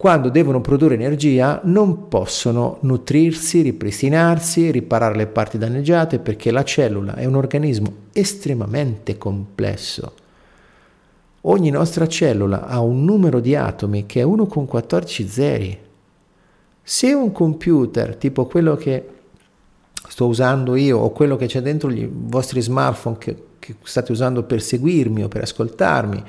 quando 0.00 0.30
devono 0.30 0.62
produrre 0.62 0.94
energia, 0.94 1.60
non 1.64 2.08
possono 2.08 2.78
nutrirsi, 2.80 3.60
ripristinarsi, 3.60 4.70
riparare 4.70 5.14
le 5.14 5.26
parti 5.26 5.58
danneggiate 5.58 6.18
perché 6.20 6.50
la 6.50 6.64
cellula 6.64 7.16
è 7.16 7.26
un 7.26 7.34
organismo 7.34 7.92
estremamente 8.14 9.18
complesso. 9.18 10.14
Ogni 11.42 11.68
nostra 11.68 12.06
cellula 12.06 12.66
ha 12.66 12.80
un 12.80 13.04
numero 13.04 13.40
di 13.40 13.54
atomi 13.54 14.06
che 14.06 14.20
è 14.20 14.22
1 14.22 14.46
con 14.46 14.64
14 14.64 15.28
zeri. 15.28 15.78
Se 16.82 17.12
un 17.12 17.30
computer, 17.32 18.16
tipo 18.16 18.46
quello 18.46 18.76
che 18.76 19.06
sto 20.20 20.26
usando 20.26 20.76
io 20.76 20.98
o 20.98 21.10
quello 21.12 21.36
che 21.36 21.46
c'è 21.46 21.62
dentro 21.62 21.90
i 21.90 22.06
vostri 22.12 22.60
smartphone 22.60 23.16
che, 23.16 23.44
che 23.58 23.76
state 23.82 24.12
usando 24.12 24.42
per 24.42 24.60
seguirmi 24.60 25.24
o 25.24 25.28
per 25.28 25.42
ascoltarmi, 25.42 26.22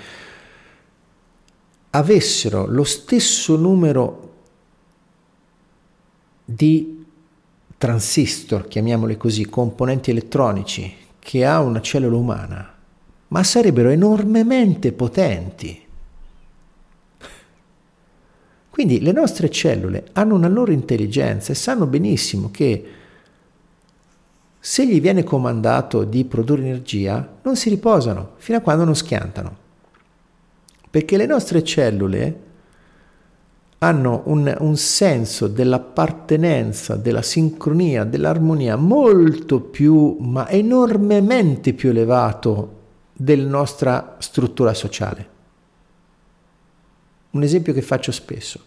avessero 1.89 2.67
lo 2.67 2.85
stesso 2.85 3.57
numero 3.57 4.29
di 6.45 7.05
transistor, 7.77 8.69
chiamiamoli 8.69 9.17
così, 9.17 9.45
componenti 9.47 10.11
elettronici, 10.11 10.95
che 11.19 11.45
ha 11.45 11.59
una 11.59 11.81
cellula 11.81 12.15
umana, 12.15 12.73
ma 13.27 13.43
sarebbero 13.43 13.89
enormemente 13.89 14.93
potenti. 14.93 15.85
Quindi 18.69 19.01
le 19.01 19.11
nostre 19.11 19.49
cellule 19.49 20.05
hanno 20.13 20.35
una 20.35 20.47
loro 20.47 20.71
intelligenza 20.71 21.51
e 21.51 21.55
sanno 21.55 21.87
benissimo 21.87 22.51
che 22.51 22.99
se 24.63 24.85
gli 24.85 25.01
viene 25.01 25.23
comandato 25.23 26.03
di 26.03 26.23
produrre 26.23 26.61
energia, 26.61 27.39
non 27.41 27.55
si 27.55 27.67
riposano 27.69 28.33
fino 28.35 28.59
a 28.59 28.61
quando 28.61 28.83
non 28.83 28.95
schiantano. 28.95 29.57
Perché 30.87 31.17
le 31.17 31.25
nostre 31.25 31.63
cellule 31.63 32.39
hanno 33.79 34.21
un, 34.25 34.55
un, 34.59 34.77
senso 34.77 35.47
dell'appartenenza, 35.47 36.95
della 36.95 37.23
sincronia, 37.23 38.03
dell'armonia 38.03 38.75
molto 38.75 39.61
più, 39.61 40.17
ma 40.19 40.47
enormemente 40.47 41.73
più 41.73 41.89
elevato 41.89 42.79
della 43.13 43.49
nostra 43.49 44.17
struttura 44.19 44.75
sociale. 44.75 45.29
Un 47.31 47.41
esempio 47.41 47.73
che 47.73 47.81
faccio 47.81 48.11
spesso. 48.11 48.59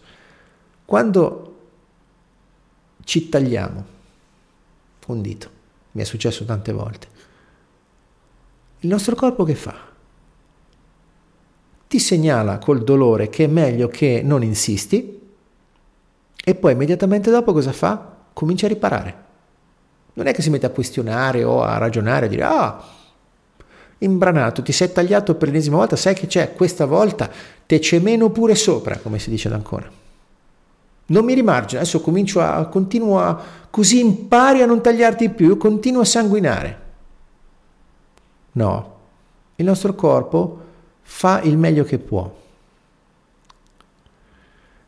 Quando 0.83 1.55
ci 3.05 3.29
tagliamo 3.29 3.85
un 5.07 5.21
dito, 5.21 5.54
mi 5.95 6.01
è 6.01 6.05
successo 6.05 6.43
tante 6.43 6.71
volte. 6.73 7.07
Il 8.79 8.89
nostro 8.89 9.15
corpo 9.15 9.43
che 9.43 9.55
fa? 9.55 9.73
Ti 11.87 11.99
segnala 11.99 12.57
col 12.57 12.83
dolore 12.83 13.29
che 13.29 13.45
è 13.45 13.47
meglio 13.47 13.87
che 13.87 14.21
non 14.23 14.43
insisti 14.43 15.21
e 16.43 16.55
poi 16.55 16.73
immediatamente 16.73 17.31
dopo 17.31 17.53
cosa 17.53 17.71
fa? 17.71 18.13
Comincia 18.33 18.65
a 18.65 18.69
riparare. 18.69 19.23
Non 20.13 20.27
è 20.27 20.33
che 20.33 20.41
si 20.41 20.49
mette 20.49 20.65
a 20.65 20.71
questionare 20.71 21.43
o 21.43 21.63
a 21.63 21.77
ragionare, 21.77 22.25
a 22.25 22.29
dire 22.29 22.43
ah, 22.43 22.83
imbranato, 23.99 24.61
ti 24.61 24.73
sei 24.73 24.91
tagliato 24.91 25.35
per 25.35 25.47
l'ennesima 25.47 25.77
volta, 25.77 25.95
sai 25.95 26.13
che 26.13 26.27
c'è 26.27 26.53
questa 26.53 26.85
volta, 26.85 27.29
te 27.65 27.79
c'è 27.79 27.99
meno 27.99 28.29
pure 28.29 28.55
sopra, 28.55 28.97
come 28.97 29.17
si 29.17 29.29
dice 29.29 29.47
ancora. 29.47 29.89
Non 31.07 31.23
mi 31.23 31.33
rimargino, 31.33 31.81
adesso 31.81 32.01
comincio 32.01 32.41
a, 32.41 32.65
continuo 32.67 33.19
a, 33.19 33.39
così 33.69 33.99
impari 33.99 34.61
a 34.61 34.65
non 34.65 34.81
tagliarti 34.81 35.29
più, 35.29 35.47
io 35.49 35.57
continuo 35.57 36.01
a 36.01 36.05
sanguinare. 36.05 36.83
No, 38.53 38.95
il 39.55 39.65
nostro 39.65 39.93
corpo 39.93 40.63
fa 41.01 41.41
il 41.41 41.57
meglio 41.57 41.83
che 41.83 41.99
può. 41.99 42.43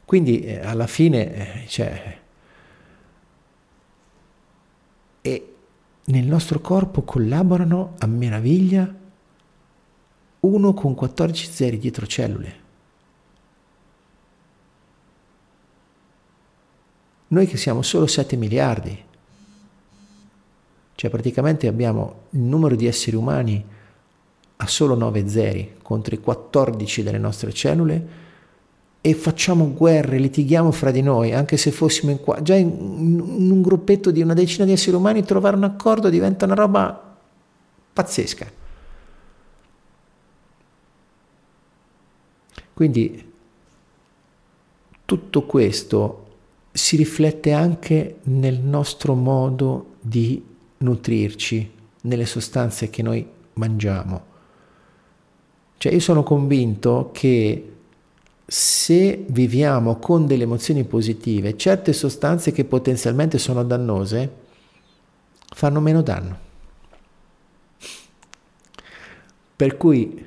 Quindi 0.06 0.42
eh, 0.42 0.60
alla 0.62 0.88
fine, 0.88 1.64
eh, 1.64 1.68
cioè, 1.68 2.20
e 5.22 5.56
nel 6.06 6.26
nostro 6.26 6.60
corpo 6.62 7.02
collaborano 7.04 7.96
a 8.00 8.08
meraviglia 8.08 8.92
uno 10.40 10.74
con 10.74 10.96
14 10.96 11.52
zeri 11.52 11.78
dietro 11.78 12.08
cellule. 12.08 12.66
Noi 17.30 17.46
che 17.48 17.58
siamo 17.58 17.82
solo 17.82 18.08
7 18.08 18.36
miliardi, 18.38 19.04
cioè 20.96 21.10
praticamente 21.10 21.68
abbiamo 21.68 22.22
il 22.32 22.40
numero 22.40 22.76
di 22.76 22.88
esseri 22.88 23.16
umani 23.16 23.64
a 24.58 24.68
solo 24.68 24.96
9 24.96 25.28
zeri 25.28 25.76
contro 25.82 26.16
i 26.16 26.20
14 26.20 27.04
delle 27.04 27.18
nostre 27.18 27.54
cellule 27.54 28.26
e 29.02 29.14
facciamo 29.14 29.72
guerre, 29.74 30.18
litighiamo 30.18 30.72
fra 30.72 30.90
di 30.92 31.02
noi, 31.02 31.34
anche 31.34 31.58
se 31.58 31.72
fossimo 31.72 32.12
in 32.12 32.20
qua, 32.20 32.42
già 32.42 32.56
in, 32.56 32.70
in 32.70 33.52
un 33.52 33.62
gruppetto 33.62 34.10
di 34.10 34.22
una 34.22 34.34
decina 34.34 34.66
di 34.66 34.72
esseri 34.72 34.96
umani 34.96 35.24
trovare 35.24 35.56
un 35.56 35.64
accordo 35.64 36.10
diventa 36.10 36.46
una 36.46 36.56
roba 36.56 37.18
pazzesca. 37.94 38.52
Quindi 42.74 43.34
tutto 45.06 45.46
questo 45.46 46.27
si 46.78 46.96
riflette 46.96 47.54
anche 47.54 48.20
nel 48.26 48.60
nostro 48.60 49.16
modo 49.16 49.96
di 50.00 50.44
nutrirci, 50.78 51.72
nelle 52.02 52.26
sostanze 52.28 52.92
che 52.92 53.02
noi 53.02 53.28
mangiamo. 53.54 54.36
Cioè 55.78 55.92
io 55.92 56.00
sono 56.00 56.22
convinto 56.22 57.10
che 57.12 57.74
se 58.46 59.26
viviamo 59.28 59.98
con 59.98 60.28
delle 60.28 60.44
emozioni 60.44 60.84
positive, 60.84 61.58
certe 61.58 61.94
sostanze 61.94 62.52
che 62.52 62.64
potenzialmente 62.64 63.40
sono 63.40 63.64
dannose 63.64 64.32
fanno 65.56 65.82
meno 65.82 66.04
danno. 66.04 66.40
Per 69.56 69.78
cui 69.78 70.26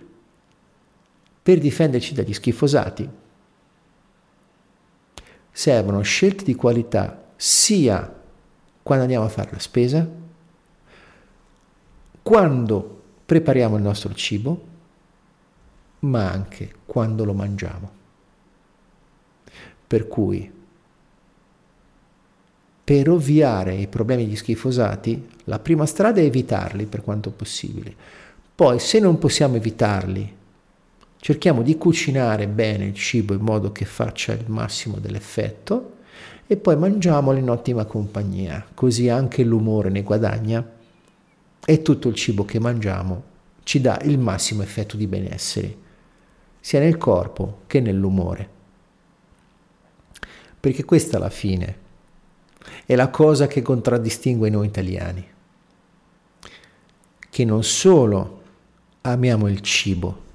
per 1.43 1.59
difenderci 1.61 2.13
dagli 2.13 2.35
schifosati 2.35 3.09
servono 5.51 6.01
scelte 6.03 6.45
di 6.45 6.55
qualità 6.55 7.29
sia 7.37 8.19
quando 8.83 9.05
andiamo 9.05 9.27
a 9.27 9.31
fare 9.31 9.51
la 9.53 9.59
spesa, 9.59 10.09
quando 12.23 13.03
prepariamo 13.27 13.77
il 13.77 13.83
nostro 13.83 14.13
cibo, 14.15 14.69
ma 16.01 16.31
anche 16.31 16.75
quando 16.87 17.25
lo 17.25 17.35
mangiamo. 17.35 17.91
Per 19.87 20.09
cui, 20.09 20.53
per 22.85 23.09
ovviare 23.09 23.73
ai 23.73 23.87
problemi 23.87 24.27
di 24.27 24.37
schifosati, 24.37 25.29
la 25.45 25.59
prima 25.59 25.87
strada 25.87 26.21
è 26.21 26.25
evitarli 26.25 26.87
per 26.87 27.03
quanto 27.03 27.31
possibile. 27.31 27.95
Poi, 28.55 28.79
se 28.79 28.99
non 28.99 29.19
possiamo 29.19 29.57
evitarli, 29.57 30.37
Cerchiamo 31.23 31.61
di 31.61 31.77
cucinare 31.77 32.49
bene 32.49 32.87
il 32.87 32.95
cibo 32.95 33.35
in 33.35 33.43
modo 33.43 33.73
che 33.73 33.85
faccia 33.85 34.33
il 34.33 34.49
massimo 34.49 34.99
dell'effetto 34.99 35.99
e 36.47 36.57
poi 36.57 36.77
mangiamolo 36.77 37.37
in 37.37 37.51
ottima 37.51 37.85
compagnia, 37.85 38.67
così 38.73 39.11
anche 39.11 39.45
l'umore 39.45 39.91
ne 39.91 40.03
guadagna 40.03 40.67
e 41.63 41.83
tutto 41.83 42.09
il 42.09 42.15
cibo 42.15 42.47
che 42.47 42.59
mangiamo 42.59 43.29
ci 43.65 43.83
dà 43.83 44.01
il 44.03 44.19
massimo 44.19 44.63
effetto 44.63 44.97
di 44.97 45.07
benessere, 45.07 45.77
sia 46.59 46.81
nel 46.81 46.97
corpo 46.97 47.61
che 47.67 47.81
nell'umore. 47.81 48.49
Perché 50.59 50.85
questa 50.85 51.19
alla 51.19 51.31
fine 51.31 51.79
è 52.87 52.95
la 52.95 53.11
cosa 53.11 53.47
che 53.47 53.61
contraddistingue 53.61 54.49
noi 54.49 54.67
italiani, 54.67 55.25
che 57.29 57.45
non 57.45 57.63
solo 57.63 58.43
amiamo 59.03 59.49
il 59.49 59.61
cibo, 59.61 60.29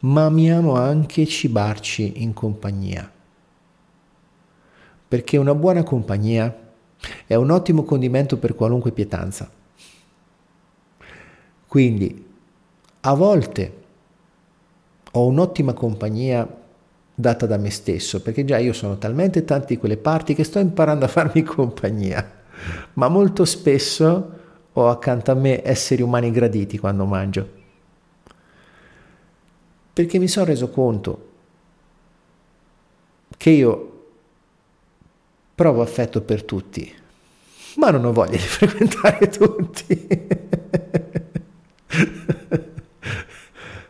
ma 0.00 0.24
amiamo 0.24 0.74
anche 0.74 1.26
cibarci 1.26 2.22
in 2.22 2.32
compagnia. 2.32 3.10
Perché 5.08 5.36
una 5.36 5.54
buona 5.54 5.82
compagnia 5.82 6.68
è 7.26 7.34
un 7.34 7.50
ottimo 7.50 7.82
condimento 7.82 8.38
per 8.38 8.54
qualunque 8.54 8.92
pietanza. 8.92 9.50
Quindi, 11.66 12.26
a 13.00 13.14
volte 13.14 13.78
ho 15.12 15.26
un'ottima 15.26 15.72
compagnia 15.72 16.48
data 17.14 17.46
da 17.46 17.58
me 17.58 17.70
stesso, 17.70 18.22
perché 18.22 18.44
già 18.44 18.58
io 18.58 18.72
sono 18.72 18.96
talmente 18.96 19.44
tanti 19.44 19.74
di 19.74 19.80
quelle 19.80 19.96
parti 19.96 20.34
che 20.34 20.44
sto 20.44 20.58
imparando 20.58 21.04
a 21.04 21.08
farmi 21.08 21.42
compagnia, 21.42 22.42
ma 22.94 23.08
molto 23.08 23.44
spesso 23.44 24.38
ho 24.72 24.88
accanto 24.88 25.30
a 25.30 25.34
me 25.34 25.66
esseri 25.66 26.00
umani 26.00 26.30
graditi 26.30 26.78
quando 26.78 27.04
mangio 27.04 27.58
perché 30.00 30.18
mi 30.18 30.28
sono 30.28 30.46
reso 30.46 30.70
conto 30.70 31.28
che 33.36 33.50
io 33.50 34.06
provo 35.54 35.82
affetto 35.82 36.22
per 36.22 36.42
tutti, 36.42 36.90
ma 37.76 37.90
non 37.90 38.06
ho 38.06 38.12
voglia 38.14 38.30
di 38.30 38.38
frequentare 38.38 39.28
tutti. 39.28 40.08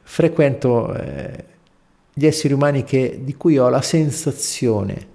Frequento 0.03 0.95
eh, 0.95 1.45
gli 2.13 2.27
esseri 2.27 2.55
umani 2.55 2.83
che, 2.83 3.21
di 3.23 3.37
cui 3.37 3.57
ho 3.57 3.69
la 3.69 3.81
sensazione 3.81 5.07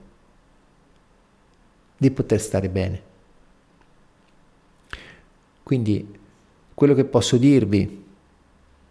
di 1.97 2.09
poter 2.09 2.39
stare 2.39 2.69
bene. 2.69 3.01
Quindi 5.61 6.17
quello 6.73 6.93
che 6.93 7.03
posso 7.03 7.35
dirvi 7.35 8.04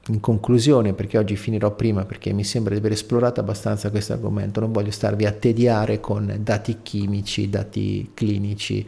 in 0.08 0.20
conclusione, 0.20 0.92
perché 0.92 1.16
oggi 1.16 1.36
finirò 1.36 1.74
prima 1.74 2.04
perché 2.04 2.32
mi 2.32 2.44
sembra 2.44 2.74
di 2.74 2.80
aver 2.80 2.92
esplorato 2.92 3.40
abbastanza 3.40 3.90
questo 3.90 4.12
argomento, 4.12 4.60
non 4.60 4.72
voglio 4.72 4.90
starvi 4.90 5.24
a 5.24 5.32
tediare 5.32 6.00
con 6.00 6.40
dati 6.40 6.78
chimici, 6.82 7.48
dati 7.48 8.10
clinici 8.12 8.86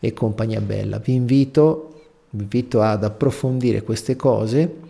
e 0.00 0.12
compagnia 0.14 0.60
bella. 0.60 0.98
Vi 0.98 1.12
invito, 1.12 2.04
vi 2.30 2.42
invito 2.42 2.80
ad 2.80 3.04
approfondire 3.04 3.82
queste 3.82 4.16
cose 4.16 4.80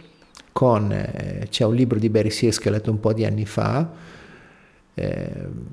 con, 0.52 0.92
eh, 0.92 1.46
c'è 1.50 1.64
un 1.64 1.74
libro 1.74 1.98
di 1.98 2.08
Barry 2.08 2.30
Sears 2.30 2.58
che 2.58 2.68
ho 2.68 2.72
letto 2.72 2.90
un 2.92 3.00
po' 3.00 3.12
di 3.12 3.24
anni 3.24 3.44
fa, 3.44 3.90
eh, 4.94 5.72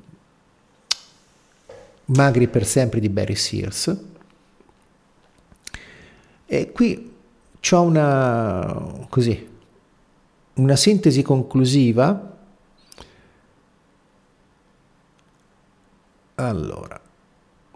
Magri 2.06 2.48
per 2.48 2.66
sempre 2.66 2.98
di 2.98 3.08
Barry 3.08 3.36
Sears. 3.36 3.96
E 6.46 6.72
qui 6.72 7.10
c'ho 7.60 7.80
una, 7.80 9.06
così, 9.08 9.48
una 10.54 10.76
sintesi 10.76 11.22
conclusiva. 11.22 12.36
Allora, 16.34 17.00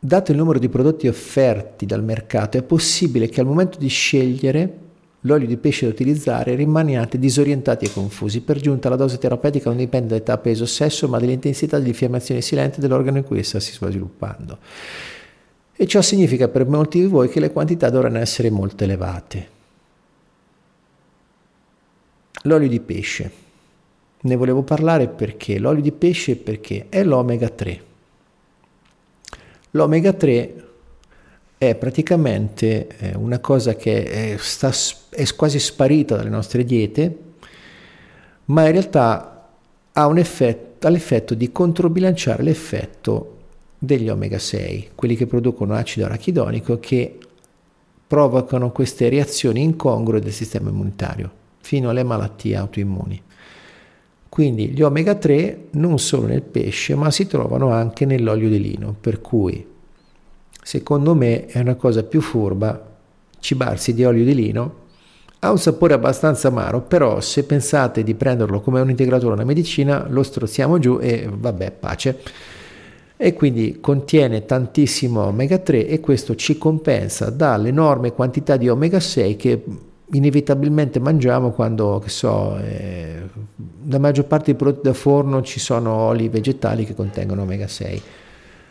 dato 0.00 0.30
il 0.32 0.36
numero 0.36 0.58
di 0.58 0.68
prodotti 0.68 1.08
offerti 1.08 1.86
dal 1.86 2.02
mercato, 2.02 2.58
è 2.58 2.62
possibile 2.62 3.28
che 3.28 3.40
al 3.40 3.46
momento 3.46 3.78
di 3.78 3.88
scegliere 3.88 4.78
l'olio 5.20 5.46
di 5.46 5.56
pesce 5.56 5.86
da 5.86 5.92
utilizzare 5.92 6.54
rimaniate 6.54 7.18
disorientati 7.18 7.86
e 7.86 7.92
confusi. 7.92 8.40
Per 8.40 8.60
giunta 8.60 8.88
la 8.88 8.96
dose 8.96 9.18
terapeutica 9.18 9.68
non 9.68 9.78
dipende 9.78 10.08
da 10.08 10.16
età, 10.16 10.38
peso, 10.38 10.66
sesso, 10.66 11.08
ma 11.08 11.18
dall'intensità 11.18 11.78
dell'infiammazione 11.78 12.40
silente 12.40 12.80
dell'organo 12.80 13.18
in 13.18 13.24
cui 13.24 13.38
essa 13.38 13.58
si 13.60 13.72
sta 13.72 13.90
sviluppando. 13.90 14.58
E 15.72 15.86
ciò 15.86 16.00
significa 16.00 16.48
per 16.48 16.66
molti 16.66 17.00
di 17.00 17.06
voi 17.06 17.28
che 17.28 17.40
le 17.40 17.52
quantità 17.52 17.90
dovranno 17.90 18.18
essere 18.18 18.50
molto 18.50 18.84
elevate. 18.84 19.55
L'olio 22.46 22.68
di 22.68 22.78
pesce. 22.78 23.30
Ne 24.20 24.36
volevo 24.36 24.62
parlare 24.62 25.08
perché 25.08 25.58
l'olio 25.58 25.82
di 25.82 25.90
pesce 25.90 26.36
perché 26.36 26.86
è 26.88 27.02
l'omega 27.02 27.48
3. 27.48 27.82
L'omega 29.72 30.12
3 30.12 30.64
è 31.58 31.74
praticamente 31.74 32.86
eh, 32.98 33.16
una 33.16 33.40
cosa 33.40 33.74
che 33.74 34.04
è, 34.04 34.36
sta, 34.38 34.72
è 35.10 35.26
quasi 35.34 35.58
sparita 35.58 36.16
dalle 36.16 36.28
nostre 36.28 36.64
diete, 36.64 37.18
ma 38.46 38.64
in 38.66 38.72
realtà 38.72 39.48
ha, 39.92 40.18
effetto, 40.18 40.86
ha 40.86 40.90
l'effetto 40.90 41.34
di 41.34 41.50
controbilanciare 41.50 42.44
l'effetto 42.44 43.38
degli 43.76 44.08
omega 44.08 44.38
6, 44.38 44.90
quelli 44.94 45.16
che 45.16 45.26
producono 45.26 45.74
acido 45.74 46.06
arachidonico 46.06 46.78
che 46.78 47.18
provocano 48.06 48.70
queste 48.70 49.08
reazioni 49.08 49.62
incongrue 49.62 50.20
del 50.20 50.32
sistema 50.32 50.70
immunitario 50.70 51.44
fino 51.66 51.90
alle 51.90 52.04
malattie 52.04 52.54
autoimmuni. 52.54 53.20
Quindi 54.28 54.68
gli 54.68 54.82
omega 54.82 55.16
3 55.16 55.68
non 55.72 55.98
solo 55.98 56.28
nel 56.28 56.42
pesce, 56.42 56.94
ma 56.94 57.10
si 57.10 57.26
trovano 57.26 57.72
anche 57.72 58.04
nell'olio 58.04 58.48
di 58.48 58.60
lino, 58.60 58.94
per 58.98 59.20
cui 59.20 59.66
secondo 60.62 61.14
me 61.16 61.46
è 61.46 61.58
una 61.58 61.74
cosa 61.74 62.04
più 62.04 62.20
furba 62.20 62.94
cibarsi 63.40 63.94
di 63.94 64.04
olio 64.04 64.24
di 64.24 64.34
lino 64.34 64.84
Ha 65.40 65.50
un 65.50 65.58
sapore 65.58 65.94
abbastanza 65.94 66.48
amaro, 66.48 66.82
però 66.82 67.20
se 67.20 67.44
pensate 67.44 68.02
di 68.02 68.14
prenderlo 68.14 68.60
come 68.60 68.80
un 68.80 68.88
integratore 68.88 69.34
una 69.34 69.44
medicina, 69.44 70.06
lo 70.08 70.22
strozziamo 70.22 70.78
giù 70.78 70.98
e 71.00 71.28
vabbè, 71.30 71.72
pace. 71.72 72.20
E 73.16 73.32
quindi 73.34 73.78
contiene 73.80 74.44
tantissimo 74.44 75.24
omega 75.24 75.58
3 75.58 75.88
e 75.88 76.00
questo 76.00 76.36
ci 76.36 76.58
compensa 76.58 77.30
dall'enorme 77.30 78.12
quantità 78.12 78.56
di 78.56 78.68
omega 78.68 79.00
6 79.00 79.36
che 79.36 79.62
inevitabilmente 80.12 81.00
mangiamo 81.00 81.50
quando, 81.50 82.00
che 82.02 82.08
so, 82.08 82.56
eh, 82.58 83.22
la 83.88 83.98
maggior 83.98 84.26
parte 84.26 84.46
dei 84.46 84.54
prodotti 84.54 84.88
da 84.88 84.94
forno 84.94 85.42
ci 85.42 85.58
sono 85.58 85.92
oli 85.92 86.28
vegetali 86.28 86.84
che 86.84 86.94
contengono 86.94 87.42
omega 87.42 87.66
6 87.66 88.02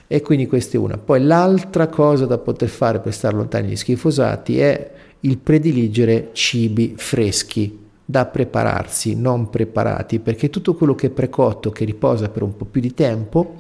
e 0.07 0.21
quindi 0.21 0.47
questa 0.47 0.77
è 0.77 0.79
una. 0.79 0.97
Poi 0.97 1.21
l'altra 1.21 1.87
cosa 1.87 2.25
da 2.25 2.37
poter 2.37 2.69
fare 2.69 2.99
per 2.99 3.13
stare 3.13 3.35
lontani 3.35 3.67
dagli 3.67 3.75
schifosati 3.75 4.59
è 4.59 4.91
il 5.21 5.37
prediligere 5.37 6.29
cibi 6.33 6.93
freschi 6.95 7.83
da 8.05 8.25
prepararsi, 8.25 9.15
non 9.15 9.49
preparati, 9.49 10.19
perché 10.19 10.51
tutto 10.51 10.75
quello 10.75 10.93
che 10.93 11.07
è 11.07 11.09
precotto, 11.09 11.71
che 11.71 11.85
riposa 11.85 12.29
per 12.29 12.43
un 12.43 12.55
po' 12.55 12.65
più 12.65 12.79
di 12.79 12.93
tempo, 12.93 13.55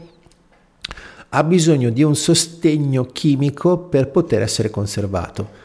ha 1.29 1.43
bisogno 1.43 1.89
di 1.89 2.03
un 2.03 2.15
sostegno 2.15 3.05
chimico 3.05 3.77
per 3.79 4.09
poter 4.09 4.43
essere 4.43 4.69
conservato. 4.69 5.63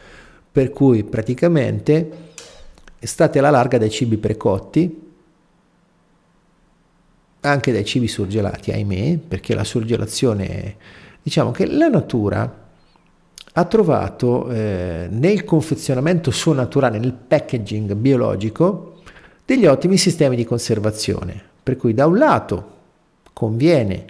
Per 0.51 0.69
cui 0.71 1.03
praticamente 1.03 2.29
state 2.99 3.39
alla 3.39 3.49
larga 3.49 3.77
dai 3.77 3.89
cibi 3.89 4.17
precotti, 4.17 5.09
anche 7.41 7.71
dai 7.71 7.85
cibi 7.85 8.07
surgelati, 8.07 8.71
ahimè, 8.71 9.17
perché 9.17 9.55
la 9.55 9.63
surgelazione, 9.63 10.75
diciamo 11.21 11.51
che 11.51 11.65
la 11.65 11.87
natura 11.87 12.59
ha 13.53 13.65
trovato 13.65 14.49
eh, 14.49 15.07
nel 15.09 15.43
confezionamento 15.43 16.31
suo 16.31 16.53
naturale, 16.53 16.99
nel 16.99 17.13
packaging 17.13 17.93
biologico, 17.95 19.01
degli 19.43 19.65
ottimi 19.65 19.97
sistemi 19.97 20.35
di 20.35 20.45
conservazione. 20.45 21.49
Per 21.63 21.77
cui 21.77 21.93
da 21.93 22.05
un 22.05 22.17
lato 22.17 22.69
conviene 23.33 24.05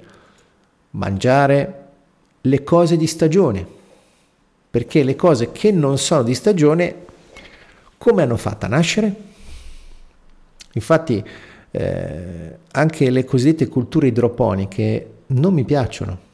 mangiare 0.91 1.87
le 2.41 2.63
cose 2.63 2.97
di 2.97 3.07
stagione, 3.07 3.79
perché 4.71 5.03
le 5.03 5.15
cose 5.15 5.51
che 5.51 5.71
non 5.71 5.99
sono 5.99 6.23
di 6.23 6.33
stagione, 6.33 7.05
come 7.97 8.23
hanno 8.23 8.37
fatto 8.37 8.65
a 8.65 8.69
nascere? 8.69 9.15
Infatti 10.73 11.23
eh, 11.69 12.57
anche 12.71 13.09
le 13.09 13.25
cosiddette 13.25 13.67
culture 13.67 14.07
idroponiche 14.07 15.11
non 15.27 15.53
mi 15.53 15.65
piacciono 15.65 16.29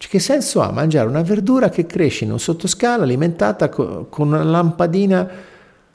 cioè, 0.00 0.10
che 0.10 0.18
senso 0.18 0.62
ha 0.62 0.72
mangiare 0.72 1.06
una 1.06 1.20
verdura 1.20 1.68
che 1.68 1.84
cresce 1.84 2.24
in 2.24 2.32
un 2.32 2.40
sottoscala 2.40 3.02
alimentata 3.02 3.68
co- 3.68 4.06
con 4.06 4.28
una 4.28 4.42
lampadina 4.42 5.28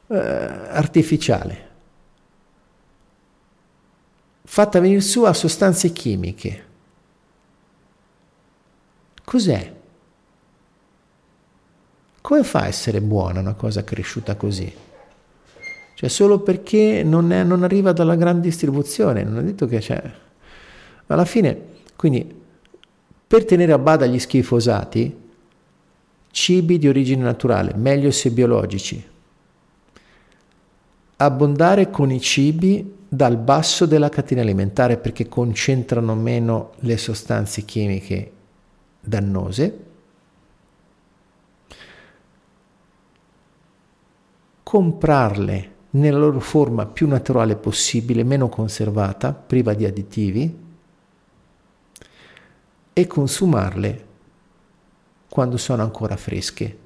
eh, 0.06 0.16
artificiale, 0.16 1.70
fatta 4.44 4.80
venire 4.80 5.02
su 5.02 5.24
a 5.24 5.34
sostanze 5.34 5.92
chimiche? 5.92 6.66
Cos'è? 9.24 9.75
Come 12.26 12.44
fa 12.44 12.62
a 12.62 12.68
essere 12.68 13.02
buona 13.02 13.40
una 13.40 13.54
cosa 13.54 13.84
cresciuta 13.84 14.36
così? 14.36 14.74
Cioè 15.94 16.10
solo 16.10 16.40
perché 16.40 17.04
non, 17.04 17.32
è, 17.32 17.44
non 17.44 17.62
arriva 17.62 17.92
dalla 17.92 18.16
grande 18.16 18.42
distribuzione, 18.42 19.24
non 19.24 19.38
è 19.38 19.44
detto 19.44 19.68
che 19.68 19.78
c'è. 19.78 20.12
Alla 21.06 21.26
fine, 21.26 21.56
quindi 21.96 22.28
per 23.28 23.46
tenere 23.46 23.74
a 23.74 23.78
bada 23.78 24.08
gli 24.08 24.18
schifosati, 24.18 25.16
cibi 26.32 26.80
di 26.80 26.88
origine 26.88 27.22
naturale, 27.22 27.76
meglio 27.76 28.10
se 28.10 28.32
biologici. 28.32 29.08
Abbondare 31.18 31.92
con 31.92 32.10
i 32.10 32.20
cibi 32.20 32.92
dal 33.08 33.38
basso 33.38 33.86
della 33.86 34.10
catena 34.10 34.42
alimentare 34.42 34.98
perché 34.98 35.28
concentrano 35.30 36.16
meno 36.16 36.72
le 36.80 36.98
sostanze 36.98 37.66
chimiche 37.66 38.32
dannose. 39.00 39.94
Comprarle 44.76 45.72
nella 45.92 46.18
loro 46.18 46.42
forma 46.42 46.86
più 46.86 47.08
naturale 47.08 47.56
possibile, 47.56 48.26
meno 48.26 48.50
conservata, 48.50 49.32
priva 49.32 49.74
di 49.74 49.86
additivi 49.86 50.64
e 52.92 53.08
consumarle 53.08 54.06
quando 55.30 55.56
sono 55.56 55.82
ancora 55.82 56.18
fresche, 56.18 56.78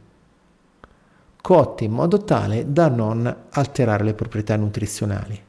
cotte 1.41 1.83
in 1.83 1.91
modo 1.93 2.23
tale 2.23 2.71
da 2.71 2.89
non 2.89 3.35
alterare 3.49 4.03
le 4.03 4.13
proprietà 4.13 4.55
nutrizionali. 4.55 5.41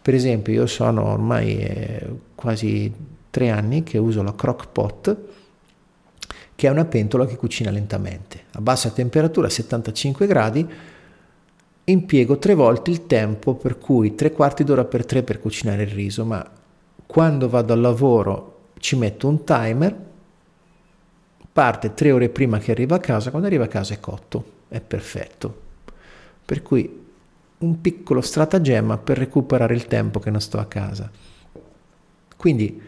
Per 0.00 0.14
esempio, 0.14 0.52
io 0.52 0.66
sono 0.66 1.06
ormai 1.06 1.58
eh, 1.58 2.18
quasi 2.36 2.94
tre 3.28 3.50
anni 3.50 3.82
che 3.82 3.98
uso 3.98 4.22
la 4.22 4.36
crock 4.36 4.68
pot, 4.68 5.16
che 6.54 6.68
è 6.68 6.70
una 6.70 6.84
pentola 6.84 7.26
che 7.26 7.36
cucina 7.36 7.72
lentamente. 7.72 8.44
A 8.52 8.60
bassa 8.60 8.90
temperatura, 8.90 9.48
75 9.48 10.28
gradi, 10.28 10.91
impiego 11.84 12.38
tre 12.38 12.54
volte 12.54 12.90
il 12.90 13.06
tempo 13.06 13.54
per 13.54 13.78
cui 13.78 14.14
tre 14.14 14.32
quarti 14.32 14.64
d'ora 14.64 14.84
per 14.84 15.04
tre 15.04 15.22
per 15.22 15.40
cucinare 15.40 15.82
il 15.82 15.90
riso, 15.90 16.24
ma 16.24 16.48
quando 17.06 17.48
vado 17.48 17.72
al 17.72 17.80
lavoro 17.80 18.70
ci 18.78 18.96
metto 18.96 19.28
un 19.28 19.44
timer, 19.44 19.96
parte 21.52 21.94
tre 21.94 22.12
ore 22.12 22.28
prima 22.28 22.58
che 22.58 22.70
arriva 22.70 22.96
a 22.96 23.00
casa, 23.00 23.30
quando 23.30 23.48
arriva 23.48 23.64
a 23.64 23.68
casa 23.68 23.94
è 23.94 24.00
cotto, 24.00 24.44
è 24.68 24.80
perfetto. 24.80 25.60
Per 26.44 26.62
cui 26.62 27.00
un 27.58 27.80
piccolo 27.80 28.20
stratagemma 28.20 28.98
per 28.98 29.18
recuperare 29.18 29.74
il 29.74 29.86
tempo 29.86 30.18
che 30.18 30.30
non 30.30 30.40
sto 30.40 30.58
a 30.58 30.64
casa. 30.64 31.10
Quindi 32.36 32.82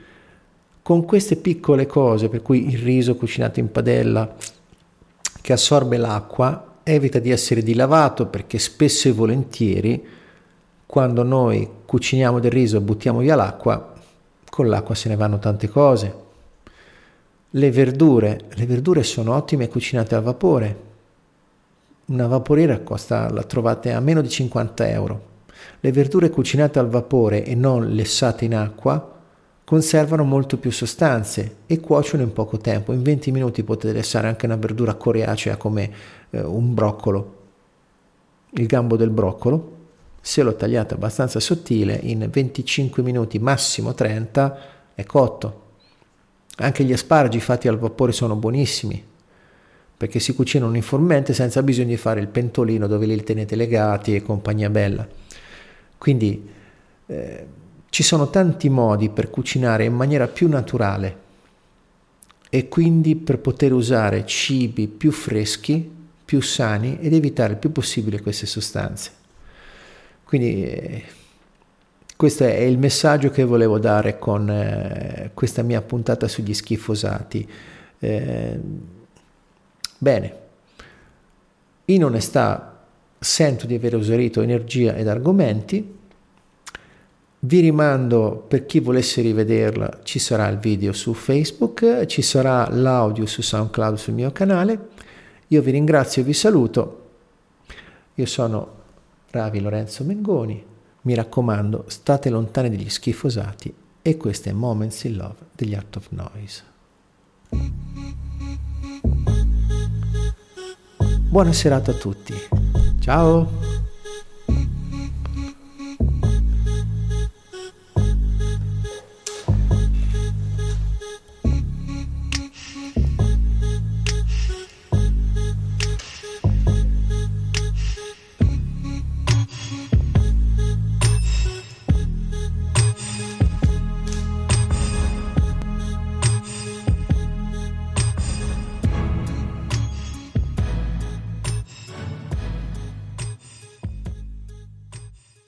con 0.82 1.04
queste 1.04 1.36
piccole 1.36 1.86
cose, 1.86 2.28
per 2.28 2.42
cui 2.42 2.68
il 2.68 2.78
riso 2.78 3.14
cucinato 3.16 3.60
in 3.60 3.70
padella 3.70 4.34
che 5.40 5.52
assorbe 5.52 5.96
l'acqua, 5.96 6.73
evita 6.84 7.18
di 7.18 7.30
essere 7.30 7.62
dilavato 7.62 8.26
perché 8.26 8.58
spesso 8.58 9.08
e 9.08 9.12
volentieri 9.12 10.06
quando 10.86 11.22
noi 11.22 11.68
cuciniamo 11.84 12.38
del 12.38 12.52
riso 12.52 12.76
e 12.76 12.80
buttiamo 12.80 13.18
via 13.18 13.34
l'acqua, 13.34 13.94
con 14.48 14.68
l'acqua 14.68 14.94
se 14.94 15.08
ne 15.08 15.16
vanno 15.16 15.38
tante 15.38 15.68
cose. 15.68 16.22
Le 17.50 17.70
verdure, 17.70 18.42
le 18.54 18.66
verdure 18.66 19.02
sono 19.02 19.34
ottime 19.34 19.68
cucinate 19.68 20.14
al 20.14 20.22
vapore. 20.22 20.76
Una 22.06 22.26
vaporiera 22.26 22.80
costa, 22.80 23.30
la 23.30 23.42
trovate 23.44 23.92
a 23.92 24.00
meno 24.00 24.20
di 24.20 24.28
50 24.28 24.88
euro. 24.90 25.32
Le 25.80 25.90
verdure 25.90 26.30
cucinate 26.30 26.78
al 26.78 26.88
vapore 26.88 27.44
e 27.44 27.54
non 27.54 27.88
lessate 27.88 28.44
in 28.44 28.54
acqua 28.54 29.13
conservano 29.74 30.22
molto 30.22 30.56
più 30.56 30.70
sostanze 30.70 31.56
e 31.66 31.80
cuociono 31.80 32.22
in 32.22 32.32
poco 32.32 32.58
tempo. 32.58 32.92
In 32.92 33.02
20 33.02 33.32
minuti 33.32 33.64
potete 33.64 33.92
lessare 33.92 34.28
anche 34.28 34.46
una 34.46 34.54
verdura 34.54 34.94
coriacea 34.94 35.56
come 35.56 35.90
eh, 36.30 36.40
un 36.40 36.74
broccolo, 36.74 37.38
il 38.50 38.66
gambo 38.66 38.94
del 38.94 39.10
broccolo, 39.10 39.72
se 40.20 40.44
lo 40.44 40.54
tagliate 40.54 40.94
abbastanza 40.94 41.40
sottile, 41.40 41.98
in 42.04 42.28
25 42.30 43.02
minuti, 43.02 43.40
massimo 43.40 43.94
30, 43.94 44.58
è 44.94 45.02
cotto. 45.02 45.62
Anche 46.58 46.84
gli 46.84 46.92
asparagi 46.92 47.40
fatti 47.40 47.66
al 47.66 47.76
vapore 47.76 48.12
sono 48.12 48.36
buonissimi, 48.36 49.04
perché 49.96 50.20
si 50.20 50.36
cucinano 50.36 50.70
uniformemente 50.70 51.32
senza 51.32 51.64
bisogno 51.64 51.88
di 51.88 51.96
fare 51.96 52.20
il 52.20 52.28
pentolino 52.28 52.86
dove 52.86 53.06
li 53.06 53.24
tenete 53.24 53.56
legati 53.56 54.14
e 54.14 54.22
compagnia 54.22 54.70
bella. 54.70 55.04
Quindi 55.98 56.48
eh, 57.06 57.46
ci 57.94 58.02
sono 58.02 58.28
tanti 58.28 58.68
modi 58.68 59.08
per 59.08 59.30
cucinare 59.30 59.84
in 59.84 59.94
maniera 59.94 60.26
più 60.26 60.48
naturale 60.48 61.16
e 62.50 62.66
quindi 62.66 63.14
per 63.14 63.38
poter 63.38 63.72
usare 63.72 64.26
cibi 64.26 64.88
più 64.88 65.12
freschi, 65.12 65.92
più 66.24 66.40
sani 66.40 66.98
ed 66.98 67.12
evitare 67.12 67.52
il 67.52 67.60
più 67.60 67.70
possibile 67.70 68.20
queste 68.20 68.46
sostanze. 68.46 69.12
Quindi 70.24 70.64
eh, 70.64 71.04
questo 72.16 72.42
è 72.42 72.62
il 72.62 72.78
messaggio 72.78 73.30
che 73.30 73.44
volevo 73.44 73.78
dare 73.78 74.18
con 74.18 74.50
eh, 74.50 75.30
questa 75.32 75.62
mia 75.62 75.80
puntata 75.80 76.26
sugli 76.26 76.52
schifosati. 76.52 77.48
Eh, 78.00 78.60
bene, 79.98 80.36
in 81.84 82.04
onestà 82.04 82.86
sento 83.20 83.66
di 83.66 83.76
aver 83.76 83.94
esaurito 83.94 84.40
energia 84.40 84.96
ed 84.96 85.06
argomenti. 85.06 86.02
Vi 87.44 87.60
rimando 87.60 88.42
per 88.48 88.64
chi 88.64 88.80
volesse 88.80 89.20
rivederla, 89.20 90.00
ci 90.02 90.18
sarà 90.18 90.48
il 90.48 90.56
video 90.56 90.94
su 90.94 91.12
Facebook, 91.12 92.06
ci 92.06 92.22
sarà 92.22 92.66
l'audio 92.70 93.26
su 93.26 93.42
SoundCloud 93.42 93.96
sul 93.98 94.14
mio 94.14 94.32
canale. 94.32 94.88
Io 95.48 95.60
vi 95.60 95.72
ringrazio 95.72 96.22
e 96.22 96.24
vi 96.24 96.32
saluto. 96.32 97.02
Io 98.14 98.24
sono 98.24 98.68
Ravi 99.30 99.60
Lorenzo 99.60 100.04
Mengoni. 100.04 100.64
Mi 101.02 101.14
raccomando, 101.14 101.84
state 101.88 102.30
lontani 102.30 102.70
degli 102.70 102.88
schifosati 102.88 103.74
e 104.00 104.16
questo 104.16 104.48
è 104.48 104.52
Moments 104.52 105.04
in 105.04 105.16
Love 105.16 105.36
degli 105.54 105.74
Art 105.74 105.96
of 105.96 106.06
Noise. 106.12 106.62
Buona 111.28 111.52
serata 111.52 111.90
a 111.90 111.94
tutti. 111.94 112.32
Ciao! 113.00 113.83